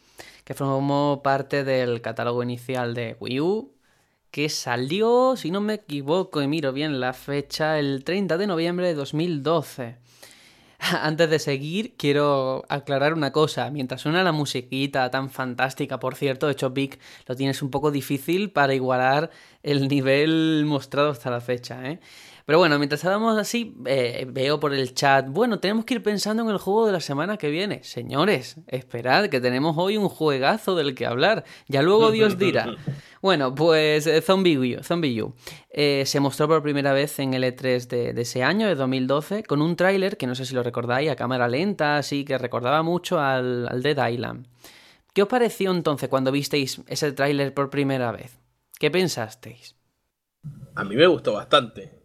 que 0.43 0.55
formó 0.55 1.21
parte 1.23 1.63
del 1.63 2.01
catálogo 2.01 2.41
inicial 2.41 2.95
de 2.95 3.15
Wii 3.19 3.39
U, 3.41 3.75
que 4.31 4.49
salió, 4.49 5.35
si 5.37 5.51
no 5.51 5.61
me 5.61 5.75
equivoco 5.75 6.41
y 6.41 6.47
miro 6.47 6.73
bien 6.73 6.99
la 6.99 7.13
fecha, 7.13 7.77
el 7.77 8.03
30 8.03 8.37
de 8.37 8.47
noviembre 8.47 8.87
de 8.87 8.95
2012. 8.95 9.97
Antes 10.79 11.29
de 11.29 11.39
seguir, 11.39 11.95
quiero 11.97 12.65
aclarar 12.69 13.13
una 13.13 13.31
cosa. 13.31 13.69
Mientras 13.69 14.01
suena 14.01 14.23
la 14.23 14.31
musiquita 14.31 15.11
tan 15.11 15.29
fantástica, 15.29 15.99
por 15.99 16.15
cierto, 16.15 16.47
de 16.47 16.53
hecho, 16.53 16.71
Vic, 16.71 16.99
lo 17.27 17.35
tienes 17.35 17.61
un 17.61 17.69
poco 17.69 17.91
difícil 17.91 18.51
para 18.51 18.73
igualar 18.73 19.29
el 19.63 19.87
nivel 19.87 20.65
mostrado 20.65 21.09
hasta 21.09 21.29
la 21.29 21.41
fecha, 21.41 21.89
¿eh? 21.91 21.99
Pero 22.47 22.59
bueno, 22.59 22.77
mientras 22.77 22.99
estábamos 22.99 23.37
así, 23.37 23.75
eh, 23.87 24.25
veo 24.25 24.57
por 24.57 24.73
el 24.73 24.93
chat, 24.93 25.27
bueno, 25.27 25.59
tenemos 25.59 25.83
que 25.83 25.95
ir 25.95 26.01
pensando 26.01 26.43
en 26.43 26.49
el 26.49 26.57
juego 26.57 26.85
de 26.85 26.93
la 26.93 27.01
semana 27.01 27.35
que 27.35 27.49
viene. 27.49 27.83
Señores, 27.83 28.55
esperad, 28.67 29.27
que 29.27 29.41
tenemos 29.41 29.75
hoy 29.77 29.97
un 29.97 30.07
juegazo 30.07 30.73
del 30.73 30.95
que 30.95 31.05
hablar. 31.05 31.43
Ya 31.67 31.81
luego 31.81 32.09
Dios 32.09 32.37
dirá. 32.37 32.73
Bueno, 33.19 33.53
pues 33.53 34.05
eh, 34.05 34.21
Zombie 34.21 34.77
U, 34.77 34.83
Zombie 34.83 35.21
U. 35.21 35.33
Eh, 35.71 36.03
se 36.05 36.19
mostró 36.19 36.47
por 36.47 36.61
primera 36.61 36.93
vez 36.93 37.17
en 37.17 37.33
el 37.33 37.43
E3 37.43 37.87
de, 37.87 38.13
de 38.13 38.21
ese 38.21 38.43
año, 38.43 38.67
de 38.67 38.75
2012, 38.75 39.43
con 39.43 39.61
un 39.61 39.75
tráiler 39.75 40.17
que 40.17 40.27
no 40.27 40.35
sé 40.35 40.45
si 40.45 40.53
lo 40.53 40.61
recordáis, 40.61 41.09
a 41.09 41.15
cámara 41.15 41.47
lenta, 41.49 41.97
así 41.97 42.23
que 42.23 42.37
recordaba 42.37 42.83
mucho 42.83 43.19
al, 43.19 43.67
al 43.67 43.81
Dead 43.81 44.07
Island. 44.07 44.47
¿Qué 45.13 45.23
os 45.23 45.27
pareció 45.27 45.71
entonces 45.71 46.07
cuando 46.07 46.31
visteis 46.31 46.79
ese 46.87 47.11
tráiler 47.11 47.55
por 47.55 47.71
primera 47.71 48.11
vez? 48.11 48.37
¿Qué 48.79 48.91
pensasteis? 48.91 49.75
A 50.75 50.83
mí 50.83 50.95
me 50.95 51.07
gustó 51.07 51.33
bastante 51.33 51.96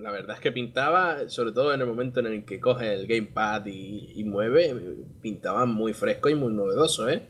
la 0.00 0.10
verdad 0.10 0.36
es 0.36 0.40
que 0.40 0.52
pintaba, 0.52 1.28
sobre 1.28 1.52
todo 1.52 1.72
en 1.74 1.80
el 1.80 1.86
momento 1.86 2.20
en 2.20 2.26
el 2.26 2.44
que 2.44 2.60
coge 2.60 2.92
el 2.94 3.06
gamepad 3.06 3.66
y, 3.66 4.12
y 4.16 4.24
mueve, 4.24 4.74
pintaba 5.20 5.66
muy 5.66 5.92
fresco 5.94 6.28
y 6.28 6.34
muy 6.34 6.52
novedoso, 6.52 7.08
¿eh? 7.08 7.28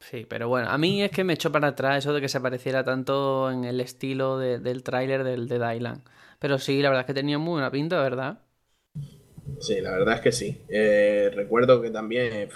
Sí, 0.00 0.26
pero 0.28 0.48
bueno, 0.48 0.68
a 0.68 0.76
mí 0.78 1.02
es 1.02 1.10
que 1.10 1.24
me 1.24 1.32
echó 1.32 1.50
para 1.50 1.68
atrás 1.68 1.98
eso 1.98 2.12
de 2.12 2.20
que 2.20 2.28
se 2.28 2.40
pareciera 2.40 2.84
tanto 2.84 3.50
en 3.50 3.64
el 3.64 3.80
estilo 3.80 4.38
de, 4.38 4.58
del 4.58 4.82
tráiler 4.82 5.24
del 5.24 5.48
de 5.48 5.58
Dylan. 5.58 6.04
Pero 6.38 6.58
sí, 6.58 6.82
la 6.82 6.90
verdad 6.90 7.02
es 7.02 7.06
que 7.06 7.14
tenía 7.14 7.38
muy 7.38 7.52
buena 7.54 7.70
pinta, 7.70 8.00
¿verdad? 8.02 8.40
Sí, 9.60 9.80
la 9.80 9.92
verdad 9.92 10.16
es 10.16 10.20
que 10.20 10.32
sí. 10.32 10.64
Eh, 10.68 11.30
recuerdo 11.34 11.80
que 11.80 11.90
también 11.90 12.48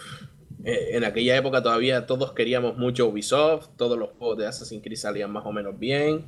eh, 0.64 0.90
en 0.92 1.04
aquella 1.04 1.36
época 1.36 1.62
todavía 1.62 2.06
todos 2.06 2.32
queríamos 2.32 2.76
mucho 2.76 3.06
Ubisoft, 3.08 3.68
todos 3.76 3.98
los 3.98 4.10
juegos 4.18 4.38
de 4.38 4.46
Assassin's 4.46 4.82
Creed 4.82 4.96
salían 4.98 5.30
más 5.30 5.44
o 5.46 5.52
menos 5.52 5.78
bien 5.78 6.24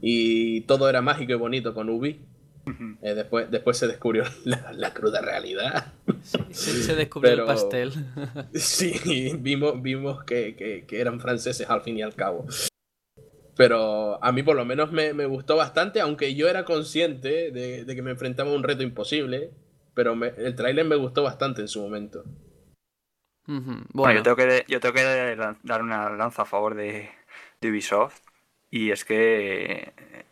y 0.00 0.62
todo 0.62 0.88
era 0.88 1.02
mágico 1.02 1.32
y 1.32 1.36
bonito 1.36 1.74
con 1.74 1.88
Ubi. 1.88 2.20
Eh, 3.02 3.12
después, 3.14 3.50
después 3.50 3.76
se 3.76 3.86
descubrió 3.86 4.24
la, 4.44 4.72
la 4.72 4.94
cruda 4.94 5.20
realidad. 5.20 5.92
Sí, 6.22 6.38
sí, 6.50 6.82
se 6.82 6.94
descubrió 6.96 7.32
Pero- 7.32 7.42
el 7.42 7.46
pastel. 7.48 7.92
Sí, 8.54 9.32
vimos, 9.38 9.82
vimos 9.82 10.24
que, 10.24 10.56
que- 10.56 10.84
que 10.86 11.00
eran 11.00 11.20
franceses 11.20 11.68
al 11.68 11.82
fin 11.82 11.98
y 11.98 12.02
al 12.02 12.14
cabo. 12.14 12.46
Pero 13.56 14.22
a 14.24 14.32
mí 14.32 14.42
por 14.42 14.56
lo 14.56 14.64
menos 14.64 14.90
me, 14.90 15.12
me 15.12 15.26
gustó 15.26 15.56
bastante, 15.56 16.00
aunque 16.00 16.34
yo 16.34 16.48
era 16.48 16.64
consciente 16.64 17.50
de, 17.52 17.84
de 17.84 17.94
que 17.94 18.02
me 18.02 18.10
enfrentaba 18.10 18.50
a 18.50 18.54
un 18.54 18.62
reto 18.64 18.82
imposible. 18.82 19.50
Pero 19.94 20.16
me- 20.16 20.32
el 20.38 20.56
tráiler 20.56 20.84
me 20.86 20.96
gustó 20.96 21.22
bastante 21.22 21.60
en 21.60 21.68
su 21.68 21.80
momento. 21.80 22.24
Ujú. 23.48 23.84
Bueno, 23.92 23.92
Bueno, 23.92 24.18
yo 24.18 24.22
tengo 24.22 24.36
que, 24.36 24.64
yo 24.68 24.80
tengo 24.80 24.94
que 24.94 25.36
dar 25.62 25.82
una 25.82 26.10
lanza 26.10 26.42
a 26.42 26.44
favor 26.44 26.74
de, 26.74 27.10
de 27.60 27.70
Ubisoft. 27.70 28.20
Y 28.70 28.90
es 28.90 29.04
que 29.04 29.92
eh, 29.96 30.24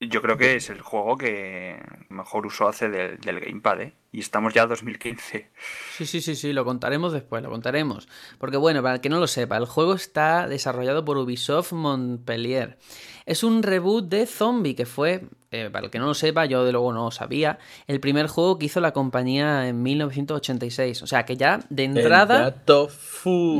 yo 0.00 0.22
creo 0.22 0.36
que 0.36 0.56
es 0.56 0.70
el 0.70 0.80
juego 0.80 1.16
que 1.16 1.80
mejor 2.08 2.46
uso 2.46 2.68
hace 2.68 2.88
del, 2.88 3.18
del 3.18 3.40
Gamepad, 3.40 3.80
¿eh? 3.80 3.94
Y 4.12 4.20
estamos 4.20 4.54
ya 4.54 4.62
en 4.62 4.68
2015. 4.70 5.50
Sí, 5.90 6.06
sí, 6.06 6.20
sí, 6.20 6.36
sí, 6.36 6.52
lo 6.52 6.64
contaremos 6.64 7.12
después, 7.12 7.42
lo 7.42 7.50
contaremos. 7.50 8.08
Porque 8.38 8.56
bueno, 8.56 8.82
para 8.82 8.96
el 8.96 9.00
que 9.00 9.08
no 9.08 9.18
lo 9.18 9.26
sepa, 9.26 9.56
el 9.56 9.64
juego 9.66 9.94
está 9.94 10.46
desarrollado 10.46 11.04
por 11.04 11.16
Ubisoft 11.16 11.72
Montpellier. 11.72 12.78
Es 13.26 13.42
un 13.42 13.62
reboot 13.62 14.08
de 14.08 14.26
Zombie, 14.26 14.74
que 14.76 14.86
fue, 14.86 15.28
eh, 15.50 15.70
para 15.72 15.86
el 15.86 15.90
que 15.90 15.98
no 15.98 16.06
lo 16.06 16.14
sepa, 16.14 16.44
yo 16.46 16.64
de 16.64 16.72
luego 16.72 16.92
no 16.92 17.04
lo 17.04 17.10
sabía, 17.10 17.58
el 17.86 18.00
primer 18.00 18.26
juego 18.26 18.58
que 18.58 18.66
hizo 18.66 18.80
la 18.80 18.92
compañía 18.92 19.68
en 19.68 19.82
1986. 19.82 21.02
O 21.02 21.06
sea, 21.06 21.24
que 21.24 21.36
ya 21.36 21.60
de 21.70 21.84
entrada... 21.84 22.36
El 22.36 22.44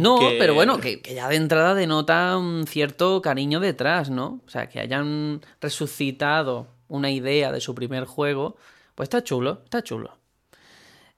No, 0.00 0.18
pero 0.38 0.54
bueno, 0.54 0.78
que, 0.78 1.00
que 1.00 1.14
ya 1.14 1.28
de 1.28 1.36
entrada 1.36 1.74
denota 1.74 2.36
un 2.36 2.66
cierto 2.66 3.22
cariño 3.22 3.60
detrás, 3.60 4.10
¿no? 4.10 4.40
O 4.46 4.50
sea, 4.50 4.68
que 4.68 4.80
hayan 4.80 5.40
resucitado 5.60 6.68
una 6.88 7.10
idea 7.10 7.52
de 7.52 7.60
su 7.60 7.74
primer 7.74 8.04
juego, 8.04 8.56
pues 8.94 9.06
está 9.06 9.22
chulo, 9.22 9.62
está 9.64 9.82
chulo. 9.82 10.18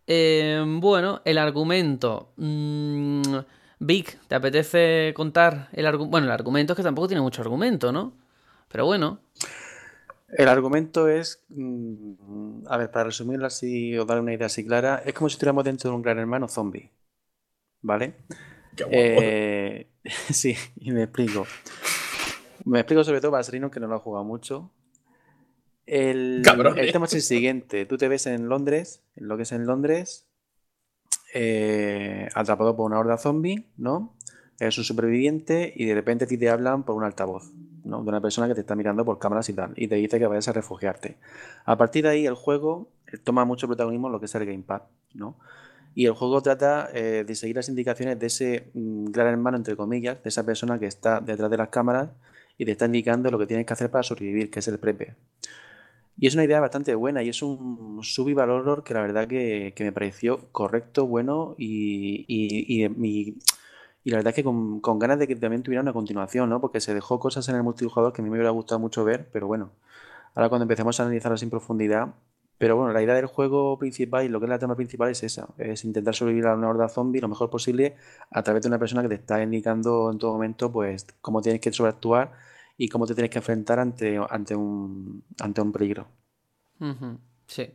Eh, 0.07 0.63
bueno, 0.67 1.23
el 1.25 1.39
argumento. 1.39 2.33
Mm, 2.37 3.23
Vic, 3.79 4.19
¿te 4.27 4.35
apetece 4.35 5.13
contar 5.15 5.69
el 5.73 5.87
argumento? 5.87 6.11
Bueno, 6.11 6.27
el 6.27 6.33
argumento 6.33 6.73
es 6.73 6.77
que 6.77 6.83
tampoco 6.83 7.09
tiene 7.09 7.23
mucho 7.23 7.43
argumento, 7.43 7.93
¿no? 7.93 8.13
Pero 8.69 8.87
bueno, 8.87 9.21
El 10.33 10.49
argumento 10.49 11.09
es, 11.09 11.45
mm, 11.49 12.67
a 12.67 12.77
ver, 12.77 12.91
para 12.91 13.05
resumirlo 13.05 13.47
así 13.47 13.97
o 13.99 14.05
dar 14.05 14.21
una 14.21 14.33
idea 14.33 14.47
así 14.47 14.65
clara, 14.65 15.03
es 15.05 15.13
como 15.13 15.29
si 15.29 15.35
estuviéramos 15.35 15.65
dentro 15.65 15.91
de 15.91 15.97
un 15.97 16.03
gran 16.03 16.19
hermano 16.19 16.49
zombie, 16.49 16.91
¿vale? 17.83 18.15
Qué 18.77 18.85
guapo. 18.85 18.97
Eh, 18.97 19.91
sí, 20.31 20.55
y 20.77 20.93
me 20.93 21.05
explico. 21.05 21.47
Me 22.65 22.81
explico 22.81 23.03
sobre 23.05 23.21
todo 23.21 23.33
para 23.33 23.43
Serino 23.43 23.71
que 23.71 23.81
no 23.81 23.89
lo 23.89 23.97
ha 23.97 24.01
jugado 24.01 24.25
mucho. 24.25 24.71
El, 25.87 26.43
Cabrón, 26.45 26.79
el 26.79 26.89
¿eh? 26.89 26.93
tema 26.93 27.07
es 27.07 27.15
el 27.15 27.23
siguiente. 27.23 27.85
Tú 27.87 27.99
te 27.99 28.07
ves 28.07 28.27
en 28.27 28.49
Londres, 28.49 29.03
en 29.17 29.27
lo 29.27 29.37
que 29.37 29.43
es 29.43 29.53
en 29.53 29.67
Londres, 29.67 30.29
eh, 31.35 32.29
atrapado 32.35 32.77
por 32.77 32.87
una 32.87 33.01
horda 33.01 33.19
zombie, 33.19 33.67
¿no? 33.77 34.17
Eres 34.61 34.79
un 34.79 34.85
superviviente 34.85 35.73
y 35.75 35.87
de 35.87 35.95
repente 35.95 36.25
a 36.25 36.29
ti 36.29 36.37
te 36.37 36.51
hablan 36.51 36.85
por 36.85 36.95
un 36.95 37.03
altavoz, 37.03 37.51
De 38.03 38.09
una 38.09 38.21
persona 38.21 38.49
que 38.49 38.55
te 38.55 38.61
está 38.61 38.75
mirando 38.77 39.05
por 39.05 39.19
cámaras 39.19 39.49
y 39.49 39.55
tal, 39.55 39.73
y 39.77 39.89
te 39.89 39.97
dice 39.97 40.19
que 40.19 40.27
vayas 40.27 40.49
a 40.49 40.53
refugiarte. 40.53 41.17
A 41.65 41.77
partir 41.77 42.05
de 42.05 42.11
ahí 42.11 42.27
el 42.27 42.35
juego 42.35 42.89
eh, 43.07 43.19
toma 43.19 43.45
mucho 43.45 43.67
protagonismo 43.67 44.09
lo 44.09 44.19
que 44.21 44.27
es 44.27 44.35
el 44.35 44.47
gamepad, 44.47 44.83
¿no? 45.15 45.37
Y 45.95 46.07
el 46.07 46.13
juego 46.13 46.41
trata 46.43 46.89
eh, 46.95 47.25
de 47.27 47.35
seguir 47.35 47.57
las 47.57 47.69
indicaciones 47.69 48.19
de 48.19 48.27
ese 48.27 48.71
mm, 48.75 49.07
gran 49.07 49.27
hermano, 49.29 49.57
entre 49.57 49.77
comillas, 49.77 50.23
de 50.23 50.29
esa 50.29 50.45
persona 50.47 50.79
que 50.79 50.87
está 50.87 51.21
detrás 51.21 51.51
de 51.51 51.57
las 51.57 51.69
cámaras 51.69 52.11
y 52.59 52.65
te 52.65 52.73
está 52.73 52.87
indicando 52.87 53.31
lo 53.31 53.39
que 53.39 53.47
tienes 53.47 53.67
que 53.67 53.73
hacer 53.73 53.91
para 53.91 54.03
sobrevivir, 54.05 54.51
que 54.51 54.61
es 54.61 54.69
el 54.69 54.79
prepe. 54.79 55.15
Y 56.19 56.27
es 56.27 56.35
una 56.35 56.45
idea 56.45 56.61
bastante 56.61 56.95
buena 56.95 57.23
y 57.23 57.31
es 57.31 57.43
un 57.43 58.01
survival 58.03 58.51
horror 58.51 58.85
que 58.85 58.93
la 58.95 59.01
verdad 59.01 59.27
que, 59.27 59.73
que 59.75 59.85
me 59.85 59.93
pareció 59.93 60.49
correcto, 60.53 61.07
bueno 61.07 61.55
y, 61.57 62.25
y, 62.29 62.85
y- 62.85 63.29
y- 63.31 63.39
y 64.05 64.11
la 64.11 64.19
verdad 64.19 64.35
que 64.35 64.45
con, 64.45 64.81
ganas 64.99 65.19
de 65.19 65.27
que 65.29 65.37
también 65.37 65.63
tuviera 65.63 65.83
una 65.83 65.93
continuación, 65.93 66.49
¿no? 66.51 66.61
Porque 66.61 66.81
se 66.81 66.95
dejó 66.95 67.19
cosas 67.21 67.49
en 67.49 67.57
el 67.57 67.63
multijugador 67.63 68.13
que 68.13 68.23
a 68.23 68.25
mí 68.25 68.31
me 68.31 68.37
hubiera 68.37 68.51
gustado 68.51 68.79
mucho 68.79 69.05
ver, 69.05 69.29
pero 69.33 69.47
bueno, 69.47 69.73
ahora 70.35 70.49
cuando 70.49 70.65
empecemos 70.65 70.99
a 71.01 71.05
analizarlas 71.05 71.43
en 71.43 71.51
profundidad, 71.51 72.15
Pero 72.59 72.77
bueno, 72.77 72.93
la 72.93 73.03
idea 73.03 73.15
del 73.15 73.27
juego 73.27 73.79
principal 73.79 74.25
y 74.25 74.29
lo 74.29 74.39
que 74.41 74.47
es 74.47 74.51
la 74.51 74.59
tema 74.59 74.77
principal 74.77 75.11
es 75.11 75.23
esa, 75.23 75.49
es 75.59 75.85
intentar 75.85 76.15
sobrevivir 76.15 76.47
a 76.47 76.55
una 76.57 76.69
horda 76.69 76.89
zombie 76.89 77.21
lo 77.21 77.29
mejor 77.29 77.51
posible 77.51 77.97
a 78.31 78.43
través 78.43 78.63
de 78.63 78.69
una 78.69 78.79
persona 78.79 79.03
que 79.03 79.09
te 79.09 79.15
está 79.17 79.43
indicando 79.43 80.11
en 80.13 80.19
todo 80.19 80.33
momento 80.33 80.71
pues 80.73 81.07
cómo 81.23 81.43
tienes 81.43 81.61
que 81.61 81.73
sobreactuar 81.73 82.33
y 82.77 82.89
cómo 82.89 83.07
te 83.07 83.15
tienes 83.15 83.31
que 83.31 83.39
enfrentar 83.39 83.79
ante, 83.81 84.19
ante, 84.31 84.55
un, 84.57 85.25
ante 85.41 85.61
un 85.63 85.73
peligro. 85.73 86.09
Sí. 87.47 87.69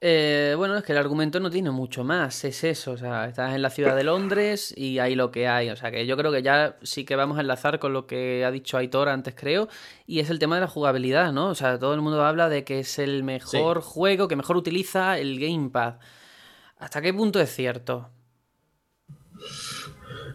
Eh, 0.00 0.54
bueno, 0.56 0.76
es 0.76 0.84
que 0.84 0.92
el 0.92 0.98
argumento 0.98 1.40
no 1.40 1.50
tiene 1.50 1.72
mucho 1.72 2.04
más, 2.04 2.44
es 2.44 2.62
eso, 2.62 2.92
o 2.92 2.96
sea, 2.96 3.26
estás 3.26 3.56
en 3.56 3.62
la 3.62 3.70
ciudad 3.70 3.96
de 3.96 4.04
Londres 4.04 4.72
y 4.76 5.00
hay 5.00 5.16
lo 5.16 5.32
que 5.32 5.48
hay, 5.48 5.70
o 5.70 5.76
sea, 5.76 5.90
que 5.90 6.06
yo 6.06 6.16
creo 6.16 6.30
que 6.30 6.40
ya 6.40 6.76
sí 6.82 7.04
que 7.04 7.16
vamos 7.16 7.36
a 7.36 7.40
enlazar 7.40 7.80
con 7.80 7.92
lo 7.92 8.06
que 8.06 8.44
ha 8.44 8.52
dicho 8.52 8.76
Aitor 8.76 9.08
antes, 9.08 9.34
creo, 9.34 9.68
y 10.06 10.20
es 10.20 10.30
el 10.30 10.38
tema 10.38 10.54
de 10.54 10.60
la 10.60 10.68
jugabilidad, 10.68 11.32
¿no? 11.32 11.48
O 11.48 11.54
sea, 11.56 11.80
todo 11.80 11.94
el 11.94 12.00
mundo 12.00 12.24
habla 12.24 12.48
de 12.48 12.62
que 12.62 12.78
es 12.78 13.00
el 13.00 13.24
mejor 13.24 13.80
juego, 13.80 14.28
que 14.28 14.36
mejor 14.36 14.56
utiliza 14.56 15.18
el 15.18 15.40
gamepad. 15.40 15.94
¿Hasta 16.78 17.02
qué 17.02 17.12
punto 17.12 17.40
es 17.40 17.52
cierto? 17.52 18.08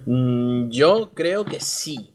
Mm, 0.06 0.72
yo 0.72 1.12
creo 1.14 1.46
que 1.46 1.62
sí, 1.62 2.14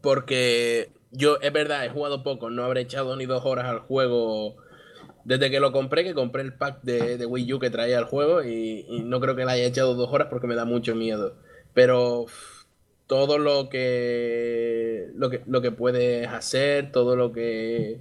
porque 0.00 0.92
yo, 1.10 1.40
es 1.40 1.52
verdad, 1.52 1.84
he 1.84 1.90
jugado 1.90 2.22
poco, 2.22 2.50
no 2.50 2.62
habré 2.62 2.82
echado 2.82 3.16
ni 3.16 3.26
dos 3.26 3.44
horas 3.44 3.66
al 3.66 3.80
juego 3.80 4.62
desde 5.24 5.50
que 5.50 5.60
lo 5.60 5.72
compré, 5.72 6.04
que 6.04 6.14
compré 6.14 6.42
el 6.42 6.54
pack 6.54 6.82
de, 6.82 7.24
Wii 7.26 7.54
U 7.54 7.58
que 7.58 7.70
traía 7.70 7.98
el 7.98 8.04
juego 8.04 8.42
y, 8.42 8.84
no 9.04 9.20
creo 9.20 9.36
que 9.36 9.44
le 9.44 9.52
haya 9.52 9.64
echado 9.64 9.94
dos 9.94 10.12
horas 10.12 10.28
porque 10.30 10.46
me 10.46 10.54
da 10.54 10.64
mucho 10.64 10.94
miedo. 10.94 11.36
Pero 11.72 12.26
todo 13.06 13.38
lo 13.38 13.68
que, 13.68 15.08
lo 15.14 15.30
que 15.30 15.42
lo 15.46 15.60
que 15.60 15.70
puedes 15.70 16.28
hacer, 16.28 16.92
todo 16.92 17.16
lo 17.16 17.32
que 17.32 18.00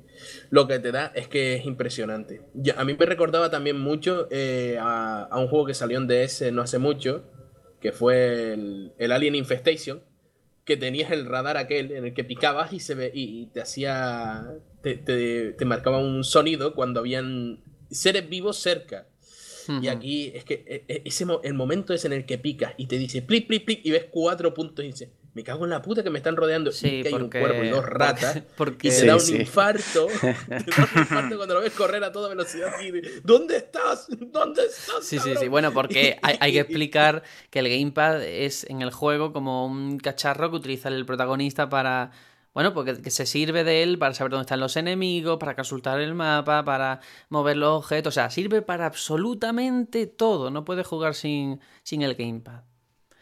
lo 0.50 0.68
que 0.68 0.80
te 0.80 0.92
da 0.92 1.12
es 1.16 1.28
que 1.28 1.56
es 1.56 1.66
impresionante. 1.66 2.42
a 2.76 2.86
mí 2.86 2.96
me 2.98 3.06
recordaba 3.06 3.50
también 3.50 3.80
mucho 3.80 4.28
eh, 4.32 4.78
a, 4.80 5.28
un 5.34 5.48
juego 5.48 5.66
que 5.66 5.74
salió 5.74 5.98
en 5.98 6.08
DS 6.08 6.52
no 6.54 6.62
hace 6.62 6.78
mucho, 6.78 7.24
que 7.82 7.92
fue 7.92 8.54
el 8.54 9.12
Alien 9.12 9.36
Infestation 9.36 10.02
que 10.66 10.78
tenías 10.78 11.12
el 11.12 11.26
radar 11.26 11.58
aquel 11.58 11.92
en 11.92 12.06
el 12.06 12.14
que 12.14 12.24
picabas 12.24 12.74
y 12.74 12.80
se 12.80 12.96
ve 12.96 13.12
y 13.14 13.48
te 13.48 13.62
hacía 13.62 14.48
te, 14.82 14.96
te, 14.96 15.66
marcaba 15.66 15.98
un 16.00 16.24
sonido 16.24 16.74
cuando 16.74 17.00
habían 17.00 17.60
seres 17.90 18.30
vivos 18.30 18.58
cerca. 18.58 19.08
Y 19.82 19.88
aquí 19.88 20.30
es 20.36 20.44
que 20.44 20.66
e, 20.68 20.84
e, 20.90 21.02
ese 21.06 21.26
el 21.44 21.54
momento 21.54 21.94
es 21.94 22.04
en 22.04 22.12
el 22.12 22.26
que 22.26 22.38
picas 22.38 22.74
y 22.78 22.88
te 22.88 22.98
dice 22.98 23.22
plic, 23.22 23.48
plic, 23.48 23.64
plic, 23.64 23.86
y 23.86 23.92
ves 23.92 24.08
cuatro 24.12 24.54
puntos 24.54 24.84
y 24.84 24.90
dices, 24.90 25.10
me 25.34 25.44
cago 25.44 25.64
en 25.64 25.72
la 25.72 25.82
puta 25.82 26.04
que 26.04 26.10
me 26.10 26.20
están 26.20 26.36
rodeando. 26.36 26.72
Sí, 26.72 26.88
y 26.88 27.02
que 27.04 27.10
hay 27.10 27.14
un 27.16 27.30
cuerpo 27.30 27.64
y 27.64 27.70
dos 27.70 27.86
ratas. 27.86 28.42
Porque, 28.58 28.90
y 28.90 28.92
te 28.92 29.06
da 29.06 29.16
un 29.16 29.36
infarto. 29.36 30.08
te 30.22 30.28
da 30.28 30.90
un 30.94 31.00
infarto 31.02 31.38
cuando 31.38 31.56
lo 31.56 31.62
ves 31.62 31.74
correr 31.74 32.04
a 32.04 32.12
toda 32.12 32.30
velocidad. 32.30 32.72
Y 32.82 32.92
¿Dónde 33.24 33.58
estás? 33.58 34.08
¿Dónde 34.10 34.66
estás? 34.66 35.04
Sí, 35.04 35.20
sí, 35.20 35.34
sí. 35.40 35.48
Bueno, 35.48 35.74
porque 35.74 36.18
hay, 36.22 36.38
hay, 36.40 36.54
que 36.54 36.60
explicar 36.60 37.24
que 37.50 37.60
el 37.60 37.70
gamepad 37.70 38.24
es 38.24 38.64
en 38.70 38.82
el 38.82 38.92
juego 38.92 39.34
como 39.34 39.66
un 39.66 39.98
cacharro 39.98 40.50
que 40.52 40.58
utiliza 40.58 40.90
el 40.90 41.06
protagonista 41.06 41.70
para 41.70 42.12
bueno, 42.54 42.74
porque 42.74 43.02
que 43.02 43.10
se 43.10 43.26
sirve 43.26 43.64
de 43.64 43.82
él 43.82 43.98
para 43.98 44.14
saber 44.14 44.32
dónde 44.32 44.44
están 44.44 44.60
los 44.60 44.78
enemigos, 44.78 45.40
para 45.40 45.56
consultar 45.56 46.00
el 46.00 46.14
mapa, 46.14 46.64
para 46.64 47.00
mover 47.30 47.58
los 47.58 47.80
objetos. 47.80 48.14
O 48.14 48.16
sea, 48.16 48.30
sirve 48.30 48.62
para 48.62 48.86
absolutamente 48.86 50.06
todo. 50.06 50.52
No 50.52 50.64
puedes 50.64 50.86
jugar 50.86 51.16
sin, 51.16 51.60
sin 51.82 52.04
el 52.04 52.14
gamepad. 52.14 52.62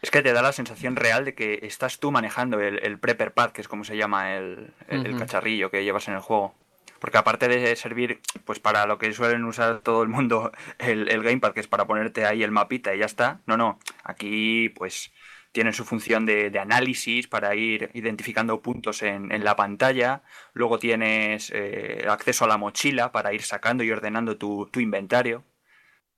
Es 0.02 0.10
que 0.10 0.22
te 0.22 0.32
da 0.32 0.42
la 0.42 0.52
sensación 0.52 0.96
real 0.96 1.24
de 1.24 1.34
que 1.34 1.60
estás 1.62 1.98
tú 2.00 2.10
manejando 2.10 2.60
el, 2.60 2.80
el 2.84 2.98
prepper 2.98 3.32
pad, 3.32 3.52
que 3.52 3.60
es 3.60 3.68
como 3.68 3.84
se 3.84 3.96
llama 3.96 4.34
el, 4.34 4.74
el, 4.88 5.16
cacharrillo 5.16 5.70
que 5.70 5.84
llevas 5.84 6.08
en 6.08 6.14
el 6.14 6.20
juego. 6.20 6.54
Porque 6.98 7.18
aparte 7.18 7.48
de 7.48 7.74
servir 7.76 8.20
pues 8.44 8.58
para 8.58 8.86
lo 8.86 8.98
que 8.98 9.12
suelen 9.12 9.44
usar 9.44 9.80
todo 9.80 10.02
el 10.02 10.08
mundo 10.08 10.52
el, 10.78 11.08
el 11.08 11.22
gamepad, 11.22 11.52
que 11.52 11.60
es 11.60 11.68
para 11.68 11.86
ponerte 11.86 12.26
ahí 12.26 12.42
el 12.42 12.50
mapita 12.50 12.94
y 12.94 12.98
ya 12.98 13.06
está. 13.06 13.40
No, 13.46 13.56
no. 13.56 13.78
Aquí 14.04 14.70
pues 14.70 15.12
tienen 15.52 15.74
su 15.74 15.84
función 15.84 16.26
de, 16.26 16.50
análisis 16.58 17.28
para 17.28 17.54
ir 17.54 17.90
identificando 17.94 18.60
puntos 18.62 19.02
en, 19.02 19.28
la 19.44 19.54
pantalla. 19.54 20.22
Luego 20.54 20.78
tienes 20.78 21.52
eh, 21.54 22.06
acceso 22.08 22.46
a 22.46 22.48
la 22.48 22.56
mochila 22.56 23.12
para 23.12 23.32
ir 23.34 23.42
sacando 23.42 23.84
y 23.84 23.90
ordenando 23.90 24.36
tu, 24.36 24.68
inventario, 24.76 25.44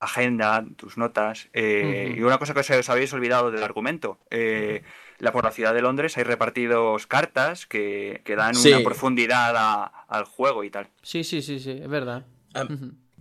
agenda, 0.05 0.65
tus 0.77 0.97
notas. 0.97 1.49
Eh, 1.53 2.15
y 2.17 2.23
una 2.23 2.39
cosa 2.39 2.55
que 2.55 2.61
os, 2.61 2.89
habéis 2.89 3.13
olvidado 3.13 3.51
del 3.51 3.63
argumento. 3.63 4.19
Eh, 4.31 4.83
la, 5.19 5.33
por 5.33 5.45
la 5.45 5.51
ciudad 5.51 5.75
de 5.75 5.83
Londres 5.83 6.17
hay 6.17 6.25
repartidos 6.25 7.07
cartas 7.07 7.67
que, 7.67 8.23
dan 8.37 8.57
una 8.57 8.81
profundidad 8.83 9.91
al 10.09 10.25
juego 10.25 10.65
y 10.65 10.71
tal. 10.71 10.89
Sí, 11.03 11.25
sí, 11.25 11.43
sí, 11.43 11.61
sí, 11.61 11.73
es 11.83 11.89
verdad. 11.89 12.25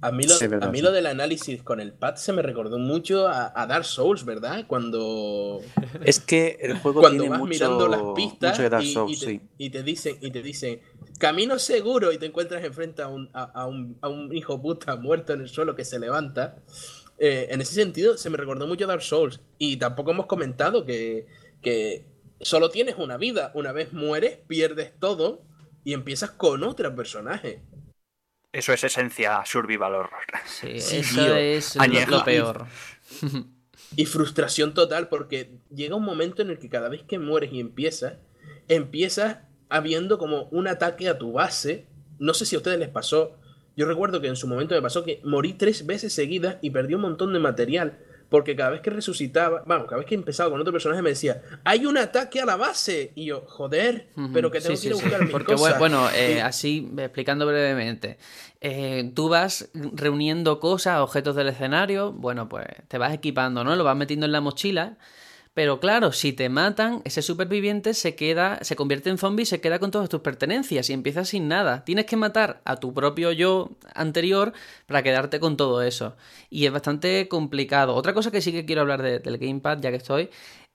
A 0.04 0.12
mí, 0.12 0.26
lo, 0.26 0.36
a 0.62 0.70
mí 0.70 0.82
lo 0.82 0.92
del 0.92 1.06
análisis 1.06 1.64
con 1.64 1.80
el 1.80 1.94
pad 1.94 2.16
se 2.16 2.34
me 2.34 2.42
recordó 2.42 2.78
mucho 2.78 3.26
a, 3.26 3.66
Dark 3.68 3.86
Souls, 3.86 4.26
¿verdad? 4.26 4.66
Cuando. 4.68 5.62
Es 6.04 6.20
que 6.20 6.58
el 6.60 6.78
juego 6.78 7.00
cuando 7.00 7.24
tiene 7.24 7.30
vas 7.30 7.40
mucho, 7.40 7.50
mirando 7.50 7.88
las 7.88 8.02
pistas 8.14 8.60
y, 9.58 9.70
te, 9.70 9.82
dicen, 9.82 10.18
y 10.20 10.32
te 10.32 10.42
dicen, 10.42 10.82
camino 11.20 11.60
seguro, 11.60 12.12
y 12.12 12.18
te 12.18 12.26
encuentras 12.26 12.64
enfrente 12.64 13.02
a 13.02 13.08
un, 13.08 13.30
a, 13.34 13.66
un, 13.68 13.98
a 14.02 14.10
un 14.10 14.36
hijo 14.36 14.62
puta 14.62 14.96
muerto 14.96 15.34
en 15.34 15.42
el 15.42 15.50
suelo 15.50 15.76
que 15.76 15.86
se 15.86 16.00
levanta. 16.00 16.58
Eh, 17.18 17.48
en 17.52 17.62
ese 17.62 17.76
sentido, 17.76 18.18
se 18.18 18.30
me 18.30 18.38
recordó 18.38 18.68
mucho 18.68 18.86
a 18.86 18.88
Dark 18.88 19.04
Souls. 19.04 19.40
Y 19.58 19.78
tampoco 19.78 20.12
hemos 20.12 20.26
comentado 20.26 20.86
que, 20.86 21.28
que 21.62 22.06
solo 22.42 22.70
tienes 22.70 22.96
una 22.98 23.18
vida. 23.18 23.52
Una 23.54 23.72
vez 23.72 23.94
mueres, 23.94 24.40
pierdes 24.48 24.92
todo 25.00 25.44
y 25.84 25.94
empiezas 25.94 26.32
con 26.32 26.64
otro 26.64 26.96
personaje. 26.96 27.62
Eso 28.52 28.72
es 28.72 28.84
esencia 28.84 29.44
survival 29.46 29.96
horror. 29.96 30.22
Sí, 30.46 30.74
eso 30.76 31.36
es 31.36 32.08
lo 32.08 32.24
peor. 32.24 32.68
Y, 33.96 34.06
frustración 34.06 34.74
total 34.74 35.08
porque 35.08 35.58
llega 35.70 35.96
un 35.96 36.04
momento 36.04 36.42
en 36.42 36.50
el 36.50 36.60
que 36.60 36.70
cada 36.70 36.90
vez 36.90 37.04
que 37.04 37.20
mueres 37.20 37.52
y 37.52 37.60
empiezas, 37.60 38.16
empiezas 38.68 39.40
habiendo 39.74 40.20
como 40.20 40.44
un 40.52 40.68
ataque 40.68 41.10
a 41.10 41.18
tu 41.18 41.34
base. 41.34 41.88
No 42.20 42.36
sé 42.36 42.46
si 42.46 42.56
a 42.56 42.60
ustedes 42.60 42.78
les 42.78 42.90
pasó. 42.90 43.36
Yo 43.76 43.88
recuerdo 43.88 44.22
que 44.22 44.28
en 44.28 44.36
su 44.36 44.48
momento 44.48 44.76
me 44.76 44.82
pasó 44.84 45.04
que 45.04 45.20
morí 45.24 45.54
tres 45.54 45.88
veces 45.88 46.14
seguidas 46.14 46.58
y 46.62 46.70
perdí 46.70 46.94
un 46.94 47.02
montón 47.02 47.34
de 47.34 47.40
material 47.40 47.98
porque 48.30 48.56
cada 48.56 48.70
vez 48.70 48.82
que 48.82 48.92
resucitaba, 48.92 49.64
vamos, 49.66 49.86
cada 49.88 49.98
vez 49.98 50.08
que 50.08 50.16
empezaba 50.16 50.52
con 50.52 50.60
otro 50.60 50.72
personaje 50.72 51.02
me 51.02 51.10
decía, 51.10 51.42
hay 51.64 51.88
un 51.88 51.98
ataque 51.98 52.40
a 52.40 52.46
la 52.46 52.56
base. 52.56 53.12
Y 53.16 53.26
yo, 53.26 53.46
joder, 53.48 54.08
pero 54.32 54.52
que 54.52 54.62
tengo 54.62 54.80
que 54.80 54.88
ir 54.88 54.94
a 54.94 54.96
buscar 54.96 55.30
Porque 55.30 55.56
bueno, 55.56 56.08
eh, 56.12 56.42
así, 56.42 56.92
explicando 56.98 57.48
brevemente, 57.48 58.18
eh, 58.62 59.12
tú 59.16 59.30
vas 59.30 59.70
reuniendo 59.74 60.60
cosas, 60.60 61.00
objetos 61.00 61.36
del 61.36 61.50
escenario, 61.50 62.12
bueno, 62.12 62.48
pues 62.48 62.66
te 62.88 63.00
vas 63.00 63.14
equipando, 63.14 63.64
¿no? 63.64 63.76
Lo 63.76 63.84
vas 63.84 63.98
metiendo 63.98 64.28
en 64.28 64.32
la 64.32 64.42
mochila 64.42 64.98
pero 65.54 65.80
claro, 65.80 66.12
si 66.12 66.34
te 66.34 66.50
matan, 66.50 67.02
ese 67.06 67.22
superviviente 67.22 67.94
se 67.94 68.16
queda, 68.16 68.58
se 68.64 68.76
convierte 68.76 69.12
en 69.12 69.20
zombie 69.20 69.44
y 69.44 69.46
se 69.46 69.62
queda 69.62 69.78
con 69.78 69.92
todas 69.92 70.10
tus 70.10 70.22
pertenencias 70.22 70.90
y 70.90 70.94
empiezas 70.94 71.30
sin 71.30 71.48
nada. 71.48 71.84
Tienes 71.86 72.06
que 72.06 72.18
matar 72.18 72.62
a 72.66 72.78
tu 72.78 72.94
propio 72.94 73.32
yo 73.32 73.70
anterior 73.94 74.54
para 74.88 75.04
quedarte 75.04 75.40
con 75.40 75.56
todo 75.56 75.84
eso. 75.84 76.16
Y 76.50 76.66
es 76.66 76.72
bastante 76.72 77.28
complicado. 77.28 77.94
Otra 77.94 78.16
cosa 78.16 78.32
que 78.32 78.42
sí 78.42 78.52
que 78.52 78.66
quiero 78.66 78.82
hablar 78.82 79.04
del 79.04 79.38
gamepad, 79.38 79.80
ya 79.80 79.92
que 79.92 79.98
estoy, 79.98 80.32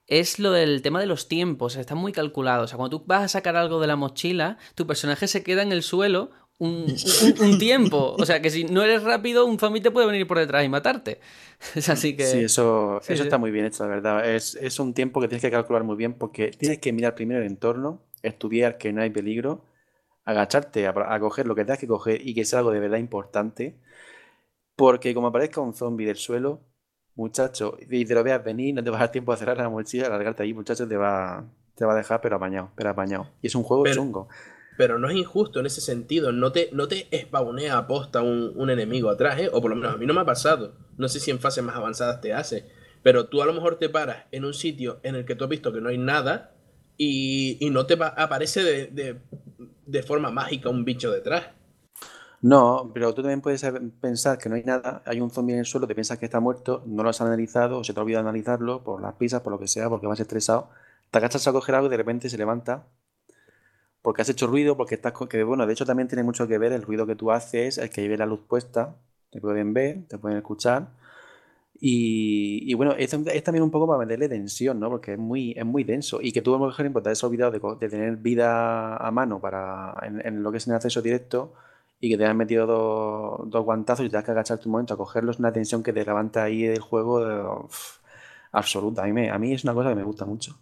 es 0.06 0.38
lo 0.38 0.52
del 0.52 0.80
tema 0.80 1.00
de 1.00 1.06
los 1.06 1.26
tiempos. 1.26 1.74
Está 1.74 1.96
muy 1.96 2.12
calculado. 2.12 2.62
O 2.62 2.66
sea, 2.68 2.76
cuando 2.76 2.98
tú 3.00 3.04
vas 3.06 3.24
a 3.24 3.28
sacar 3.28 3.56
algo 3.56 3.80
de 3.80 3.88
la 3.88 3.96
mochila, 3.96 4.58
tu 4.76 4.86
personaje 4.86 5.26
se 5.26 5.42
queda 5.42 5.62
en 5.62 5.72
el 5.72 5.82
suelo 5.82 6.30
un, 7.40 7.58
tiempo. 7.58 8.16
O 8.18 8.26
sea, 8.26 8.42
que 8.42 8.50
si 8.50 8.64
no 8.64 8.82
eres 8.82 9.04
rápido, 9.04 9.46
un 9.46 9.58
zombie 9.58 9.80
te 9.80 9.92
puede 9.92 10.08
venir 10.08 10.26
por 10.26 10.38
detrás 10.38 10.64
y 10.64 10.68
matarte. 10.68 11.20
Es 11.74 11.88
así 11.88 12.16
que... 12.16 12.24
Sí, 12.24 12.38
eso, 12.40 13.00
eso 13.06 13.22
está 13.22 13.38
muy 13.38 13.50
bien 13.50 13.66
hecho, 13.66 13.84
la 13.84 13.90
verdad. 13.90 14.28
Es, 14.28 14.56
es, 14.56 14.78
un 14.80 14.94
tiempo 14.94 15.20
que 15.20 15.28
tienes 15.28 15.42
que 15.42 15.50
calcular 15.50 15.84
muy 15.84 15.96
bien 15.96 16.14
porque 16.14 16.50
tienes 16.50 16.78
que 16.78 16.92
mirar 16.92 17.14
primero 17.14 17.40
el 17.40 17.46
entorno, 17.46 18.02
estudiar 18.22 18.78
que 18.78 18.92
no 18.92 19.02
hay 19.02 19.10
peligro, 19.10 19.64
agacharte 20.24 20.86
a, 20.86 21.20
coger 21.20 21.46
lo 21.46 21.54
que 21.54 21.64
tengas 21.64 21.78
que 21.78 21.86
coger 21.86 22.26
y 22.26 22.34
que 22.34 22.44
sea 22.44 22.60
algo 22.60 22.72
de 22.72 22.80
verdad 22.80 22.98
importante. 22.98 23.76
Porque 24.76 25.14
como 25.14 25.28
aparezca 25.28 25.60
un 25.60 25.74
zombie 25.74 26.06
del 26.06 26.16
suelo, 26.16 26.60
muchacho, 27.14 27.76
y 27.88 28.04
te 28.04 28.14
lo 28.14 28.22
veas 28.22 28.42
venir, 28.44 28.74
no 28.74 28.82
te 28.82 28.90
vas 28.90 29.00
a 29.00 29.04
dar 29.04 29.12
tiempo 29.12 29.32
a 29.32 29.36
cerrar 29.36 29.56
la 29.56 29.68
mochila, 29.68 30.06
a 30.06 30.10
largarte 30.10 30.44
ahí, 30.44 30.54
muchacho, 30.54 30.86
te 30.86 30.96
va, 30.96 31.44
te 31.74 31.84
va 31.84 31.92
a 31.92 31.96
dejar 31.96 32.20
pero 32.20 32.36
apañado, 32.36 32.70
pero 32.76 32.90
apañado. 32.90 33.28
Y 33.42 33.48
es 33.48 33.54
un 33.54 33.64
juego 33.64 33.84
chungo 33.86 34.28
pero 34.78 34.96
no 35.00 35.10
es 35.10 35.16
injusto 35.16 35.58
en 35.58 35.66
ese 35.66 35.80
sentido. 35.80 36.30
No 36.30 36.52
te, 36.52 36.70
no 36.72 36.86
te 36.86 37.08
spawnea 37.12 37.76
aposta 37.76 38.22
un, 38.22 38.52
un 38.54 38.70
enemigo 38.70 39.10
atrás, 39.10 39.40
¿eh? 39.40 39.50
O 39.52 39.60
por 39.60 39.70
lo 39.70 39.76
menos 39.76 39.92
a 39.92 39.96
mí 39.96 40.06
no 40.06 40.14
me 40.14 40.20
ha 40.20 40.24
pasado. 40.24 40.72
No 40.96 41.08
sé 41.08 41.18
si 41.18 41.32
en 41.32 41.40
fases 41.40 41.64
más 41.64 41.74
avanzadas 41.74 42.20
te 42.20 42.32
hace. 42.32 42.68
Pero 43.02 43.26
tú 43.26 43.42
a 43.42 43.46
lo 43.46 43.52
mejor 43.52 43.80
te 43.80 43.88
paras 43.88 44.26
en 44.30 44.44
un 44.44 44.54
sitio 44.54 45.00
en 45.02 45.16
el 45.16 45.24
que 45.24 45.34
tú 45.34 45.42
has 45.42 45.50
visto 45.50 45.72
que 45.72 45.80
no 45.80 45.88
hay 45.88 45.98
nada 45.98 46.54
y, 46.96 47.58
no 47.72 47.86
te 47.86 47.98
aparece 48.00 48.62
de, 48.62 49.18
de, 49.84 50.02
forma 50.04 50.30
mágica 50.30 50.68
un 50.68 50.84
bicho 50.84 51.10
detrás. 51.10 51.46
No, 52.40 52.92
pero 52.94 53.12
tú 53.14 53.22
también 53.22 53.40
puedes 53.40 53.66
pensar 54.00 54.38
que 54.38 54.48
no 54.48 54.54
hay 54.54 54.62
nada, 54.62 55.02
hay 55.06 55.20
un 55.20 55.30
zombie 55.32 55.54
en 55.54 55.60
el 55.60 55.66
suelo, 55.66 55.88
te 55.88 55.94
piensas 55.96 56.18
que 56.18 56.26
está 56.26 56.38
muerto, 56.38 56.84
no 56.86 57.02
lo 57.02 57.10
has 57.10 57.20
analizado 57.20 57.78
o 57.78 57.84
se 57.84 57.92
te 57.92 57.98
ha 57.98 58.02
olvidado 58.04 58.28
analizarlo 58.28 58.84
por 58.84 59.02
las 59.02 59.14
pisas, 59.14 59.40
por 59.40 59.52
lo 59.52 59.58
que 59.58 59.66
sea, 59.66 59.88
porque 59.88 60.06
vas 60.06 60.20
estresado, 60.20 60.70
te 61.10 61.18
agachas 61.18 61.48
a 61.48 61.52
coger 61.52 61.74
algo 61.74 61.88
y 61.88 61.90
de 61.90 61.96
repente 61.96 62.30
se 62.30 62.38
levanta 62.38 62.86
porque 64.02 64.22
has 64.22 64.28
hecho 64.28 64.46
ruido, 64.46 64.76
porque 64.76 64.94
estás 64.94 65.12
que 65.28 65.42
bueno, 65.44 65.66
de 65.66 65.72
hecho 65.72 65.86
también 65.86 66.08
tiene 66.08 66.22
mucho 66.22 66.46
que 66.48 66.58
ver 66.58 66.72
el 66.72 66.82
ruido 66.82 67.06
que 67.06 67.16
tú 67.16 67.30
haces, 67.32 67.78
el 67.78 67.90
que 67.90 68.02
lleve 68.02 68.16
la 68.16 68.26
luz 68.26 68.40
puesta, 68.48 68.96
te 69.30 69.40
pueden 69.40 69.74
ver, 69.74 70.06
te 70.08 70.18
pueden 70.18 70.38
escuchar. 70.38 70.88
Y, 71.80 72.74
bueno, 72.74 72.94
es, 72.98 73.10
también 73.44 73.62
un 73.62 73.70
poco 73.70 73.86
para 73.86 74.00
meterle 74.00 74.28
tensión, 74.28 74.80
¿no? 74.80 74.90
Porque 74.90 75.12
es 75.12 75.18
muy, 75.18 75.52
es 75.56 75.64
muy 75.64 75.84
denso. 75.84 76.20
Y 76.20 76.32
que 76.32 76.42
tú, 76.42 76.58
por 76.58 76.70
ejemplo, 76.70 77.02
te 77.02 77.10
has 77.10 77.22
olvidado 77.22 77.52
de, 77.52 77.88
tener 77.88 78.16
vida 78.16 78.96
a 78.96 79.10
mano 79.12 79.40
para 79.40 79.94
en, 80.02 80.42
lo 80.42 80.50
que 80.50 80.58
es 80.58 80.66
en 80.66 80.72
el 80.72 80.76
acceso 80.76 81.02
directo 81.02 81.54
y 82.00 82.10
que 82.10 82.18
te 82.18 82.26
han 82.26 82.36
metido 82.36 82.66
dos, 83.46 83.64
guantazos 83.64 84.06
y 84.06 84.10
te 84.10 84.16
has 84.16 84.24
que 84.24 84.32
agachar 84.32 84.58
tu 84.58 84.68
momento 84.68 84.94
a 84.94 84.96
cogerlos, 84.96 85.38
una 85.38 85.52
tensión 85.52 85.82
que 85.82 85.92
te 85.92 86.04
levanta 86.04 86.44
ahí 86.44 86.64
del 86.64 86.80
juego 86.80 87.68
absoluta. 88.52 89.04
A 89.04 89.06
mí, 89.06 89.28
a 89.28 89.38
mí 89.38 89.52
es 89.54 89.64
una 89.64 89.74
cosa 89.74 89.90
que 89.90 89.96
me 89.96 90.04
gusta 90.04 90.24
mucho. 90.26 90.58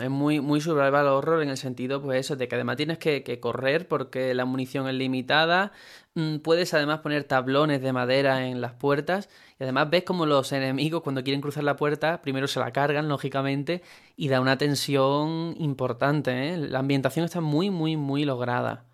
Es 0.00 0.10
muy, 0.10 0.40
muy 0.40 0.60
survival 0.60 1.06
horror 1.08 1.42
en 1.42 1.50
el 1.50 1.56
sentido, 1.56 2.02
pues 2.02 2.20
eso, 2.20 2.36
de 2.36 2.48
que 2.48 2.54
además 2.54 2.76
tienes 2.76 2.98
que, 2.98 3.40
correr 3.40 3.88
porque 3.88 4.34
la 4.34 4.44
munición 4.44 4.88
es 4.88 4.94
limitada. 4.94 5.72
Mm, 6.14 6.38
puedes 6.38 6.74
además 6.74 7.00
poner 7.00 7.24
tablones 7.24 7.80
de 7.82 7.92
madera 7.92 8.46
en 8.46 8.60
las 8.60 8.72
puertas. 8.74 9.28
Y 9.58 9.64
además 9.64 9.90
ves 9.90 10.04
como 10.04 10.26
los 10.26 10.52
enemigos 10.52 11.02
cuando 11.02 11.22
quieren 11.22 11.40
cruzar 11.40 11.64
la 11.64 11.76
puerta, 11.76 12.22
primero 12.22 12.46
se 12.48 12.60
la 12.60 12.72
cargan, 12.72 13.08
lógicamente, 13.08 13.82
y 14.16 14.28
da 14.28 14.40
una 14.40 14.58
tensión 14.58 15.54
importante. 15.58 16.54
¿eh? 16.54 16.56
La 16.56 16.80
ambientación 16.80 17.24
está 17.24 17.40
muy, 17.40 17.70
muy, 17.70 17.96
muy 17.96 18.24
lograda. 18.24 18.84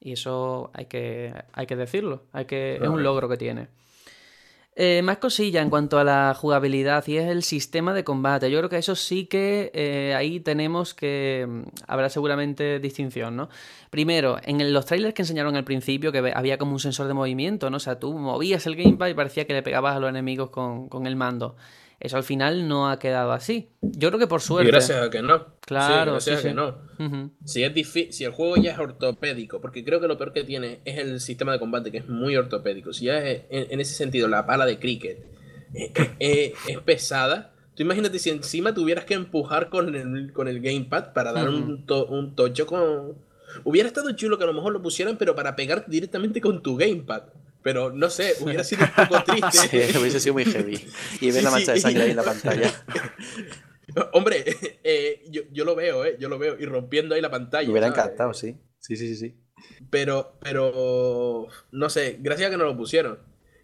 Y 0.00 0.12
eso 0.12 0.70
hay 0.74 0.86
que, 0.86 1.34
hay 1.52 1.66
que 1.66 1.76
decirlo. 1.76 2.24
Hay 2.32 2.44
que, 2.44 2.76
es 2.76 2.88
un 2.88 3.02
logro 3.02 3.28
que 3.28 3.36
tiene. 3.36 3.68
Eh, 4.76 5.02
más 5.02 5.18
cosilla 5.18 5.62
en 5.62 5.70
cuanto 5.70 5.98
a 6.00 6.04
la 6.04 6.34
jugabilidad 6.34 7.06
y 7.06 7.16
es 7.18 7.28
el 7.28 7.44
sistema 7.44 7.94
de 7.94 8.02
combate. 8.02 8.50
Yo 8.50 8.58
creo 8.58 8.68
que 8.68 8.78
eso 8.78 8.96
sí 8.96 9.26
que 9.26 9.70
eh, 9.72 10.14
ahí 10.16 10.40
tenemos 10.40 10.94
que... 10.94 11.46
Mm, 11.48 11.62
habrá 11.86 12.08
seguramente 12.08 12.80
distinción, 12.80 13.36
¿no? 13.36 13.48
Primero, 13.90 14.36
en 14.42 14.72
los 14.72 14.84
trailers 14.86 15.14
que 15.14 15.22
enseñaron 15.22 15.54
al 15.54 15.64
principio 15.64 16.10
que 16.10 16.32
había 16.34 16.58
como 16.58 16.72
un 16.72 16.80
sensor 16.80 17.06
de 17.06 17.14
movimiento, 17.14 17.70
¿no? 17.70 17.76
O 17.76 17.80
sea, 17.80 18.00
tú 18.00 18.18
movías 18.18 18.66
el 18.66 18.74
gamepad 18.74 19.08
y 19.08 19.14
parecía 19.14 19.46
que 19.46 19.52
le 19.52 19.62
pegabas 19.62 19.94
a 19.96 20.00
los 20.00 20.10
enemigos 20.10 20.50
con, 20.50 20.88
con 20.88 21.06
el 21.06 21.14
mando. 21.14 21.54
Eso 22.04 22.18
al 22.18 22.22
final 22.22 22.68
no 22.68 22.90
ha 22.90 22.98
quedado 22.98 23.32
así. 23.32 23.70
Yo 23.80 24.10
creo 24.10 24.18
que 24.18 24.26
por 24.26 24.42
suerte. 24.42 24.68
Y 24.68 24.70
gracias 24.70 25.02
a 25.02 25.08
que 25.08 25.22
no. 25.22 25.46
Claro, 25.60 26.20
sí, 26.20 26.28
gracias 26.28 26.44
a 26.44 26.48
que 26.48 26.54
no. 26.54 27.30
si, 27.46 27.62
es 27.62 28.14
si 28.14 28.24
el 28.24 28.30
juego 28.30 28.56
ya 28.56 28.72
es 28.72 28.78
ortopédico, 28.78 29.62
porque 29.62 29.82
creo 29.86 30.02
que 30.02 30.06
lo 30.06 30.18
peor 30.18 30.34
que 30.34 30.44
tiene 30.44 30.80
es 30.84 30.98
el 30.98 31.18
sistema 31.18 31.52
de 31.52 31.58
combate, 31.58 31.90
que 31.90 31.96
es 31.96 32.06
muy 32.06 32.36
ortopédico. 32.36 32.92
Si 32.92 33.06
ya 33.06 33.26
es, 33.26 33.44
en, 33.48 33.80
ese 33.80 33.94
sentido 33.94 34.28
la 34.28 34.44
pala 34.44 34.66
de 34.66 34.78
cricket 34.78 35.24
es, 36.18 36.52
pesada, 36.84 37.52
Tú 37.74 37.82
imagínate 37.82 38.18
si 38.18 38.28
encima 38.28 38.74
tuvieras 38.74 39.06
que 39.06 39.14
empujar 39.14 39.70
con 39.70 39.94
el, 39.94 40.30
con 40.34 40.46
el 40.46 40.60
gamepad 40.60 41.14
para 41.14 41.32
dar 41.32 41.48
un, 41.48 41.86
un 41.88 42.34
tocho 42.36 42.66
con... 42.66 43.14
Hubiera 43.64 43.88
estado 43.88 44.12
chulo 44.12 44.36
que 44.36 44.44
a 44.44 44.46
lo 44.46 44.52
mejor 44.52 44.74
lo 44.74 44.82
pusieran, 44.82 45.16
pero 45.16 45.34
para 45.34 45.56
pegar 45.56 45.86
directamente 45.88 46.42
con 46.42 46.62
tu 46.62 46.76
gamepad. 46.76 47.22
Pero 47.64 47.90
no 47.90 48.10
sé, 48.10 48.34
hubiera 48.40 48.62
sido 48.62 48.84
un 48.84 49.06
poco 49.08 49.24
triste. 49.24 49.88
sí, 49.88 49.98
hubiese 49.98 50.20
sido 50.20 50.34
muy 50.34 50.44
heavy. 50.44 50.86
Y 51.18 51.30
ver 51.30 51.42
la 51.42 51.50
mancha 51.50 51.72
de 51.72 51.80
sangre 51.80 52.02
ahí 52.02 52.10
en 52.10 52.16
la 52.16 52.22
pantalla. 52.22 52.70
Hombre, 54.12 54.44
eh, 54.84 55.24
yo, 55.30 55.42
yo, 55.50 55.64
lo 55.64 55.74
veo, 55.74 56.04
¿eh? 56.04 56.16
Yo 56.20 56.28
lo 56.28 56.38
veo. 56.38 56.56
Y 56.60 56.66
rompiendo 56.66 57.14
ahí 57.14 57.22
la 57.22 57.30
pantalla. 57.30 57.66
Me 57.66 57.72
hubiera 57.72 57.86
encantado, 57.86 58.34
sí. 58.34 58.58
Sí, 58.78 58.96
sí, 58.96 59.08
sí, 59.08 59.16
sí. 59.16 59.34
Pero, 59.88 60.36
pero, 60.42 61.46
no 61.72 61.88
sé, 61.88 62.18
gracias 62.20 62.48
a 62.48 62.50
que 62.50 62.58
no 62.58 62.64
lo 62.64 62.76
pusieron. 62.76 63.18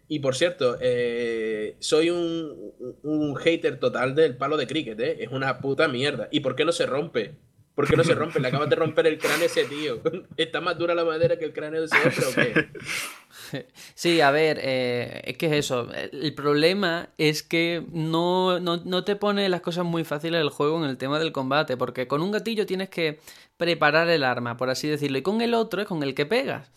Y 0.07 0.17
por 0.17 0.35
cierto, 0.35 0.77
eh, 0.81 1.75
soy 1.77 2.09
un, 2.09 2.73
un, 3.03 3.35
hater 3.35 3.79
total 3.79 4.15
del 4.15 4.35
palo 4.35 4.57
de 4.57 4.65
cricket, 4.65 4.99
¿eh? 4.99 5.17
Es 5.19 5.29
una 5.29 5.59
puta 5.59 5.87
mierda. 5.87 6.27
¿Y 6.31 6.39
por 6.39 6.55
qué 6.55 6.65
no 6.65 6.71
se 6.71 6.87
rompe? 6.87 7.35
¿Por 7.81 7.89
qué 7.89 7.97
no 7.97 8.03
se 8.03 8.13
rompe? 8.13 8.39
Le 8.39 8.47
acabas 8.47 8.69
de 8.69 8.75
romper 8.75 9.07
el 9.07 9.17
cráneo 9.17 9.41
a 9.41 9.45
ese 9.47 9.65
tío. 9.65 9.99
¿Está 10.37 10.61
más 10.61 10.77
dura 10.77 10.93
la 10.93 11.03
madera 11.03 11.39
que 11.39 11.45
el 11.45 11.51
cráneo 11.51 11.81
de 11.81 11.87
ese 11.87 11.97
otro 11.97 12.29
o 12.29 12.33
qué? 12.35 12.67
Sí, 13.95 14.21
a 14.21 14.29
ver, 14.31 14.59
eh, 14.61 15.23
es 15.25 15.37
que 15.37 15.47
es 15.47 15.53
eso. 15.53 15.89
El 15.93 16.33
problema 16.35 17.09
es 17.17 17.43
que 17.43 17.83
no, 17.91 18.59
no, 18.59 19.03
te 19.03 19.15
pone 19.15 19.49
las 19.49 19.61
cosas 19.61 19.83
muy 19.83 20.03
fáciles 20.03 20.39
el 20.39 20.49
juego 20.49 20.81
en 20.81 20.89
el 20.89 20.97
tema 20.97 21.19
del 21.19 21.31
combate, 21.31 21.75
porque 21.75 22.07
con 22.07 22.21
un 22.21 22.31
gatillo 22.31 22.65
tienes 22.65 22.89
que 22.89 23.19
preparar 23.57 24.09
el 24.09 24.23
arma, 24.23 24.57
por 24.57 24.69
así 24.69 24.87
decirlo, 24.87 25.17
y 25.17 25.21
con 25.21 25.41
el 25.41 25.53
otro 25.53 25.81
es 25.81 25.87
con 25.87 26.03
el 26.03 26.13
que 26.13 26.25
pegas. 26.25 26.71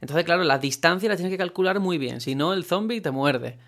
Entonces, 0.00 0.24
claro, 0.24 0.44
las 0.44 0.60
distancias 0.60 1.08
las 1.08 1.16
tienes 1.16 1.32
que 1.32 1.38
calcular 1.38 1.80
muy 1.80 1.98
bien, 1.98 2.20
si 2.20 2.34
no, 2.34 2.52
el 2.52 2.64
zombie 2.64 3.00
te 3.00 3.10
muerde. 3.10 3.58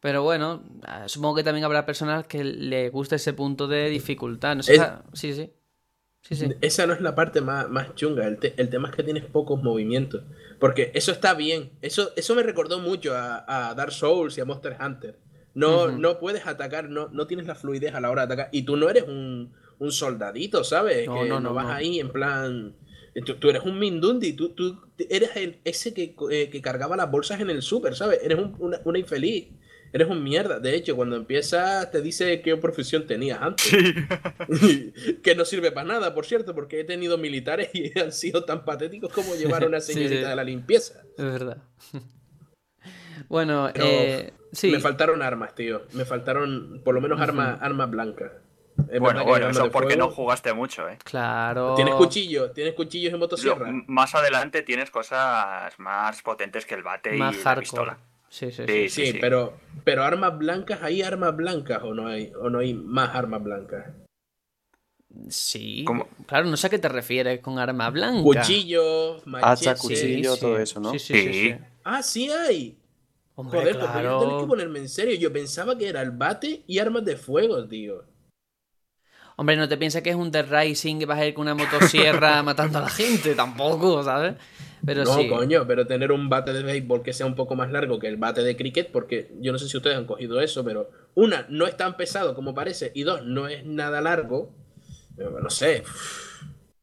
Pero 0.00 0.22
bueno, 0.22 0.62
ah, 0.82 1.08
supongo 1.08 1.36
que 1.36 1.44
también 1.44 1.64
habrá 1.64 1.86
personas 1.86 2.26
que 2.26 2.44
le 2.44 2.90
guste 2.90 3.16
ese 3.16 3.32
punto 3.32 3.66
de 3.66 3.88
dificultad. 3.88 4.56
No 4.56 4.62
sé, 4.62 4.78
sí, 5.14 5.32
sí. 5.32 5.50
Esa 6.30 6.86
no 6.86 6.94
es 6.94 7.00
la 7.00 7.14
parte 7.14 7.40
más, 7.40 7.68
más 7.68 7.94
chunga. 7.94 8.26
El, 8.26 8.38
tema 8.38 8.88
es 8.88 8.96
que 8.96 9.02
tienes 9.02 9.24
pocos 9.24 9.62
movimientos. 9.62 10.22
Porque 10.58 10.90
eso 10.94 11.12
está 11.12 11.34
bien. 11.34 11.70
Eso, 11.82 12.12
eso 12.16 12.34
me 12.34 12.42
recordó 12.42 12.78
mucho 12.80 13.12
a, 13.14 13.74
Dark 13.76 13.92
Souls 13.92 14.36
y 14.38 14.40
a 14.40 14.44
Monster 14.44 14.76
Hunter. 14.80 15.18
No, 15.54 15.88
no 15.88 16.18
puedes 16.18 16.46
atacar, 16.46 16.88
no, 16.88 17.08
no 17.08 17.26
tienes 17.26 17.46
la 17.46 17.54
fluidez 17.54 17.94
a 17.94 18.00
la 18.00 18.10
hora 18.10 18.26
de 18.26 18.32
atacar. 18.32 18.48
Y 18.52 18.62
tú 18.62 18.76
no 18.76 18.88
eres 18.88 19.04
un, 19.04 19.52
soldadito, 19.90 20.64
¿sabes? 20.64 21.06
No, 21.06 21.22
que 21.22 21.28
no, 21.28 21.40
no, 21.40 21.52
vas 21.52 21.66
ahí 21.66 22.00
en 22.00 22.10
plan. 22.10 22.74
Tú, 23.38 23.50
eres 23.50 23.62
un 23.62 23.78
Mindundi, 23.78 24.32
tú, 24.32 24.48
tú 24.50 24.80
eres 24.98 25.36
el, 25.36 25.60
ese 25.64 25.92
que, 25.92 26.16
eh, 26.30 26.48
que, 26.48 26.62
cargaba 26.62 26.96
las 26.96 27.10
bolsas 27.10 27.38
en 27.40 27.50
el 27.50 27.62
súper, 27.62 27.94
¿sabes? 27.94 28.18
Eres 28.22 28.38
una, 28.58 28.80
una 28.84 28.98
infeliz 28.98 29.48
eres 29.94 30.08
un 30.08 30.24
mierda. 30.24 30.58
De 30.58 30.74
hecho, 30.74 30.96
cuando 30.96 31.14
empiezas 31.14 31.88
te 31.92 32.02
dice 32.02 32.42
qué 32.42 32.56
profesión 32.56 33.06
tenías 33.06 33.40
antes. 33.40 33.70
que 35.22 35.34
no 35.36 35.44
sirve 35.44 35.70
para 35.70 35.86
nada, 35.86 36.12
por 36.14 36.26
cierto, 36.26 36.52
porque 36.52 36.80
he 36.80 36.84
tenido 36.84 37.16
militares 37.16 37.70
y 37.72 37.96
han 38.00 38.12
sido 38.12 38.44
tan 38.44 38.64
patéticos 38.64 39.12
como 39.12 39.36
llevar 39.36 39.62
a 39.62 39.68
una 39.68 39.80
señorita 39.80 40.28
de 40.30 40.36
la 40.36 40.42
limpieza. 40.42 41.00
Es 41.16 41.24
verdad. 41.24 41.58
bueno, 43.28 43.70
eh, 43.72 44.32
sí. 44.50 44.72
Me 44.72 44.80
faltaron 44.80 45.22
armas, 45.22 45.54
tío. 45.54 45.82
Me 45.92 46.04
faltaron 46.04 46.82
por 46.84 46.96
lo 46.96 47.00
menos 47.00 47.20
armas, 47.20 47.62
armas 47.62 47.88
blancas. 47.88 48.32
bueno, 48.98 49.24
bueno, 49.24 49.48
eso 49.48 49.70
porque 49.70 49.96
no 49.96 50.10
jugaste 50.10 50.52
mucho, 50.54 50.88
¿eh? 50.88 50.98
Claro. 51.04 51.76
¿Tienes 51.76 51.94
cuchillos? 51.94 52.52
¿Tienes 52.52 52.74
cuchillos 52.74 53.12
en 53.12 53.20
motosierra? 53.20 53.70
más 53.86 54.12
adelante 54.16 54.62
tienes 54.62 54.90
cosas 54.90 55.72
más 55.78 56.20
potentes 56.22 56.66
que 56.66 56.74
el 56.74 56.82
bate 56.82 57.14
y 57.14 57.20
la 57.20 57.56
pistola. 57.60 57.96
Sí, 58.34 58.50
sí, 58.50 58.88
sí. 58.88 59.18
pero, 59.20 59.56
pero 59.84 60.02
armas 60.02 60.36
blancas, 60.36 60.82
¿hay 60.82 61.02
armas 61.02 61.36
blancas 61.36 61.84
o 61.84 61.94
no 61.94 62.08
hay, 62.08 62.32
o 62.34 62.50
no 62.50 62.58
hay 62.58 62.74
más 62.74 63.14
armas 63.14 63.44
blancas? 63.44 63.94
Sí. 65.28 65.84
Claro, 66.26 66.50
no 66.50 66.56
sé 66.56 66.66
a 66.66 66.70
qué 66.70 66.80
te 66.80 66.88
refieres 66.88 67.38
con 67.38 67.60
armas 67.60 67.92
blancas. 67.92 68.24
Cuchillo, 68.24 69.22
hacha, 69.40 69.76
cuchillo, 69.76 70.36
todo 70.36 70.58
eso, 70.58 70.80
¿no? 70.80 70.90
Sí, 70.90 70.98
sí, 70.98 71.32
sí. 71.32 71.54
Ah, 71.84 72.02
sí 72.02 72.28
hay. 72.28 72.76
Hombre, 73.36 73.60
Joder, 73.60 73.78
pues 73.78 73.90
claro. 73.92 74.18
pues 74.18 74.42
que 74.42 74.48
ponerme 74.48 74.78
en 74.80 74.88
serio. 74.88 75.14
Yo 75.14 75.32
pensaba 75.32 75.78
que 75.78 75.88
era 75.88 76.02
el 76.02 76.10
bate 76.10 76.64
y 76.66 76.80
armas 76.80 77.04
de 77.04 77.16
fuego, 77.16 77.64
tío. 77.68 78.02
Hombre, 79.36 79.56
no 79.56 79.68
te 79.68 79.76
piensas 79.76 80.02
que 80.02 80.10
es 80.10 80.16
un 80.16 80.32
Dead 80.32 80.46
Rising 80.50 80.98
que 80.98 81.06
vas 81.06 81.20
a 81.20 81.26
ir 81.26 81.34
con 81.34 81.42
una 81.42 81.54
motosierra 81.54 82.42
matando 82.42 82.78
a 82.78 82.82
la 82.82 82.90
gente, 82.90 83.36
tampoco, 83.36 84.02
¿sabes? 84.02 84.34
Pero 84.84 85.04
no, 85.04 85.28
coño, 85.28 85.66
pero 85.66 85.86
tener 85.86 86.12
un 86.12 86.28
bate 86.28 86.52
de 86.52 86.62
béisbol 86.62 87.02
que 87.02 87.12
sea 87.12 87.26
un 87.26 87.34
poco 87.34 87.56
más 87.56 87.70
largo 87.70 87.98
que 87.98 88.08
el 88.08 88.16
bate 88.16 88.42
de 88.42 88.56
cricket, 88.56 88.90
porque 88.90 89.30
yo 89.40 89.52
no 89.52 89.58
sé 89.58 89.68
si 89.68 89.76
ustedes 89.76 89.96
han 89.96 90.06
cogido 90.06 90.40
eso, 90.40 90.64
pero 90.64 90.90
una, 91.14 91.46
no 91.48 91.66
es 91.66 91.76
tan 91.76 91.96
pesado 91.96 92.34
como 92.34 92.54
parece, 92.54 92.92
y 92.94 93.02
dos, 93.02 93.24
no 93.24 93.48
es 93.48 93.64
nada 93.64 94.00
largo. 94.00 94.52
no 95.16 95.50
sé. 95.50 95.84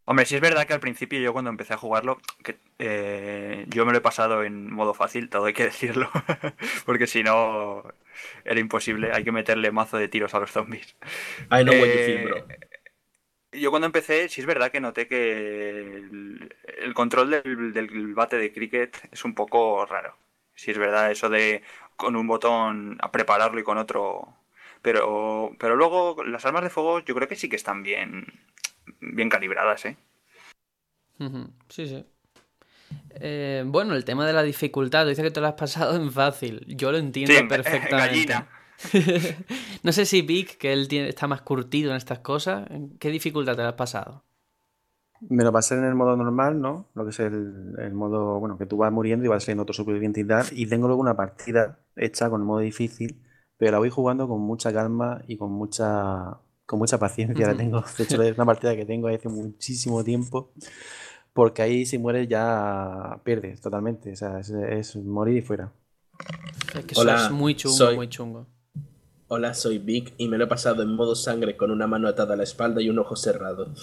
Hombre, 0.06 0.26
sí 0.26 0.36
es 0.36 0.42
verdad 0.42 0.66
que 0.66 0.74
al 0.74 0.80
principio 0.80 1.20
yo 1.20 1.32
cuando 1.32 1.50
empecé 1.52 1.74
a 1.74 1.78
jugarlo, 1.78 2.20
que, 2.44 2.58
eh, 2.80 3.66
yo 3.70 3.86
me 3.86 3.92
lo 3.92 4.00
he 4.00 4.02
pasado 4.02 4.44
en 4.44 4.72
modo 4.72 4.94
fácil, 4.94 5.30
todo 5.30 5.46
hay 5.46 5.54
que 5.54 5.64
decirlo, 5.72 6.10
porque 6.86 7.08
si 7.08 7.24
no 7.24 7.84
era 8.44 8.60
imposible, 8.60 9.12
hay 9.14 9.24
que 9.24 9.32
meterle 9.32 9.72
mazo 9.72 9.98
de 9.98 10.08
tiros 10.08 10.34
a 10.34 10.40
los 10.40 10.52
zombies. 10.52 10.96
I 11.52 11.64
know 11.64 11.76
what 11.76 11.88
you 11.88 12.06
feel, 12.06 12.24
bro. 12.26 12.46
Yo 13.54 13.70
cuando 13.70 13.86
empecé, 13.86 14.30
sí 14.30 14.42
es 14.42 14.48
verdad 14.48 14.72
que 14.72 14.80
noté 14.80 15.08
que 15.08 15.98
el, 15.98 16.94
control 16.94 17.30
del, 17.32 18.14
bate 18.14 18.38
de 18.38 18.54
cricket 18.54 18.98
es 19.12 19.26
un 19.26 19.36
poco 19.36 19.86
raro. 19.86 20.16
Sí 20.56 20.72
es 20.72 20.78
verdad 20.78 21.12
eso 21.12 21.30
de 21.30 21.64
con 21.98 22.16
un 22.16 22.28
botón 22.28 22.98
a 23.02 23.12
prepararlo 23.12 23.60
y 23.60 23.64
con 23.64 23.78
otro... 23.78 24.36
Pero, 24.82 25.56
pero 25.60 25.76
luego 25.76 26.24
las 26.24 26.46
armas 26.46 26.64
de 26.64 26.70
fuego 26.70 27.00
yo 27.02 27.14
creo 27.14 27.28
que 27.28 27.36
sí 27.36 27.50
que 27.50 27.56
están 27.56 27.84
bien, 27.84 28.26
bien 29.00 29.30
calibradas, 29.30 29.86
¿eh? 29.86 29.98
Sí, 31.70 31.88
sí. 31.88 32.04
Eh, 33.16 33.64
bueno, 33.66 33.94
el 33.96 34.06
tema 34.06 34.26
de 34.26 34.34
la 34.34 34.42
dificultad, 34.44 35.06
dice 35.06 35.22
que 35.22 35.30
te 35.30 35.42
lo 35.42 35.48
has 35.48 35.54
pasado 35.54 35.96
en 35.96 36.12
fácil. 36.12 36.66
Yo 36.68 36.92
lo 36.92 36.98
entiendo 36.98 37.48
perfectamente. 37.48 38.34
no 39.84 39.92
sé 39.92 40.06
si 40.06 40.22
Vic, 40.22 40.58
que 40.58 40.74
él 40.74 40.88
tiene, 40.88 41.10
está 41.10 41.28
más 41.28 41.42
curtido 41.42 41.92
en 41.92 41.98
estas 41.98 42.20
cosas, 42.20 42.68
¿qué 43.00 43.10
dificultad 43.10 43.56
te 43.56 43.64
has 43.64 43.74
pasado? 43.74 44.24
Me 45.30 45.44
lo 45.44 45.52
pasé 45.52 45.76
en 45.76 45.84
el 45.84 45.94
modo 45.94 46.18
normal, 46.18 46.60
¿no? 46.60 46.90
Lo 46.96 47.04
que 47.04 47.12
es 47.12 47.20
el, 47.20 47.94
modo, 47.94 48.40
bueno, 48.40 48.58
que 48.58 48.66
tú 48.66 48.78
vas 48.78 48.92
muriendo 48.92 49.24
y 49.26 49.28
vas 49.28 49.48
en 49.50 49.60
otro 49.60 49.74
superviviente 49.74 50.20
y 50.22 50.26
tal. 50.28 50.46
Y 50.52 50.66
tengo 50.68 50.88
luego 50.88 51.02
una 51.02 51.16
partida 51.16 51.80
hecha 51.96 52.30
con 52.30 52.42
el 52.42 52.48
modo 52.48 52.60
difícil, 52.60 53.22
pero 53.58 53.72
la 53.74 53.78
voy 53.80 53.92
jugando 53.92 54.28
con 54.28 54.42
mucha 54.42 54.74
calma 54.74 55.22
y 55.28 55.38
con 55.38 55.52
mucha, 55.52 56.40
con 56.66 56.80
mucha 56.80 56.98
paciencia. 56.98 57.46
La 57.48 57.56
tengo, 57.56 57.84
de 57.98 58.04
hecho, 58.04 58.20
es 58.24 58.36
una 58.36 58.46
partida 58.48 58.76
que 58.76 58.86
tengo 58.86 59.10
hace 59.10 59.30
muchísimo 59.30 60.04
tiempo, 60.04 60.54
porque 61.34 61.62
ahí 61.64 61.86
si 61.86 61.98
mueres 62.00 62.28
ya 62.30 63.20
pierdes 63.24 63.62
totalmente. 63.62 64.14
O 64.14 64.16
sea, 64.16 64.40
es 64.40 64.96
morir 64.98 65.38
y 65.38 65.42
fuera. 65.44 65.72
Es 66.76 66.86
que 66.86 66.94
eso 66.94 67.02
Hola, 67.02 67.14
es 67.14 67.30
muy 67.30 67.56
chungo, 67.56 67.78
soy- 67.78 67.96
muy 67.96 68.10
chungo. 68.10 68.48
Hola, 69.34 69.54
soy 69.54 69.78
Vic 69.78 70.14
y 70.18 70.28
me 70.28 70.38
lo 70.38 70.44
he 70.44 70.48
pasado 70.48 70.84
en 70.84 70.94
modo 70.94 71.16
sangre 71.16 71.56
con 71.56 71.72
una 71.72 71.88
mano 71.88 72.10
atada 72.10 72.34
a 72.34 72.36
la 72.36 72.44
espalda 72.44 72.82
y 72.82 72.90
un 72.90 73.00
ojo 73.00 73.16
cerrado. 73.16 73.74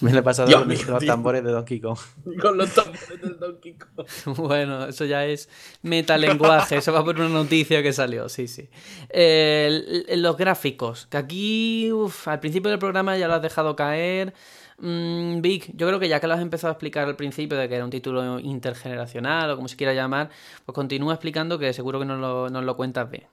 Me 0.00 0.12
lo 0.12 0.18
he 0.18 0.22
pasado 0.24 0.48
Dios 0.48 0.58
con 0.62 0.68
mío, 0.68 0.78
los 0.88 0.98
tío. 0.98 1.06
tambores 1.06 1.44
de 1.44 1.52
Donkey 1.52 1.80
Kong. 1.80 1.96
Con 2.42 2.58
los 2.58 2.74
tambores 2.74 3.20
del 3.22 3.38
Donkey 3.38 3.78
Kong. 3.78 4.08
Bueno, 4.38 4.86
eso 4.86 5.04
ya 5.04 5.24
es 5.24 5.48
metalenguaje, 5.82 6.78
eso 6.78 6.92
va 6.92 7.04
por 7.04 7.14
una 7.14 7.28
noticia 7.28 7.80
que 7.80 7.92
salió, 7.92 8.28
sí, 8.28 8.48
sí. 8.48 8.68
Eh, 9.10 10.04
los 10.16 10.36
gráficos, 10.36 11.06
que 11.06 11.16
aquí 11.18 11.92
uf, 11.92 12.26
al 12.26 12.40
principio 12.40 12.70
del 12.70 12.80
programa 12.80 13.16
ya 13.16 13.28
lo 13.28 13.34
has 13.34 13.42
dejado 13.42 13.76
caer. 13.76 14.34
Mm, 14.78 15.42
Vic, 15.42 15.70
yo 15.76 15.86
creo 15.86 16.00
que 16.00 16.08
ya 16.08 16.18
que 16.18 16.26
lo 16.26 16.34
has 16.34 16.40
empezado 16.40 16.70
a 16.70 16.72
explicar 16.72 17.06
al 17.06 17.14
principio 17.14 17.56
de 17.56 17.68
que 17.68 17.76
era 17.76 17.84
un 17.84 17.90
título 17.92 18.40
intergeneracional 18.40 19.48
o 19.50 19.54
como 19.54 19.68
se 19.68 19.76
quiera 19.76 19.94
llamar, 19.94 20.28
pues 20.66 20.74
continúa 20.74 21.14
explicando 21.14 21.56
que 21.56 21.72
seguro 21.72 22.00
que 22.00 22.06
nos 22.06 22.18
lo, 22.18 22.50
nos 22.50 22.64
lo 22.64 22.76
cuentas 22.76 23.08
bien. 23.08 23.28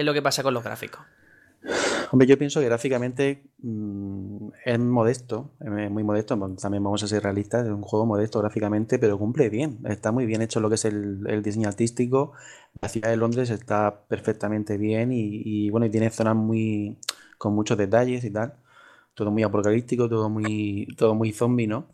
¿Qué 0.00 0.02
es 0.02 0.06
lo 0.06 0.14
que 0.14 0.22
pasa 0.22 0.42
con 0.42 0.54
los 0.54 0.64
gráficos? 0.64 1.02
Hombre, 2.10 2.26
yo 2.26 2.38
pienso 2.38 2.58
que 2.60 2.64
gráficamente 2.64 3.50
mm, 3.58 4.48
es 4.64 4.78
modesto, 4.78 5.50
es 5.60 5.90
muy 5.90 6.02
modesto, 6.02 6.38
también 6.58 6.82
vamos 6.82 7.02
a 7.02 7.06
ser 7.06 7.22
realistas, 7.22 7.66
es 7.66 7.70
un 7.70 7.82
juego 7.82 8.06
modesto 8.06 8.40
gráficamente, 8.40 8.98
pero 8.98 9.18
cumple 9.18 9.50
bien, 9.50 9.78
está 9.84 10.10
muy 10.10 10.24
bien 10.24 10.40
hecho 10.40 10.58
lo 10.58 10.70
que 10.70 10.76
es 10.76 10.86
el, 10.86 11.42
diseño 11.42 11.68
artístico, 11.68 12.32
la 12.80 12.88
ciudad 12.88 13.10
de 13.10 13.18
Londres 13.18 13.50
está 13.50 14.06
perfectamente 14.08 14.78
bien 14.78 15.12
y, 15.12 15.42
y, 15.44 15.68
bueno, 15.68 15.84
y 15.84 15.90
tiene 15.90 16.08
zonas 16.08 16.34
muy 16.34 16.96
con 17.36 17.54
muchos 17.54 17.76
detalles 17.76 18.24
y 18.24 18.30
tal, 18.30 18.54
todo 19.12 19.30
muy 19.30 19.42
apocalíptico, 19.42 20.08
todo 20.08 20.30
muy, 20.30 20.88
todo 20.96 21.14
muy 21.14 21.30
zombie, 21.32 21.66
¿no? 21.66 21.88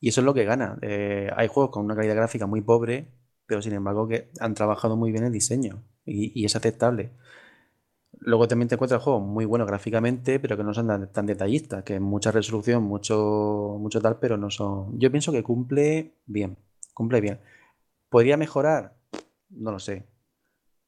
Y 0.00 0.08
eso 0.08 0.20
es 0.20 0.24
lo 0.24 0.34
que 0.34 0.44
gana. 0.44 0.78
Eh, 0.82 1.30
hay 1.36 1.46
juegos 1.46 1.70
con 1.70 1.84
una 1.84 1.94
calidad 1.94 2.16
gráfica 2.16 2.46
muy 2.48 2.60
pobre, 2.60 3.06
pero 3.46 3.62
sin 3.62 3.74
embargo 3.74 4.08
que 4.08 4.32
han 4.40 4.54
trabajado 4.54 4.96
muy 4.96 5.12
bien 5.12 5.22
el 5.22 5.32
diseño 5.32 5.84
y, 6.06 6.44
es 6.44 6.56
aceptable. 6.56 7.12
Luego 8.20 8.48
también 8.48 8.68
te 8.68 8.76
encuentras 8.76 9.02
juegos 9.02 9.22
muy 9.22 9.44
buenos 9.44 9.68
gráficamente, 9.68 10.40
pero 10.40 10.56
que 10.56 10.64
no 10.64 10.72
son 10.74 11.10
tan, 11.12 11.26
detallistas, 11.26 11.84
que 11.84 12.00
mucha 12.00 12.32
resolución, 12.32 12.82
mucho, 12.82 13.76
mucho 13.78 14.00
tal, 14.00 14.18
pero 14.18 14.36
no 14.36 14.50
son. 14.50 14.98
Yo 14.98 15.10
pienso 15.10 15.32
que 15.32 15.42
cumple 15.42 16.14
bien, 16.26 16.56
cumple 16.94 17.20
bien. 17.20 17.40
¿Podría 18.08 18.36
mejorar? 18.36 18.96
No 19.50 19.72
lo 19.72 19.78
sé. 19.78 20.06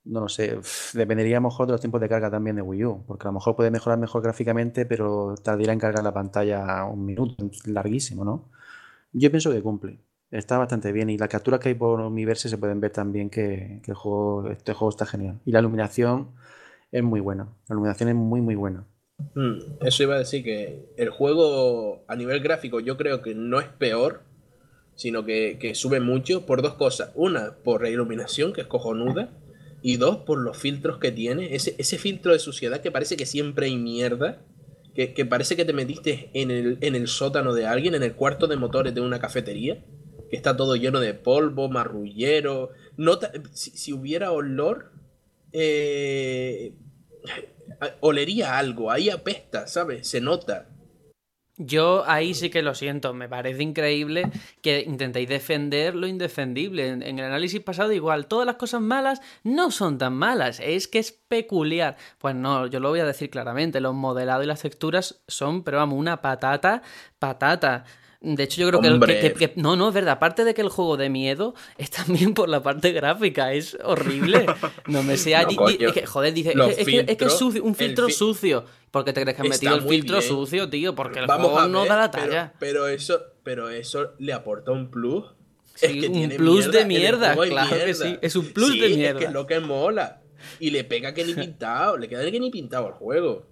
No 0.05 0.21
lo 0.21 0.29
sé. 0.29 0.59
Dependería 0.95 1.37
a 1.37 1.41
lo 1.41 1.49
mejor 1.49 1.67
de 1.67 1.73
los 1.73 1.81
tiempos 1.81 2.01
de 2.01 2.09
carga 2.09 2.31
también 2.31 2.57
de 2.57 2.63
Wii 2.63 2.85
U, 2.87 3.05
porque 3.07 3.25
a 3.27 3.31
lo 3.31 3.35
mejor 3.35 3.57
puede 3.57 3.71
mejorar 3.71 3.99
mejor 3.99 4.23
gráficamente, 4.23 4.87
pero 4.87 5.35
tardaría 5.37 5.73
en 5.73 5.79
cargar 5.81 6.05
la 6.05 6.15
pantalla 6.15 6.85
un 6.87 7.05
minuto, 7.05 7.51
larguísimo, 7.67 8.25
¿no? 8.25 8.51
Yo 9.13 9.31
pienso 9.31 9.53
que 9.53 9.63
cumple. 9.63 10.01
Está 10.31 10.59
bastante 10.59 10.93
bien 10.93 11.09
y 11.11 11.17
las 11.19 11.29
capturas 11.29 11.61
que 11.61 11.71
hay 11.71 11.75
por 11.75 12.01
Universe 12.01 12.49
se 12.49 12.59
pueden 12.59 12.81
ver 12.81 12.93
también 12.93 13.31
que, 13.31 13.81
que 13.83 13.91
el 13.93 13.97
juego, 13.97 14.51
este 14.51 14.75
juego 14.75 14.91
está 14.91 15.07
genial. 15.07 15.41
Y 15.45 15.53
la 15.53 15.61
iluminación 15.61 16.35
es 16.93 17.03
muy 17.03 17.21
buena. 17.21 17.45
La 17.69 17.75
iluminación 17.75 18.11
es 18.11 18.15
muy, 18.15 18.41
muy 18.43 18.55
buena. 18.55 18.87
Mm, 19.35 19.59
Eso 19.81 20.03
iba 20.03 20.15
a 20.15 20.19
decir 20.19 20.45
que 20.45 20.87
el 20.97 21.11
juego 21.11 22.05
a 22.09 22.17
nivel 22.17 22.41
gráfico 22.41 22.81
yo 22.81 22.97
creo 22.97 23.23
que 23.23 23.35
no 23.35 23.59
es 23.61 23.67
peor, 23.69 24.23
sino 24.95 25.25
que, 25.25 25.59
que 25.61 25.75
sube 25.75 26.01
mucho 26.01 26.47
por 26.47 26.63
dos 26.63 26.75
cosas. 26.75 27.13
Una, 27.15 27.57
por 27.65 27.83
la 27.83 27.91
iluminación, 27.91 28.53
que 28.53 28.63
es 28.63 28.67
cojonuda. 28.67 29.31
Y 29.81 29.97
dos, 29.97 30.19
por 30.19 30.39
los 30.41 30.59
filtros 30.59 30.99
que 30.99 31.13
tiene. 31.13 31.55
Ese, 31.55 31.75
ese 31.79 31.99
filtro 31.99 32.33
de 32.33 32.41
suciedad 32.41 32.81
que 32.81 32.91
parece 32.91 33.17
que 33.17 33.27
siempre 33.27 33.67
hay 33.67 33.77
mierda. 33.77 34.43
Que, 34.95 35.15
que 35.15 35.25
parece 35.25 35.55
que 35.57 35.65
te 35.65 35.73
metiste 35.73 36.31
en 36.35 36.51
el, 36.51 36.79
en 36.81 36.97
el 36.97 37.07
sótano 37.07 37.55
de 37.55 37.67
alguien, 37.67 37.95
en 37.95 38.03
el 38.03 38.15
cuarto 38.15 38.49
de 38.49 38.57
motores 38.57 38.95
de 38.95 39.01
una 39.01 39.21
cafetería. 39.21 39.85
Que 40.31 40.37
está 40.37 40.57
todo 40.57 40.77
lleno 40.77 41.01
de 41.01 41.15
polvo, 41.15 41.69
marrullero. 41.69 42.71
Nota, 42.97 43.33
si, 43.53 43.71
si 43.71 43.93
hubiera 43.93 44.33
olor, 44.33 44.93
eh, 45.53 46.75
olería 48.01 48.59
algo. 48.59 48.91
Ahí 48.91 49.11
apesta, 49.11 49.67
¿sabes? 49.67 50.09
Se 50.09 50.21
nota. 50.21 50.69
Yo 51.61 52.05
ahí 52.07 52.35
sí 52.35 52.51
que 52.51 52.63
lo 52.63 52.73
siento, 52.73 53.13
me 53.15 53.29
parece 53.29 53.65
increíble 53.65 54.31
que 54.63 54.85
intentéis 54.87 55.29
defender 55.29 55.97
lo 55.97 56.07
indefendible. 56.07 56.87
En, 56.87 57.03
en 57.03 57.19
el 57.19 57.25
análisis 57.25 57.61
pasado 57.61 57.93
igual, 57.93 58.29
todas 58.29 58.47
las 58.47 58.55
cosas 58.55 58.81
malas 58.81 59.21
no 59.43 59.73
son 59.73 59.99
tan 59.99 60.15
malas, 60.15 60.61
es 60.61 60.87
que 60.87 61.01
es 61.01 61.11
peculiar. 61.11 61.97
Pues 62.19 62.37
no, 62.37 62.69
yo 62.69 62.79
lo 62.79 62.91
voy 62.91 63.01
a 63.01 63.05
decir 63.05 63.29
claramente, 63.29 63.81
los 63.81 63.93
modelados 63.93 64.45
y 64.45 64.47
las 64.47 64.63
texturas 64.63 65.25
son, 65.27 65.65
pero 65.65 65.79
vamos, 65.79 65.99
una 65.99 66.23
patata, 66.23 66.83
patata. 67.19 67.85
De 68.21 68.43
hecho, 68.43 68.61
yo 68.63 68.69
creo 68.69 68.81
que, 68.81 68.89
que- 69.07 69.33
que- 69.33 69.33
que- 69.35 69.53
No, 69.61 69.77
no, 69.77 69.89
es 69.89 69.95
verdad. 69.95 70.15
Aparte 70.15 70.45
de 70.45 70.53
que 70.53 70.61
el 70.61 70.69
juego 70.71 70.97
de 70.97 71.09
miedo 71.09 71.55
es 71.77 71.91
también 71.91 72.35
por 72.35 72.49
la 72.49 72.63
parte 72.63 72.91
gráfica. 72.93 73.53
Es 73.53 73.79
horrible. 73.85 74.45
No 74.87 75.03
me 75.05 75.17
sea... 75.17 75.43
No, 75.57 75.69
es 75.69 75.93
que, 75.93 76.05
joder, 76.05 76.35
dice... 76.35 76.51
Es 76.51 76.57
que, 76.57 76.71
es 76.81 76.87
que- 76.87 77.13
es 77.13 77.17
que 77.17 77.25
es 77.27 77.33
sucio, 77.39 77.63
un 77.63 77.75
filtro 77.77 78.07
fi- 78.09 78.13
sucio. 78.13 78.65
¿Por 78.91 79.05
qué 79.05 79.13
te 79.13 79.23
crees 79.23 79.37
que 79.37 79.43
han 79.43 79.49
metido 79.49 79.75
el 79.77 79.83
filtro 79.83 80.19
bien. 80.19 80.29
sucio, 80.29 80.69
tío? 80.69 80.95
Porque 80.97 81.21
el 81.21 81.27
Vamos 81.27 81.51
juego 81.53 81.69
no 81.69 81.81
ver, 81.83 81.89
da 81.91 81.97
la 81.97 82.11
talla. 82.11 82.55
Pero, 82.59 82.89
eso, 82.89 83.21
pero 83.45 83.69
eso 83.69 84.15
le 84.19 84.33
aporta 84.33 84.73
un 84.73 84.91
plus. 84.91 85.25
Sí, 85.75 86.07
un 86.07 86.13
tiene 86.13 86.35
plus 86.35 86.73
de 86.73 86.85
mierda, 86.87 87.37
claro 87.37 87.85
que 87.85 87.95
sí, 87.95 88.17
es 88.21 88.35
un 88.35 88.53
plus 88.53 88.73
Sí, 88.73 88.81
de 88.81 88.87
Es 88.91 88.97
mierda. 88.97 89.19
que 89.21 89.25
es 89.27 89.33
lo 89.33 89.47
que 89.47 89.61
mola. 89.61 90.23
Y 90.59 90.71
le 90.71 90.83
pega 90.83 91.15
que 91.15 91.25
ni 91.25 91.35
pintado, 91.35 91.97
le 91.97 92.09
queda 92.09 92.29
que 92.29 92.41
ni 92.41 92.51
pintado 92.51 92.87
al 92.89 92.95
juego. 92.95 93.47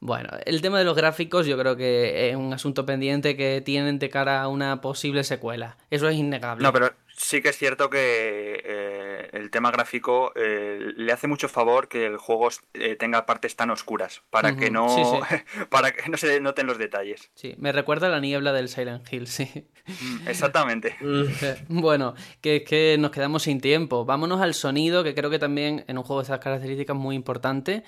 Bueno, 0.00 0.28
el 0.44 0.60
tema 0.60 0.78
de 0.78 0.84
los 0.84 0.96
gráficos 0.96 1.46
yo 1.46 1.56
creo 1.58 1.76
que 1.76 2.30
es 2.30 2.36
un 2.36 2.52
asunto 2.52 2.84
pendiente 2.84 3.36
que 3.36 3.62
tienen 3.62 3.98
de 3.98 4.10
cara 4.10 4.42
a 4.42 4.48
una 4.48 4.80
posible 4.80 5.24
secuela. 5.24 5.78
Eso 5.90 6.08
es 6.08 6.16
innegable. 6.16 6.62
No, 6.62 6.72
pero 6.72 6.92
sí 7.16 7.40
que 7.40 7.48
es 7.48 7.56
cierto 7.56 7.88
que 7.88 8.60
eh, 8.62 9.30
el 9.32 9.50
tema 9.50 9.70
gráfico 9.70 10.32
eh, 10.36 10.92
le 10.96 11.12
hace 11.12 11.26
mucho 11.26 11.48
favor 11.48 11.88
que 11.88 12.06
el 12.06 12.18
juego 12.18 12.48
eh, 12.74 12.96
tenga 12.96 13.24
partes 13.24 13.56
tan 13.56 13.70
oscuras 13.70 14.22
para 14.28 14.54
que 14.54 14.70
no 14.70 14.88
sí, 14.88 15.36
para 15.70 15.92
que 15.92 16.10
no 16.10 16.18
se 16.18 16.40
noten 16.40 16.66
los 16.66 16.76
detalles. 16.76 17.30
Sí, 17.34 17.54
me 17.58 17.72
recuerda 17.72 18.08
a 18.08 18.10
la 18.10 18.20
niebla 18.20 18.52
del 18.52 18.68
Silent 18.68 19.10
Hill, 19.10 19.26
sí. 19.26 19.66
Mm, 19.86 20.28
Exactamente. 20.28 20.96
Bueno, 21.68 22.14
que 22.40 22.56
es 22.56 22.62
que 22.64 22.96
nos 22.98 23.10
quedamos 23.10 23.44
sin 23.44 23.60
tiempo. 23.60 24.04
Vámonos 24.04 24.40
al 24.40 24.54
sonido, 24.54 25.02
que 25.04 25.14
creo 25.14 25.30
que 25.30 25.38
también 25.38 25.84
en 25.88 25.96
un 25.96 26.04
juego 26.04 26.20
de 26.20 26.24
estas 26.24 26.40
características 26.40 26.96
es 26.96 27.02
muy 27.02 27.16
importante. 27.16 27.82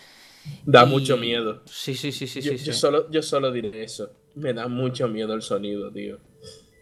Da 0.64 0.84
Y- 0.84 0.86
mucho 0.86 1.16
miedo. 1.16 1.62
Sí, 1.66 1.94
sí, 1.94 2.12
sí, 2.12 2.26
sí, 2.26 2.40
yo, 2.40 2.52
sí. 2.56 2.64
yo 2.64 2.72
sí. 2.72 2.78
solo, 2.78 3.10
yo 3.10 3.22
solo 3.22 3.52
diré 3.52 3.82
eso. 3.82 4.12
Me 4.34 4.52
da 4.52 4.68
mucho 4.68 5.08
miedo 5.08 5.34
el 5.34 5.42
sonido, 5.42 5.90
tío. 5.92 6.18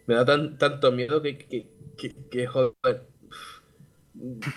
Me 0.07 0.15
da 0.15 0.25
tan, 0.25 0.59
tanto 0.59 0.93
miedo 0.93 1.23
que, 1.23 1.39
que, 1.39 1.67
que, 1.97 2.15
que, 2.31 2.47
joder. 2.47 3.07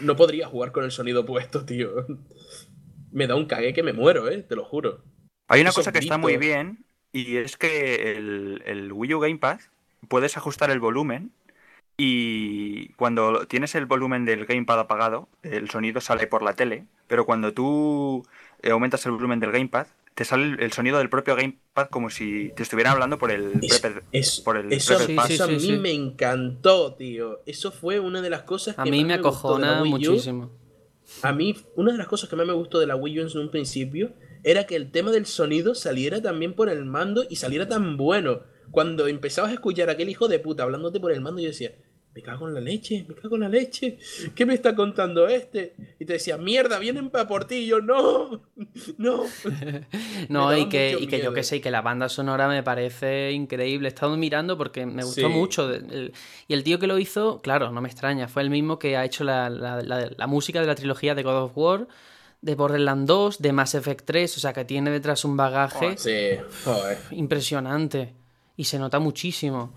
No 0.02 0.16
podría 0.16 0.48
jugar 0.48 0.72
con 0.72 0.84
el 0.86 0.92
sonido 0.92 1.26
puesto, 1.26 1.66
tío. 1.66 2.06
Me 3.12 3.28
da 3.28 3.36
un 3.36 3.46
cague 3.46 3.74
que 3.74 3.84
me 3.84 3.94
muero, 3.94 4.30
eh, 4.30 4.44
te 4.44 4.56
lo 4.56 4.64
juro. 4.66 5.04
Hay 5.48 5.62
una 5.62 5.70
Esos 5.72 5.82
cosa 5.86 5.92
que 5.92 6.00
está 6.00 6.18
muy 6.18 6.38
bien 6.38 6.86
y 7.12 7.38
es 7.38 7.58
que 7.58 8.12
el, 8.18 8.62
el 8.66 8.94
Wii 8.94 9.16
U 9.16 9.20
Gamepad 9.20 9.60
puedes 10.08 10.38
ajustar 10.38 10.70
el 10.70 10.80
volumen 10.80 11.32
y 11.98 12.90
cuando 12.94 13.46
tienes 13.48 13.76
el 13.76 13.86
volumen 13.86 14.26
del 14.26 14.46
Gamepad 14.46 14.80
apagado, 14.80 15.28
el 15.44 15.70
sonido 15.70 16.02
sale 16.02 16.28
por 16.28 16.44
la 16.44 16.54
tele, 16.56 16.86
pero 17.08 17.26
cuando 17.26 17.54
tú 17.54 18.26
aumentas 18.64 19.06
el 19.06 19.12
volumen 19.14 19.40
del 19.40 19.52
Gamepad, 19.52 19.88
te 20.16 20.26
sale 20.26 20.58
el, 20.64 20.72
sonido 20.74 20.98
del 20.98 21.10
propio 21.10 21.36
Gamepad 21.36 21.88
como 21.90 22.10
si 22.10 22.52
te 22.56 22.64
estuvieran 22.64 22.94
hablando 22.94 23.18
por 23.18 23.32
el 23.32 23.54
Es- 23.62 23.82
Prepper- 23.82 24.04
es- 24.12 24.42
por 24.42 24.58
el 24.58 24.72
eso 24.74 25.00
Sí, 25.00 25.16
eso 25.30 25.44
a 25.44 25.48
sí, 25.48 25.54
mí 25.54 25.60
sí. 25.60 25.78
me 25.78 25.92
encantó, 25.94 26.94
tío. 26.96 27.40
Eso 27.46 27.72
fue 27.72 28.00
una 28.00 28.22
de 28.22 28.30
las 28.30 28.44
cosas 28.44 28.76
que 28.76 28.82
A 28.82 28.86
mí 28.86 29.04
más 29.06 29.18
me 29.18 29.24
gustó 29.24 29.56
de 29.56 29.62
la 29.62 29.68
acojona 29.78 29.84
muchísimo. 29.86 30.52
A 31.24 31.32
mí, 31.32 31.56
una 31.76 31.92
de 31.94 31.98
las 31.98 32.08
cosas 32.08 32.30
que 32.30 32.36
más 32.36 32.46
me 32.46 32.54
gustó 32.54 32.80
de 32.80 32.88
la 32.88 32.96
Wii 32.96 33.20
U 33.20 33.28
en 33.28 33.38
un 33.38 33.50
principio 33.50 34.12
era 34.44 34.66
que 34.66 34.76
el 34.76 34.92
tema 34.92 35.12
del 35.12 35.26
sonido 35.26 35.74
saliera 35.74 36.22
también 36.22 36.54
por 36.54 36.70
el 36.70 36.86
mando 36.86 37.24
y 37.30 37.38
saliera 37.38 37.68
tan 37.68 37.98
bueno. 37.98 38.42
Cuando 38.72 39.08
empezabas 39.08 39.50
a 39.52 39.56
escuchar 39.56 39.90
a 39.90 39.94
aquel 39.94 40.10
hijo 40.10 40.28
de 40.28 40.38
puta 40.40 40.64
hablándote 40.64 41.00
por 41.00 41.12
el 41.12 41.22
mando, 41.22 41.42
yo 41.42 41.48
decía, 41.48 41.74
me 42.20 42.26
cago 42.26 42.48
en 42.48 42.54
la 42.54 42.60
leche, 42.62 43.06
me 43.08 43.16
cago 43.16 43.36
en 43.36 43.42
la 43.42 43.50
leche. 43.50 43.98
¿Qué 44.36 44.46
me 44.46 44.54
está 44.54 44.76
contando 44.76 45.28
este? 45.28 45.74
Y 46.00 46.06
te 46.06 46.14
decía, 46.14 46.38
mierda, 46.38 46.78
vienen 46.80 47.10
para 47.10 47.28
por 47.28 47.46
ti. 47.46 47.56
Y 47.56 47.68
yo, 47.68 47.82
no, 47.82 48.42
no. 48.98 49.24
No, 50.30 50.56
y 50.56 50.68
que, 50.70 50.98
y 51.00 51.08
que 51.08 51.22
yo 51.22 51.34
que 51.34 51.44
sé, 51.44 51.58
y 51.58 51.60
que 51.62 51.72
la 51.72 51.82
banda 51.82 52.10
sonora 52.10 52.48
me 52.48 52.62
parece 52.64 53.32
increíble. 53.32 53.88
He 53.88 53.90
estado 53.94 54.16
mirando 54.18 54.58
porque 54.58 54.86
me 54.86 55.04
gustó 55.04 55.28
Sí. 55.28 55.34
mucho. 55.34 55.72
Y 56.48 56.54
el 56.54 56.64
tío 56.64 56.78
que 56.80 56.88
lo 56.88 57.00
hizo, 57.00 57.42
claro, 57.42 57.72
no 57.72 57.82
me 57.82 57.88
extraña, 57.90 58.28
fue 58.28 58.42
el 58.44 58.50
mismo 58.50 58.78
que 58.80 58.98
ha 58.98 59.06
hecho 59.06 59.24
la, 59.24 59.50
la- 59.50 59.82
la- 59.82 60.10
la 60.16 60.28
música 60.28 60.60
de 60.62 60.68
la 60.68 60.76
trilogía 60.76 61.16
de 61.16 61.24
God 61.24 61.44
of 61.44 61.52
War, 61.58 61.88
de 62.42 62.56
Borderlands 62.56 63.08
2, 63.08 63.40
de 63.40 63.52
Mass 63.54 63.76
Effect 63.76 64.06
3, 64.06 64.38
o 64.38 64.40
sea 64.40 64.54
que 64.54 64.66
tiene 64.66 64.92
detrás 64.92 65.26
un 65.26 65.36
bagaje 65.38 65.98
Sí, 65.98 66.38
impresionante. 67.12 68.14
Y 68.56 68.66
se 68.66 68.78
nota 68.80 69.00
muchísimo. 69.00 69.74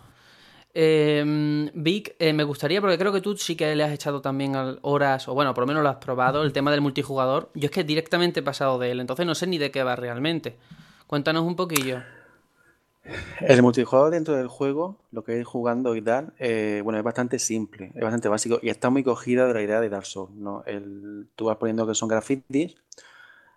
Eh, 0.74 1.70
Vic, 1.74 2.16
me 2.32 2.44
gustaría, 2.44 2.80
porque 2.80 2.98
creo 2.98 3.12
que 3.12 3.20
tú 3.20 3.36
sí 3.36 3.56
que 3.56 3.74
le 3.76 3.84
has 3.84 3.92
echado 3.92 4.20
también 4.20 4.54
horas, 4.82 5.28
o 5.28 5.34
bueno, 5.34 5.52
por 5.54 5.62
lo 5.62 5.66
menos 5.66 5.82
lo 5.82 5.88
has 5.88 5.96
probado, 5.96 6.42
el 6.42 6.52
tema 6.52 6.70
del 6.70 6.80
multijugador. 6.80 7.50
Yo 7.54 7.66
es 7.66 7.70
que 7.70 7.84
directamente 7.84 8.40
he 8.40 8.42
pasado 8.42 8.78
de 8.78 8.90
él, 8.90 9.00
entonces 9.00 9.26
no 9.26 9.34
sé 9.34 9.46
ni 9.46 9.58
de 9.58 9.70
qué 9.70 9.82
va 9.82 9.96
realmente. 9.96 10.56
Cuéntanos 11.06 11.44
un 11.44 11.56
poquillo. 11.56 12.02
El 13.40 13.62
multijugador 13.62 14.12
dentro 14.12 14.36
del 14.36 14.46
juego, 14.46 14.96
lo 15.10 15.24
que 15.24 15.40
es 15.40 15.46
jugando 15.46 15.96
y 15.96 16.02
tal, 16.02 16.32
eh, 16.38 16.80
bueno, 16.84 16.98
es 16.98 17.04
bastante 17.04 17.38
simple, 17.40 17.90
es 17.94 18.00
bastante 18.00 18.28
básico 18.28 18.60
y 18.62 18.68
está 18.68 18.90
muy 18.90 19.02
cogida 19.02 19.46
de 19.48 19.54
la 19.54 19.62
idea 19.62 19.80
de 19.80 19.88
Dark 19.88 20.06
Souls, 20.06 20.32
¿no? 20.32 20.62
El, 20.66 21.26
tú 21.34 21.46
vas 21.46 21.56
poniendo 21.56 21.86
que 21.86 21.94
son 21.94 22.08
grafitis 22.08 22.76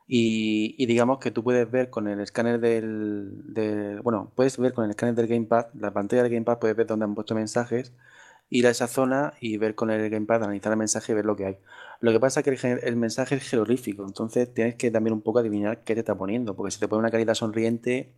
y, 0.08 0.76
y 0.78 0.86
digamos 0.86 1.20
que 1.20 1.32
tú 1.32 1.44
puedes 1.44 1.70
ver 1.70 1.90
con 1.90 2.08
el 2.08 2.20
escáner 2.20 2.60
del, 2.60 3.54
del- 3.54 4.02
bueno, 4.02 4.32
puedes 4.36 4.58
ver 4.58 4.74
con 4.74 4.86
el 4.86 4.92
escáner 4.92 5.16
del 5.16 5.28
gamepad, 5.28 5.68
la 5.74 5.92
pantalla 5.94 6.24
del 6.24 6.32
gamepad 6.32 6.60
puedes 6.60 6.76
ver 6.78 6.88
dónde 6.88 7.06
han 7.06 7.16
puesto 7.16 7.34
mensajes, 7.36 7.94
ir 8.50 8.68
a 8.68 8.70
esa 8.72 8.88
zona 8.88 9.34
y 9.42 9.58
ver 9.58 9.76
con 9.76 9.90
el 9.92 10.10
gamepad, 10.10 10.44
analizar 10.44 10.72
el 10.74 10.78
mensaje 10.80 11.12
y 11.14 11.16
ver 11.16 11.26
lo 11.26 11.36
que 11.36 11.46
hay. 11.48 11.58
Lo 12.02 12.12
que 12.12 12.20
pasa 12.20 12.42
es 12.42 12.44
que 12.46 12.80
el, 12.84 12.96
mensaje 12.98 13.36
es 13.36 13.50
jeroglífico, 13.50 14.06
entonces 14.06 14.54
tienes 14.54 14.76
que 14.76 14.92
también 14.92 15.14
un 15.14 15.22
poco 15.22 15.40
adivinar 15.40 15.84
qué 15.84 15.96
te 15.96 16.02
está 16.02 16.16
poniendo, 16.18 16.56
porque 16.56 16.72
si 16.72 16.80
te 16.80 16.88
pone 16.88 17.00
una 17.02 17.12
carita 17.12 17.34
sonriente, 17.36 18.14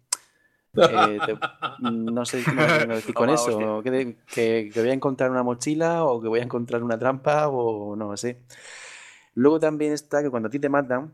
eh, 0.87 1.21
te- 1.25 1.39
no 1.79 2.25
sé 2.25 2.47
cómo 2.47 2.95
decir 2.95 3.15
con 3.15 3.29
eso, 3.29 3.81
que, 3.83 3.91
de- 3.91 4.17
que- 4.29 4.71
que 4.73 4.79
voy 4.81 4.89
a 4.89 4.93
encontrar 4.93 5.31
una 5.31 5.43
mochila 5.43 6.05
o 6.05 6.21
que 6.21 6.27
voy 6.27 6.39
a 6.39 6.43
encontrar 6.43 6.83
una 6.83 6.97
trampa 6.99 7.49
o 7.49 7.95
no 7.95 8.15
sé. 8.17 8.39
Luego 9.35 9.59
también 9.59 9.93
está 9.93 10.21
que 10.23 10.29
cuando 10.29 10.47
a 10.47 10.51
ti 10.51 10.59
te 10.59 10.69
matan, 10.69 11.13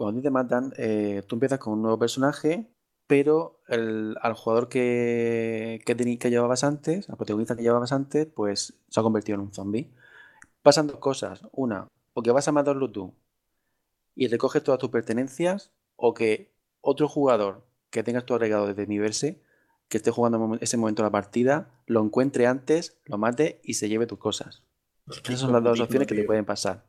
cuando 0.00 0.18
a 0.18 0.22
ti 0.22 0.24
te 0.24 0.30
matan, 0.30 0.72
eh, 0.78 1.22
tú 1.26 1.36
empiezas 1.36 1.58
con 1.58 1.74
un 1.74 1.82
nuevo 1.82 1.98
personaje, 1.98 2.70
pero 3.06 3.60
el- 3.68 4.16
al 4.22 4.34
jugador 4.34 4.68
que, 4.68 5.80
que, 5.84 5.96
que 6.18 6.30
llevabas 6.30 6.64
antes, 6.64 7.08
al 7.10 7.16
protagonista 7.16 7.56
que 7.56 7.62
llevabas 7.62 7.92
antes, 7.92 8.26
pues 8.26 8.74
se 8.88 9.00
ha 9.00 9.02
convertido 9.02 9.36
en 9.36 9.42
un 9.42 9.52
zombie. 9.54 9.90
Pasan 10.62 10.88
dos 10.88 10.98
cosas. 10.98 11.42
Una, 11.52 11.88
o 12.14 12.22
que 12.22 12.32
vas 12.32 12.48
a 12.48 12.52
matarlo 12.52 12.90
tú 12.92 13.14
y 14.14 14.28
recoges 14.28 14.62
todas 14.62 14.78
tus 14.80 14.90
pertenencias, 14.90 15.72
o 15.96 16.14
que 16.14 16.52
otro 16.80 17.08
jugador 17.08 17.66
que 17.90 18.02
tengas 18.02 18.24
tú 18.26 18.34
agregado 18.34 18.66
desde 18.66 18.86
Miiverse, 18.86 19.42
que 19.88 19.96
esté 19.98 20.10
jugando 20.10 20.56
ese 20.60 20.76
momento 20.76 21.02
la 21.02 21.10
partida, 21.10 21.70
lo 21.86 22.02
encuentre 22.02 22.46
antes, 22.46 22.98
lo 23.04 23.18
mate 23.18 23.60
y 23.64 23.74
se 23.74 23.88
lleve 23.88 24.06
tus 24.06 24.18
cosas. 24.18 24.62
Esas 25.26 25.40
son 25.40 25.52
las 25.52 25.64
dos 25.64 25.80
opciones 25.80 26.08
que 26.08 26.14
te 26.14 26.24
pueden 26.24 26.44
pasar. 26.46 26.86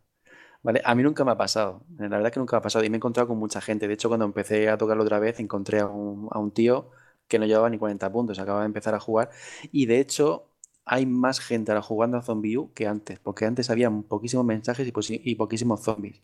¿Vale? 0.64 0.82
A 0.86 0.94
mí 0.96 1.02
nunca 1.04 1.26
me 1.26 1.32
ha 1.32 1.38
pasado. 1.38 1.82
La 1.98 2.08
verdad 2.10 2.28
es 2.28 2.32
que 2.34 2.40
nunca 2.40 2.56
me 2.56 2.60
ha 2.60 2.62
pasado. 2.62 2.86
Y 2.86 2.90
me 2.90 2.98
he 2.98 3.00
encontrado 3.00 3.28
con 3.28 3.38
mucha 3.40 3.62
gente. 3.62 3.88
De 3.88 3.94
hecho, 3.96 4.10
cuando 4.10 4.26
empecé 4.26 4.70
a 4.70 4.78
tocarlo 4.78 5.04
otra 5.04 5.20
vez, 5.20 5.40
encontré 5.40 5.80
a 5.80 5.88
un, 5.88 6.28
a 6.32 6.40
un 6.40 6.52
tío 6.52 6.92
que 7.28 7.40
no 7.40 7.46
llevaba 7.46 7.70
ni 7.70 7.78
40 7.80 8.12
puntos. 8.12 8.38
Acaba 8.40 8.60
de 8.62 8.68
empezar 8.68 8.94
a 8.94 9.00
jugar. 9.00 9.32
Y 9.72 9.88
de 9.88 10.00
hecho, 10.00 10.46
hay 10.86 11.06
más 11.08 11.40
gente 11.40 11.72
ahora 11.72 11.82
jugando 11.82 12.18
a 12.18 12.22
Zombie 12.22 12.58
U 12.58 12.72
que 12.74 12.88
antes. 12.88 13.20
Porque 13.20 13.46
antes 13.46 13.70
había 13.72 13.90
poquísimos 13.92 14.46
mensajes 14.46 14.88
y, 14.88 14.94
y 15.32 15.36
poquísimos 15.36 15.82
zombies. 15.82 16.22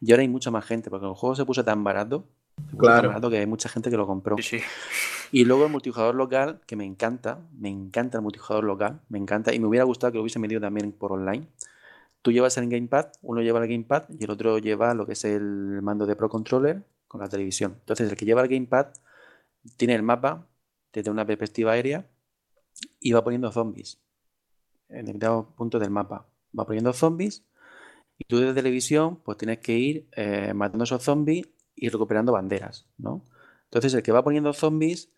Y 0.00 0.12
ahora 0.12 0.22
hay 0.22 0.28
mucha 0.28 0.50
más 0.50 0.64
gente. 0.66 0.90
Porque 0.90 1.06
el 1.06 1.14
juego 1.14 1.36
se 1.36 1.44
puso 1.46 1.64
tan 1.64 1.84
barato. 1.84 2.24
se 2.70 2.76
puso 2.76 2.92
tan 2.92 3.04
Claro. 3.04 3.06
barato 3.06 3.30
que 3.30 3.38
hay 3.38 3.46
mucha 3.46 3.68
gente 3.68 3.90
que 3.90 3.96
lo 3.96 4.06
compró. 4.06 4.36
Sí, 4.36 4.58
sí. 4.60 4.60
Y 5.32 5.44
luego 5.44 5.64
el 5.66 5.70
multijugador 5.72 6.14
local, 6.14 6.60
que 6.66 6.76
me 6.76 6.84
encanta, 6.84 7.38
me 7.58 7.68
encanta 7.68 8.18
el 8.18 8.22
multijugador 8.22 8.64
local, 8.64 9.00
me 9.08 9.18
encanta, 9.18 9.54
y 9.54 9.60
me 9.60 9.66
hubiera 9.66 9.84
gustado 9.84 10.12
que 10.12 10.18
lo 10.18 10.22
hubiese 10.22 10.38
metido 10.38 10.60
también 10.60 10.92
por 10.92 11.12
online. 11.12 11.46
Tú 12.22 12.32
llevas 12.32 12.56
el 12.58 12.68
gamepad, 12.68 13.12
uno 13.22 13.40
lleva 13.40 13.62
el 13.62 13.68
gamepad 13.68 14.04
y 14.10 14.24
el 14.24 14.30
otro 14.30 14.58
lleva 14.58 14.94
lo 14.94 15.06
que 15.06 15.12
es 15.12 15.24
el 15.24 15.80
mando 15.82 16.06
de 16.06 16.16
Pro 16.16 16.28
Controller 16.28 16.84
con 17.08 17.20
la 17.20 17.28
televisión. 17.28 17.76
Entonces 17.80 18.10
el 18.10 18.16
que 18.16 18.24
lleva 18.24 18.42
el 18.42 18.48
gamepad 18.48 18.88
tiene 19.76 19.94
el 19.94 20.02
mapa 20.02 20.46
desde 20.92 21.10
una 21.10 21.26
perspectiva 21.26 21.72
aérea 21.72 22.06
y 22.98 23.12
va 23.12 23.24
poniendo 23.24 23.50
zombies 23.50 23.98
en 24.88 25.06
determinados 25.06 25.46
puntos 25.56 25.80
del 25.80 25.90
mapa. 25.90 26.26
Va 26.56 26.66
poniendo 26.66 26.92
zombies 26.92 27.44
y 28.18 28.24
tú 28.24 28.38
desde 28.38 28.54
televisión 28.54 29.16
pues 29.24 29.38
tienes 29.38 29.58
que 29.58 29.78
ir 29.78 30.08
eh, 30.12 30.52
matando 30.54 30.84
esos 30.84 31.02
zombies 31.02 31.48
y 31.74 31.88
recuperando 31.88 32.32
banderas, 32.32 32.86
¿no? 32.98 33.24
Entonces 33.64 33.94
el 33.94 34.02
que 34.02 34.12
va 34.12 34.22
poniendo 34.22 34.52
zombies 34.52 35.10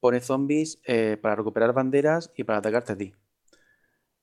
pone 0.00 0.20
zombies 0.20 0.80
eh, 0.84 1.16
para 1.22 1.36
recuperar 1.36 1.72
banderas 1.72 2.32
y 2.36 2.42
para 2.42 2.58
atacarte 2.58 2.92
a 2.92 2.96
ti. 2.96 3.14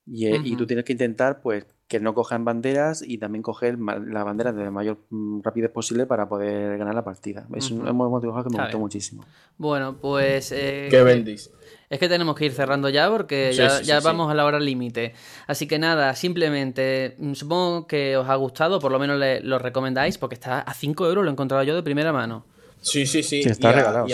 Y, 0.04 0.26
eh, 0.26 0.40
y 0.44 0.56
tú 0.56 0.66
tienes 0.66 0.84
que 0.84 0.92
intentar 0.92 1.40
pues 1.40 1.66
que 1.90 1.98
no 1.98 2.14
cojan 2.14 2.44
banderas 2.44 3.02
y 3.04 3.18
también 3.18 3.42
coger 3.42 3.76
las 3.80 4.24
banderas 4.24 4.54
de 4.54 4.70
mayor 4.70 4.98
mm, 5.10 5.40
rapidez 5.42 5.70
posible 5.72 6.06
para 6.06 6.28
poder 6.28 6.78
ganar 6.78 6.94
la 6.94 7.02
partida. 7.02 7.48
Es 7.54 7.70
un 7.72 7.82
motivo 7.96 8.32
que 8.44 8.48
me 8.48 8.56
gustó 8.56 8.68
bien. 8.68 8.78
muchísimo. 8.78 9.24
Bueno, 9.58 9.96
pues... 10.00 10.52
eh, 10.52 10.86
Qué 10.88 11.02
bendis. 11.02 11.50
Es 11.90 11.98
que 11.98 12.08
tenemos 12.08 12.36
que 12.36 12.44
ir 12.46 12.52
cerrando 12.52 12.88
ya 12.88 13.10
porque 13.10 13.48
Sí, 13.50 13.58
ya, 13.58 13.70
sí, 13.70 13.78
sí, 13.78 13.84
ya 13.88 14.00
sí. 14.00 14.04
vamos 14.06 14.30
a 14.30 14.34
la 14.34 14.44
hora 14.44 14.60
límite. 14.60 15.14
Así 15.48 15.66
que 15.66 15.80
nada, 15.80 16.14
simplemente 16.14 17.16
mm, 17.18 17.32
supongo 17.34 17.88
que 17.88 18.16
os 18.16 18.28
ha 18.28 18.36
gustado, 18.36 18.78
por 18.78 18.92
lo 18.92 19.00
menos 19.00 19.18
le- 19.18 19.40
lo 19.40 19.58
recomendáis, 19.58 20.16
porque 20.16 20.34
está 20.36 20.60
a 20.60 20.72
5 20.74 21.08
euros, 21.08 21.24
lo 21.24 21.30
he 21.30 21.32
encontrado 21.32 21.64
yo 21.64 21.74
de 21.74 21.82
primera 21.82 22.12
mano. 22.12 22.44
Sí, 22.80 23.04
sí, 23.04 23.24
sí. 23.24 23.40
Está 23.40 23.72
regalado, 23.72 24.06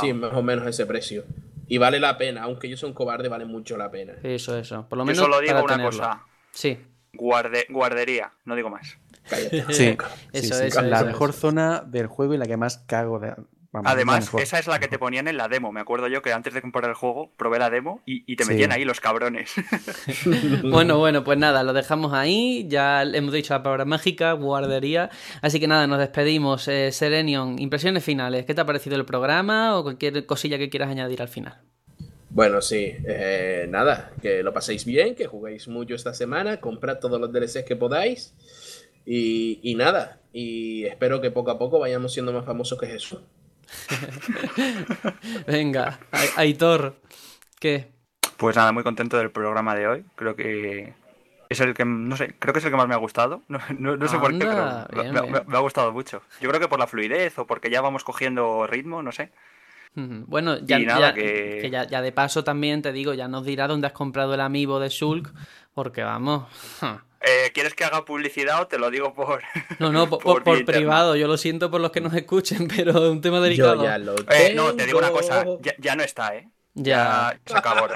sí. 0.00 0.12
más 0.12 0.32
o 0.34 0.42
menos 0.42 0.66
ese 0.66 0.84
precio. 0.86 1.22
Y 1.68 1.78
vale 1.78 2.00
la 2.00 2.18
pena, 2.18 2.42
aunque 2.42 2.68
yo 2.68 2.76
soy 2.76 2.88
un 2.90 2.94
cobarde, 2.94 3.28
vale 3.28 3.44
mucho 3.44 3.76
la 3.76 3.90
pena. 3.90 4.14
Eso, 4.24 4.58
eso. 4.58 4.86
Por 4.88 4.98
lo 4.98 5.04
Yo 5.04 5.06
menos 5.06 5.24
solo 5.24 5.40
digo 5.40 5.52
para 5.52 5.62
una 5.64 5.72
tenerlo. 5.76 5.98
cosa. 6.00 6.22
Sí, 6.54 6.78
Guarde- 7.12 7.66
guardería, 7.68 8.32
no 8.44 8.54
digo 8.56 8.70
más. 8.70 8.98
Cállate. 9.28 9.64
Sí, 9.72 9.96
Eso, 10.32 10.54
sí, 10.54 10.60
sí. 10.60 10.66
eso, 10.66 10.82
la 10.82 10.96
eso, 10.98 11.06
mejor 11.06 11.30
eso. 11.30 11.38
zona 11.40 11.80
del 11.86 12.06
juego 12.08 12.34
y 12.34 12.38
la 12.38 12.46
que 12.46 12.56
más 12.56 12.78
cago 12.78 13.18
de... 13.20 13.34
vamos, 13.72 13.90
Además, 13.90 14.24
mejor. 14.26 14.40
esa 14.42 14.58
es 14.58 14.66
la 14.66 14.78
que 14.80 14.88
te 14.88 14.98
ponían 14.98 15.28
en 15.28 15.36
la 15.36 15.48
demo. 15.48 15.72
Me 15.72 15.80
acuerdo 15.80 16.08
yo 16.08 16.20
que 16.22 16.32
antes 16.32 16.52
de 16.54 16.60
comprar 16.60 16.88
el 16.90 16.94
juego 16.94 17.32
probé 17.36 17.58
la 17.58 17.70
demo 17.70 18.02
y, 18.04 18.30
y 18.30 18.36
te 18.36 18.44
Sí. 18.44 18.50
metían 18.50 18.72
ahí 18.72 18.84
los 18.84 19.00
cabrones. 19.00 19.52
Bueno, 20.62 20.98
bueno, 20.98 21.24
pues 21.24 21.38
nada, 21.38 21.62
lo 21.62 21.72
dejamos 21.72 22.12
ahí. 22.12 22.66
Ya 22.68 23.02
hemos 23.02 23.32
dicho 23.32 23.54
la 23.54 23.62
palabra 23.62 23.84
mágica, 23.84 24.32
guardería. 24.32 25.10
Así 25.42 25.60
que 25.60 25.68
nada, 25.68 25.86
nos 25.86 25.98
despedimos. 25.98 26.66
Eh, 26.68 26.90
Serenion, 26.92 27.58
impresiones 27.58 28.04
finales. 28.04 28.44
¿Qué 28.44 28.54
te 28.54 28.60
ha 28.60 28.66
parecido 28.66 28.96
el 28.96 29.04
programa 29.04 29.78
o 29.78 29.82
cualquier 29.82 30.26
cosilla 30.26 30.58
que 30.58 30.68
quieras 30.70 30.90
añadir 30.90 31.22
al 31.22 31.28
final? 31.28 31.60
Bueno, 32.34 32.60
sí, 32.60 32.96
eh, 33.06 33.66
nada, 33.68 34.10
que 34.20 34.42
lo 34.42 34.52
paséis 34.52 34.84
bien, 34.84 35.14
que 35.14 35.26
juguéis 35.28 35.68
mucho 35.68 35.94
esta 35.94 36.12
semana, 36.12 36.60
comprad 36.60 36.98
todos 36.98 37.20
los 37.20 37.30
DLCs 37.32 37.62
que 37.64 37.76
podáis 37.76 38.34
y, 39.06 39.60
y 39.62 39.76
nada, 39.76 40.18
y 40.32 40.84
espero 40.84 41.20
que 41.20 41.30
poco 41.30 41.52
a 41.52 41.58
poco 41.60 41.78
vayamos 41.78 42.12
siendo 42.12 42.32
más 42.32 42.44
famosos 42.44 42.76
que 42.78 42.88
Jesús. 42.88 43.20
Venga, 45.46 46.00
Aitor, 46.36 46.96
¿qué? 47.60 47.86
Pues 48.36 48.56
nada, 48.56 48.72
muy 48.72 48.82
contento 48.82 49.16
del 49.16 49.30
programa 49.30 49.76
de 49.76 49.86
hoy. 49.86 50.04
Creo 50.16 50.34
que 50.34 50.92
es 51.48 51.60
el 51.60 51.72
que, 51.72 51.84
no 51.84 52.16
sé, 52.16 52.34
creo 52.40 52.52
que 52.52 52.58
es 52.58 52.64
el 52.64 52.72
que 52.72 52.76
más 52.76 52.88
me 52.88 52.94
ha 52.94 52.98
gustado. 52.98 53.42
No, 53.48 53.58
no- 53.78 53.96
no 53.96 54.08
sé 54.08 54.18
por 54.18 54.36
qué, 54.36 54.46
pero 54.46 54.86
bien, 54.92 55.12
me, 55.14 55.20
bien. 55.20 55.32
me- 55.32 55.44
me 55.46 55.56
ha 55.56 55.60
gustado 55.60 55.92
mucho. 55.92 56.20
Yo 56.40 56.48
creo 56.48 56.60
que 56.60 56.68
por 56.68 56.80
la 56.80 56.86
fluidez 56.88 57.38
o 57.38 57.46
porque 57.46 57.70
ya 57.70 57.80
vamos 57.80 58.02
cogiendo 58.02 58.66
ritmo, 58.66 59.02
no 59.02 59.12
sé. 59.12 59.30
Bueno, 59.96 60.58
ya, 60.58 60.78
nada, 60.80 61.08
ya- 61.08 61.14
que- 61.14 61.58
que 61.62 61.70
ya, 61.70 61.84
ya 61.86 62.02
de 62.02 62.12
paso 62.12 62.42
también 62.44 62.82
te 62.82 62.92
digo, 62.92 63.14
ya 63.14 63.28
nos 63.28 63.44
dirá 63.44 63.68
dónde 63.68 63.86
has 63.86 63.92
comprado 63.92 64.34
el 64.34 64.40
amiibo 64.40 64.80
de 64.80 64.88
Shulk, 64.88 65.32
porque 65.72 66.02
vamos. 66.02 66.44
Eh, 67.26 67.50
¿Quieres 67.54 67.74
que 67.74 67.84
haga 67.84 68.04
publicidad 68.04 68.60
o 68.60 68.66
te 68.66 68.78
lo 68.78 68.90
digo 68.90 69.14
por... 69.14 69.42
No, 69.78 69.92
no, 69.92 70.10
por, 70.10 70.42
privado, 70.64 71.16
yo 71.16 71.26
lo 71.26 71.36
siento 71.36 71.70
por 71.70 71.80
los 71.80 71.90
que 71.90 72.00
nos 72.00 72.12
escuchen, 72.14 72.68
pero 72.76 72.90
es 72.90 73.10
un 73.10 73.20
tema 73.20 73.40
delicado. 73.40 73.76
Yo 73.76 73.84
ya 73.84 73.98
lo 73.98 74.14
Eh, 74.30 74.52
no, 74.54 74.74
te 74.74 74.84
digo 74.86 74.98
una 74.98 75.10
cosa, 75.10 75.44
ya, 75.60 75.74
ya 75.78 75.96
no 75.96 76.02
está, 76.02 76.36
¿eh? 76.36 76.48
Ya. 76.76 77.38
se 77.46 77.56
acabó. 77.56 77.86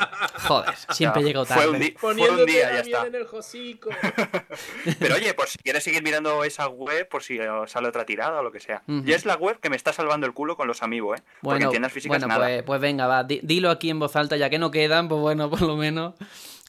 Joder, 0.46 0.74
siempre 0.90 1.22
Ya, 1.22 1.26
llego 1.28 1.44
fue 1.44 1.56
tarde. 1.56 1.68
un 1.70 1.78
di- 1.80 1.94
Fue 1.98 2.10
un 2.14 2.46
día, 2.46 2.72
ya 2.74 2.80
está. 2.80 3.06
en 3.06 3.14
el 3.16 3.26
hocico. 3.30 3.90
Pero 5.00 5.16
oye, 5.16 5.34
por 5.34 5.48
si 5.48 5.58
quieres 5.58 5.82
seguir 5.82 6.02
mirando 6.02 6.44
esa 6.44 6.68
web, 6.68 7.08
por 7.08 7.22
si 7.22 7.38
sale 7.66 7.88
otra 7.88 8.04
tirada 8.06 8.38
o 8.38 8.42
lo 8.42 8.52
que 8.52 8.60
sea. 8.60 8.82
Ujú. 8.86 9.02
Y 9.04 9.12
es 9.12 9.24
la 9.26 9.34
web 9.36 9.58
que 9.60 9.68
me 9.70 9.76
está 9.76 9.92
salvando 9.92 10.26
el 10.26 10.32
culo 10.32 10.56
con 10.56 10.68
los 10.68 10.82
amigos, 10.82 11.18
¿eh? 11.18 11.22
Porque 11.42 11.56
en 11.56 11.58
Bueno, 11.58 11.70
tiendas 11.70 11.92
físicas 11.92 12.20
bueno 12.20 12.28
nada. 12.28 12.46
pues, 12.46 12.62
pues 12.62 12.80
venga, 12.80 13.06
va, 13.06 13.24
di- 13.24 13.40
dilo 13.42 13.70
aquí 13.70 13.90
en 13.90 13.98
voz 13.98 14.14
alta, 14.16 14.36
ya 14.36 14.48
que 14.50 14.58
no 14.58 14.70
quedan, 14.70 15.08
pues 15.08 15.20
bueno, 15.20 15.50
por 15.50 15.62
lo 15.62 15.76
menos. 15.76 16.14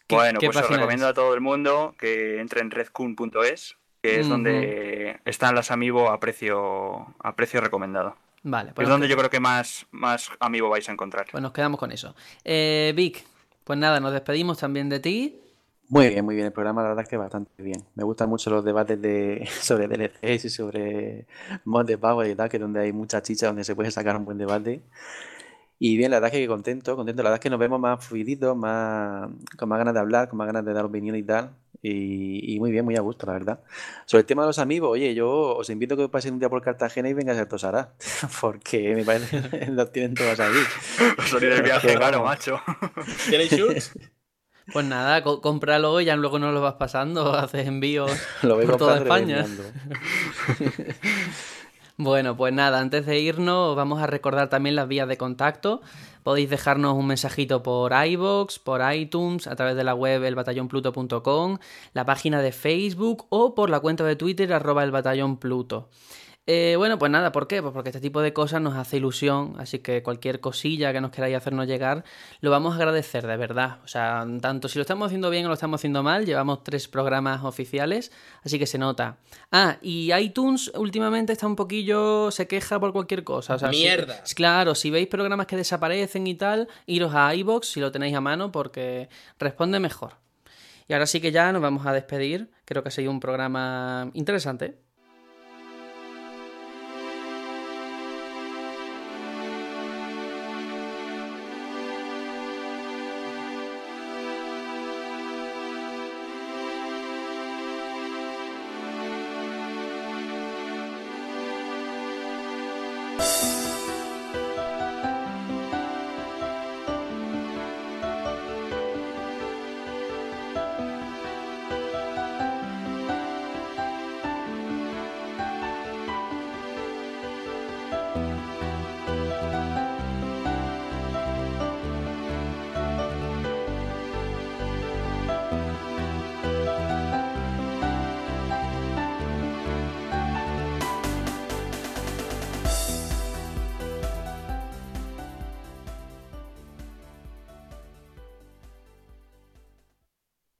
¿Qué- 0.07 0.15
Bueno, 0.15 0.39
qué 0.39 0.47
pues 0.47 0.57
os 0.57 0.69
recomiendo 0.69 1.05
es? 1.05 1.11
a 1.11 1.13
todo 1.13 1.33
el 1.35 1.41
mundo 1.41 1.93
que 1.99 2.39
entre 2.39 2.61
en 2.61 2.71
redcoon.es, 2.71 3.75
que 4.01 4.15
es 4.15 4.21
Ujú. 4.21 4.29
donde 4.29 5.19
están 5.25 5.53
las 5.53 5.69
amiibo 5.69 6.09
a 6.09 6.19
precio 6.19 7.13
a 7.21 7.35
precio 7.35 7.61
recomendado. 7.61 8.15
Vale, 8.43 8.71
pues 8.73 8.87
es 8.87 8.89
donde 8.89 9.07
yo 9.07 9.17
creo 9.17 9.29
que 9.29 9.39
más, 9.39 9.85
más 9.91 10.29
amiibo 10.39 10.69
vais 10.69 10.87
a 10.87 10.91
encontrar. 10.91 11.25
pues 11.31 11.41
nos 11.41 11.51
quedamos 11.51 11.79
con 11.79 11.91
eso. 11.91 12.15
Eh, 12.43 12.93
Vic, 12.95 13.25
pues 13.63 13.77
nada, 13.77 13.99
nos 13.99 14.13
despedimos 14.13 14.57
también 14.57 14.89
de 14.89 14.99
ti. 14.99 15.41
Muy 15.89 16.09
bien, 16.09 16.23
muy 16.23 16.35
bien. 16.35 16.45
El 16.45 16.53
programa, 16.53 16.83
la 16.83 16.89
verdad 16.89 17.03
es 17.03 17.09
que 17.09 17.17
bastante 17.17 17.63
bien. 17.63 17.83
Me 17.95 18.03
gustan 18.03 18.29
mucho 18.29 18.51
los 18.51 18.63
debates 18.63 19.01
de, 19.01 19.49
sobre 19.61 19.87
DLCs 19.87 20.45
y 20.45 20.49
sobre 20.49 21.25
mods 21.65 21.87
de 21.87 21.97
Power 21.97 22.29
y 22.29 22.35
tal, 22.35 22.47
que 22.47 22.57
es 22.57 22.61
donde 22.61 22.81
hay 22.81 22.93
mucha 22.93 23.21
chicha, 23.23 23.47
donde 23.47 23.63
se 23.63 23.75
puede 23.75 23.89
sacar 23.89 24.15
un 24.15 24.23
buen 24.23 24.37
debate. 24.37 24.81
Y 25.79 25.97
bien, 25.97 26.11
la 26.11 26.17
verdad 26.17 26.33
es 26.33 26.39
que 26.41 26.47
contento, 26.47 26.95
contento. 26.95 27.23
La 27.23 27.29
verdad 27.29 27.39
es 27.39 27.43
que 27.43 27.49
nos 27.49 27.59
vemos 27.59 27.79
más 27.79 28.05
fluiditos, 28.05 28.55
más, 28.55 29.29
con 29.57 29.67
más 29.67 29.79
ganas 29.79 29.93
de 29.95 29.99
hablar, 29.99 30.29
con 30.29 30.37
más 30.37 30.45
ganas 30.45 30.63
de 30.63 30.73
dar 30.73 30.85
opinión 30.85 31.15
y 31.15 31.23
tal. 31.23 31.51
Y, 31.81 32.55
y 32.55 32.59
muy 32.59 32.71
bien, 32.71 32.83
muy 32.83 32.95
a 32.97 33.01
gusto, 33.01 33.25
la 33.25 33.33
verdad. 33.33 33.59
Sobre 34.05 34.21
el 34.21 34.25
tema 34.25 34.41
de 34.43 34.47
los 34.47 34.59
amigos, 34.59 34.89
oye, 34.91 35.13
yo 35.15 35.29
os 35.55 35.69
invito 35.69 35.93
a 35.93 35.97
que 35.97 36.09
paséis 36.09 36.33
un 36.33 36.39
día 36.39 36.49
por 36.49 36.61
Cartagena 36.61 37.07
y 37.09 37.13
vengáis 37.13 37.39
a 37.39 37.47
Tosará, 37.47 37.93
porque 38.41 38.95
me 38.95 39.03
parece 39.05 39.41
que 39.49 39.65
los 39.71 39.91
tienen 39.91 40.13
todos 40.13 40.39
allí. 40.39 40.59
Salir 41.29 41.53
del 41.53 41.63
viaje, 41.63 41.95
claro, 41.95 42.23
macho. 42.23 42.59
¿Tienes 43.29 43.49
shoots? 43.51 43.91
Pues 44.71 44.85
nada, 44.85 45.23
co- 45.23 45.41
cómpralo 45.41 45.99
y 45.99 46.05
ya 46.05 46.15
luego 46.15 46.37
nos 46.37 46.53
lo 46.53 46.61
vas 46.61 46.75
pasando, 46.75 47.33
haces 47.33 47.65
envíos 47.67 48.11
Lo 48.43 48.55
voy 48.55 48.65
por 48.67 48.77
toda 48.77 48.97
España. 48.97 49.45
Bueno, 51.97 52.37
pues 52.37 52.53
nada, 52.53 52.79
antes 52.79 53.05
de 53.05 53.19
irnos 53.19 53.75
vamos 53.75 54.01
a 54.01 54.07
recordar 54.07 54.49
también 54.49 54.75
las 54.75 54.87
vías 54.87 55.07
de 55.07 55.17
contacto. 55.17 55.81
Podéis 56.29 56.51
dejarnos 56.51 56.93
un 56.93 57.07
mensajito 57.07 57.63
por 57.63 57.91
iBox, 57.91 58.59
por 58.59 58.81
iTunes, 58.93 59.47
a 59.47 59.55
través 59.55 59.75
de 59.75 59.83
la 59.83 59.95
web 59.95 60.23
elbatallonpluto.com, 60.23 61.57
la 61.93 62.05
página 62.05 62.39
de 62.43 62.51
Facebook 62.51 63.25
o 63.29 63.55
por 63.55 63.71
la 63.71 63.79
cuenta 63.79 64.03
de 64.03 64.15
Twitter 64.15 64.53
arroba 64.53 64.83
el 64.83 64.91
eh, 66.51 66.77
bueno, 66.77 66.97
pues 66.97 67.11
nada, 67.11 67.31
¿por 67.31 67.47
qué? 67.47 67.61
Pues 67.61 67.71
porque 67.75 67.89
este 67.89 68.01
tipo 68.01 68.23
de 68.23 68.33
cosas 68.33 68.59
nos 68.59 68.75
hace 68.75 68.97
ilusión, 68.97 69.53
así 69.59 69.77
que 69.77 70.01
cualquier 70.01 70.39
cosilla 70.39 70.91
que 70.91 70.99
nos 70.99 71.11
queráis 71.11 71.37
hacernos 71.37 71.67
llegar, 71.67 72.03
lo 72.41 72.49
vamos 72.49 72.73
a 72.73 72.77
agradecer, 72.77 73.27
de 73.27 73.37
verdad. 73.37 73.77
O 73.83 73.87
sea, 73.87 74.25
tanto 74.41 74.67
si 74.67 74.79
lo 74.79 74.81
estamos 74.81 75.05
haciendo 75.05 75.29
bien 75.29 75.45
o 75.45 75.49
lo 75.49 75.53
estamos 75.53 75.79
haciendo 75.79 76.01
mal, 76.01 76.25
llevamos 76.25 76.63
tres 76.63 76.87
programas 76.87 77.43
oficiales, 77.43 78.11
así 78.41 78.57
que 78.57 78.65
se 78.65 78.79
nota. 78.79 79.17
Ah, 79.51 79.77
y 79.83 80.11
iTunes 80.11 80.71
últimamente 80.73 81.33
está 81.33 81.45
un 81.45 81.55
poquillo, 81.55 82.31
se 82.31 82.47
queja 82.47 82.79
por 82.79 82.93
cualquier 82.93 83.23
cosa. 83.23 83.53
O 83.53 83.59
sea, 83.59 83.69
Mierda. 83.69 84.23
claro, 84.33 84.73
si 84.73 84.89
veis 84.89 85.07
programas 85.07 85.45
que 85.45 85.55
desaparecen 85.55 86.25
y 86.25 86.33
tal, 86.33 86.67
iros 86.87 87.13
a 87.13 87.35
iBox 87.35 87.67
si 87.67 87.79
lo 87.79 87.91
tenéis 87.91 88.15
a 88.15 88.21
mano 88.21 88.51
porque 88.51 89.07
responde 89.37 89.79
mejor. 89.79 90.13
Y 90.87 90.93
ahora 90.93 91.05
sí 91.05 91.21
que 91.21 91.31
ya 91.31 91.51
nos 91.51 91.61
vamos 91.61 91.85
a 91.85 91.93
despedir. 91.93 92.49
Creo 92.65 92.81
que 92.81 92.89
ha 92.89 92.91
sido 92.91 93.11
un 93.11 93.19
programa 93.19 94.09
interesante. 94.15 94.88